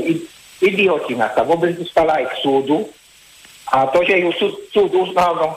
idiotina 0.64 1.28
sa 1.36 1.44
vôbec 1.44 1.76
dostala 1.76 2.24
aj 2.24 2.26
k 2.32 2.40
súdu. 2.40 2.88
A 3.70 3.86
to, 3.92 4.02
že 4.02 4.18
ju 4.18 4.32
súd, 4.34 4.54
súd 4.74 4.92
uznal, 4.96 5.36
no, 5.38 5.50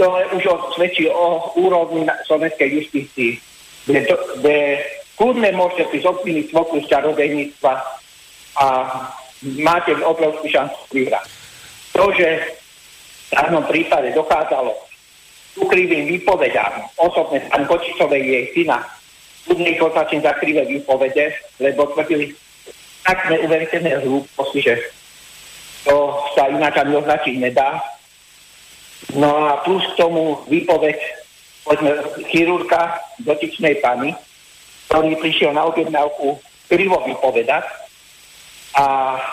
to 0.00 0.08
už 0.34 0.44
svedčí 0.74 1.04
o 1.10 1.52
úrovni 1.60 2.08
slovenskej 2.24 2.80
justícii, 2.80 3.36
kde, 3.84 4.00
to, 4.08 4.16
kde 4.40 4.80
kľudne 5.14 5.50
môžete 5.52 5.84
si 5.92 5.98
zobviniť 6.00 6.48
svokru 6.48 6.80
z 6.80 6.90
čarodejníctva 6.90 7.72
a 8.56 8.66
máte 9.60 9.92
obrovskú 10.00 10.48
šancu 10.48 10.78
vyhrať. 10.92 11.26
To, 11.94 12.10
že 12.16 12.28
v 13.30 13.32
danom 13.32 13.64
prípade 13.64 14.10
dokázalo 14.16 14.74
ukrivým 15.54 16.10
výpovedám 16.10 16.90
osobne 16.98 17.38
pán 17.46 17.62
Kočicovej 17.70 18.22
jej 18.22 18.44
syna 18.54 18.82
súdnych 19.44 19.78
označím 19.78 20.24
za 20.24 20.32
krivé 20.40 20.64
výpovede, 20.64 21.30
lebo 21.60 21.86
tvrdili 21.92 22.32
tak 23.04 23.28
neuveriteľné 23.28 24.00
hlúposti, 24.02 24.60
že 24.64 24.74
to 25.84 26.16
sa 26.32 26.48
ináč 26.48 26.80
ani 26.80 26.96
označiť 26.96 27.34
nedá. 27.36 27.76
No 29.12 29.52
a 29.52 29.60
plus 29.60 29.84
k 29.92 30.00
tomu 30.00 30.40
výpoveď 30.48 30.96
povedzme, 31.64 31.92
chirurga 32.32 33.00
dotyčnej 33.20 33.80
pani, 33.84 34.16
ktorý 34.88 35.16
prišiel 35.20 35.52
na 35.52 35.68
objednávku 35.68 36.40
krivo 36.68 37.04
vypovedať 37.04 37.83
a 38.74 38.84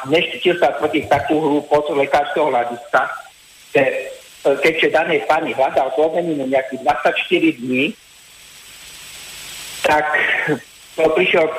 neštítil 0.06 0.62
sa 0.62 0.78
proti 0.78 1.02
takú 1.10 1.42
hlúposť 1.42 1.98
lekárskeho 1.98 2.54
hľadiska, 2.54 3.02
že 3.74 3.82
e, 3.82 3.96
keďže 4.62 4.94
danej 4.94 5.26
pani 5.26 5.50
hľadal 5.58 5.90
zlomeninu 5.98 6.46
nejakých 6.46 6.86
24 6.86 7.58
dní, 7.58 7.98
tak 9.82 10.06
to 10.94 11.10
prišiel 11.18 11.50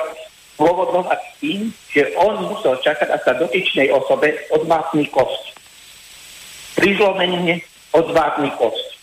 dôvodovať 0.55 1.19
tým, 1.43 1.75
že 1.91 2.15
on 2.15 2.47
musel 2.47 2.79
čakať, 2.79 3.11
až 3.11 3.21
sa 3.27 3.33
dotyčnej 3.35 3.91
osobe 3.91 4.31
odvápni 4.55 5.03
kost. 5.11 5.51
Pri 6.79 6.95
zlomenine 6.95 7.59
odvápni 7.91 8.47
kost. 8.55 8.95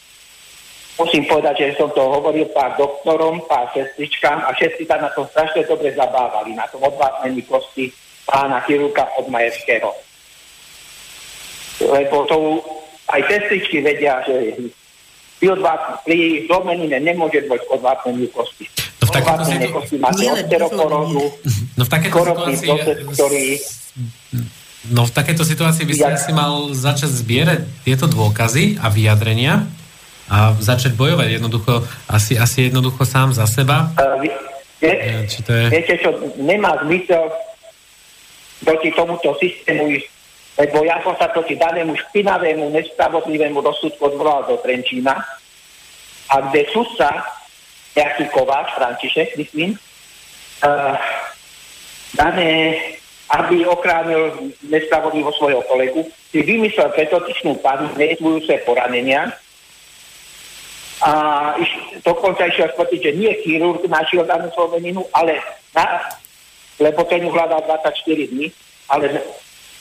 Musím 0.97 1.28
povedať, 1.28 1.65
že 1.69 1.81
som 1.81 1.93
to 1.93 2.01
hovoril 2.01 2.48
pár 2.52 2.77
doktorom, 2.81 3.44
pár 3.44 3.69
sestričkám 3.77 4.40
a 4.40 4.52
všetci 4.57 4.89
sa 4.89 5.01
na 5.01 5.12
tom 5.12 5.28
strašne 5.28 5.65
dobre 5.69 5.93
zabávali, 5.93 6.57
na 6.57 6.65
tom 6.69 6.81
odvápnení 6.81 7.44
kosti 7.44 7.93
pána 8.31 8.62
chirurga 8.65 9.11
od 9.19 9.27
Majerského. 9.27 9.90
Lebo 11.82 12.24
to 12.31 12.36
aj 13.11 13.20
sestričky 13.27 13.82
vedia, 13.82 14.23
že 14.23 14.55
pri, 16.07 16.47
zlomenine 16.47 17.01
nemôže 17.02 17.43
dôjsť 17.48 17.65
k 17.66 17.74
odvápneniu 17.74 18.28
kosti 18.31 18.70
v 19.11 19.19
takéto 19.19 19.44
situácii... 19.44 20.27
No 21.77 21.82
v 21.85 21.90
takéto 21.90 22.19
situácii... 22.23 22.69
Ktorý... 23.11 23.44
No 24.90 25.02
v 25.05 25.12
takéto 25.12 25.44
situácii 25.44 25.85
by 25.85 25.94
ste 25.94 26.12
ja. 26.16 26.20
si 26.20 26.32
mal 26.32 26.73
začať 26.73 27.11
zbierať 27.12 27.61
tieto 27.85 28.09
dôkazy 28.09 28.81
a 28.81 28.89
vyjadrenia 28.89 29.69
a 30.31 30.57
začať 30.57 30.97
bojovať 30.97 31.36
jednoducho, 31.36 31.85
asi, 32.09 32.39
asi 32.39 32.70
jednoducho 32.70 33.02
sám 33.05 33.35
za 33.35 33.44
seba. 33.44 33.93
Uh, 33.98 34.16
vie, 34.23 34.32
ja, 34.81 35.20
či 35.28 35.44
to 35.44 35.52
je... 35.52 35.65
Viete 35.69 35.94
čo, 36.01 36.16
nemá 36.40 36.81
zmysel 36.86 37.28
proti 38.64 38.90
tomuto 38.92 39.34
systému 39.40 39.88
ísť, 39.88 40.08
lebo 40.60 40.84
ja 40.84 41.00
som 41.00 41.16
sa 41.16 41.32
proti 41.32 41.56
danému 41.56 41.96
špinavému, 41.96 42.68
nespravodlivému 42.74 43.64
rozsudku 43.64 44.12
odvolal 44.12 44.44
do 44.44 44.60
Trenčína 44.60 45.16
a 46.30 46.34
kde 46.50 46.68
sudca 46.70 47.24
nejaký 47.96 48.30
Kováč, 48.30 48.70
František, 48.76 49.34
myslím, 49.34 49.74
uh, 50.62 50.94
dané, 52.14 52.76
aby 53.30 53.66
okránil 53.66 54.52
nespravodlivo 54.66 55.32
svojho 55.34 55.62
kolegu, 55.66 56.06
si 56.30 56.42
vymyslel 56.42 56.90
pretotičnú 56.94 57.58
panu 57.58 57.90
neizvujúce 57.98 58.62
poranenia 58.62 59.34
a 61.00 61.12
iš, 61.56 61.70
dokonca 62.04 62.44
išiel 62.44 62.68
skvotiť, 62.76 63.00
že 63.00 63.16
nie 63.16 63.32
chirurg 63.40 63.80
našiel 63.88 64.28
danú 64.28 64.52
sloveninu, 64.52 65.00
ale 65.16 65.40
na, 65.72 66.04
lebo 66.81 67.05
ten 67.05 67.20
ju 67.20 67.31
hľadal 67.31 67.61
24 67.69 68.32
dní, 68.32 68.48
ale 68.89 69.20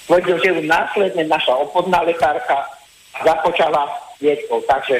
tvrdil, 0.05 0.37
že 0.43 0.49
ju 0.51 0.61
následne 0.67 1.23
naša 1.25 1.55
obchodná 1.55 2.03
lekárka 2.03 2.67
započala 3.23 3.87
liečbou. 4.19 4.59
Takže 4.67 4.99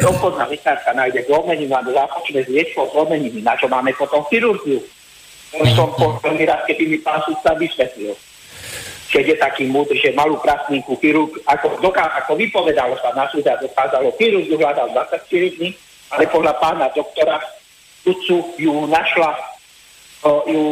obchodná 0.00 0.48
lekárka 0.48 0.96
nájde 0.96 1.28
zlomeninu 1.28 1.76
a 1.76 1.84
zápočne 1.84 2.42
s 2.42 2.48
liečbou 2.48 2.88
zlomeniny, 2.90 3.44
na 3.44 3.54
čo 3.54 3.68
máme 3.68 3.92
potom 3.94 4.24
chirurgiu. 4.32 4.80
To 5.54 5.64
som 5.76 5.92
po 5.94 6.18
prvý 6.18 6.48
raz, 6.48 6.64
keby 6.66 6.84
mi 6.88 6.98
pán 7.04 7.22
súdca 7.22 7.54
vysvetlil. 7.54 8.16
Keď 9.06 9.24
je 9.24 9.36
taký 9.38 9.64
múdry, 9.70 10.02
že 10.02 10.16
malú 10.18 10.42
prasninku 10.42 10.98
chirurg, 10.98 11.30
ako, 11.46 11.78
doká, 11.78 12.10
ako 12.18 12.34
vypovedalo 12.34 12.98
sa 12.98 13.14
na 13.14 13.30
súde 13.30 13.46
a 13.46 13.60
dokázalo, 13.60 14.10
chirurg 14.18 14.48
ju 14.48 14.58
hľadal 14.58 14.90
24 14.90 15.56
dní, 15.60 15.70
ale 16.10 16.26
podľa 16.26 16.58
pána 16.58 16.90
doktora 16.90 17.38
sudcu 18.02 18.58
ju 18.58 18.72
našla 18.90 19.55
ju 20.24 20.62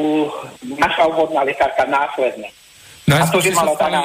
našla 0.81 1.05
obvodná 1.11 1.45
lekárka 1.45 1.85
následne. 1.85 2.49
a 3.11 3.27
to, 3.29 3.41
že 3.41 3.53
mala 3.53 3.75
stali, 3.77 3.97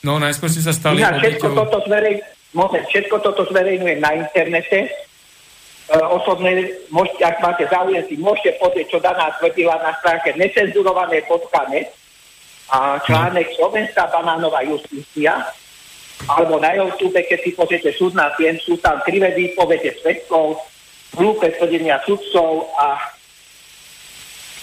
No, 0.00 0.16
najskôr 0.16 0.48
si 0.48 0.64
sa 0.64 0.72
stali 0.72 1.04
Ináč, 1.04 1.20
všetko 1.20 1.52
toto 1.52 1.84
zverej, 1.84 2.24
Môžem, 2.50 2.82
všetko 2.82 3.16
toto 3.22 3.46
zverejňujem 3.46 4.02
na 4.02 4.10
internete. 4.18 4.90
E, 4.90 5.96
osobne, 6.10 6.82
môžete, 6.90 7.22
ak 7.22 7.38
máte 7.38 7.64
záujem, 7.70 8.02
si 8.10 8.18
môžete 8.18 8.58
pozrieť, 8.58 8.86
čo 8.90 8.98
daná 8.98 9.30
tvrdila 9.38 9.78
na 9.78 9.94
stránke 10.02 10.34
necenzurované.net 10.34 11.94
a 12.74 12.98
článek 13.06 13.54
Slovenská 13.54 14.10
banánová 14.10 14.66
justícia 14.66 15.46
alebo 16.26 16.58
na 16.58 16.74
YouTube, 16.74 17.16
keď 17.16 17.38
si 17.38 17.50
pozriete 17.54 17.90
súdna 17.94 18.34
tien, 18.34 18.58
sú 18.58 18.76
tam 18.82 18.98
krivé 19.06 19.30
výpovede 19.32 19.94
svetkov, 20.02 20.58
hlúpe 21.16 21.54
tvrdenia 21.54 22.02
sudcov 22.02 22.66
a 22.76 22.98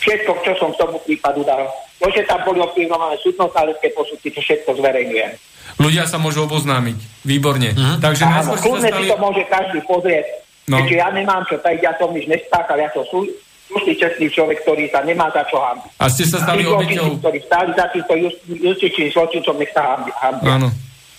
všetko, 0.08 0.32
čo 0.48 0.52
som 0.56 0.72
k 0.72 0.80
tomu 0.80 0.96
prípadu 1.04 1.44
dal. 1.44 1.68
To, 2.00 2.08
že 2.08 2.24
tam 2.24 2.40
boli 2.48 2.64
ovplyvňované 2.64 3.20
súdno-záleské 3.20 3.92
posudky, 3.92 4.32
to 4.32 4.40
všetko 4.40 4.80
zverejňujem 4.80 5.36
ľudia 5.78 6.10
sa 6.10 6.18
môžu 6.18 6.46
oboznámiť. 6.46 6.98
Výborne. 7.24 7.72
Uh-huh. 7.74 7.98
Takže 8.02 8.24
Áno, 8.26 8.58
kľudne 8.58 8.90
stali... 8.90 9.06
si 9.06 9.12
to 9.14 9.18
môže 9.22 9.44
každý 9.48 9.80
pozrieť. 9.86 10.26
No. 10.68 10.84
Keďže 10.84 10.96
ja 11.00 11.10
nemám 11.16 11.44
čo 11.48 11.56
tak 11.64 11.80
ja 11.80 11.96
som 11.96 12.12
nič 12.12 12.28
nespáchal, 12.28 12.76
ja 12.76 12.92
som 12.92 13.04
sú, 13.08 13.24
slušný 13.72 13.94
čestný 13.96 14.28
človek, 14.28 14.60
ktorý 14.68 14.92
sa 14.92 15.00
nemá 15.08 15.32
za 15.32 15.48
čo 15.48 15.64
hambiť. 15.64 15.92
A 15.96 16.12
ste 16.12 16.28
sa 16.28 16.44
stali 16.44 16.68
obeťou... 16.68 17.24
ktorí 17.24 17.40
stali 17.48 17.72
za 17.72 17.88
týmto 17.92 18.14
justičným 18.52 19.10
zločincom, 19.16 19.56
nech 19.60 19.72
sa 19.72 19.96
hambia. 19.96 20.60
Áno. 20.60 20.68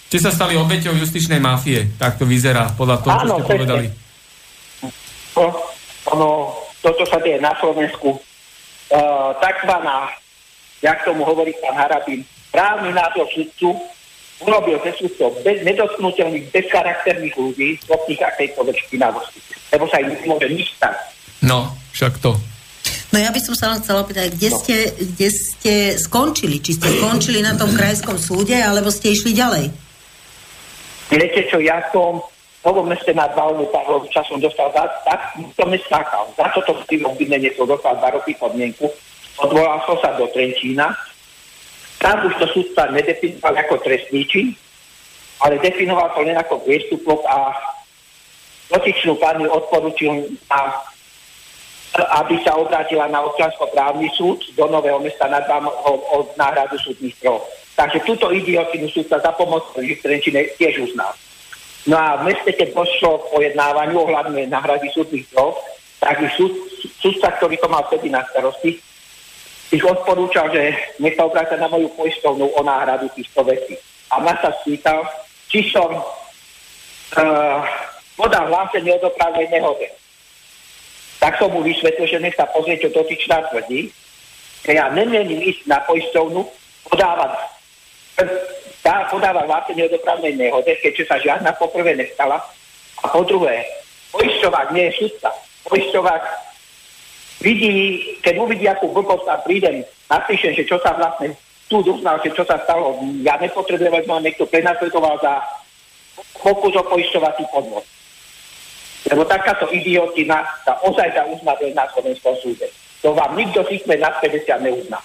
Ste 0.09 0.19
sa 0.21 0.33
stali 0.33 0.57
obeťou 0.57 0.97
justičnej 0.97 1.41
mafie. 1.41 1.89
Tak 1.97 2.21
to 2.21 2.25
vyzerá, 2.29 2.73
podľa 2.77 2.97
toho, 3.05 3.17
čo 3.25 3.29
ste 3.29 3.45
povedali. 3.45 3.87
To, 5.37 5.45
ono, 6.13 6.29
toto 6.85 7.05
sa 7.09 7.17
deje 7.21 7.41
na 7.41 7.53
Slovensku. 7.57 8.17
Takzvaná, 9.41 10.09
jak 10.83 11.05
tomu 11.05 11.25
hovorí 11.25 11.53
pán 11.61 11.77
Harabín, 11.77 12.25
právny 12.53 12.93
názor 12.93 13.29
sudcu 13.35 13.77
urobil 14.41 14.79
ze 14.87 14.93
súdcov 14.95 15.35
bez 15.43 15.61
nedotknutelných, 15.67 16.55
bezcharakterných 16.55 17.35
ľudí, 17.35 17.75
schopných 17.83 18.23
akejkoľvek 18.23 18.77
špinavosti. 18.87 19.39
Lebo 19.75 19.85
sa 19.91 19.99
im 19.99 20.15
nemôže 20.15 20.49
nič 20.49 20.79
stať. 20.79 20.97
No, 21.43 21.75
však 21.93 22.23
to. 22.23 22.39
No 23.09 23.17
ja 23.19 23.33
by 23.33 23.41
som 23.41 23.55
sa 23.57 23.73
len 23.73 23.81
chcela 23.83 24.05
opýtať, 24.05 24.37
kde, 24.37 24.49
no. 24.53 24.57
ste, 24.61 24.77
kde 24.95 25.29
ste 25.33 25.75
skončili? 25.97 26.61
Či 26.61 26.77
ste 26.77 26.89
skončili 27.01 27.41
na 27.41 27.57
tom 27.57 27.73
krajskom 27.73 28.21
súde, 28.21 28.55
alebo 28.55 28.93
ste 28.93 29.17
išli 29.17 29.33
ďalej? 29.33 29.73
Viete 31.09 31.41
čo, 31.49 31.57
ja 31.59 31.81
som 31.89 32.21
novom 32.69 32.85
meste 32.85 33.17
nad 33.17 33.33
Valnou 33.33 33.65
Pavloviča 33.73 34.21
som 34.29 34.37
dostal 34.37 34.69
za, 34.77 34.85
tak 35.09 35.41
som 35.57 35.73
neskákal. 35.73 36.29
Za 36.37 36.53
toto 36.53 36.85
tým 36.85 37.09
obvinenie 37.09 37.49
som 37.57 37.65
dostal 37.65 37.97
dva 37.97 38.13
roky 38.13 38.37
podmienku. 38.37 38.93
Odvolal 39.41 39.81
som 39.89 39.97
sa 40.05 40.13
do 40.21 40.29
Trenčína, 40.29 40.93
tam 41.99 42.29
už 42.29 42.35
to 42.39 42.47
súdca 42.53 42.93
nedefinoval 42.93 43.55
ako 43.57 43.75
trestný 43.83 44.23
čin, 44.29 44.53
ale 45.43 45.59
definoval 45.59 46.13
to 46.15 46.23
len 46.23 46.37
ako 46.37 46.63
priestupok 46.63 47.25
a 47.27 47.57
dotyčnú 48.71 49.17
pani 49.19 49.49
odporučil, 49.49 50.29
a, 50.53 50.79
aby 52.23 52.39
sa 52.47 52.55
obrátila 52.55 53.09
na 53.11 53.25
občansko-právny 53.27 54.13
súd 54.15 54.45
do 54.55 54.69
Nového 54.71 55.03
mesta 55.03 55.27
nad 55.27 55.49
vám 55.49 55.67
od 56.15 56.37
náhradu 56.37 56.79
súdnych 56.79 57.17
trov. 57.19 57.43
Takže 57.75 58.03
túto 58.07 58.31
idiotinu 58.35 58.91
súdca 58.91 59.23
za 59.23 59.33
pomocou 59.35 59.79
Trenčine 59.79 60.51
tiež 60.59 60.83
uznal. 60.83 61.15
No 61.87 61.95
a 61.95 62.19
v 62.19 62.33
meste, 62.33 62.51
keď 62.51 62.75
došlo 62.75 63.23
k 63.23 63.31
pojednávaniu 63.39 64.03
ohľadne 64.03 64.51
náhrady 64.51 64.91
súdnych 64.91 65.31
trov, 65.31 65.55
tak 66.03 66.19
súd, 66.35 66.53
súdca, 66.99 67.31
ktorý 67.39 67.55
to 67.59 67.69
mal 67.71 67.87
vtedy 67.87 68.11
na 68.11 68.27
starosti, 68.27 68.83
ich 69.69 69.85
odporúčal, 69.85 70.49
že 70.49 70.73
nech 70.97 71.13
sa 71.15 71.29
obrátia 71.29 71.61
na 71.61 71.69
moju 71.69 71.93
poistovnú 71.93 72.49
o 72.57 72.61
náhradu 72.65 73.13
týchto 73.13 73.45
vecí. 73.45 73.77
A 74.09 74.17
ma 74.25 74.33
sa 74.41 74.49
spýtal, 74.65 75.05
či 75.53 75.69
som 75.69 75.93
uh, 75.93 77.61
podal 78.17 78.49
hlásenie 78.49 78.97
o 78.97 79.05
dopravnej 79.05 79.45
nehode. 79.53 79.93
tak 81.21 81.37
som 81.37 81.53
mu 81.53 81.61
vysvetlil, 81.61 82.09
že 82.09 82.23
nech 82.23 82.39
sa 82.39 82.49
pozrie, 82.49 82.81
čo 82.81 82.89
dotyčná 82.89 83.45
tvrdí, 83.53 83.93
že 84.65 84.73
ja 84.73 84.89
nemienim 84.89 85.45
ísť 85.45 85.69
na 85.69 85.85
poistovnu 85.85 86.49
podávať 86.89 87.33
tá 88.89 89.05
podáva 89.13 89.45
vlastne 89.45 89.85
o 89.85 89.93
dopravnej 89.93 90.33
nehode, 90.33 90.73
keďže 90.81 91.05
sa 91.05 91.21
žiadna 91.21 91.53
poprvé 91.61 91.93
nestala. 91.93 92.41
A 93.05 93.13
po 93.13 93.21
druhé, 93.21 93.61
poisťovák 94.17 94.73
nie 94.73 94.89
je 94.89 95.05
sudca. 95.05 95.29
Poisťovák 95.69 96.25
vidí, 97.45 98.01
keď 98.25 98.35
uvidí, 98.41 98.65
akú 98.65 98.89
blbosť 98.89 99.29
tam 99.29 99.41
prídem, 99.45 99.85
napíšem, 100.09 100.57
že 100.57 100.65
čo 100.65 100.81
sa 100.81 100.97
vlastne 100.97 101.37
tu 101.69 101.85
uznal, 101.85 102.17
že 102.25 102.33
čo 102.33 102.49
sa 102.49 102.57
stalo. 102.65 102.97
Ja 103.21 103.37
nepotrebujem, 103.37 103.93
aby 103.93 104.09
ma 104.09 104.25
niekto 104.25 104.49
prenasledoval 104.49 105.21
za 105.21 105.37
pokus 106.41 106.73
o 106.73 106.83
poisťovací 106.89 107.45
podvod. 107.53 107.85
Lebo 109.05 109.29
takáto 109.29 109.69
idiotina 109.69 110.49
sa 110.65 110.81
ozaj 110.81 111.13
dá 111.13 111.29
uznať 111.29 111.77
na 111.77 111.85
Slovenskom 111.93 112.41
súde. 112.41 112.73
To 113.05 113.13
vám 113.13 113.37
nikto 113.37 113.61
z 113.69 113.85
na 113.85 114.17
50 114.17 114.65
neuzná. 114.65 114.97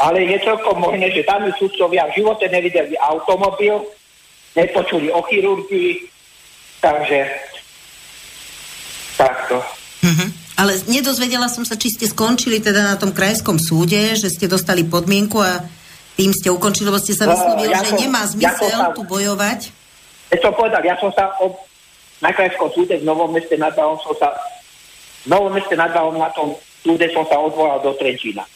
Ale 0.00 0.24
je 0.24 0.40
celkom 0.40 0.80
možné, 0.80 1.12
že 1.12 1.28
daní 1.28 1.52
sudcovia 1.60 2.08
v 2.08 2.24
živote 2.24 2.48
nevideli 2.48 2.96
automobil, 2.96 3.84
nepočuli 4.56 5.12
o 5.12 5.20
chirurgii, 5.28 6.08
takže 6.80 7.28
takto. 9.20 9.60
Mm-hmm. 10.00 10.28
Ale 10.56 10.72
nedozvedela 10.88 11.52
som 11.52 11.68
sa, 11.68 11.76
či 11.76 11.92
ste 11.92 12.08
skončili 12.08 12.64
teda 12.64 12.80
na 12.80 12.96
tom 12.96 13.12
krajskom 13.12 13.60
súde, 13.60 14.16
že 14.16 14.32
ste 14.32 14.48
dostali 14.48 14.88
podmienku 14.88 15.36
a 15.36 15.68
tým 16.16 16.32
ste 16.32 16.48
ukončili, 16.48 16.88
lebo 16.88 17.00
ste 17.00 17.12
sa 17.12 17.28
no, 17.28 17.36
vyslovili, 17.36 17.72
ja 17.72 17.84
že 17.84 17.92
som, 17.92 18.00
nemá 18.00 18.22
zmysel 18.24 18.72
ja 18.72 18.92
tu 18.96 19.04
bojovať. 19.04 19.60
Ja 20.32 20.38
som 20.40 20.52
povedal, 20.56 20.80
ja 20.80 20.96
som 20.96 21.12
sa 21.12 21.32
od, 21.44 21.52
na 22.24 22.32
krajskom 22.32 22.72
súde 22.72 22.96
v 22.96 23.04
Novom 23.04 23.32
meste 23.36 23.60
nad 23.60 23.76
Váhom 23.76 24.00
som 24.00 24.16
sa 24.16 24.32
v 25.24 25.28
Novom 25.28 25.52
meste 25.52 25.76
nad 25.76 25.92
Váhom 25.92 26.16
na 26.16 26.32
tom 26.32 26.56
súde 26.80 27.04
som 27.12 27.28
sa 27.28 27.36
odvolal 27.36 27.84
do 27.84 27.92
Trenčína 28.00 28.48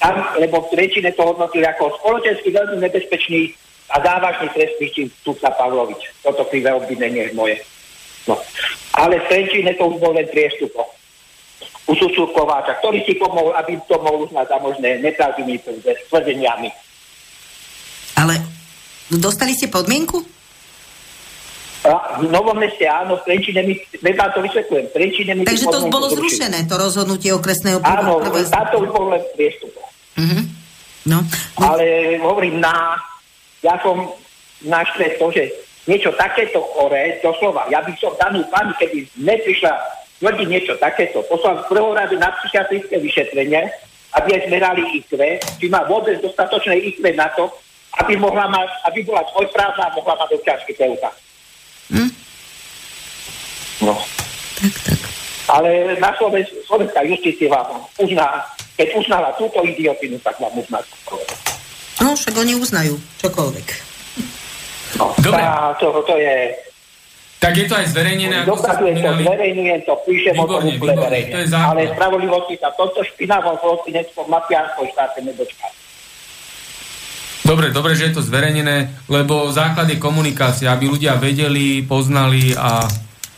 tam, 0.00 0.16
lebo 0.40 0.64
v 0.64 0.70
Trenčine 0.72 1.12
to 1.12 1.22
hodnotili 1.28 1.68
ako 1.68 1.92
spoločensky 2.00 2.48
veľmi 2.48 2.80
nebezpečný 2.80 3.52
a 3.92 4.00
závažný 4.00 4.48
trestný 4.56 4.86
čin 4.96 5.06
Tuca 5.20 5.52
Pavlovič. 5.52 6.24
Toto 6.24 6.48
krivé 6.48 6.72
obvinenie 6.72 7.28
je 7.28 7.36
moje. 7.36 7.60
No. 8.24 8.40
Ale 8.96 9.20
v 9.20 9.28
Trenčine 9.28 9.76
to 9.76 9.92
už 9.92 10.00
bol 10.00 10.16
len 10.16 10.24
priestupo. 10.32 10.88
U 11.84 11.92
sudcu 11.92 12.32
Kováča, 12.32 12.80
ktorý 12.80 13.02
si 13.04 13.18
pomohol, 13.18 13.52
aby 13.60 13.76
to 13.84 13.98
mohol 14.00 14.24
uznať 14.24 14.46
za 14.48 14.58
možné 14.62 15.02
nepravdivými 15.04 15.58
tvrdeniami. 16.08 16.70
Ale 18.16 18.40
dostali 19.10 19.52
ste 19.52 19.68
podmienku? 19.68 20.22
A 21.80 22.20
v 22.20 22.28
Novom 22.28 22.60
meste 22.60 22.84
áno, 22.84 23.16
v 23.18 23.24
Trenčine 23.24 23.64
mi, 23.64 23.74
vám 24.04 24.30
to 24.36 24.44
vysvetľujem, 24.44 24.84
v 24.86 24.92
Trenčine 24.92 25.32
mi... 25.32 25.42
Takže 25.48 25.66
to 25.66 25.88
bolo 25.88 26.12
zrušené, 26.12 26.68
to 26.68 26.76
rozhodnutie 26.76 27.32
okresného 27.32 27.80
Áno, 27.80 28.20
táto 28.52 28.84
už 28.84 28.88
bol 28.92 29.08
len 29.16 29.24
priestupo. 29.32 29.89
Mm-hmm. 30.20 30.44
No. 31.08 31.24
Ale 31.56 32.16
hovorím, 32.20 32.60
na, 32.60 33.00
ja 33.64 33.80
som 33.80 34.12
naštve 34.60 35.16
to, 35.16 35.32
že 35.32 35.48
niečo 35.88 36.12
takéto 36.12 36.60
choré, 36.76 37.16
doslova, 37.24 37.64
ja 37.72 37.80
by 37.80 37.92
som 37.96 38.12
danú 38.20 38.44
pani, 38.52 38.76
keby 38.76 39.08
neprišla 39.16 39.72
tvrdiť 40.20 40.48
niečo 40.52 40.76
takéto, 40.76 41.24
poslal 41.24 41.64
z 41.64 41.68
prvou 41.72 41.96
rady 41.96 42.20
na 42.20 42.28
psychiatrické 42.36 43.00
vyšetrenie, 43.00 43.64
aby 44.20 44.28
aj 44.36 44.46
zmerali 44.52 44.82
IQ, 45.00 45.16
či 45.56 45.66
má 45.72 45.88
vôbec 45.88 46.20
dostatočné 46.20 46.76
IQ 46.76 47.00
na 47.16 47.32
to, 47.32 47.48
aby, 48.04 48.20
mohla 48.20 48.46
mať, 48.52 48.68
aby 48.92 49.02
bola 49.02 49.24
svojprávna 49.32 49.88
a 49.88 49.94
mohla 49.96 50.14
mať 50.20 50.36
občiansky 50.36 50.76
preukaz. 50.76 51.16
Hm? 51.90 52.10
No. 53.82 53.96
Tak, 54.60 54.74
tak. 54.84 55.00
Ale 55.50 55.98
na 55.98 56.14
Slovenská 56.68 57.02
justícia 57.02 57.50
vám 57.50 57.82
uzná 57.98 58.46
keď 58.80 58.96
uznala 58.96 59.28
túto 59.36 59.60
idiotinu, 59.60 60.16
tak 60.24 60.40
vám 60.40 60.56
uzná 60.56 60.80
No, 62.00 62.16
však 62.16 62.32
oni 62.32 62.56
uznajú 62.56 62.96
čokoľvek. 63.20 63.68
No, 64.96 65.12
Dobre. 65.20 65.44
Tá, 65.44 65.76
to, 65.76 66.00
to 66.00 66.16
je... 66.16 66.56
Tak 67.40 67.56
je 67.56 67.68
to 67.68 67.76
aj 67.76 67.86
zverejnené, 67.92 68.44
ako 68.44 68.56
sa 68.56 68.76
spomínali. 68.76 69.24
to, 69.24 69.28
zverejňujem 69.28 69.80
to, 69.84 69.94
píšem 70.08 70.34
o 70.36 70.44
tom 70.48 70.64
úplne 70.64 70.96
verejne. 70.96 71.28
To 71.28 71.38
je 71.44 71.48
Ale 71.52 71.92
spravodlivosti 71.92 72.56
sa 72.56 72.72
toto 72.72 73.04
špinavom 73.04 73.56
zločinectvom 73.60 74.26
mafiánskoj 74.32 74.86
štáte 74.96 75.20
nedočká. 75.24 75.68
Dobre, 77.44 77.72
dobre, 77.72 77.92
že 77.96 78.12
je 78.12 78.16
to 78.16 78.22
zverejnené, 78.24 78.92
lebo 79.08 79.48
základ 79.52 79.88
je 79.88 79.96
komunikácia, 80.00 80.72
aby 80.72 80.88
ľudia 80.88 81.16
vedeli, 81.20 81.80
poznali 81.84 82.52
a 82.56 82.84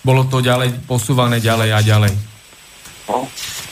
bolo 0.02 0.26
to 0.26 0.42
ďalej 0.42 0.86
posúvané 0.86 1.38
ďalej 1.38 1.70
a 1.70 1.80
ďalej. 1.82 2.12
No, 3.06 3.26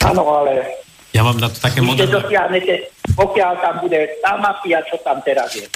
áno, 0.07 0.23
ale 0.31 0.80
ja 1.11 1.21
mám 1.27 1.35
na 1.43 1.51
to 1.51 1.59
také 1.59 1.83
moderné... 1.83 2.07
dosiahnete, 2.07 2.87
pokiaľ 3.19 3.51
tam 3.59 3.75
bude 3.83 3.99
tá 4.23 4.39
mafia, 4.39 4.79
čo 4.87 4.95
tam 5.03 5.19
teraz 5.27 5.51
je. 5.51 5.67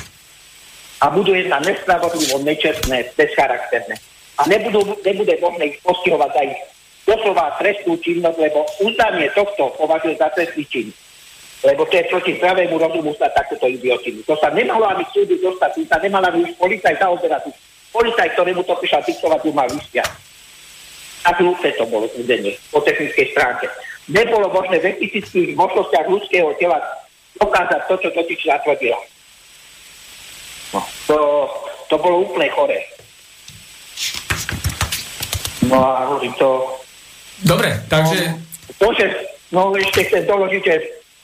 A 1.04 1.12
budú 1.12 1.36
jedna 1.36 1.60
nespravodlivo, 1.60 2.40
nečestné, 2.40 3.12
bezcharakterné. 3.20 4.00
A 4.40 4.48
nebudú, 4.48 4.96
nebude 5.04 5.36
možné 5.44 5.76
ich 5.76 5.78
postihovať 5.84 6.32
za 6.32 6.42
ich 6.48 6.58
doslova 7.04 7.52
trestnú 7.60 8.00
činnosť, 8.00 8.40
lebo 8.40 8.64
uznanie 8.80 9.28
tohto 9.36 9.76
považuje 9.76 10.16
za 10.16 10.32
trestný 10.32 10.64
čin. 10.72 10.88
Lebo 11.68 11.84
to 11.88 12.00
je 12.00 12.08
proti 12.08 12.32
zdravému 12.40 12.80
rozumu 12.80 13.12
sa 13.20 13.28
takúto 13.36 13.68
idiotinu. 13.68 14.24
To 14.28 14.40
sa 14.40 14.52
nemalo 14.56 14.88
ani 14.88 15.04
súdu 15.12 15.36
dostať, 15.40 15.84
sa 15.88 16.00
nemala 16.00 16.32
ani 16.32 16.48
už 16.48 16.56
policaj 16.56 16.96
zaoberať. 16.96 17.52
Policaj, 17.92 18.28
ktorému 18.36 18.64
to 18.64 18.76
prišla 18.76 19.04
diktovať, 19.04 19.40
ju 19.44 19.52
mal 19.52 19.68
vystiať. 19.68 20.10
Hlúpe 21.26 21.74
to 21.74 21.84
bolo 21.90 22.06
údenie 22.16 22.54
po 22.70 22.80
technickej 22.86 23.34
stránke 23.34 23.66
nebolo 24.10 24.50
možné 24.54 24.78
v 24.82 24.98
etických 24.98 25.58
možnostiach 25.58 26.06
ľudského 26.10 26.54
tela 26.62 26.78
dokázať 27.42 27.82
to, 27.90 27.96
čo 28.00 28.10
totiž 28.14 28.40
zatvrdila. 28.46 29.00
No, 30.74 30.80
to, 31.08 31.18
to 31.90 31.96
bolo 31.98 32.26
úplne 32.28 32.50
chore. 32.54 32.80
No 35.66 35.82
a 35.82 36.06
hovorím 36.06 36.34
to... 36.38 36.80
Dobre, 37.42 37.74
takže... 37.90 38.32
No, 38.32 38.38
to, 38.78 38.88
že, 38.96 39.06
no 39.52 39.74
ešte 39.74 40.08
chcem 40.08 40.24
doložiť, 40.30 40.62
že 40.62 40.76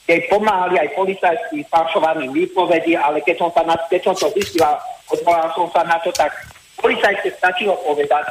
jej 0.08 0.20
pomáhali 0.26 0.82
aj 0.82 0.98
policajtí 0.98 1.62
falšovaným 1.70 2.34
výpovedi, 2.34 2.98
ale 2.98 3.22
keď 3.22 3.38
som, 3.38 3.50
sa 3.54 3.62
na, 3.62 3.78
keď 3.86 4.00
som 4.02 4.14
to 4.18 4.28
zistila, 4.34 4.76
odvolal 5.06 5.48
som 5.54 5.70
sa 5.70 5.86
na 5.86 5.96
to, 6.02 6.10
tak 6.10 6.34
policajte 6.74 7.30
stačilo 7.38 7.78
povedať, 7.86 8.26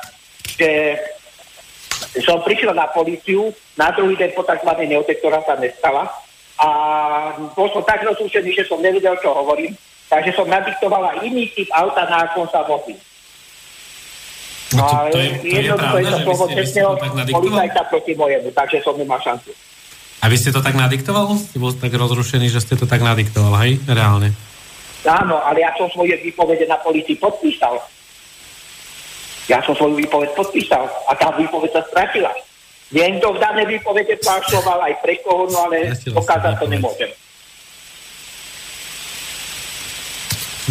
že 0.60 1.00
som 2.22 2.42
prišiel 2.44 2.74
na 2.74 2.90
policiu, 2.90 3.54
na 3.78 3.94
druhý 3.94 4.18
deň 4.18 4.32
po 4.36 4.44
tzv. 4.44 4.72
neote, 4.88 5.14
ktorá 5.22 5.40
sa 5.46 5.56
nestala. 5.56 6.10
A 6.62 6.68
bol 7.58 7.70
som 7.74 7.82
tak 7.82 8.06
rozrušený, 8.06 8.54
že 8.54 8.68
som 8.70 8.82
nevedel, 8.82 9.18
čo 9.22 9.34
hovorím. 9.34 9.74
Takže 10.12 10.36
som 10.36 10.46
nadiktovala 10.46 11.24
iný 11.24 11.48
typ 11.56 11.72
auta, 11.72 12.04
na 12.06 12.28
akom 12.28 12.46
sa 12.52 12.62
vozím. 12.68 13.00
No, 14.72 14.88
to, 14.88 15.16
to 15.16 15.18
je, 15.20 15.30
to 15.40 15.58
je 15.60 15.72
pravda, 15.76 16.10
že 16.16 16.24
vy 16.24 16.34
ste, 16.36 16.56
vy 16.56 16.68
ste 16.68 16.82
to 16.84 16.96
tak 16.96 17.12
nadiktoval? 17.12 17.88
proti 17.92 18.14
mojemu, 18.16 18.48
takže 18.56 18.78
som 18.84 18.96
nemal 18.96 19.20
šancu. 19.20 19.52
A 20.22 20.26
vy 20.30 20.36
ste 20.38 20.54
to 20.54 20.62
tak 20.62 20.78
nadiktoval? 20.78 21.34
Ste 21.36 21.58
bol 21.58 21.74
tak 21.76 21.92
rozrušený, 21.92 22.48
že 22.48 22.62
ste 22.62 22.78
to 22.78 22.86
tak 22.88 23.04
nadiktoval, 23.04 23.58
hej? 23.66 23.82
Reálne. 23.90 24.32
Áno, 25.02 25.42
ale 25.42 25.66
ja 25.66 25.74
som 25.76 25.90
svoje 25.90 26.14
výpovede 26.22 26.70
na 26.70 26.78
policii 26.78 27.18
podpísal. 27.18 27.82
Ja 29.50 29.64
som 29.66 29.74
svoju 29.74 29.98
výpoveď 29.98 30.38
podpísal 30.38 30.86
a 31.10 31.12
tá 31.18 31.34
výpoveď 31.34 31.72
sa 31.74 31.82
stratila. 31.90 32.32
Niekto 32.92 33.34
v 33.34 33.38
danej 33.40 33.66
výpovede 33.80 34.20
falšoval 34.20 34.84
aj 34.92 34.94
pre 35.00 35.16
koho, 35.24 35.48
no 35.48 35.72
ale 35.72 35.96
ja 35.96 35.96
dokázať 36.12 36.54
to 36.60 36.68
nemôžem. 36.68 37.12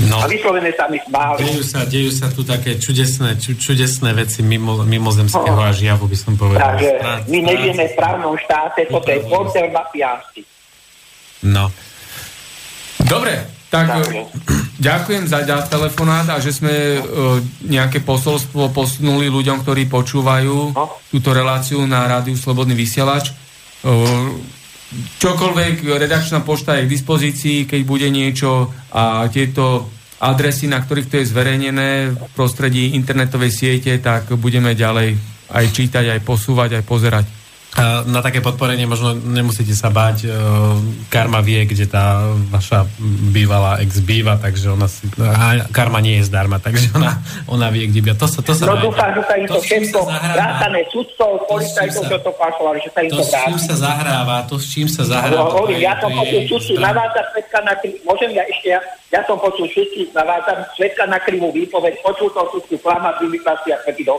No. 0.06 0.22
A 0.22 0.30
vyslovené 0.30 0.70
sa 0.72 0.86
mi 0.86 0.96
smáli. 1.02 1.44
Dejú 1.44 1.64
sa, 1.66 1.84
dejú 1.84 2.10
sa 2.14 2.30
tu 2.32 2.46
také 2.46 2.78
čudesné, 2.78 3.36
ču, 3.36 3.58
čudesné 3.58 4.14
veci 4.16 4.40
mimo, 4.40 4.80
mimozemského 4.86 5.60
no. 5.60 5.66
a 5.66 5.74
žiavu, 5.74 6.08
by 6.08 6.16
som 6.16 6.32
povedal. 6.38 6.62
Takže 6.62 6.88
strát, 6.96 7.20
my 7.26 7.38
nežijeme 7.42 7.84
v 7.90 7.94
právnom 7.98 8.34
štáte, 8.38 8.80
toto 8.88 9.08
je 9.10 9.20
bordel 9.26 9.68
mafiánsky. 9.68 10.40
No. 11.44 11.68
Dobre, 13.04 13.59
tak 13.70 14.02
ďakujem 14.82 15.30
za, 15.30 15.46
telefonát 15.70 16.26
a 16.26 16.42
že 16.42 16.50
sme 16.50 16.98
uh, 16.98 17.38
nejaké 17.62 18.02
posolstvo 18.02 18.74
posunuli 18.74 19.30
ľuďom, 19.30 19.62
ktorí 19.62 19.86
počúvajú 19.86 20.74
no. 20.74 20.98
túto 21.06 21.30
reláciu 21.30 21.86
na 21.86 22.10
rádiu 22.10 22.34
Slobodný 22.34 22.74
vysielač. 22.74 23.30
Uh, 23.86 24.34
čokoľvek, 25.22 25.86
redakčná 25.86 26.42
pošta 26.42 26.82
je 26.82 26.90
k 26.90 26.92
dispozícii, 26.98 27.58
keď 27.70 27.80
bude 27.86 28.10
niečo 28.10 28.74
a 28.90 29.30
tieto 29.30 29.86
adresy, 30.18 30.66
na 30.66 30.82
ktorých 30.82 31.08
to 31.08 31.16
je 31.22 31.30
zverejnené 31.30 32.10
v 32.10 32.18
prostredí 32.34 32.98
internetovej 32.98 33.54
siete, 33.54 33.94
tak 34.02 34.34
budeme 34.34 34.74
ďalej 34.74 35.14
aj 35.50 35.64
čítať, 35.70 36.04
aj 36.18 36.20
posúvať, 36.26 36.82
aj 36.82 36.84
pozerať. 36.84 37.39
Na 38.10 38.20
také 38.20 38.42
podporenie 38.42 38.82
možno 38.82 39.14
nemusíte 39.14 39.70
sa 39.78 39.94
báť. 39.94 40.26
Karma 41.06 41.38
vie, 41.38 41.62
kde 41.70 41.86
tá 41.86 42.26
vaša 42.50 42.82
bývalá 43.30 43.78
ex 43.78 44.02
býva, 44.02 44.34
takže 44.42 44.74
ona 44.74 44.90
si... 44.90 45.06
Karma 45.70 46.02
nie 46.02 46.18
je 46.18 46.26
zdarma, 46.26 46.58
takže 46.58 46.90
ona, 46.98 47.22
ona 47.46 47.70
vie, 47.70 47.86
kde 47.86 48.02
býva. 48.02 48.16
To 48.18 48.26
sa, 48.26 48.42
to 48.42 48.58
sa 48.58 48.66
no 48.66 48.74
dúfam, 48.82 49.14
že 49.14 49.22
sa 49.22 49.34
im 49.38 49.46
to 49.46 49.62
všetko 49.62 49.98
vrátane 50.02 50.82
sudcov, 50.90 51.30
policajtov, 51.46 52.02
čo 52.10 52.18
to 52.18 52.32
pašovali, 52.34 52.78
že 52.82 52.90
sa 52.90 53.00
im 53.06 53.10
to, 53.14 53.22
to 53.22 53.24
vráti. 53.30 53.38
To 53.38 53.38
s 53.38 53.46
čím 53.46 53.58
sa 53.62 53.74
zahráva, 53.78 54.36
to 54.50 54.56
s 54.58 54.66
čím 54.66 54.88
sa 54.90 55.02
zahráva. 55.06 55.46
No, 55.46 55.54
hovorím, 55.54 55.78
ja 55.78 55.94
som 56.02 56.10
počul 56.10 56.40
sudcu 56.50 56.72
navázať 56.74 57.24
svetka 57.32 57.58
na 57.62 57.74
krivu, 57.78 57.96
môžem 58.02 58.30
ja 58.34 58.44
ešte, 58.50 58.66
ja, 58.74 58.80
ja 59.14 59.20
som 59.24 59.36
počul 59.38 59.66
sudcu 59.70 60.10
navázať 60.10 60.56
svetka 60.74 61.04
na 61.06 61.18
krivú 61.22 61.48
výpoveď, 61.54 62.02
počul 62.02 62.28
som 62.34 62.50
sudcu 62.50 62.74
klamať, 62.82 63.14
vymýkať 63.22 63.56
si 63.62 63.68
a 63.70 63.78
svety 63.86 64.02
do 64.02 64.18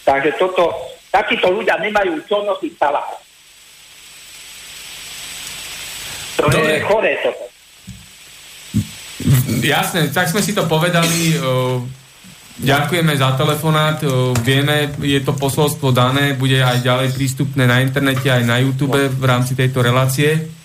Takže 0.00 0.32
toto, 0.40 0.72
takíto 1.10 1.50
ľudia 1.50 1.76
nemajú 1.82 2.22
čo 2.24 2.46
nosiť 2.46 2.72
salát. 2.78 3.10
To 6.38 6.48
Dobre. 6.48 6.80
je 6.80 6.86
chore 6.86 7.12
toto. 7.20 7.44
Jasne, 9.60 10.08
tak 10.08 10.32
sme 10.32 10.40
si 10.40 10.56
to 10.56 10.64
povedali. 10.64 11.36
Ďakujeme 12.60 13.12
za 13.16 13.36
telefonát. 13.36 14.00
Vieme, 14.40 14.92
je 15.00 15.20
to 15.20 15.36
posolstvo 15.36 15.92
dané, 15.92 16.32
bude 16.32 16.56
aj 16.60 16.80
ďalej 16.80 17.08
prístupné 17.12 17.68
na 17.68 17.84
internete, 17.84 18.28
aj 18.32 18.44
na 18.44 18.56
YouTube 18.60 18.96
v 18.96 19.24
rámci 19.24 19.52
tejto 19.52 19.84
relácie. 19.84 20.59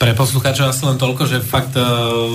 Pre 0.00 0.16
poslucháčov 0.16 0.72
asi 0.72 0.80
len 0.88 0.96
toľko, 0.96 1.28
že 1.28 1.44
fakt 1.44 1.76
uh, 1.76 2.32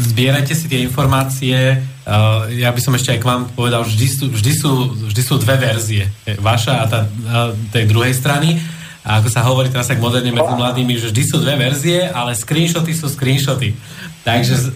zbierajte 0.00 0.56
si 0.56 0.64
tie 0.64 0.80
informácie. 0.80 1.76
Uh, 2.08 2.48
ja 2.56 2.72
by 2.72 2.80
som 2.80 2.96
ešte 2.96 3.12
aj 3.12 3.20
k 3.20 3.28
vám 3.28 3.42
povedal, 3.52 3.84
vždy 3.84 4.06
sú, 4.08 4.24
vždy 4.32 4.52
sú, 4.56 4.70
vždy 5.12 5.20
sú 5.20 5.36
dve 5.44 5.60
verzie. 5.60 6.08
Vaša 6.40 6.80
a 6.80 6.84
tá, 6.88 7.00
uh, 7.04 7.52
tej 7.68 7.84
druhej 7.84 8.16
strany. 8.16 8.56
A 9.04 9.20
ako 9.20 9.28
sa 9.28 9.44
hovorí 9.44 9.68
teraz 9.68 9.92
tak 9.92 10.00
moderne 10.00 10.32
medzi 10.32 10.52
mladými, 10.56 10.96
že 10.96 11.12
vždy 11.12 11.22
sú 11.28 11.36
dve 11.44 11.60
verzie, 11.60 12.08
ale 12.08 12.32
screenshoty 12.32 12.96
sú 12.96 13.12
screenshoty. 13.12 13.76
Takže 14.24 14.72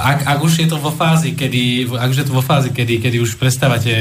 ak, 0.00 0.24
ak 0.24 0.38
už 0.40 0.64
je 0.64 0.68
to 0.68 0.80
vo 0.80 0.88
fázi, 0.88 1.36
kedy, 1.36 1.88
ak 1.96 2.08
už 2.12 2.24
je 2.24 2.26
to 2.28 2.36
vo 2.36 2.44
fázi, 2.44 2.72
kedy, 2.72 3.00
kedy 3.00 3.20
už 3.20 3.36
prestávate 3.36 3.92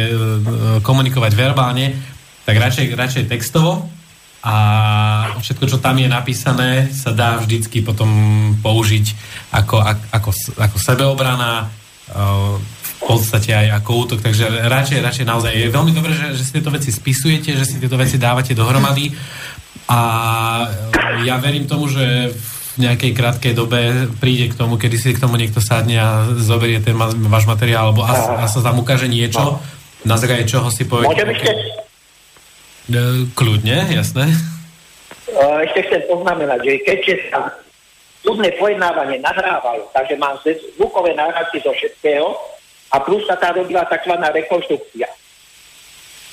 komunikovať 0.83 1.31
verbálne, 1.35 1.99
tak 2.47 2.55
radšej, 2.59 2.95
radšej 2.95 3.23
textovo, 3.27 3.91
a 4.39 4.55
všetko, 5.43 5.65
čo 5.67 5.77
tam 5.83 5.99
je 5.99 6.07
napísané, 6.07 6.87
sa 6.95 7.11
dá 7.11 7.35
vždycky 7.43 7.83
potom 7.83 8.07
použiť 8.63 9.05
ako, 9.51 9.83
ako, 10.15 10.29
ako 10.55 10.77
sebeobrana, 10.79 11.67
v 12.09 12.93
podstate 13.03 13.51
aj 13.51 13.83
ako 13.83 13.91
útok, 14.07 14.19
takže 14.23 14.47
radšej, 14.47 14.99
radšej 15.03 15.25
naozaj 15.27 15.51
je 15.55 15.67
veľmi 15.67 15.91
dobré, 15.91 16.15
že, 16.15 16.39
že 16.39 16.43
si 16.47 16.51
tieto 16.55 16.71
veci 16.71 16.89
spisujete, 16.91 17.51
že 17.55 17.67
si 17.67 17.83
tieto 17.83 17.99
veci 17.99 18.15
dávate 18.15 18.55
dohromady. 18.55 19.11
A 19.89 19.99
ja 21.25 21.35
verím 21.41 21.67
tomu, 21.67 21.89
že 21.89 22.29
v 22.29 22.77
nejakej 22.79 23.11
krátkej 23.11 23.53
dobe 23.57 24.07
príde 24.23 24.47
k 24.47 24.55
tomu, 24.55 24.79
kedy 24.79 24.95
si 24.95 25.11
k 25.11 25.19
tomu 25.19 25.35
niekto 25.35 25.59
sadne 25.59 25.99
a 25.99 26.09
zoberie 26.37 26.79
ten 26.79 26.95
váš 27.27 27.43
materiál, 27.43 27.91
alebo 27.91 28.07
a, 28.07 28.13
a 28.39 28.47
sa 28.47 28.63
tam 28.63 28.79
ukáže 28.79 29.11
niečo, 29.11 29.59
na 30.07 30.15
základe 30.15 30.47
čoho 30.47 30.71
si 30.71 30.87
povie... 30.87 31.09
Môžem 31.09 31.27
ešte, 31.35 31.51
E, 31.51 31.88
kľudne, 33.37 33.77
jasné. 33.93 34.25
E, 35.29 35.43
ešte 35.69 35.79
chcem 35.89 36.01
poznamenať, 36.09 36.59
že 36.65 36.73
keďže 36.83 37.15
sa 37.29 37.53
súdne 38.25 38.51
pojednávanie 38.57 39.21
nahrávalo, 39.21 39.87
takže 39.93 40.15
mám 40.17 40.35
zvukové 40.75 41.15
nahrávky 41.15 41.61
zo 41.63 41.71
všetkého 41.71 42.27
a 42.91 42.97
plus 42.99 43.23
sa 43.29 43.37
tá 43.37 43.53
robila 43.53 43.85
tzv. 43.87 44.13
rekonštrukcia. 44.17 45.07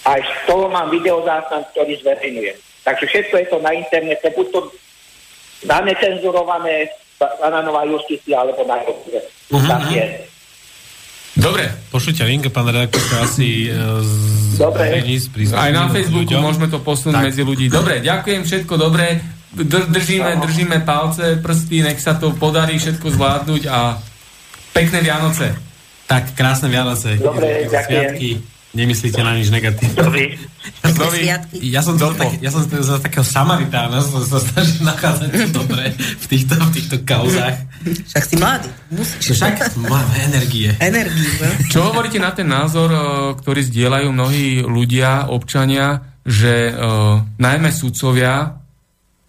A 0.07 0.11
z 0.23 0.31
toho 0.47 0.71
mám 0.71 0.89
videozáznam, 0.91 1.67
ktorý 1.75 1.99
zverejňujem. 2.01 2.59
Takže 2.87 3.05
všetko 3.11 3.35
je 3.43 3.47
to 3.51 3.59
na 3.59 3.75
internete, 3.75 4.27
buď 4.31 4.47
to 4.55 4.61
na 5.67 5.83
necenzurované, 5.83 6.87
bananová 7.19 7.83
justícia, 7.91 8.39
alebo 8.39 8.63
na 8.63 8.79
uh-huh. 8.87 10.36
Dobre. 11.37 11.69
Pošlite 11.93 12.25
link, 12.25 12.49
pán 12.49 12.65
redaktor, 12.65 13.01
to 13.05 13.17
asi 13.21 13.69
uh, 13.69 14.01
Dobre. 14.57 15.05
Aj 15.53 15.69
na 15.69 15.93
Facebooku 15.93 16.33
ľuďom. 16.33 16.41
môžeme 16.41 16.67
to 16.73 16.81
posunúť 16.81 17.17
tak. 17.21 17.25
medzi 17.29 17.43
ľudí. 17.45 17.69
Dobre, 17.69 18.01
ďakujem, 18.01 18.43
všetko 18.49 18.75
dobre. 18.81 19.21
Držíme, 19.57 20.41
držíme 20.41 20.81
palce, 20.85 21.41
prsty, 21.41 21.85
nech 21.85 22.01
sa 22.01 22.17
to 22.17 22.33
podarí 22.37 22.81
všetko 22.81 23.09
zvládnuť 23.09 23.63
a 23.69 24.01
pekné 24.73 25.05
Vianoce. 25.05 25.53
Tak, 26.09 26.33
krásne 26.33 26.73
Vianoce. 26.73 27.21
Dobre, 27.21 27.69
ďakujem. 27.69 28.56
Nemyslíte 28.77 29.25
na 29.25 29.33
nič 29.33 29.49
negatívne. 29.49 29.97
Dobrý. 29.97 30.37
Dobrý. 30.85 31.25
Ja 31.65 31.81
som, 31.81 31.97
tak, 31.97 32.37
ja 32.45 32.53
som 32.53 32.69
za 32.69 33.01
takého 33.01 33.25
Samaritána 33.25 34.05
som 34.05 34.21
sa 34.21 34.37
snažil 34.37 34.85
nachádzať 34.85 35.49
dobre 35.49 35.97
v 35.97 36.25
týchto, 36.29 36.61
v 36.61 36.71
týchto 36.77 36.97
kauzách. 37.01 37.57
Však 38.13 38.25
si 38.29 38.35
mladý. 38.37 38.69
Musíš. 38.93 39.41
Však 39.41 39.81
máme 39.81 40.15
energie. 40.29 40.77
Energie. 40.77 41.31
No? 41.41 41.49
Čo 41.73 41.79
hovoríte 41.89 42.21
na 42.21 42.37
ten 42.37 42.45
názor, 42.45 42.93
eh, 42.93 43.01
ktorý 43.41 43.65
zdieľajú 43.65 44.09
mnohí 44.13 44.61
ľudia, 44.61 45.33
občania, 45.33 46.05
že 46.27 46.75
uh, 46.75 47.23
najmä 47.39 47.71
sudcovia 47.71 48.51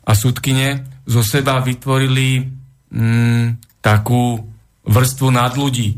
a 0.01 0.11
sudkine 0.17 0.81
zo 1.05 1.21
seba 1.21 1.61
vytvorili 1.61 2.41
mm, 2.89 3.77
takú 3.85 4.41
vrstvu 4.81 5.27
nad 5.29 5.53
ľudí. 5.53 5.93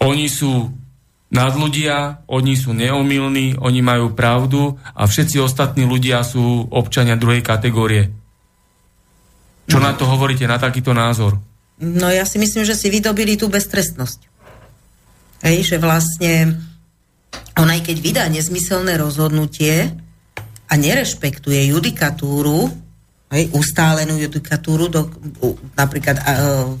Oni 0.00 0.24
sú 0.32 0.72
nadľudia, 1.30 2.26
oni 2.26 2.54
sú 2.58 2.74
neomilní, 2.74 3.58
oni 3.58 3.80
majú 3.80 4.12
pravdu 4.12 4.76
a 4.92 5.06
všetci 5.06 5.38
ostatní 5.38 5.86
ľudia 5.86 6.26
sú 6.26 6.66
občania 6.74 7.14
druhej 7.14 7.40
kategórie. 7.40 8.10
Čo 9.70 9.78
no. 9.78 9.86
na 9.86 9.94
to 9.94 10.04
hovoríte, 10.10 10.44
na 10.50 10.58
takýto 10.58 10.90
názor? 10.90 11.38
No 11.80 12.10
ja 12.10 12.26
si 12.26 12.36
myslím, 12.36 12.66
že 12.66 12.76
si 12.76 12.90
vydobili 12.90 13.38
tú 13.38 13.46
beztrestnosť. 13.46 14.26
Hej, 15.46 15.72
že 15.72 15.76
vlastne 15.80 16.60
on 17.56 17.70
aj 17.70 17.80
keď 17.88 17.96
vydá 18.02 18.24
nezmyselné 18.28 19.00
rozhodnutie 19.00 19.88
a 20.68 20.72
nerešpektuje 20.76 21.72
judikatúru, 21.72 22.68
hej, 23.32 23.48
ustálenú 23.54 24.18
judikatúru 24.20 24.90
do, 24.90 25.08
napríklad 25.78 26.20
uh, 26.20 26.74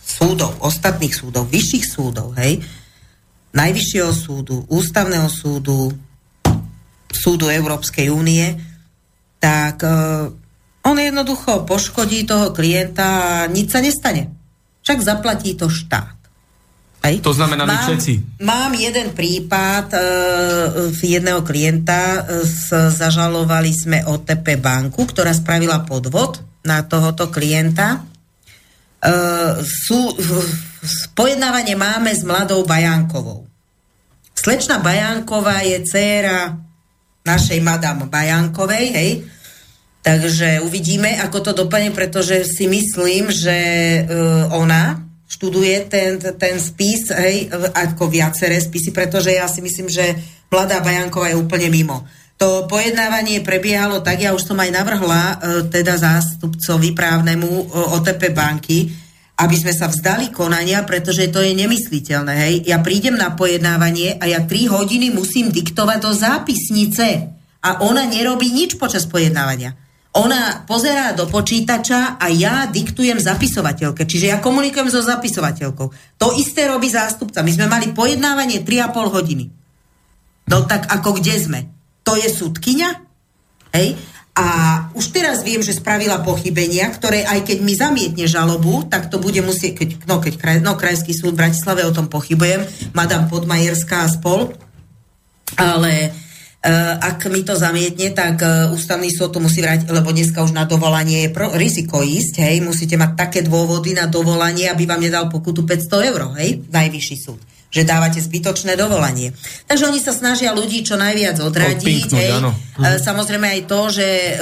súdov, 0.00 0.56
ostatných 0.64 1.12
súdov, 1.12 1.50
vyšších 1.52 1.84
súdov, 1.84 2.32
hej, 2.40 2.64
Najvyššieho 3.54 4.12
súdu, 4.12 4.64
Ústavného 4.68 5.28
súdu, 5.32 5.92
súdu 7.08 7.48
Európskej 7.48 8.12
únie, 8.12 8.56
tak 9.40 9.80
uh, 9.86 10.28
on 10.84 10.96
jednoducho 10.98 11.64
poškodí 11.64 12.28
toho 12.28 12.52
klienta 12.52 13.06
a 13.44 13.50
nič 13.50 13.72
sa 13.72 13.80
nestane. 13.80 14.28
Však 14.84 14.98
zaplatí 15.00 15.56
to 15.56 15.68
štát. 15.68 16.18
Hej. 17.06 17.22
To 17.22 17.30
znamená 17.30 17.62
mám, 17.62 17.86
všetci. 17.86 18.42
Mám 18.42 18.74
jeden 18.74 19.14
prípad 19.14 19.86
uh, 19.94 20.00
jedného 20.98 21.46
klienta, 21.46 22.26
uh, 22.26 22.44
zažalovali 22.90 23.70
sme 23.70 23.98
OTP 24.02 24.58
banku, 24.58 25.06
ktorá 25.06 25.30
spravila 25.30 25.86
podvod 25.86 26.42
na 26.66 26.82
tohoto 26.84 27.30
klienta. 27.30 28.02
Uh, 28.98 29.62
sú, 29.62 30.10
pojednávanie 31.14 31.74
máme 31.74 32.14
s 32.14 32.22
mladou 32.22 32.62
Bajankovou. 32.62 33.48
Slečna 34.38 34.78
Bajanková 34.78 35.66
je 35.66 35.82
dcéra 35.82 36.54
našej 37.26 37.58
madam 37.60 38.06
Bajankovej, 38.06 38.86
hej. 38.94 39.10
Takže 40.00 40.62
uvidíme, 40.62 41.18
ako 41.20 41.38
to 41.42 41.52
dopadne, 41.52 41.90
pretože 41.92 42.46
si 42.46 42.70
myslím, 42.70 43.28
že 43.28 43.58
uh, 44.06 44.54
ona 44.56 45.04
študuje 45.28 45.90
ten, 45.92 46.16
ten 46.16 46.56
spis, 46.56 47.12
hej, 47.12 47.52
ako 47.76 48.08
viaceré 48.08 48.56
spisy, 48.56 48.96
pretože 48.96 49.36
ja 49.36 49.44
si 49.44 49.60
myslím, 49.60 49.92
že 49.92 50.16
mladá 50.48 50.80
Bajanková 50.80 51.28
je 51.28 51.36
úplne 51.36 51.68
mimo. 51.68 52.08
To 52.38 52.64
pojednávanie 52.70 53.44
prebiehalo 53.44 54.00
tak, 54.00 54.22
ja 54.22 54.32
už 54.32 54.46
som 54.46 54.56
aj 54.56 54.70
navrhla 54.70 55.22
uh, 55.34 55.36
teda 55.68 55.98
zástupcovi 55.98 56.94
právnemu 56.94 57.50
uh, 57.68 57.98
OTP 57.98 58.32
banky, 58.32 59.07
aby 59.38 59.54
sme 59.54 59.70
sa 59.70 59.86
vzdali 59.86 60.34
konania, 60.34 60.82
pretože 60.82 61.30
to 61.30 61.38
je 61.38 61.54
nemysliteľné. 61.54 62.32
Hej? 62.34 62.54
Ja 62.66 62.82
prídem 62.82 63.14
na 63.14 63.38
pojednávanie 63.38 64.18
a 64.18 64.26
ja 64.26 64.42
3 64.42 64.66
hodiny 64.66 65.14
musím 65.14 65.54
diktovať 65.54 65.98
do 66.02 66.10
zápisnice 66.10 67.06
a 67.62 67.86
ona 67.86 68.02
nerobí 68.10 68.50
nič 68.50 68.74
počas 68.74 69.06
pojednávania. 69.06 69.78
Ona 70.18 70.66
pozerá 70.66 71.14
do 71.14 71.30
počítača 71.30 72.18
a 72.18 72.26
ja 72.34 72.66
diktujem 72.66 73.22
zapisovateľke, 73.22 74.02
čiže 74.02 74.34
ja 74.34 74.42
komunikujem 74.42 74.90
so 74.90 74.98
zapisovateľkou. 74.98 76.18
To 76.18 76.26
isté 76.34 76.66
robí 76.66 76.90
zástupca. 76.90 77.46
My 77.46 77.52
sme 77.54 77.70
mali 77.70 77.94
pojednávanie 77.94 78.66
3,5 78.66 79.14
hodiny. 79.14 79.44
No 80.50 80.66
tak 80.66 80.90
ako 80.90 81.22
kde 81.22 81.34
sme? 81.38 81.60
To 82.02 82.18
je 82.18 82.26
súdkyňa? 82.26 82.90
Hej? 83.78 83.94
A 84.38 84.46
už 84.94 85.10
teraz 85.10 85.42
viem, 85.42 85.58
že 85.66 85.74
spravila 85.74 86.22
pochybenia, 86.22 86.86
ktoré 86.94 87.26
aj 87.26 87.42
keď 87.42 87.58
mi 87.58 87.74
zamietne 87.74 88.30
žalobu, 88.30 88.86
tak 88.86 89.10
to 89.10 89.18
bude 89.18 89.42
musieť, 89.42 89.82
keď, 89.82 89.88
no 90.06 90.22
keď 90.22 90.34
kraj, 90.38 90.56
no, 90.62 90.78
Krajský 90.78 91.10
súd 91.10 91.34
v 91.34 91.42
Bratislave 91.42 91.82
o 91.82 91.90
tom 91.90 92.06
pochybujem, 92.06 92.62
madam 92.94 93.26
Podmajerská 93.26 94.06
a 94.06 94.12
spol, 94.14 94.54
ale 95.58 96.14
ak 97.02 97.26
mi 97.30 97.42
to 97.46 97.54
zamietne, 97.54 98.10
tak 98.14 98.42
uh, 98.42 98.74
ústavný 98.74 99.10
súd 99.14 99.30
to 99.30 99.38
musí 99.38 99.62
vrátiť, 99.62 99.88
lebo 99.94 100.10
dneska 100.10 100.42
už 100.42 100.54
na 100.54 100.66
dovolanie 100.66 101.26
je 101.26 101.30
pro, 101.30 101.54
riziko 101.54 102.02
ísť, 102.02 102.42
hej, 102.42 102.62
musíte 102.62 102.98
mať 102.98 103.14
také 103.14 103.40
dôvody 103.46 103.94
na 103.94 104.10
dovolanie, 104.10 104.66
aby 104.66 104.86
vám 104.86 105.02
nedal 105.02 105.30
pokutu 105.30 105.62
500 105.62 106.10
eur, 106.10 106.20
hej, 106.38 106.62
najvyšší 106.70 107.16
súd 107.18 107.57
že 107.68 107.84
dávate 107.84 108.16
zbytočné 108.24 108.80
dovolanie. 108.80 109.36
Takže 109.68 109.92
oni 109.92 110.00
sa 110.00 110.16
snažia 110.16 110.56
ľudí 110.56 110.80
čo 110.80 110.96
najviac 110.96 111.36
odradiť. 111.36 112.08
Hej. 112.16 112.30
Áno. 112.40 112.56
E, 112.80 112.96
samozrejme 112.96 113.44
aj 113.44 113.60
to, 113.68 113.80
že 113.92 114.08
e, 114.08 114.32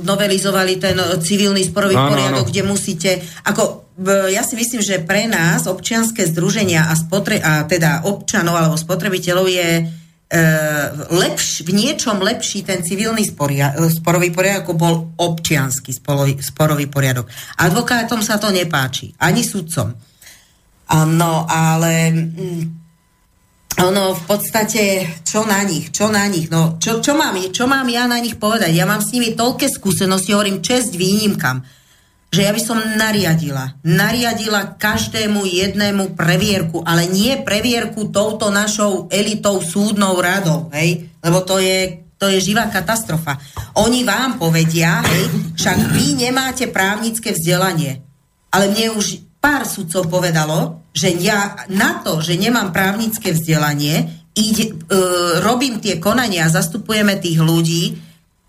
novelizovali 0.00 0.80
ten 0.80 0.96
civilný 1.20 1.68
sporový 1.68 1.96
áno, 1.96 2.08
poriadok, 2.08 2.44
áno. 2.44 2.48
kde 2.48 2.62
musíte, 2.64 3.10
ako 3.44 3.92
e, 4.00 4.32
ja 4.32 4.40
si 4.40 4.56
myslím, 4.56 4.80
že 4.80 5.04
pre 5.04 5.28
nás 5.28 5.68
občianské 5.68 6.24
združenia 6.24 6.88
a, 6.88 6.96
spotre, 6.96 7.36
a 7.44 7.68
teda 7.68 8.08
občanov 8.08 8.56
alebo 8.56 8.80
spotrebiteľov 8.80 9.44
je 9.44 9.68
e, 9.76 9.82
lepš, 11.12 11.68
v 11.68 11.70
niečom 11.76 12.16
lepší 12.16 12.64
ten 12.64 12.80
civilný 12.80 13.28
sporia, 13.28 13.76
e, 13.76 13.92
sporový 13.92 14.32
poriadok, 14.32 14.64
ako 14.64 14.72
bol 14.72 14.94
občianský 15.20 15.92
sporový, 15.92 16.40
sporový 16.40 16.88
poriadok. 16.88 17.28
Advokátom 17.60 18.24
sa 18.24 18.40
to 18.40 18.48
nepáči, 18.48 19.12
ani 19.20 19.44
sudcom. 19.44 20.09
No, 20.90 21.46
ale 21.46 22.10
mm, 22.10 22.62
ono 23.78 24.12
v 24.12 24.22
podstate, 24.26 25.06
čo 25.22 25.46
na 25.46 25.62
nich, 25.62 25.94
čo 25.94 26.10
na 26.10 26.26
nich, 26.26 26.50
no, 26.50 26.76
čo, 26.82 26.98
čo, 26.98 27.14
mám, 27.14 27.38
čo 27.54 27.70
mám 27.70 27.86
ja 27.86 28.10
na 28.10 28.18
nich 28.18 28.34
povedať? 28.34 28.74
Ja 28.74 28.84
mám 28.90 28.98
s 28.98 29.14
nimi 29.14 29.38
toľké 29.38 29.70
skúsenosti, 29.70 30.34
hovorím 30.34 30.58
čest 30.58 30.98
výnimkam, 30.98 31.62
že 32.30 32.46
ja 32.46 32.50
by 32.50 32.62
som 32.62 32.78
nariadila, 32.78 33.78
nariadila 33.86 34.78
každému 34.78 35.46
jednému 35.46 36.18
previerku, 36.18 36.82
ale 36.82 37.06
nie 37.06 37.38
previerku 37.42 38.10
touto 38.10 38.50
našou 38.50 39.06
elitou 39.10 39.58
súdnou 39.62 40.18
radou, 40.18 40.70
hej, 40.74 41.06
lebo 41.22 41.42
to 41.46 41.62
je, 41.62 42.06
to 42.18 42.30
je 42.30 42.38
živá 42.38 42.66
katastrofa. 42.70 43.38
Oni 43.78 44.02
vám 44.02 44.38
povedia, 44.38 45.02
hej, 45.06 45.54
však 45.54 45.78
vy 45.94 46.06
nemáte 46.18 46.66
právnické 46.70 47.34
vzdelanie, 47.34 48.02
ale 48.50 48.70
mne 48.74 48.94
už 48.94 49.22
pár 49.42 49.66
sudcov 49.66 50.06
povedalo, 50.06 50.79
že 50.90 51.14
ja 51.18 51.66
na 51.70 52.02
to, 52.02 52.18
že 52.18 52.34
nemám 52.34 52.74
právnické 52.74 53.30
vzdelanie, 53.34 54.26
ide, 54.34 54.74
e, 54.74 54.98
robím 55.42 55.78
tie 55.78 56.02
konania 56.02 56.46
a 56.46 56.54
zastupujeme 56.54 57.18
tých 57.18 57.38
ľudí 57.38 57.98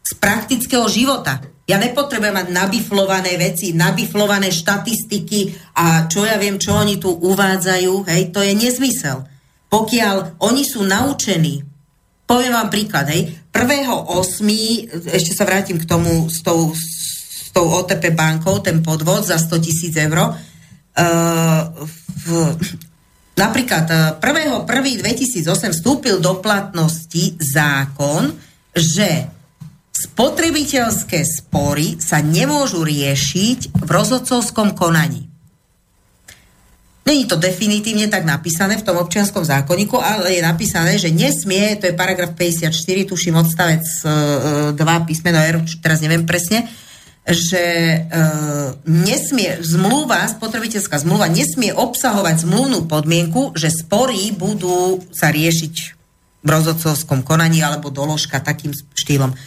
z 0.02 0.12
praktického 0.18 0.90
života. 0.90 1.42
Ja 1.70 1.78
nepotrebujem 1.78 2.36
mať 2.36 2.48
nabiflované 2.52 3.38
veci, 3.38 3.72
nabiflované 3.72 4.52
štatistiky 4.52 5.72
a 5.78 6.10
čo 6.10 6.26
ja 6.28 6.36
viem, 6.36 6.60
čo 6.60 6.76
oni 6.76 7.00
tu 7.00 7.14
uvádzajú, 7.14 8.10
hej, 8.10 8.34
to 8.34 8.44
je 8.44 8.54
nezmysel. 8.58 9.24
Pokiaľ 9.72 10.44
oni 10.44 10.64
sú 10.68 10.84
naučení, 10.84 11.64
poviem 12.28 12.52
vám 12.52 12.68
príklad, 12.68 13.08
hej, 13.14 13.32
1.8., 13.56 15.16
ešte 15.16 15.32
sa 15.32 15.48
vrátim 15.48 15.80
k 15.80 15.88
tomu 15.88 16.28
s 16.28 16.44
tou, 16.44 16.76
s 16.76 17.56
tou 17.56 17.72
OTP 17.72 18.12
bankou, 18.12 18.60
ten 18.60 18.84
podvod 18.84 19.24
za 19.24 19.40
100 19.40 19.64
tisíc 19.64 19.96
eur, 19.96 20.36
v, 20.92 22.01
napríklad 23.36 24.20
1.1.2008 24.22 25.42
eh, 25.42 25.72
vstúpil 25.74 26.22
do 26.22 26.38
platnosti 26.40 27.36
zákon, 27.42 28.36
že 28.76 29.28
spotrebiteľské 29.92 31.22
spory 31.22 32.00
sa 32.02 32.24
nemôžu 32.24 32.82
riešiť 32.82 33.76
v 33.76 33.90
rozhodcovskom 33.90 34.74
konaní. 34.74 35.32
Není 37.02 37.26
to 37.26 37.34
definitívne 37.36 38.06
tak 38.08 38.30
napísané 38.30 38.78
v 38.78 38.86
tom 38.86 39.02
občianskom 39.02 39.42
zákonníku, 39.42 39.98
ale 39.98 40.38
je 40.38 40.42
napísané, 40.46 41.02
že 41.02 41.10
nesmie, 41.10 41.74
to 41.82 41.90
je 41.90 41.98
paragraf 41.98 42.38
54, 42.38 42.72
tuším 43.10 43.36
odstavec 43.42 43.84
2 44.06 44.78
eh, 44.78 45.02
písmeno 45.10 45.40
R, 45.42 45.66
teraz 45.82 46.00
neviem 46.06 46.30
presne, 46.30 46.70
že 47.22 47.62
e, 47.62 48.00
nesmie 48.90 49.62
zmluva, 49.62 50.26
spotrebiteľská 50.26 51.06
zmluva 51.06 51.30
nesmie 51.30 51.70
obsahovať 51.70 52.50
zmluvnú 52.50 52.90
podmienku, 52.90 53.54
že 53.54 53.70
spory 53.70 54.34
budú 54.34 55.06
sa 55.14 55.30
riešiť 55.30 55.76
v 56.42 56.48
rozhodcovskom 56.50 57.22
konaní 57.22 57.62
alebo 57.62 57.94
doložka 57.94 58.42
takým 58.42 58.74
štýlom. 58.74 59.38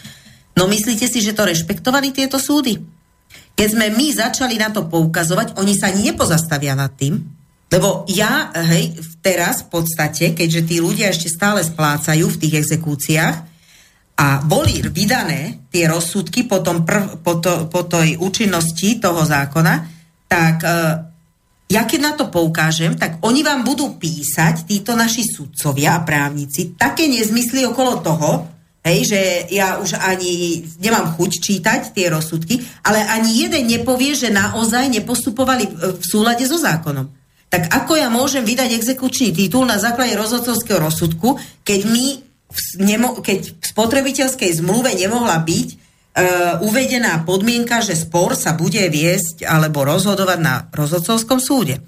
No 0.54 0.70
myslíte 0.70 1.10
si, 1.10 1.18
že 1.18 1.34
to 1.34 1.50
rešpektovali 1.50 2.14
tieto 2.14 2.38
súdy? 2.38 2.78
Keď 3.58 3.68
sme 3.70 3.90
my 3.90 4.06
začali 4.14 4.54
na 4.54 4.70
to 4.70 4.86
poukazovať, 4.86 5.58
oni 5.58 5.74
sa 5.74 5.90
ani 5.90 6.14
nepozastavia 6.14 6.78
nad 6.78 6.94
tým, 6.94 7.18
lebo 7.74 8.06
ja, 8.06 8.54
hej, 8.70 8.94
teraz 9.18 9.66
v 9.66 9.82
podstate, 9.82 10.30
keďže 10.30 10.62
tí 10.62 10.76
ľudia 10.78 11.10
ešte 11.10 11.26
stále 11.26 11.58
splácajú 11.66 12.30
v 12.30 12.38
tých 12.38 12.54
exekúciách, 12.62 13.53
a 14.14 14.38
boli 14.46 14.78
vydané 14.78 15.66
tie 15.74 15.90
rozsudky 15.90 16.46
po, 16.46 16.62
tom 16.62 16.86
prv, 16.86 17.18
po, 17.18 17.42
to, 17.42 17.66
po 17.66 17.82
tej 17.82 18.14
účinnosti 18.14 19.02
toho 19.02 19.26
zákona, 19.26 19.74
tak 20.30 20.56
e, 20.62 20.70
ja 21.74 21.82
keď 21.82 22.00
na 22.00 22.12
to 22.14 22.30
poukážem, 22.30 22.94
tak 22.94 23.18
oni 23.26 23.42
vám 23.42 23.66
budú 23.66 23.98
písať, 23.98 24.70
títo 24.70 24.94
naši 24.94 25.26
sudcovia 25.26 25.98
a 25.98 26.04
právnici, 26.06 26.78
také 26.78 27.10
nezmysly 27.10 27.66
okolo 27.66 27.98
toho, 28.06 28.30
hej, 28.86 28.98
že 29.02 29.20
ja 29.50 29.82
už 29.82 29.98
ani 29.98 30.62
nemám 30.78 31.18
chuť 31.18 31.30
čítať 31.40 31.80
tie 31.90 32.06
rozsudky, 32.12 32.62
ale 32.86 33.02
ani 33.02 33.48
jeden 33.48 33.66
nepovie, 33.66 34.14
že 34.14 34.30
naozaj 34.30 34.94
nepostupovali 34.94 35.64
v 35.98 36.04
súlade 36.04 36.46
so 36.46 36.60
zákonom. 36.60 37.10
Tak 37.50 37.70
ako 37.70 37.98
ja 37.98 38.10
môžem 38.10 38.42
vydať 38.46 38.74
exekučný 38.78 39.30
titul 39.30 39.64
na 39.64 39.78
základe 39.78 40.14
rozhodcovského 40.18 40.78
rozsudku, 40.78 41.38
keď 41.62 41.80
my 41.86 42.06
nemo, 42.78 43.18
keď 43.18 43.54
v 43.54 43.64
spotrebiteľskej 43.64 44.50
zmluve 44.62 44.94
nemohla 44.94 45.38
byť 45.42 45.68
e, 45.70 45.76
uvedená 46.62 47.22
podmienka, 47.26 47.82
že 47.82 47.98
spor 47.98 48.38
sa 48.38 48.54
bude 48.54 48.82
viesť 48.90 49.46
alebo 49.46 49.82
rozhodovať 49.82 50.38
na 50.38 50.54
rozhodcovskom 50.70 51.38
súde. 51.42 51.82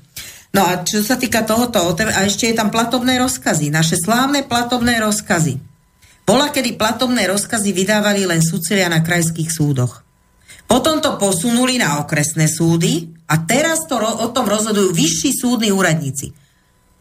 No 0.54 0.64
a 0.64 0.80
čo 0.82 1.04
sa 1.04 1.20
týka 1.20 1.44
tohoto, 1.44 1.92
a 1.92 2.20
ešte 2.24 2.48
je 2.48 2.56
tam 2.56 2.72
platobné 2.72 3.20
rozkazy, 3.20 3.68
naše 3.68 4.00
slávne 4.00 4.46
platobné 4.46 4.96
rozkazy. 5.04 5.60
Bola, 6.26 6.50
kedy 6.50 6.74
platobné 6.74 7.28
rozkazy 7.30 7.70
vydávali 7.70 8.26
len 8.26 8.42
sudcovia 8.42 8.90
na 8.90 9.04
krajských 9.04 9.52
súdoch. 9.52 10.02
Potom 10.66 10.98
to 10.98 11.14
posunuli 11.14 11.78
na 11.78 12.02
okresné 12.02 12.50
súdy 12.50 13.14
a 13.30 13.38
teraz 13.46 13.86
to, 13.86 13.94
o 13.94 14.26
tom 14.34 14.50
rozhodujú 14.50 14.90
vyšší 14.90 15.30
súdni 15.38 15.70
úradníci. 15.70 16.34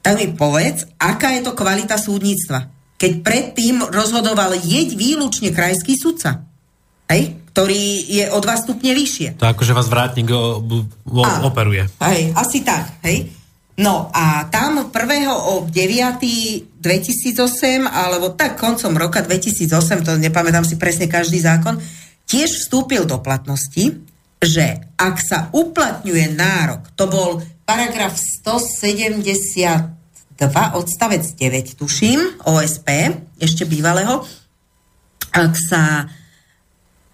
Tak 0.06 0.22
mi 0.22 0.30
povedz, 0.38 0.86
aká 1.02 1.34
je 1.34 1.42
to 1.42 1.58
kvalita 1.58 1.98
súdnictva 1.98 2.76
keď 2.96 3.12
predtým 3.22 3.84
rozhodoval 3.92 4.56
jeď 4.60 4.96
výlučne 4.96 5.52
krajský 5.52 6.00
sudca, 6.00 6.48
hej, 7.12 7.38
ktorý 7.52 7.84
je 8.08 8.26
o 8.32 8.40
dva 8.40 8.56
stupne 8.60 8.92
vyššie. 8.96 9.40
To 9.40 9.48
akože 9.48 9.76
vás 9.76 9.88
vrátnik 9.88 10.28
o, 10.32 10.60
o, 10.64 11.24
a, 11.24 11.44
operuje. 11.44 11.88
Hej, 12.04 12.32
asi 12.36 12.64
tak, 12.64 13.00
hej. 13.04 13.32
No 13.76 14.08
a 14.16 14.48
tam 14.48 14.88
1. 14.88 14.96
o 15.28 15.68
9. 15.68 16.76
2008, 16.86 17.90
alebo 17.90 18.38
tak 18.38 18.62
koncom 18.62 18.94
roka 18.94 19.26
2008, 19.26 20.06
to 20.06 20.22
nepamätám 20.22 20.62
si 20.62 20.78
presne 20.78 21.10
každý 21.10 21.42
zákon, 21.42 21.82
tiež 22.30 22.62
vstúpil 22.62 23.10
do 23.10 23.18
platnosti, 23.26 24.06
že 24.38 24.66
ak 24.94 25.18
sa 25.18 25.50
uplatňuje 25.50 26.38
nárok, 26.38 26.94
to 26.94 27.10
bol 27.10 27.42
paragraf 27.66 28.14
170 28.14 30.05
2 30.36 30.76
odstavec 30.76 31.24
9, 31.24 31.80
tuším, 31.80 32.44
OSP, 32.44 32.88
ešte 33.40 33.64
bývalého, 33.64 34.20
ak 35.32 35.54
sa 35.56 36.12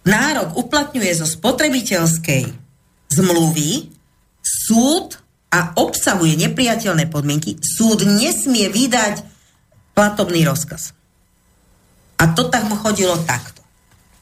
nárok 0.05 0.57
uplatňuje 0.57 1.11
zo 1.13 1.27
spotrebiteľskej 1.29 2.49
zmluvy, 3.13 3.93
súd 4.41 5.21
a 5.53 5.77
obsahuje 5.77 6.37
nepriateľné 6.49 7.11
podmienky, 7.13 7.61
súd 7.61 8.07
nesmie 8.07 8.71
vydať 8.71 9.21
platobný 9.93 10.41
rozkaz. 10.47 10.97
A 12.21 12.29
to 12.33 12.49
tak 12.49 12.65
mu 12.69 12.77
chodilo 12.77 13.17
takto. 13.25 13.61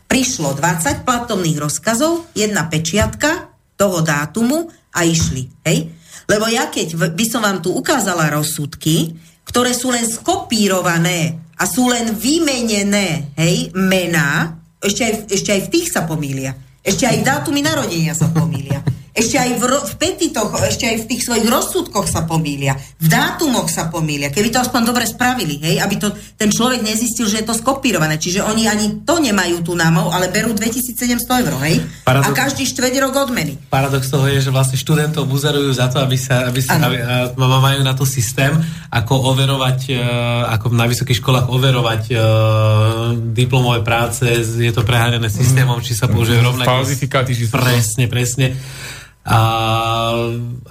Prišlo 0.10 0.58
20 0.58 1.06
platobných 1.06 1.60
rozkazov, 1.60 2.26
jedna 2.34 2.66
pečiatka 2.66 3.52
toho 3.78 4.02
dátumu 4.02 4.74
a 4.96 5.06
išli. 5.06 5.48
Hej? 5.64 5.94
Lebo 6.30 6.46
ja 6.46 6.70
keď 6.70 7.18
by 7.18 7.26
som 7.26 7.42
vám 7.42 7.60
tu 7.66 7.74
ukázala 7.74 8.30
rozsudky, 8.30 9.18
ktoré 9.50 9.74
sú 9.74 9.90
len 9.90 10.06
skopírované 10.06 11.50
a 11.58 11.66
sú 11.66 11.90
len 11.90 12.14
vymenené, 12.14 13.34
hej, 13.34 13.74
mená, 13.74 14.62
ešte 14.78 15.02
aj, 15.04 15.14
ešte 15.28 15.50
aj 15.52 15.62
v 15.66 15.72
tých 15.74 15.88
sa 15.90 16.06
pomýlia. 16.06 16.54
Ešte 16.80 17.10
aj 17.10 17.26
dátumy 17.26 17.66
narodenia 17.66 18.14
sa 18.14 18.30
pomýlia. 18.30 18.80
Ešte 19.20 19.36
aj 19.36 19.52
v, 19.52 19.64
ro- 19.66 19.84
v 19.84 19.94
petitoch, 19.96 20.50
ešte 20.60 20.86
aj 20.86 20.98
v 20.98 21.08
tých 21.08 21.22
svojich 21.22 21.44
rozsudkoch 21.46 22.08
sa 22.08 22.24
pomýlia. 22.24 22.74
V 22.98 23.08
dátumoch 23.08 23.68
sa 23.68 23.86
pomýlia. 23.86 24.30
Keby 24.30 24.50
to 24.50 24.60
aspoň 24.60 24.82
dobre 24.86 25.04
spravili, 25.04 25.60
hej, 25.60 25.76
aby 25.78 25.96
to 25.96 26.08
ten 26.34 26.48
človek 26.48 26.80
nezistil, 26.80 27.28
že 27.28 27.44
je 27.44 27.46
to 27.46 27.54
skopírované. 27.54 28.16
Čiže 28.16 28.42
oni 28.42 28.66
ani 28.66 29.04
to 29.04 29.20
nemajú 29.20 29.60
tu 29.62 29.76
námov, 29.76 30.10
ale 30.10 30.28
berú 30.28 30.52
2700 30.52 31.20
eur, 31.44 31.54
hej? 31.62 31.76
Paradox- 32.02 32.32
A 32.32 32.38
každý 32.38 32.64
štveť 32.64 32.94
rok 33.02 33.14
odmeny. 33.20 33.60
Paradox 33.68 34.08
toho 34.08 34.24
je, 34.26 34.40
že 34.40 34.50
vlastne 34.50 34.76
študentov 34.76 35.26
buzerujú 35.26 35.70
za 35.70 35.92
to, 35.92 36.00
aby 36.00 36.16
sa, 36.16 36.48
aby 36.48 36.60
sa 36.64 36.80
aby, 36.80 36.98
a, 36.98 37.36
majú 37.36 37.84
na 37.84 37.92
to 37.92 38.08
systém, 38.08 38.56
ako 38.88 39.30
overovať, 39.30 39.80
e, 39.90 40.00
ako 40.50 40.72
na 40.72 40.88
vysokých 40.88 41.20
školách 41.20 41.52
overovať 41.52 42.04
e, 42.08 42.16
diplomové 43.34 43.82
práce, 43.82 44.24
je 44.56 44.72
to 44.72 44.82
preháňané 44.82 45.28
systémom, 45.28 45.80
či 45.80 45.92
sa 45.92 46.08
použije 46.08 46.40
rovnako. 46.40 46.70
Falzifikáty, 46.70 47.34
či 47.34 47.46
sú 47.46 47.54
to- 47.54 47.62
Presne, 47.62 48.06
presne. 48.08 48.56
A, 49.30 49.40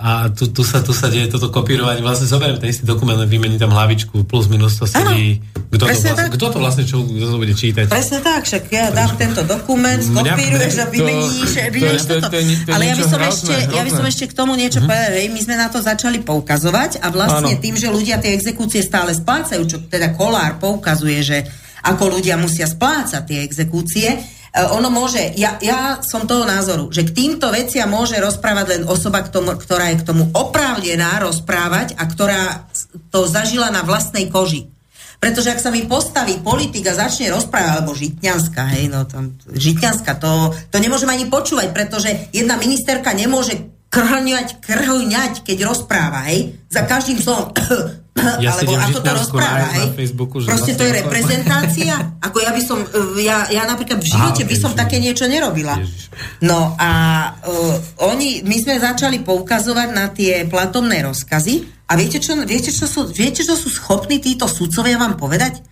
a 0.00 0.10
tu, 0.32 0.48
tu, 0.50 0.64
sa, 0.64 0.80
tu 0.80 0.96
sa 0.96 1.12
deje 1.12 1.28
toto 1.28 1.52
kopírovanie. 1.52 2.00
Vlastne 2.00 2.24
zoberiem 2.26 2.56
ten 2.56 2.72
istý 2.72 2.88
dokument, 2.88 3.20
vymení 3.22 3.60
tam 3.60 3.70
hlavičku, 3.70 4.24
plus 4.24 4.48
minus 4.48 4.80
to 4.80 4.88
sedí. 4.88 5.44
Kto 5.68 5.84
to, 5.84 5.84
vlastne, 5.84 6.12
tak. 6.16 6.28
kto 6.32 6.46
to 6.48 6.58
vlastne 6.58 6.84
čo, 6.88 7.04
kto 7.04 7.26
to 7.28 7.36
bude 7.36 7.52
čítať? 7.52 7.92
Presne 7.92 8.18
tak, 8.24 8.48
však 8.48 8.62
ja 8.72 8.88
dám 8.88 9.20
tento 9.20 9.44
dokument, 9.44 10.00
skopíruješ 10.00 10.74
a 10.80 10.84
vymeníš, 10.88 11.50
to- 11.54 11.70
vymeníš 11.70 12.02
to- 12.08 12.16
to- 12.16 12.20
toto. 12.24 12.40
to 12.40 12.54
to 12.64 12.70
Ale 12.72 12.84
ja 12.88 12.94
by, 12.96 13.04
som 13.04 13.20
hrozné, 13.20 13.28
ešte, 13.28 13.52
ja 13.52 13.82
by 13.84 13.90
hrozné. 13.92 13.98
som 14.00 14.04
ešte 14.08 14.24
k 14.26 14.32
tomu 14.32 14.52
niečo 14.56 14.80
povedal. 14.80 15.12
Hej, 15.12 15.28
my 15.28 15.40
sme 15.44 15.54
na 15.60 15.68
to 15.68 15.78
začali 15.84 16.18
poukazovať 16.24 16.90
a 17.04 17.06
vlastne 17.12 17.52
Áno. 17.52 17.62
tým, 17.62 17.76
že 17.76 17.92
ľudia 17.92 18.16
tie 18.16 18.32
exekúcie 18.32 18.80
stále 18.80 19.12
splácajú, 19.12 19.62
čo 19.68 19.76
teda 19.92 20.16
Kolár 20.16 20.56
poukazuje, 20.56 21.20
že 21.20 21.38
ako 21.84 22.16
ľudia 22.16 22.40
musia 22.40 22.64
splácať 22.64 23.22
tie 23.28 23.38
exekúcie, 23.44 24.08
ono 24.52 24.88
môže, 24.88 25.20
ja, 25.36 25.60
ja 25.60 26.00
som 26.00 26.24
toho 26.24 26.48
názoru, 26.48 26.88
že 26.88 27.04
k 27.04 27.14
týmto 27.14 27.52
veciam 27.52 27.92
môže 27.92 28.16
rozprávať 28.16 28.66
len 28.80 28.82
osoba, 28.88 29.20
k 29.20 29.32
tomu, 29.32 29.52
ktorá 29.52 29.92
je 29.92 30.00
k 30.00 30.06
tomu 30.08 30.32
oprávnená 30.32 31.20
rozprávať 31.20 31.94
a 32.00 32.08
ktorá 32.08 32.64
to 33.12 33.28
zažila 33.28 33.68
na 33.68 33.84
vlastnej 33.84 34.32
koži. 34.32 34.72
Pretože 35.18 35.50
ak 35.50 35.58
sa 35.58 35.74
mi 35.74 35.82
postaví 35.82 36.38
politik 36.38 36.86
a 36.86 36.94
začne 36.94 37.34
rozprávať, 37.34 37.70
alebo 37.74 37.90
Žitňanská, 37.90 38.62
hej, 38.78 38.86
no 38.86 39.02
tam, 39.02 39.34
Žitňanská, 39.50 40.14
to, 40.14 40.54
to 40.70 40.78
nemôžem 40.78 41.10
ani 41.10 41.26
počúvať, 41.26 41.74
pretože 41.74 42.30
jedna 42.30 42.54
ministerka 42.54 43.10
nemôže 43.10 43.77
krhňať, 43.88 44.60
krhňať, 44.60 45.32
keď 45.44 45.58
rozpráva, 45.64 46.28
hej, 46.28 46.56
za 46.68 46.84
každým 46.84 47.18
slovom. 47.20 47.52
Ja 48.18 48.50
alebo 48.50 48.74
ako 48.74 48.98
to 48.98 49.10
rozpráva, 49.14 49.78
hej. 49.78 49.94
Facebooku, 49.94 50.42
že 50.42 50.50
Proste 50.50 50.74
to 50.74 50.82
je 50.82 50.90
reprezentácia. 50.90 51.94
Ako 52.26 52.42
ja 52.42 52.50
by 52.50 52.62
som, 52.66 52.82
e, 52.82 53.22
ja, 53.22 53.46
ja 53.46 53.62
napríklad 53.62 54.02
v 54.02 54.10
živote 54.10 54.42
Aha, 54.42 54.50
by 54.50 54.56
som 54.58 54.74
také 54.74 54.98
niečo 54.98 55.30
nerobila. 55.30 55.78
Ježiš. 55.78 56.10
No 56.42 56.74
a 56.74 56.90
uh, 57.30 57.78
oni, 58.10 58.42
my 58.42 58.58
sme 58.58 58.82
začali 58.82 59.22
poukazovať 59.22 59.88
na 59.94 60.10
tie 60.10 60.50
platomné 60.50 61.06
rozkazy 61.06 61.86
a 61.86 61.94
viete 61.94 62.18
čo, 62.18 62.34
viete, 62.42 62.74
čo 62.74 62.90
sú, 62.90 63.06
viete, 63.06 63.46
čo 63.46 63.54
sú 63.54 63.70
schopní 63.70 64.18
títo 64.18 64.50
sudcovia 64.50 64.98
vám 64.98 65.14
povedať? 65.14 65.62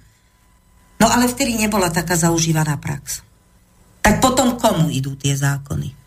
No 1.02 1.10
ale 1.10 1.26
vtedy 1.26 1.58
nebola 1.58 1.90
taká 1.90 2.14
zaužívaná 2.14 2.78
prax. 2.78 3.26
Tak 4.06 4.22
potom 4.22 4.54
komu 4.54 4.86
idú 4.86 5.18
tie 5.18 5.34
zákony? 5.34 6.05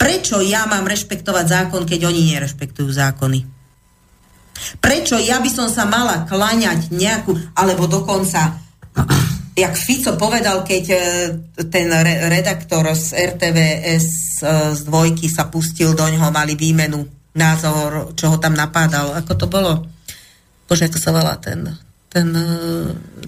Prečo 0.00 0.42
ja 0.42 0.66
mám 0.66 0.88
rešpektovať 0.88 1.46
zákon, 1.46 1.82
keď 1.86 2.08
oni 2.08 2.34
nerešpektujú 2.34 2.90
zákony? 2.90 3.38
Prečo 4.78 5.18
ja 5.18 5.42
by 5.42 5.50
som 5.50 5.68
sa 5.68 5.84
mala 5.88 6.24
klaňať 6.26 6.94
nejakú, 6.94 7.34
alebo 7.56 7.90
dokonca, 7.90 8.58
jak 9.62 9.74
Fico 9.74 10.14
povedal, 10.16 10.62
keď 10.62 10.84
e, 10.88 10.98
ten 11.68 11.90
re- 11.90 12.30
redaktor 12.30 12.86
z 12.94 13.16
RTVS 13.34 14.06
e, 14.40 14.76
z 14.76 14.80
dvojky 14.86 15.26
sa 15.28 15.50
pustil 15.50 15.92
do 15.92 16.06
ňoho, 16.06 16.30
mali 16.30 16.54
výmenu 16.54 17.04
názor, 17.34 18.12
čo 18.14 18.32
ho 18.32 18.36
tam 18.38 18.54
napádal. 18.54 19.16
Ako 19.18 19.32
to 19.36 19.46
bolo? 19.48 19.88
Bože, 20.68 20.88
ako 20.88 20.98
sa 21.00 21.10
volá 21.12 21.34
ten, 21.36 21.68
ten 22.08 22.28
e, 22.32 22.48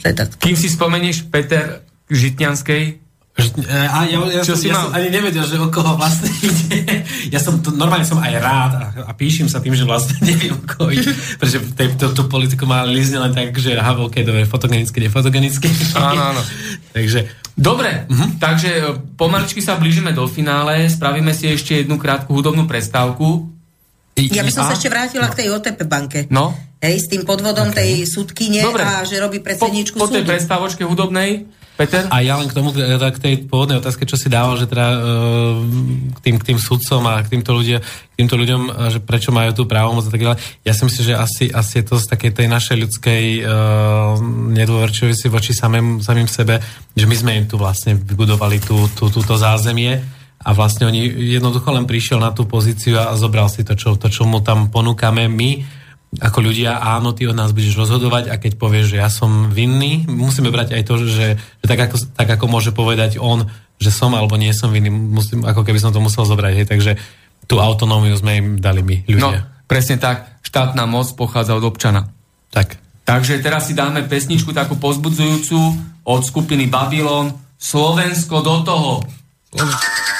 redaktor? 0.00 0.38
Kým 0.40 0.56
si 0.56 0.70
spomenieš 0.70 1.28
Peter 1.28 1.82
Žitňanskej, 2.08 3.03
A 3.34 4.06
ja, 4.06 4.22
ja, 4.30 4.46
Čo 4.46 4.54
som, 4.54 4.62
si 4.62 4.66
ja 4.70 4.78
mal? 4.78 4.82
som 4.86 4.90
ani 4.94 5.10
nevedel, 5.10 5.42
že 5.42 5.58
o 5.58 5.66
koho 5.66 5.98
vlastne 5.98 6.30
ide. 6.46 7.02
Ja 7.34 7.42
som, 7.42 7.58
to, 7.58 7.74
normálne 7.74 8.06
som 8.06 8.22
aj 8.22 8.34
rád 8.38 8.72
a, 8.78 8.84
a 9.10 9.12
píšim 9.12 9.50
sa 9.50 9.58
tým, 9.58 9.74
že 9.74 9.82
vlastne 9.82 10.14
neviem 10.30 10.54
o 10.54 10.62
koho 10.62 10.94
ide. 10.94 11.10
Pretože 11.42 11.58
tej, 11.74 11.98
to, 11.98 12.14
tú 12.14 12.30
politiku 12.30 12.62
má 12.62 12.86
lízne 12.86 13.18
len 13.18 13.34
tak, 13.34 13.50
že 13.58 13.74
aha, 13.74 13.98
ok, 14.06 14.22
dobre, 14.22 14.46
fotogenicky, 14.46 15.02
nefotogenicky. 15.02 15.66
Áno, 15.98 16.34
áno. 16.34 16.42
Takže 16.96 17.44
Dobre, 17.54 18.10
takže 18.42 18.70
e, 18.82 18.82
pomaličky 19.14 19.62
sa 19.62 19.78
blížime 19.78 20.10
do 20.10 20.26
finále, 20.26 20.90
spravíme 20.90 21.30
si 21.30 21.46
ešte 21.46 21.86
jednu 21.86 22.02
krátku 22.02 22.34
hudobnú 22.34 22.66
prestávku. 22.66 23.46
Ja 24.18 24.42
by 24.42 24.50
som 24.50 24.66
A? 24.66 24.68
sa 24.70 24.74
ešte 24.74 24.90
vrátila 24.90 25.30
k 25.30 25.38
tej 25.38 25.54
OTP 25.54 25.86
banke. 25.86 26.26
No, 26.34 26.50
Hej, 26.82 27.06
s 27.06 27.06
tým 27.08 27.22
podvodom 27.24 27.70
okay. 27.72 27.78
tej 27.80 28.10
súdkyne 28.10 28.60
Dobre. 28.60 28.84
a 28.84 29.06
že 29.08 29.16
robí 29.16 29.38
po, 29.40 29.48
predsedničku 29.48 29.96
po 29.96 30.04
tej 30.04 30.26
súdu. 30.26 30.30
prestávočke 30.34 30.82
hudobnej, 30.84 31.48
Peter? 31.74 32.06
A 32.06 32.22
ja 32.22 32.38
len 32.38 32.46
k 32.46 32.54
tomu, 32.54 32.70
teda 32.70 33.10
k 33.10 33.18
tej 33.18 33.34
pôvodnej 33.50 33.82
otázke, 33.82 34.06
čo 34.06 34.14
si 34.14 34.30
dával, 34.30 34.54
že 34.54 34.70
teda 34.70 34.86
e, 34.94 34.98
k 36.14 36.18
tým, 36.22 36.36
k 36.38 36.46
tým 36.54 36.58
sudcom 36.62 37.02
a 37.10 37.18
k 37.18 37.34
týmto, 37.34 37.50
ľudia, 37.50 37.82
k 37.82 38.14
týmto 38.14 38.38
ľuďom, 38.38 38.94
že 38.94 39.02
prečo 39.02 39.34
majú 39.34 39.50
tú 39.50 39.66
právomoc 39.66 40.06
a 40.06 40.12
tak 40.14 40.22
ďalej. 40.22 40.38
Ja 40.62 40.70
si 40.70 40.86
myslím, 40.86 41.04
že 41.10 41.14
asi, 41.18 41.44
asi 41.50 41.82
je 41.82 41.84
to 41.90 41.98
z 41.98 42.06
takej 42.14 42.30
tej 42.30 42.46
našej 42.46 42.76
ľudskej 42.78 43.24
e, 43.26 43.40
nedôverčivosti 44.54 45.26
voči 45.26 45.50
samým, 45.50 45.98
samým 45.98 46.30
sebe, 46.30 46.62
že 46.94 47.10
my 47.10 47.14
sme 47.18 47.32
im 47.42 47.46
tu 47.50 47.58
vlastne 47.58 47.98
vybudovali 47.98 48.62
tú, 48.62 48.86
tú, 48.94 49.10
túto 49.10 49.34
zázemie 49.34 49.98
a 50.46 50.50
vlastne 50.54 50.86
oni 50.86 51.10
jednoducho 51.34 51.74
len 51.74 51.90
prišiel 51.90 52.22
na 52.22 52.30
tú 52.30 52.46
pozíciu 52.46 53.02
a 53.02 53.18
zobral 53.18 53.50
si 53.50 53.66
to, 53.66 53.74
čo, 53.74 53.98
to, 53.98 54.06
čo 54.06 54.22
mu 54.22 54.38
tam 54.38 54.70
ponúkame 54.70 55.26
my 55.26 55.82
ako 56.20 56.38
ľudia, 56.44 56.78
áno, 56.78 57.10
ty 57.14 57.26
od 57.26 57.34
nás 57.34 57.50
budeš 57.50 57.74
rozhodovať 57.74 58.30
a 58.30 58.38
keď 58.38 58.58
povieš, 58.58 58.94
že 58.94 59.00
ja 59.02 59.10
som 59.10 59.50
vinný, 59.50 60.06
musíme 60.06 60.50
brať 60.50 60.78
aj 60.78 60.82
to, 60.86 60.94
že, 61.02 61.08
že 61.08 61.66
tak, 61.66 61.80
ako, 61.90 61.96
tak 62.14 62.28
ako 62.38 62.44
môže 62.46 62.70
povedať 62.70 63.18
on, 63.18 63.48
že 63.82 63.90
som 63.90 64.14
alebo 64.14 64.38
nie 64.38 64.54
som 64.54 64.70
vinný, 64.70 64.90
musím, 64.90 65.42
ako 65.42 65.66
keby 65.66 65.82
som 65.82 65.90
to 65.90 65.98
musel 65.98 66.22
zobrať, 66.22 66.52
hej, 66.62 66.66
takže 66.70 66.92
tú 67.44 67.58
autonómiu 67.58 68.14
sme 68.16 68.32
im 68.38 68.48
dali 68.56 68.80
my, 68.80 68.96
No, 69.18 69.34
ľudia. 69.34 69.40
presne 69.66 69.98
tak. 69.98 70.40
Štátna 70.44 70.86
moc 70.86 71.10
pochádza 71.18 71.58
od 71.58 71.66
občana. 71.66 72.08
Tak. 72.54 72.78
Takže 73.04 73.42
teraz 73.42 73.66
si 73.68 73.74
dáme 73.74 74.06
pesničku 74.06 74.54
takú 74.54 74.78
pozbudzujúcu 74.78 75.58
od 76.06 76.20
skupiny 76.22 76.70
Babylon. 76.70 77.34
Slovensko 77.58 78.40
do 78.40 78.62
toho. 78.62 78.92
Slovensko 79.50 80.13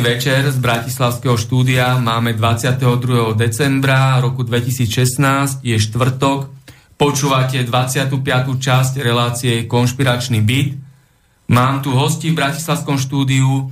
Večer 0.00 0.48
z 0.48 0.56
Bratislavského 0.56 1.36
štúdia. 1.36 2.00
Máme 2.00 2.32
22. 2.32 3.36
decembra 3.36 4.16
roku 4.16 4.40
2016, 4.40 5.60
je 5.60 5.76
štvrtok. 5.76 6.48
Počúvate 6.96 7.60
25. 7.60 8.16
časť 8.56 8.92
relácie 9.04 9.68
Konšpiračný 9.68 10.40
byt. 10.40 10.80
Mám 11.52 11.84
tu 11.84 11.92
hosti 11.92 12.32
v 12.32 12.40
Bratislavskom 12.40 12.96
štúdiu 12.96 13.68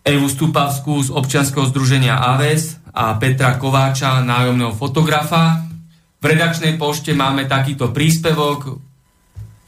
Evu 0.00 0.28
Stupavskú 0.32 1.04
z 1.04 1.12
občianskeho 1.12 1.68
združenia 1.68 2.16
AVES 2.16 2.88
a 2.96 3.20
Petra 3.20 3.60
Kováča, 3.60 4.24
nájomného 4.24 4.72
fotografa. 4.72 5.68
V 6.16 6.24
redakčnej 6.24 6.80
pošte 6.80 7.12
máme 7.12 7.44
takýto 7.44 7.92
príspevok. 7.92 8.87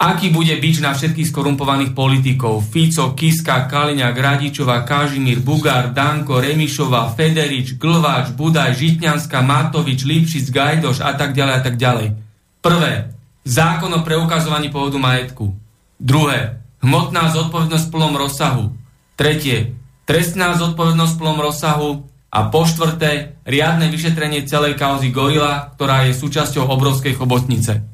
Aký 0.00 0.32
bude 0.32 0.56
bič 0.56 0.80
na 0.80 0.96
všetkých 0.96 1.28
skorumpovaných 1.28 1.92
politikov? 1.92 2.64
Fico, 2.64 3.12
Kiska, 3.12 3.68
Kaliňák, 3.68 4.16
Radičová, 4.16 4.80
Kažimír, 4.80 5.44
Bugár, 5.44 5.92
Danko, 5.92 6.40
Remišová, 6.40 7.12
Federič, 7.12 7.76
Glváč, 7.76 8.32
Budaj, 8.32 8.80
Žitňanská, 8.80 9.44
Matovič, 9.44 10.08
Lipšic, 10.08 10.48
Gajdoš 10.48 11.04
a 11.04 11.12
tak 11.12 11.36
ďalej 11.36 11.52
a 11.52 11.60
tak 11.60 11.76
ďalej. 11.76 12.16
Prvé. 12.64 13.12
Zákon 13.44 13.92
o 13.92 14.00
preukazovaní 14.00 14.72
pôvodu 14.72 14.96
majetku. 14.96 15.52
Druhé. 16.00 16.64
Hmotná 16.80 17.28
zodpovednosť 17.36 17.84
v 17.84 17.92
plnom 17.92 18.16
rozsahu. 18.16 18.72
Tretie. 19.20 19.76
Trestná 20.08 20.56
zodpovednosť 20.56 21.12
v 21.12 21.20
plnom 21.20 21.44
rozsahu. 21.44 22.08
A 22.32 22.48
po 22.48 22.64
štvrté. 22.64 23.36
Riadne 23.44 23.92
vyšetrenie 23.92 24.48
celej 24.48 24.80
kauzy 24.80 25.12
Gorila, 25.12 25.76
ktorá 25.76 26.08
je 26.08 26.16
súčasťou 26.16 26.72
obrovskej 26.72 27.20
chobotnice. 27.20 27.84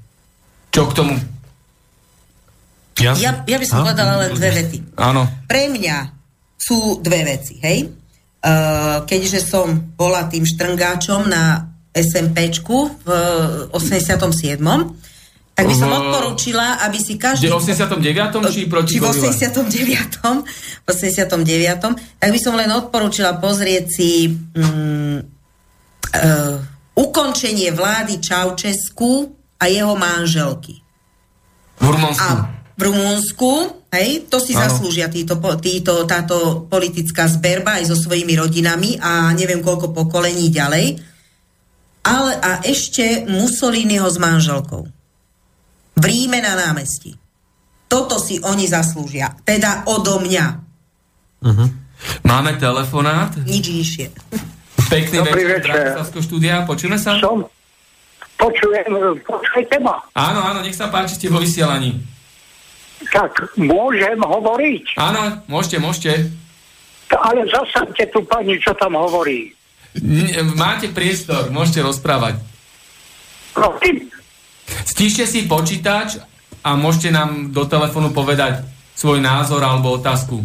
Čo 0.71 0.87
k 0.87 0.95
tomu 0.95 1.15
ja, 3.01 3.13
ja, 3.17 3.31
ja 3.45 3.57
by 3.61 3.67
som 3.69 3.85
a? 3.85 3.93
povedala 3.93 4.15
len 4.25 4.31
dve 4.33 4.51
vety. 4.57 4.79
Áno. 4.97 5.29
Pre 5.45 5.65
mňa 5.69 5.97
sú 6.57 6.99
dve 7.05 7.21
veci, 7.29 7.61
hej? 7.61 7.93
Uh, 8.41 9.03
keďže 9.05 9.43
som 9.43 9.93
bola 9.99 10.31
tým 10.31 10.47
štrngáčom 10.47 11.29
na 11.29 11.77
SMPčku 11.93 13.03
v 13.05 13.09
87. 13.73 14.61
Tak 15.57 15.65
by 15.65 15.73
som 15.73 15.89
odporúčila, 15.89 16.85
aby 16.85 17.01
si 17.01 17.17
každý... 17.17 17.49
V 17.49 17.57
89. 17.57 18.05
či 18.53 18.69
proti 18.69 18.93
Či 18.97 19.01
v 19.01 19.09
89. 19.09 20.85
V 20.85 20.89
89. 20.93 22.21
Tak 22.21 22.29
by 22.29 22.41
som 22.41 22.53
len 22.61 22.69
odporúčila 22.77 23.41
pozrieť 23.41 23.85
si 23.89 24.29
um, 24.29 25.17
uh, 25.17 26.57
ukončenie 26.93 27.73
vlády 27.73 28.21
Čaučesku 28.21 29.33
a 29.57 29.65
jeho 29.73 29.97
manželky. 29.97 30.77
V 31.81 31.89
Rumunsku. 31.89 32.21
A 32.21 32.56
v 32.77 32.81
Rumúnsku, 32.85 33.53
hej, 33.89 34.29
to 34.29 34.37
si 34.37 34.53
ano. 34.53 34.69
zaslúžia 34.69 35.09
títo, 35.09 35.41
títo, 35.57 36.05
táto 36.05 36.69
politická 36.69 37.25
zberba 37.25 37.81
aj 37.81 37.89
so 37.89 37.97
svojimi 37.97 38.37
rodinami 38.37 39.01
a 39.01 39.33
neviem 39.33 39.65
koľko 39.65 39.97
pokolení 39.97 40.53
ďalej. 40.53 41.01
Ale 42.07 42.33
a 42.39 42.61
ešte 42.63 43.25
Mussoliniho 43.27 44.07
s 44.07 44.21
manželkou. 44.21 44.85
V 45.97 46.05
Ríme 46.05 46.39
na 46.45 46.55
námestí. 46.55 47.17
Toto 47.89 48.21
si 48.21 48.37
oni 48.45 48.69
zaslúžia. 48.69 49.33
Teda 49.43 49.83
odo 49.89 50.21
mňa. 50.21 50.47
Uh-huh. 51.43 51.69
Máme 52.23 52.61
telefonát? 52.61 53.33
Nič 53.43 53.73
nižšie. 53.73 54.07
Pekný 54.87 55.25
Dobrý 55.25 55.49
večer, 55.49 55.99
večer. 55.99 56.23
štúdia. 56.23 56.63
Počujeme 56.69 57.01
sa? 57.01 57.19
Som. 57.19 57.49
Počujem, 58.37 58.93
počujete 59.25 59.81
ma? 59.81 59.97
Áno, 60.13 60.45
áno, 60.45 60.61
nech 60.61 60.77
sa 60.77 60.93
páči, 60.93 61.17
ste 61.17 61.33
vo 61.33 61.41
vysielaní. 61.41 62.16
Tak 63.13 63.57
môžem 63.61 64.17
hovoriť? 64.17 64.97
Áno, 64.97 65.45
môžete, 65.47 65.77
môžete. 65.79 66.13
Ale 67.13 67.45
zasadte 67.47 68.09
tu 68.11 68.25
pani, 68.25 68.59
čo 68.59 68.73
tam 68.75 68.97
hovorí. 68.97 69.53
Máte 70.57 70.91
priestor, 70.91 71.49
môžete 71.53 71.85
rozprávať. 71.85 72.41
Prosím? 73.55 74.13
Stíšte 74.85 75.25
si 75.25 75.49
počítač 75.49 76.21
a 76.67 76.75
môžete 76.75 77.15
nám 77.15 77.55
do 77.55 77.65
telefónu 77.65 78.11
povedať 78.11 78.67
svoj 78.97 79.23
názor 79.23 79.63
alebo 79.63 79.97
otázku. 79.97 80.43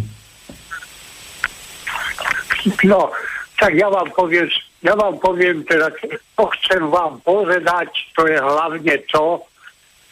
No, 2.86 3.10
tak 3.57 3.73
ja 3.73 3.90
vám 3.90 4.11
poviem, 4.14 4.45
ja 4.86 4.94
vám 4.94 5.18
poviem 5.18 5.65
teda, 5.65 5.90
čo 5.98 6.44
chcem 6.61 6.84
vám 6.94 7.18
povedať, 7.26 7.90
to 8.14 8.30
je 8.30 8.38
hlavne 8.38 8.95
to, 9.10 9.41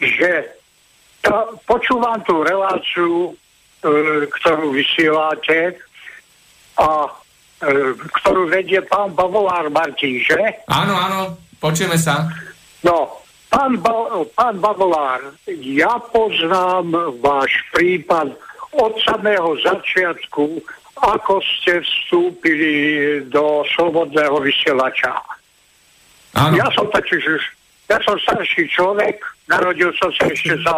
že 0.01 0.58
počúvam 1.67 2.19
tú 2.23 2.41
reláciu, 2.43 3.31
e, 3.31 3.31
ktorú 4.27 4.71
vysielate 4.71 5.75
a 6.79 7.11
e, 7.59 7.93
ktorú 7.95 8.47
vedie 8.47 8.79
pán 8.87 9.11
Bavolár 9.11 9.67
Martin, 9.67 10.23
že? 10.23 10.39
Áno, 10.71 10.95
áno, 10.95 11.19
počujeme 11.59 11.99
sa. 11.99 12.23
No, 12.83 13.19
pán, 13.51 13.75
ba- 13.83 14.23
pán 14.35 14.55
Bavolár, 14.63 15.35
ja 15.59 15.99
poznám 16.11 17.19
váš 17.19 17.51
prípad 17.75 18.31
od 18.79 18.93
samého 19.03 19.57
začiatku, 19.59 20.61
ako 20.99 21.39
ste 21.41 21.79
vstúpili 21.83 22.73
do 23.31 23.63
slobodného 23.75 24.39
vysielača. 24.43 25.15
Áno. 26.35 26.53
Ja 26.55 26.67
som 26.75 26.85
totiž 26.91 27.23
už, 27.23 27.43
ja 27.89 27.97
som 28.05 28.15
starší 28.19 28.69
človek, 28.69 29.17
narodil 29.49 29.89
som 29.97 30.13
sa 30.13 30.29
ešte 30.29 30.53
za 30.61 30.75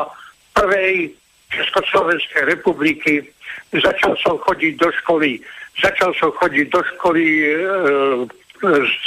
prvej 0.53 1.13
Československej 1.51 2.43
republiky. 2.47 3.27
Začal 3.75 4.15
som 4.23 4.39
chodiť 4.39 4.73
do 4.79 4.89
školy, 5.03 5.39
začal 5.79 6.15
som 6.15 6.31
chodiť 6.31 6.65
do 6.71 6.81
školy 6.95 7.25
e, 7.27 7.45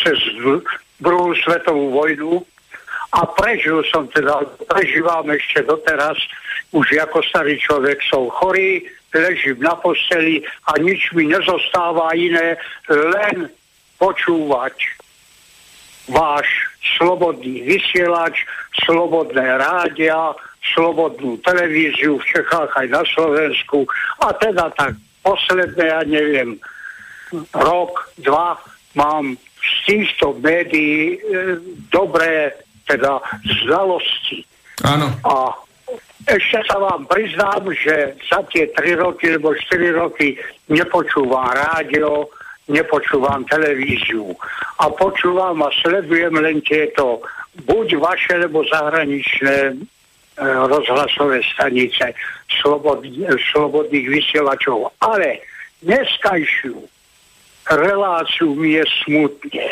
cez 0.05 0.19
druhú 1.01 1.33
svetovú 1.41 1.95
vojnu 1.95 2.45
a 3.15 3.21
prežil 3.39 3.81
som 3.89 4.11
teda, 4.11 4.43
prežívam 4.67 5.25
ešte 5.31 5.63
doteraz, 5.65 6.19
už 6.75 6.99
ako 6.99 7.23
starý 7.23 7.55
človek 7.63 8.03
som 8.11 8.27
chorý, 8.29 8.83
ležím 9.15 9.63
na 9.63 9.79
posteli 9.79 10.43
a 10.67 10.75
nič 10.83 11.15
mi 11.15 11.31
nezostáva 11.31 12.11
iné, 12.19 12.59
len 12.91 13.47
počúvať 14.03 14.75
váš 16.11 16.45
slobodný 16.99 17.63
vysielač, 17.63 18.43
slobodné 18.85 19.57
rádia, 19.57 20.35
slobodnú 20.73 21.37
televíziu 21.45 22.17
v 22.17 22.25
Čechách 22.25 22.73
aj 22.73 22.87
na 22.89 23.03
Slovensku 23.05 23.85
a 24.25 24.33
teda 24.41 24.73
tak 24.73 24.97
posledné, 25.21 25.85
ja 25.85 26.01
neviem, 26.09 26.57
rok, 27.53 28.13
dva 28.21 28.57
mám 28.97 29.37
z 29.61 29.73
týchto 29.89 30.37
médií 30.41 31.17
e, 31.17 31.59
dobré 31.89 32.53
teda 32.85 33.21
znalosti. 33.65 34.45
Áno. 34.85 35.09
A 35.25 35.57
ešte 36.29 36.61
sa 36.69 36.77
vám 36.81 37.05
priznám, 37.09 37.69
že 37.73 38.17
za 38.29 38.45
tie 38.53 38.69
3 38.73 38.97
roky 39.01 39.33
alebo 39.33 39.57
4 39.57 39.93
roky 39.93 40.37
nepočúvam 40.73 41.53
rádio, 41.53 42.29
nepočúvam 42.69 43.45
televíziu. 43.49 44.33
A 44.81 44.89
počúvam 44.93 45.61
a 45.65 45.69
sledujem 45.85 46.33
len 46.41 46.65
tieto 46.65 47.21
buď 47.69 48.01
vaše, 48.01 48.41
alebo 48.41 48.65
zahraničné 48.65 49.79
rozhlasové 50.41 51.41
stanice 51.55 52.15
slobodných 52.61 54.07
vysielačov. 54.09 54.91
Ale 54.99 55.43
dneskajšiu 55.83 56.77
reláciu 57.71 58.55
mi 58.55 58.77
je 58.77 58.85
smutne. 59.05 59.69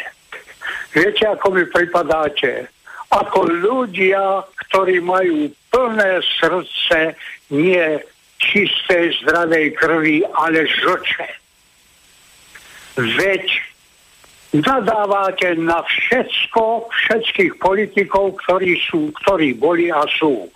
Viete, 0.92 1.24
ako 1.28 1.46
mi 1.56 1.64
pripadáte? 1.68 2.68
Ako 3.12 3.44
ľudia, 3.44 4.40
ktorí 4.68 5.04
majú 5.04 5.52
plné 5.68 6.24
srdce 6.40 7.16
nie 7.52 8.00
čistej 8.40 9.12
zdravej 9.20 9.76
krvi, 9.76 10.24
ale 10.32 10.64
žoče. 10.64 11.28
Veď 12.96 13.71
nadávate 14.52 15.56
na 15.56 15.80
všetko, 15.80 16.92
všetkých 16.92 17.56
politikov, 17.56 18.36
ktorí 18.44 18.76
sú, 18.84 19.08
ktorí 19.24 19.56
boli 19.56 19.88
a 19.88 20.04
sú. 20.20 20.48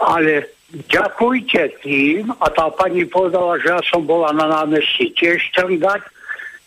Ale 0.00 0.44
ďakujte 0.70 1.80
tým, 1.80 2.28
a 2.36 2.46
tá 2.52 2.68
pani 2.68 3.08
povedala, 3.08 3.56
že 3.58 3.72
ja 3.72 3.80
som 3.88 4.04
bola 4.04 4.30
na 4.36 4.46
námestí 4.46 5.10
tiež 5.16 5.40
trngať, 5.56 6.04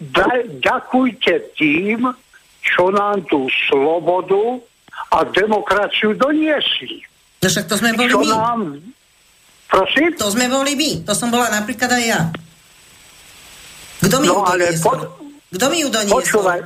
da, 0.01 0.27
ďakujte 0.59 1.55
tým, 1.55 2.09
čo 2.63 2.89
nám 2.89 3.21
tú 3.29 3.45
slobodu 3.69 4.59
a 5.13 5.23
demokraciu 5.29 6.17
doniesli. 6.17 7.05
No 7.43 7.47
však 7.51 7.65
to 7.69 7.75
sme 7.75 7.91
boli 7.93 8.11
čo 8.11 8.19
my. 8.23 8.29
Nám... 8.33 8.61
Prosím? 9.67 10.09
To 10.15 10.27
sme 10.31 10.45
boli 10.47 10.73
my. 10.79 10.91
To 11.05 11.13
som 11.13 11.27
bola 11.27 11.51
napríklad 11.51 11.91
aj 11.91 12.03
ja. 12.03 12.21
Kto 14.03 14.15
mi 14.19 14.27
no, 14.27 14.43
ale 14.47 14.75
po, 14.79 15.22
kto 15.53 15.65
mi 15.69 15.77
ju 15.85 15.87
doniesol? 15.93 16.17
Počúvaj, 16.19 16.59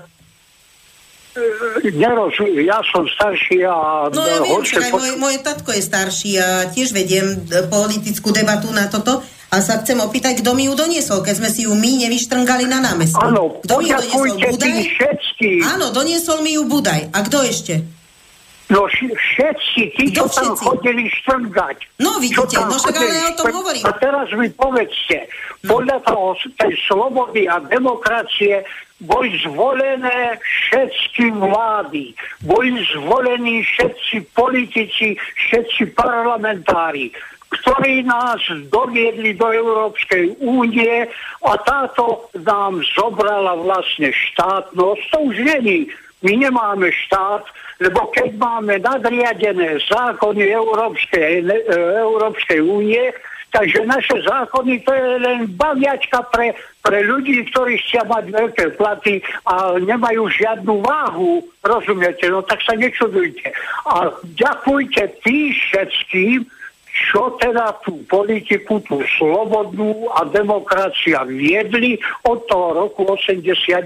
e, 1.36 1.92
nerozumiem, 1.94 2.66
ja 2.66 2.80
som 2.88 3.04
starší 3.06 3.68
a... 3.68 4.08
No 4.10 4.24
ja 4.24 4.40
viem, 4.42 4.64
že 4.64 4.82
aj 4.82 4.92
po... 4.92 4.98
môj, 4.98 5.12
moje 5.20 5.38
tatko 5.44 5.70
je 5.76 5.84
starší 5.84 6.32
a 6.40 6.72
tiež 6.72 6.96
vediem 6.96 7.38
politickú 7.68 8.34
debatu 8.34 8.72
na 8.72 8.88
toto, 8.88 9.22
A 9.48 9.64
sa 9.64 9.80
chcem 9.80 9.96
opýtať, 10.04 10.44
kto 10.44 10.52
mi 10.52 10.68
ju 10.68 10.76
doniesol, 10.76 11.24
keď 11.24 11.40
sme 11.40 11.48
si 11.48 11.64
ju 11.64 11.72
my 11.72 12.04
nevyštrngali 12.04 12.68
na 12.68 12.84
námestí. 12.84 13.16
Áno, 13.16 13.64
kto 13.64 13.80
mi 13.80 13.88
ju 13.88 13.96
doniesol? 13.96 14.28
Budaj? 14.36 14.60
tým 14.60 14.78
všetkým. 14.92 15.60
Áno, 15.64 15.86
doniesol 15.96 16.38
mi 16.44 16.52
ju 16.60 16.68
Budaj. 16.68 17.16
A 17.16 17.18
kto 17.24 17.48
ešte? 17.48 17.88
No 18.68 18.84
všetci, 18.92 19.82
tí, 19.96 20.06
Kto 20.12 20.28
čo 20.28 20.44
tam 20.44 20.52
všetci? 20.52 20.64
chodili 20.68 21.04
štrngať. 21.08 21.78
No, 22.04 22.20
vidíte, 22.20 22.60
tam 22.60 22.68
no 22.68 22.76
však 22.76 22.96
ale 23.00 23.16
ja 23.16 23.28
o 23.32 23.36
tom 23.40 23.46
hovorím. 23.64 23.84
A 23.88 23.92
teraz 23.96 24.28
mi 24.36 24.48
povedzte, 24.52 25.18
podľa 25.64 25.98
toho, 26.04 26.36
tej 26.60 26.74
slobody 26.84 27.48
a 27.48 27.64
demokracie 27.64 28.68
boli 29.00 29.30
zvolené 29.46 30.36
všetky 30.42 31.32
vlády, 31.38 32.12
boli 32.44 32.76
zvolení 32.98 33.64
všetci 33.64 34.36
politici, 34.36 35.16
všetci 35.16 35.94
parlamentári, 35.96 37.14
ktorí 37.48 38.04
nás 38.04 38.42
doviedli 38.68 39.38
do 39.38 39.48
Európskej 39.48 40.44
únie 40.44 41.08
a 41.46 41.52
táto 41.64 42.28
nám 42.44 42.84
zobrala 42.98 43.56
vlastne 43.64 44.12
štátnosť. 44.12 45.02
To 45.16 45.18
už 45.32 45.36
není. 45.56 45.88
My 46.26 46.34
nemáme 46.34 46.90
štát, 46.90 47.46
lebo 47.78 48.10
keď 48.10 48.34
máme 48.42 48.82
nadriadené 48.82 49.78
zákony 49.86 50.50
Európskej, 50.50 51.46
e, 51.46 51.54
Európskej 52.02 52.58
únie, 52.58 53.14
takže 53.54 53.86
naše 53.86 54.18
zákony 54.26 54.82
to 54.82 54.92
je 54.98 55.08
len 55.22 55.46
baviačka 55.54 56.26
pre, 56.34 56.58
pre 56.82 57.06
ľudí, 57.06 57.46
ktorí 57.54 57.78
chcia 57.86 58.02
mať 58.10 58.34
veľké 58.34 58.66
platy 58.82 59.22
a 59.46 59.78
nemajú 59.78 60.26
žiadnu 60.26 60.82
váhu, 60.82 61.46
rozumiete? 61.62 62.26
No 62.34 62.42
tak 62.42 62.66
sa 62.66 62.74
nečudujte. 62.74 63.54
A 63.86 64.10
ďakujte 64.34 65.22
tým 65.22 65.54
všetkým, 65.54 66.50
čo 66.98 67.38
teda 67.38 67.78
tú 67.86 68.02
politiku, 68.10 68.82
tú 68.82 69.06
slobodnú 69.22 70.10
a 70.18 70.26
demokracia 70.26 71.22
viedli 71.30 72.02
od 72.26 72.42
toho 72.50 72.74
roku 72.74 73.06
89. 73.06 73.86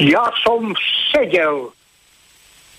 Ja 0.00 0.24
som 0.40 0.72
sedel 1.12 1.68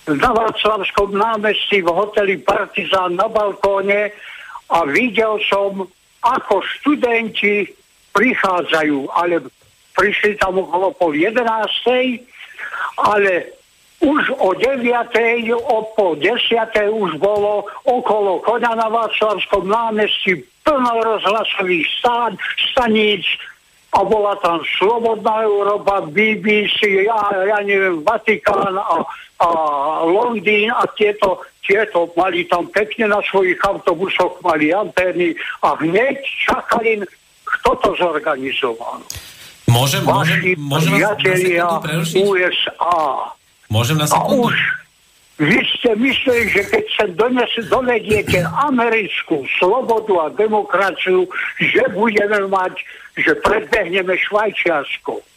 na 0.10 0.32
Václavskom 0.34 1.14
námestí 1.14 1.86
v 1.86 1.90
hoteli 1.94 2.42
Partizán 2.42 3.16
na 3.16 3.30
balkóne 3.30 4.12
a 4.74 4.84
videl 4.90 5.38
som, 5.48 5.86
ako 6.26 6.64
študenti 6.64 7.70
prichádzajú, 8.12 9.12
ale 9.14 9.46
prišli 9.94 10.42
tam 10.42 10.60
okolo 10.60 10.92
pol 10.98 11.14
jedenástej, 11.14 12.20
ale 12.98 13.54
už 14.04 14.36
o 14.36 14.52
9. 14.58 14.84
o 15.56 15.78
pol 15.96 16.20
10. 16.20 16.76
už 16.92 17.12
bolo 17.22 17.64
okolo 17.88 18.44
koňa 18.44 18.76
na 18.76 18.92
Václavskom 18.92 19.70
námestí 19.70 20.44
plno 20.68 21.00
rozhlasových 21.00 21.88
stán, 22.00 22.36
staníc 22.72 23.24
a 23.94 24.00
bola 24.02 24.34
tam 24.42 24.66
Slobodná 24.78 25.46
Európa, 25.46 26.02
BBC, 26.10 27.06
ja, 27.06 27.20
ja 27.46 27.60
neviem, 27.62 28.02
Vatikán 28.02 28.74
a, 28.74 29.06
a 29.38 29.48
Londýn 30.10 30.74
a 30.74 30.82
tieto, 30.98 31.46
tieto 31.62 32.10
mali 32.18 32.50
tam 32.50 32.66
pekne 32.74 33.14
na 33.14 33.22
svojich 33.22 33.62
autobusoch, 33.62 34.42
mali 34.42 34.74
antény 34.74 35.38
a 35.62 35.78
hneď 35.78 36.18
čakali, 36.26 37.06
kto 37.46 37.70
to 37.86 37.90
zorganizoval. 38.02 39.06
Môžem, 39.70 40.02
môžem, 40.06 40.58
môžem 40.58 40.98
vás 40.98 41.18
prerušiť? 41.82 42.18
USA. 42.26 42.98
Môžem 43.70 43.98
na 43.98 44.06
A 44.06 44.12
sekundu? 44.12 44.50
už 44.50 44.83
vy 45.42 45.60
ste 45.66 45.98
mysleli, 45.98 46.46
že 46.54 46.62
keď 46.70 46.86
sa 46.94 47.06
dones, 47.10 47.50
dovediete 47.66 48.46
americkú 48.70 49.42
slobodu 49.58 50.30
a 50.30 50.36
demokraciu, 50.38 51.26
že 51.58 51.84
budeme 51.90 52.46
mať, 52.54 52.78
že 53.18 53.34
predbehneme 53.42 54.14
Švajčiarsko. 54.14 55.33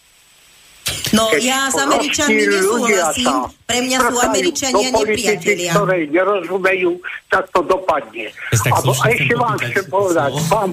No 1.14 1.30
Keď 1.30 1.42
ja 1.42 1.70
s 1.70 1.78
Američanmi 1.78 2.42
nesúhlasím. 2.50 3.34
Pre 3.66 3.78
mňa 3.82 3.98
sú 3.98 4.14
Američania 4.18 4.88
nepriatelia. 4.90 5.70
ktoré 5.74 5.96
nerozumejú, 6.10 6.98
tak 7.30 7.46
to 7.54 7.60
dopadne. 7.62 8.26
A, 8.30 8.74
a 8.74 8.78
chcem 8.82 9.14
ešte 9.14 9.34
vám 9.38 9.58
chcem 9.58 9.86
povedať, 9.86 10.30
slovo. 10.34 10.50
pán 10.50 10.70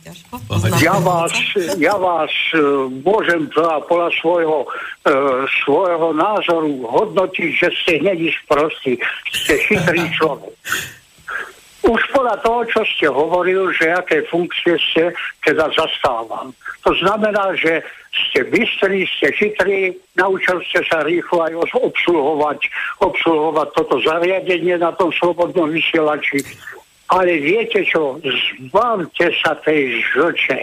ťažko. 0.00 0.34
ja 0.80 0.96
vás, 1.00 1.32
ja 1.76 1.96
vás 1.96 2.32
e, 2.56 2.60
môžem 3.04 3.48
teda 3.52 3.84
podľa 3.84 4.10
svojho, 4.20 4.58
e, 5.04 5.12
svojho 5.64 6.08
názoru 6.16 6.72
hodnotiť, 6.88 7.48
že 7.52 7.68
ste 7.84 7.92
hneď 8.00 8.32
sprostí, 8.44 8.96
ste 9.32 9.54
chytrý 9.68 10.08
človek. 10.16 10.56
Už 11.88 12.00
podľa 12.12 12.36
toho, 12.44 12.60
čo 12.68 12.80
ste 12.84 13.06
hovoril, 13.08 13.72
že 13.72 13.92
aké 13.96 14.20
funkcie 14.28 14.76
ste 14.76 15.08
teda 15.40 15.72
zastávam. 15.72 16.52
To 16.84 16.92
znamená, 17.00 17.56
že 17.56 17.80
ste 18.12 18.44
bystrí, 18.48 19.04
ste 19.04 19.28
chytrí, 19.36 19.92
naučil 20.16 20.60
ste 20.68 20.80
sa 20.88 21.04
rýchlo 21.04 21.44
aj 21.44 21.52
obsluhovať, 21.76 22.60
obsluhovať 23.04 23.68
toto 23.76 23.96
zariadenie 24.00 24.80
na 24.80 24.92
tom 24.96 25.12
slobodnom 25.12 25.68
vysielači. 25.68 26.40
Ale 27.08 27.40
viete 27.40 27.84
čo, 27.88 28.20
zbavte 28.20 29.32
sa 29.40 29.56
tej 29.64 30.04
žlče. 30.12 30.60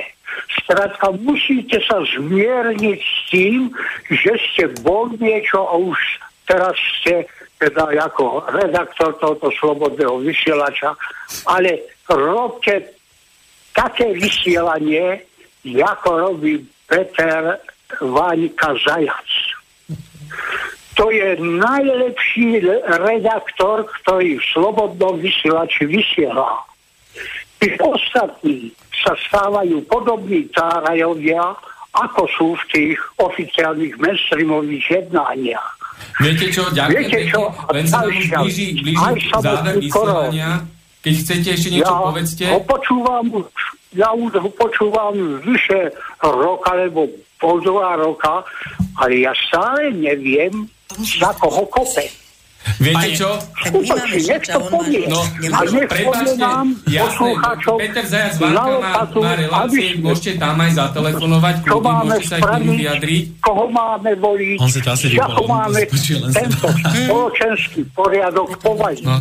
Skrátka, 0.62 1.16
musíte 1.16 1.80
sa 1.86 2.02
zmierniť 2.06 3.00
s 3.02 3.18
tým, 3.32 3.72
že 4.12 4.34
ste 4.52 4.64
bol 4.84 5.10
niečo 5.18 5.64
a 5.64 5.74
už 5.80 5.98
teraz 6.46 6.76
ste 7.02 7.26
teda 7.58 7.88
ako 8.12 8.44
redaktor 8.52 9.16
tohoto 9.18 9.48
slobodného 9.58 10.22
vysielača, 10.22 10.94
ale 11.48 11.82
robte 12.12 12.94
také 13.72 14.12
vysielanie, 14.12 15.24
ako 15.66 16.10
robí 16.30 16.62
Peter 16.88 17.60
Váňka 18.02 18.70
Zajac. 18.82 19.30
To 20.96 21.12
je 21.12 21.36
najlepší 21.40 22.64
redaktor, 22.88 23.84
ktorý 24.02 24.40
v 24.40 24.46
slobodnom 24.56 25.20
vysielači 25.20 25.84
vysiela. 25.86 26.64
Tí 27.60 27.76
ostatní 27.84 28.72
sa 29.04 29.12
stávajú 29.28 29.84
podobní 29.92 30.48
tárajovia, 30.56 31.56
ako 31.96 32.22
sú 32.32 32.48
v 32.60 32.64
tých 32.72 32.98
oficiálnych 33.20 33.96
mainstreamových 34.00 34.86
jednaniach. 35.04 35.68
Viete 36.20 36.48
čo, 36.52 36.68
ďakujem 36.72 37.08
Viete 37.08 37.20
čo, 37.32 37.42
len 37.72 37.86
sa 37.88 38.04
nám 38.04 38.12
už 38.12 38.26
blíži, 38.28 38.68
blíži 38.84 39.32
záver 39.40 39.76
vysielania. 39.80 40.50
Keď 41.04 41.14
chcete 41.22 41.50
ešte 41.54 41.70
niečo, 41.72 41.94
ja 41.94 42.02
povedzte. 42.02 42.46
ho 42.50 42.62
počúvam, 42.66 43.26
ja 43.96 44.12
už 44.12 44.38
ho 44.38 44.50
počúvam 44.52 45.16
vyše 45.42 45.96
roka, 46.22 46.76
alebo 46.76 47.08
pol 47.40 47.64
roka, 47.64 48.44
ale 49.00 49.24
ja 49.24 49.34
stále 49.48 49.92
neviem, 49.96 50.68
za 51.00 51.32
koho 51.40 51.68
kope. 51.68 52.25
Viete 52.76 53.10
čo? 53.14 53.30
Tak 53.38 53.72
my 53.72 53.88
máme 53.88 54.18
to 54.44 54.60
on 54.60 54.66
má 54.66 54.68
povie. 54.68 55.04
No, 55.06 55.22
nám, 56.36 56.66
jasné, 56.86 57.30
Peter 57.78 58.06
Zajac 58.06 58.34
na 58.36 58.48
Vanka 58.52 58.78
má, 58.82 58.92
má 59.22 59.34
relácie, 59.34 59.86
môžete 59.98 60.32
tam 60.36 60.58
aj 60.58 60.72
zatelefonovať, 60.76 61.56
čo 61.56 61.70
kľudne 61.72 61.86
máme 61.88 62.06
môžete 62.12 62.28
sa 62.28 62.36
aj 62.36 62.42
k 62.42 62.46
nemu 62.46 62.52
spraviť, 62.52 62.76
vyjadriť. 62.76 63.24
koho 63.40 63.66
máme 63.70 64.12
voliť, 64.18 64.58
On 64.60 64.70
si 64.70 64.80
to 64.82 64.90
asi 64.92 65.06
ako 65.16 65.42
máme 65.46 65.80
tento 65.86 66.68
seba. 66.68 66.90
spoločenský 66.92 67.82
poriadok 67.92 68.50
povaliť. 68.60 69.02
No. 69.04 69.16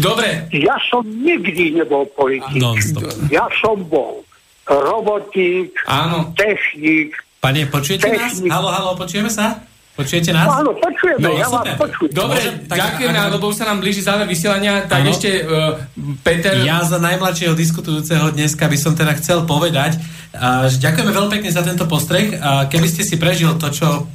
Dobre, 0.00 0.28
Ja 0.52 0.76
som 0.88 1.04
nikdy 1.04 1.76
nebol 1.76 2.04
politik. 2.10 2.56
Non-stop. 2.56 3.08
Ja 3.28 3.46
som 3.60 3.84
bol 3.84 4.24
robotník, 4.66 5.74
áno. 5.86 6.32
technik. 6.34 7.14
Pane, 7.38 7.66
počujete 7.66 8.06
nás? 8.06 8.38
Technik. 8.38 8.50
Halo, 8.50 8.70
halo, 8.70 8.90
počujeme 8.94 9.26
sa? 9.26 9.60
Počujete 9.92 10.32
nás? 10.32 10.48
Áno, 10.48 10.72
počujeme, 10.72 11.20
No, 11.20 11.28
ja 11.32 11.46
vás 11.46 11.68
počujem. 11.76 12.10
Dobre, 12.10 12.40
tak- 12.64 12.80
ďakujeme, 12.80 13.18
ak- 13.18 13.32
lebo 13.36 13.44
už 13.46 13.56
sa 13.56 13.68
nám 13.68 13.78
blíži 13.78 14.00
záver 14.00 14.24
vysielania, 14.24 14.88
tak 14.88 15.04
Áno. 15.04 15.12
ešte 15.12 15.28
uh, 15.38 15.76
Peter... 16.20 16.56
Ja 16.62 16.80
za 16.80 16.96
najmladšieho 16.96 17.52
diskutujúceho 17.52 18.32
dneska 18.32 18.64
by 18.64 18.78
som 18.80 18.92
teda 18.92 19.12
chcel 19.20 19.44
povedať, 19.44 20.00
a, 20.32 20.64
že 20.64 20.80
ďakujeme 20.80 21.12
veľmi 21.12 21.30
pekne 21.30 21.50
za 21.50 21.60
tento 21.60 21.84
postreh. 21.84 22.32
A 22.34 22.64
keby 22.64 22.88
ste 22.88 23.04
si 23.04 23.20
prežil 23.20 23.52
to, 23.60 23.68
čo 23.68 24.08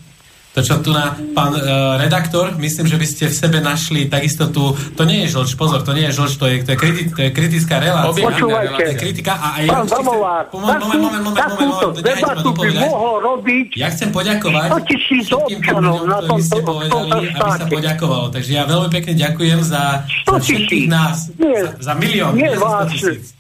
to, 0.58 0.66
čo 0.66 0.82
tu 0.82 0.90
na 0.90 1.14
pán 1.38 1.54
uh, 1.54 2.02
redaktor, 2.02 2.58
myslím, 2.58 2.90
že 2.90 2.98
by 2.98 3.06
ste 3.06 3.24
v 3.30 3.36
sebe 3.38 3.62
našli 3.62 4.10
takisto 4.10 4.50
tu, 4.50 4.74
to 4.74 5.06
nie 5.06 5.30
je 5.30 5.38
žlč, 5.38 5.54
pozor, 5.54 5.86
to 5.86 5.94
nie 5.94 6.10
je 6.10 6.18
žlč, 6.18 6.42
to 6.42 6.50
je, 6.50 6.66
to 6.66 6.74
je, 6.74 6.78
kriti, 6.82 7.04
to 7.14 7.22
je 7.22 7.30
kritická 7.30 7.78
relácia. 7.78 8.26
Počúvajte. 8.26 8.98
Kritika 8.98 9.38
a 9.38 9.62
aj 9.62 9.64
Pán 9.70 9.86
Zavolár, 9.86 10.44
moment, 10.50 10.82
moment, 10.82 11.02
moment, 11.14 11.38
moment, 11.38 11.70
moment, 11.78 12.02
debatu 12.02 12.50
by 12.58 12.70
mohol 12.74 13.16
robiť 13.22 13.78
Ja 13.78 13.94
chcem 13.94 14.10
poďakovať 14.10 14.70
100 14.74 14.90
tisíc 14.90 15.24
všetkým 15.30 15.46
tým 15.46 15.58
občanov 15.62 15.94
ľuďom, 15.94 16.10
na 16.10 16.18
ktorí 16.26 16.42
ste 16.42 16.52
tomto- 16.58 16.70
povedali, 16.74 17.10
aby 17.38 17.50
sa 17.54 17.66
poďakovalo. 17.70 18.26
Takže 18.34 18.52
ja 18.58 18.64
veľmi 18.66 18.90
pekne 18.90 19.14
ďakujem 19.14 19.60
za, 19.62 19.84
za 20.26 20.38
100 20.42 20.46
všetkých 20.50 20.86
nás. 20.90 21.18
Nie, 21.38 21.60
za, 21.62 21.72
za 21.78 21.94
milión. 21.94 22.34
nie 22.34 22.50
nie 22.50 22.58
za 22.58 22.66
100 22.66 22.66
vás. 22.66 23.38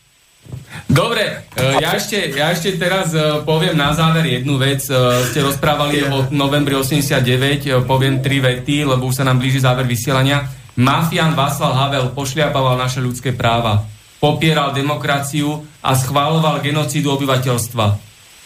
Dobre, 0.88 1.48
e, 1.52 1.84
ja 1.84 2.00
ešte, 2.00 2.32
ja 2.32 2.52
ešte 2.54 2.80
teraz 2.80 3.12
e, 3.12 3.44
poviem 3.44 3.76
na 3.76 3.92
záver 3.92 4.24
jednu 4.24 4.56
vec. 4.56 4.88
E, 4.88 4.96
Ste 5.32 5.44
rozprávali 5.44 6.08
o 6.08 6.32
novembri 6.32 6.76
89, 6.80 7.68
e, 7.68 7.84
poviem 7.84 8.24
tri 8.24 8.40
vety, 8.40 8.88
lebo 8.88 9.08
už 9.10 9.20
sa 9.20 9.28
nám 9.28 9.42
blíži 9.42 9.60
záver 9.60 9.84
vysielania. 9.84 10.48
Mafián 10.78 11.36
Václav 11.36 11.74
Havel 11.76 12.14
pošliapoval 12.16 12.78
naše 12.80 13.04
ľudské 13.04 13.34
práva. 13.34 13.84
popieral 14.18 14.74
demokraciu 14.74 15.66
a 15.82 15.94
schváloval 15.94 16.62
genocídu 16.62 17.14
obyvateľstva. 17.14 17.86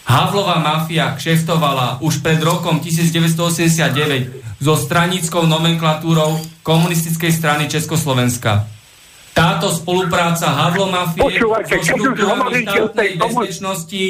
Havlová 0.02 0.58
mafia 0.58 1.14
kšeftovala 1.14 2.02
už 2.02 2.20
pred 2.20 2.42
rokom 2.42 2.82
1989 2.82 4.60
so 4.60 4.74
stranickou 4.74 5.46
nomenklatúrou 5.46 6.42
komunistickej 6.66 7.32
strany 7.32 7.70
Československa. 7.70 8.66
Táto 9.32 9.72
spolupráca 9.72 10.52
Havlomafie 10.52 11.40
so 11.40 11.76
štruktúrami 11.80 12.68
štátnej 12.68 13.10
bezpečnosti 13.16 14.04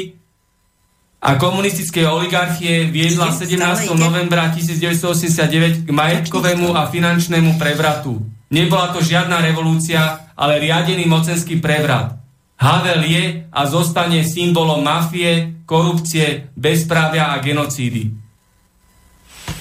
a 1.23 1.39
komunistickej 1.39 2.03
oligarchie 2.03 2.91
viedla 2.91 3.31
17. 3.31 3.95
novembra 3.95 4.51
1989 4.51 5.87
k 5.87 5.89
majetkovému 5.89 6.75
a 6.75 6.91
finančnému 6.91 7.55
prevratu. 7.55 8.19
Nebola 8.51 8.91
to 8.91 8.99
žiadna 8.99 9.39
revolúcia, 9.39 10.29
ale 10.35 10.59
riadený 10.59 11.07
mocenský 11.07 11.63
prevrat. 11.63 12.19
Havel 12.59 13.07
je 13.07 13.23
a 13.47 13.61
zostane 13.65 14.27
symbolom 14.27 14.83
mafie, 14.83 15.63
korupcie, 15.63 16.51
bezprávia 16.53 17.31
a 17.31 17.39
genocídy. 17.39 18.22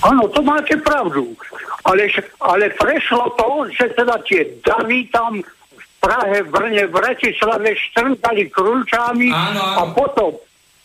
Áno, 0.03 0.27
to 0.31 0.43
máte 0.43 0.75
pravdu. 0.83 1.35
Ale, 1.87 2.11
ale 2.43 2.75
prešlo 2.75 3.35
to, 3.39 3.71
že 3.71 3.95
teda 3.95 4.19
tie 4.27 4.59
davy 4.63 5.07
tam 5.11 5.43
v 5.43 5.85
Prahe, 6.03 6.43
Brne, 6.47 6.91
v 6.91 6.95
Bratislave 6.95 7.79
štrnkali 7.79 8.51
kručami 8.51 9.31
a 9.55 9.83
potom 9.95 10.35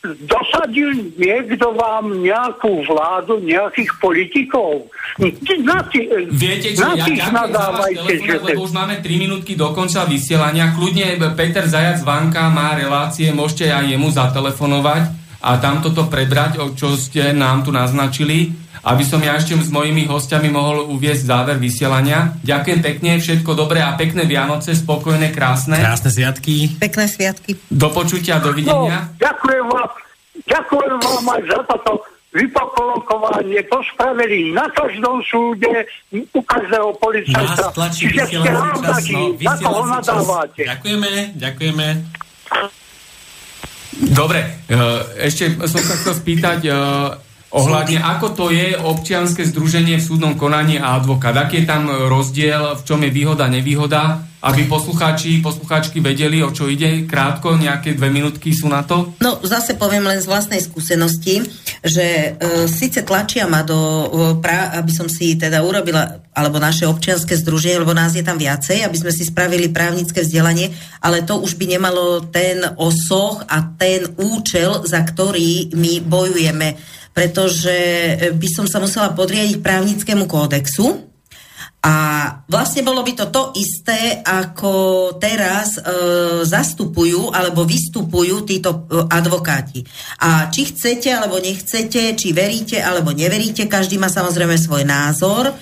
dosadil 0.05 1.09
niekto 1.17 1.73
vám 1.73 2.21
nejakú 2.21 2.85
vládu, 2.85 3.41
nejakých 3.41 3.91
politikov. 3.97 4.87
Na 5.65 5.81
tí, 5.89 6.05
Viete, 6.29 6.77
čo, 6.77 6.85
na 6.85 6.93
ja 6.93 7.09
ďakujem 7.09 7.17
za 7.17 7.33
nadávajte, 7.33 8.05
telefón, 8.05 8.27
že 8.29 8.37
lebo 8.53 8.61
už 8.69 8.73
máme 8.77 8.95
3 9.01 9.23
minútky 9.25 9.53
do 9.57 9.73
konca 9.73 10.05
vysielania. 10.05 10.71
Kľudne 10.77 11.17
Peter 11.33 11.65
Zajac 11.65 12.05
Vanka 12.05 12.45
má 12.53 12.77
relácie, 12.77 13.33
môžete 13.33 13.73
aj 13.73 13.89
jemu 13.89 14.07
zatelefonovať 14.13 15.03
a 15.41 15.57
tam 15.57 15.81
toto 15.81 16.05
prebrať, 16.05 16.61
o 16.61 16.77
čo 16.77 16.93
ste 16.93 17.33
nám 17.33 17.65
tu 17.65 17.73
naznačili 17.73 18.66
aby 18.83 19.03
som 19.05 19.21
ja 19.23 19.37
ešte 19.37 19.57
s 19.57 19.71
mojimi 19.73 20.05
hostiami 20.05 20.49
mohol 20.51 20.89
uviezť 20.93 21.23
záver 21.25 21.57
vysielania. 21.57 22.37
Ďakujem 22.43 22.79
pekne, 22.83 23.11
všetko 23.17 23.51
dobré 23.57 23.81
a 23.81 23.95
pekné 23.97 24.27
Vianoce, 24.29 24.75
spokojné, 24.77 25.33
krásne. 25.33 25.77
Krásne 25.79 26.11
sviatky. 26.13 26.77
Pekné 26.77 27.05
sviatky. 27.09 27.57
Do 27.71 27.89
počutia, 27.89 28.37
dovidenia. 28.37 29.09
No, 29.09 29.17
ďakujem 29.17 29.65
vám, 29.65 29.89
ďakujem 30.45 30.95
vám 31.01 31.25
aj 31.33 31.41
za 31.47 31.59
toto 31.65 31.91
vypokolokovanie. 32.37 33.59
To 33.71 33.79
spravili 33.93 34.53
na 34.53 34.69
každom 34.69 35.23
súde, 35.25 35.89
u 36.13 36.41
každého 36.45 36.93
policajta. 37.01 37.73
Čiže 37.89 38.19
ste 38.29 38.49
rovnakí, 38.51 39.15
no, 39.15 39.41
na 39.41 39.53
koho 39.57 39.83
nadávate. 39.89 40.61
Ďakujeme, 40.67 41.11
ďakujeme. 41.39 41.87
Dobre, 43.97 44.61
e, 44.69 44.77
ešte 45.25 45.57
som 45.65 45.81
sa 45.81 45.95
chcel 45.97 46.13
spýtať 46.21 46.59
e, 46.69 46.71
ohľadne, 47.57 47.97
ako 47.97 48.27
to 48.37 48.45
je 48.53 48.77
občianske 48.77 49.41
združenie 49.49 49.97
v 49.97 50.07
súdnom 50.07 50.33
konaní 50.37 50.77
a 50.77 50.93
advokát. 50.95 51.33
Aký 51.33 51.65
je 51.65 51.69
tam 51.69 51.89
rozdiel, 51.89 52.77
v 52.77 52.85
čom 52.85 53.01
je 53.01 53.09
výhoda, 53.09 53.49
nevýhoda, 53.49 54.27
aby 54.37 54.69
poslucháči, 54.69 55.41
poslucháčky 55.41 55.97
vedeli, 55.97 56.45
o 56.45 56.53
čo 56.53 56.69
ide. 56.69 57.09
Krátko, 57.09 57.57
nejaké 57.57 57.97
dve 57.97 58.13
minútky 58.13 58.53
sú 58.53 58.69
na 58.69 58.85
to? 58.85 59.17
No, 59.17 59.41
zase 59.41 59.73
poviem 59.73 60.05
len 60.05 60.21
z 60.21 60.29
vlastnej 60.29 60.61
skúsenosti, 60.61 61.41
že 61.81 62.05
e, 62.05 62.29
síce 62.69 63.01
tlačia 63.01 63.49
ma 63.49 63.65
do, 63.65 63.75
e, 63.75 64.07
pra, 64.37 64.77
aby 64.77 64.93
som 64.93 65.09
si 65.09 65.33
teda 65.41 65.65
urobila, 65.65 66.21
alebo 66.37 66.61
naše 66.61 66.85
občianske 66.85 67.33
združenie, 67.33 67.81
lebo 67.81 67.97
nás 67.97 68.13
je 68.13 68.21
tam 68.21 68.37
viacej, 68.37 68.85
aby 68.85 68.97
sme 69.01 69.09
si 69.09 69.25
spravili 69.25 69.73
právnické 69.73 70.21
vzdelanie, 70.21 70.69
ale 71.01 71.25
to 71.25 71.41
už 71.41 71.57
by 71.57 71.65
nemalo 71.73 72.21
ten 72.29 72.61
osoch 72.77 73.41
a 73.49 73.73
ten 73.73 74.05
účel, 74.21 74.85
za 74.85 75.01
ktorý 75.01 75.73
my 75.73 76.05
bojujeme 76.05 76.77
pretože 77.17 77.73
by 78.37 78.47
som 78.53 78.69
sa 78.69 78.77
musela 78.77 79.09
podriadiť 79.09 79.57
právnickému 79.57 80.29
kódexu. 80.29 81.09
A 81.81 81.95
vlastne 82.45 82.85
bolo 82.85 83.01
by 83.01 83.13
to 83.17 83.25
to 83.33 83.57
isté, 83.57 84.21
ako 84.21 85.15
teraz 85.21 85.77
e, 85.77 85.81
zastupujú 86.43 87.31
alebo 87.31 87.63
vystupujú 87.63 88.43
títo 88.43 88.69
e, 88.69 89.07
advokáti. 89.07 89.81
A 90.19 90.51
či 90.51 90.67
chcete 90.73 91.09
alebo 91.09 91.39
nechcete, 91.39 92.17
či 92.17 92.33
veríte 92.35 92.81
alebo 92.81 93.15
neveríte, 93.15 93.71
každý 93.71 93.95
má 94.01 94.11
samozrejme 94.11 94.57
svoj 94.57 94.83
názor. 94.83 95.53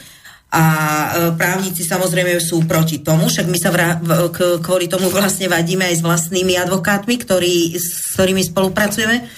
A 0.56 0.66
e, 0.66 1.08
právnici 1.36 1.84
samozrejme 1.86 2.42
sú 2.42 2.64
proti 2.66 3.04
tomu, 3.06 3.28
však 3.28 3.46
my 3.46 3.58
sa 3.60 3.70
vra- 3.70 4.00
v, 4.00 4.32
k, 4.34 4.60
kvôli 4.64 4.88
tomu 4.90 5.12
vlastne 5.14 5.52
vadíme 5.52 5.84
aj 5.84 6.00
s 6.00 6.04
vlastnými 6.04 6.58
advokátmi, 6.58 7.22
ktorý, 7.22 7.76
s 7.76 8.16
ktorými 8.18 8.42
spolupracujeme 8.42 9.30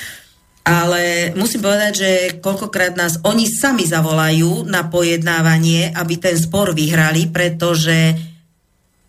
ale 0.68 1.32
musím 1.40 1.64
povedať, 1.64 1.94
že 1.96 2.12
koľkokrát 2.44 3.00
nás 3.00 3.24
oni 3.24 3.48
sami 3.48 3.88
zavolajú 3.88 4.68
na 4.68 4.84
pojednávanie, 4.92 5.96
aby 5.96 6.20
ten 6.20 6.36
spor 6.36 6.76
vyhrali, 6.76 7.32
pretože 7.32 8.20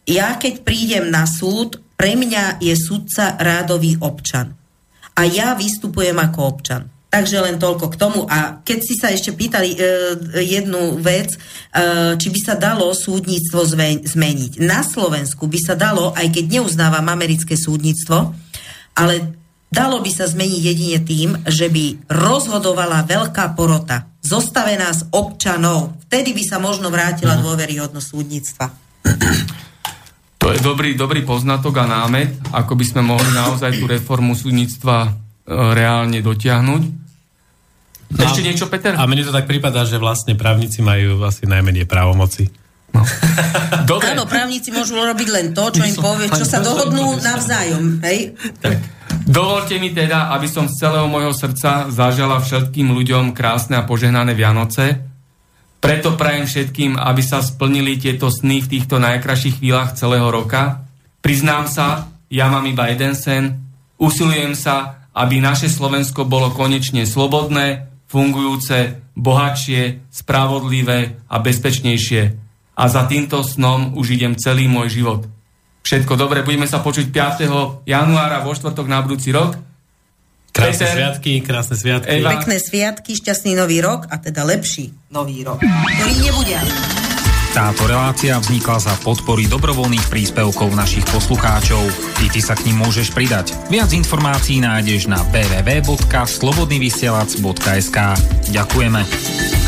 ja 0.07 0.39
keď 0.39 0.63
prídem 0.63 1.11
na 1.11 1.27
súd, 1.27 1.83
pre 1.99 2.15
mňa 2.15 2.63
je 2.63 2.79
sudca 2.79 3.35
rádový 3.35 3.99
občan. 3.99 4.55
A 5.19 5.27
ja 5.27 5.59
vystupujem 5.59 6.15
ako 6.15 6.41
občan. 6.47 6.87
Takže 7.09 7.43
len 7.43 7.59
toľko 7.59 7.87
k 7.91 7.99
tomu. 7.99 8.21
A 8.31 8.63
keď 8.63 8.79
si 8.85 8.95
sa 8.95 9.11
ešte 9.11 9.35
pýtali 9.35 9.75
e, 9.75 9.79
jednu 10.45 11.03
vec, 11.03 11.35
e, 11.35 11.39
či 12.15 12.29
by 12.31 12.39
sa 12.39 12.55
dalo 12.55 12.95
súdnictvo 12.95 13.67
zve, 13.67 13.99
zmeniť. 14.05 14.63
Na 14.63 14.87
Slovensku 14.87 15.51
by 15.51 15.59
sa 15.59 15.75
dalo, 15.75 16.15
aj 16.15 16.29
keď 16.31 16.61
neuznávam 16.61 17.09
americké 17.11 17.59
súdnictvo, 17.59 18.31
ale 18.95 19.35
Dalo 19.69 20.01
by 20.01 20.11
sa 20.11 20.25
zmeniť 20.25 20.63
jedine 20.65 20.99
tým, 21.05 21.29
že 21.45 21.69
by 21.69 22.09
rozhodovala 22.09 23.05
veľká 23.05 23.53
porota, 23.53 24.09
zostavená 24.25 24.89
z 24.91 25.05
občanov. 25.13 25.93
Vtedy 26.09 26.33
by 26.33 26.43
sa 26.43 26.57
možno 26.57 26.89
vrátila 26.89 27.37
Mhm. 27.37 27.43
dôveryhodnosť 27.45 28.09
súdnictva. 28.09 28.67
To 30.39 30.55
je 30.55 30.61
dobrý, 30.63 30.97
dobrý 30.97 31.21
poznatok 31.21 31.83
a 31.83 31.85
námet, 31.85 32.33
ako 32.55 32.73
by 32.73 32.85
sme 32.87 33.03
mohli 33.05 33.29
naozaj 33.35 33.77
tú 33.77 33.85
reformu 33.85 34.33
súdnictva 34.33 34.97
e, 35.05 35.11
reálne 35.51 36.21
dotiahnuť. 36.21 36.83
Ešte 38.09 38.41
niečo, 38.41 38.73
Peter? 38.73 38.97
A 38.97 39.05
mne 39.05 39.21
to 39.21 39.33
tak 39.33 39.45
prípada, 39.45 39.85
že 39.85 40.01
vlastne 40.01 40.33
právnici 40.33 40.81
majú 40.81 41.21
asi 41.21 41.45
najmenej 41.45 41.85
právomoci. 41.85 42.49
Dobre. 43.91 44.17
Áno, 44.17 44.25
právnici 44.25 44.73
môžu 44.73 44.97
robiť 44.97 45.29
len 45.29 45.47
to, 45.53 45.69
čo 45.69 45.85
im 45.85 45.97
povie, 45.97 46.33
čo 46.33 46.49
sa 46.49 46.65
dohodnú 46.65 47.21
navzájom. 47.21 48.01
Hej? 48.01 48.33
Dovolte 49.29 49.77
mi 49.77 49.93
teda, 49.93 50.33
aby 50.33 50.49
som 50.49 50.65
z 50.65 50.81
celého 50.81 51.05
môjho 51.05 51.37
srdca 51.37 51.93
zažala 51.93 52.41
všetkým 52.41 52.97
ľuďom 52.97 53.37
krásne 53.37 53.77
a 53.77 53.85
požehnané 53.85 54.33
Vianoce. 54.33 55.05
Preto 55.85 56.17
prajem 56.17 56.49
všetkým, 56.49 56.97
aby 56.97 57.21
sa 57.21 57.45
splnili 57.45 58.01
tieto 58.01 58.33
sny 58.33 58.65
v 58.65 58.71
týchto 58.73 58.97
najkrajších 58.97 59.61
chvíľach 59.61 59.93
celého 60.01 60.33
roka. 60.33 60.89
Priznám 61.21 61.69
sa, 61.69 62.09
ja 62.33 62.49
mám 62.49 62.65
iba 62.73 62.89
jeden 62.89 63.13
sen. 63.13 63.69
Usilujem 64.01 64.57
sa, 64.57 65.05
aby 65.13 65.45
naše 65.45 65.69
Slovensko 65.69 66.25
bolo 66.25 66.49
konečne 66.49 67.05
slobodné, 67.05 67.85
fungujúce, 68.09 68.97
bohatšie, 69.13 70.09
spravodlivé 70.09 71.21
a 71.29 71.37
bezpečnejšie. 71.37 72.23
A 72.81 72.85
za 72.89 73.05
týmto 73.05 73.45
snom 73.45 73.93
už 73.93 74.17
idem 74.17 74.41
celý 74.41 74.73
môj 74.73 74.89
život. 75.05 75.29
Všetko 75.89 76.21
dobre, 76.21 76.45
budeme 76.45 76.69
sa 76.69 76.85
počuť 76.85 77.09
5. 77.09 77.89
januára 77.89 78.45
vo 78.45 78.53
štvrtok 78.53 78.93
na 78.93 79.01
budúci 79.01 79.33
rok. 79.33 79.57
Krásne 80.53 80.85
Peter, 80.85 80.93
sviatky, 80.93 81.41
krásne 81.41 81.81
sviatky. 81.81 82.13
Eva. 82.13 82.37
Pekné 82.37 82.61
sviatky, 82.61 83.17
šťastný 83.17 83.57
nový 83.57 83.81
rok 83.81 84.05
a 84.13 84.21
teda 84.21 84.45
lepší 84.45 84.93
nový 85.09 85.49
rok, 85.49 85.65
ktorý 85.65 86.15
nebude. 86.21 86.61
Táto 87.57 87.89
relácia 87.89 88.37
vznikla 88.37 88.85
za 88.85 88.93
podpory 89.01 89.49
dobrovoľných 89.49 90.13
príspevkov 90.13 90.77
našich 90.77 91.09
poslucháčov. 91.09 91.81
I 92.21 92.37
ty 92.37 92.45
sa 92.45 92.53
k 92.53 92.69
ním 92.69 92.85
môžeš 92.85 93.17
pridať. 93.17 93.57
Viac 93.73 93.89
informácií 93.97 94.61
nájdeš 94.61 95.09
na 95.09 95.25
www.slobodnyvysielac.sk 95.33 97.99
Ďakujeme. 98.53 99.68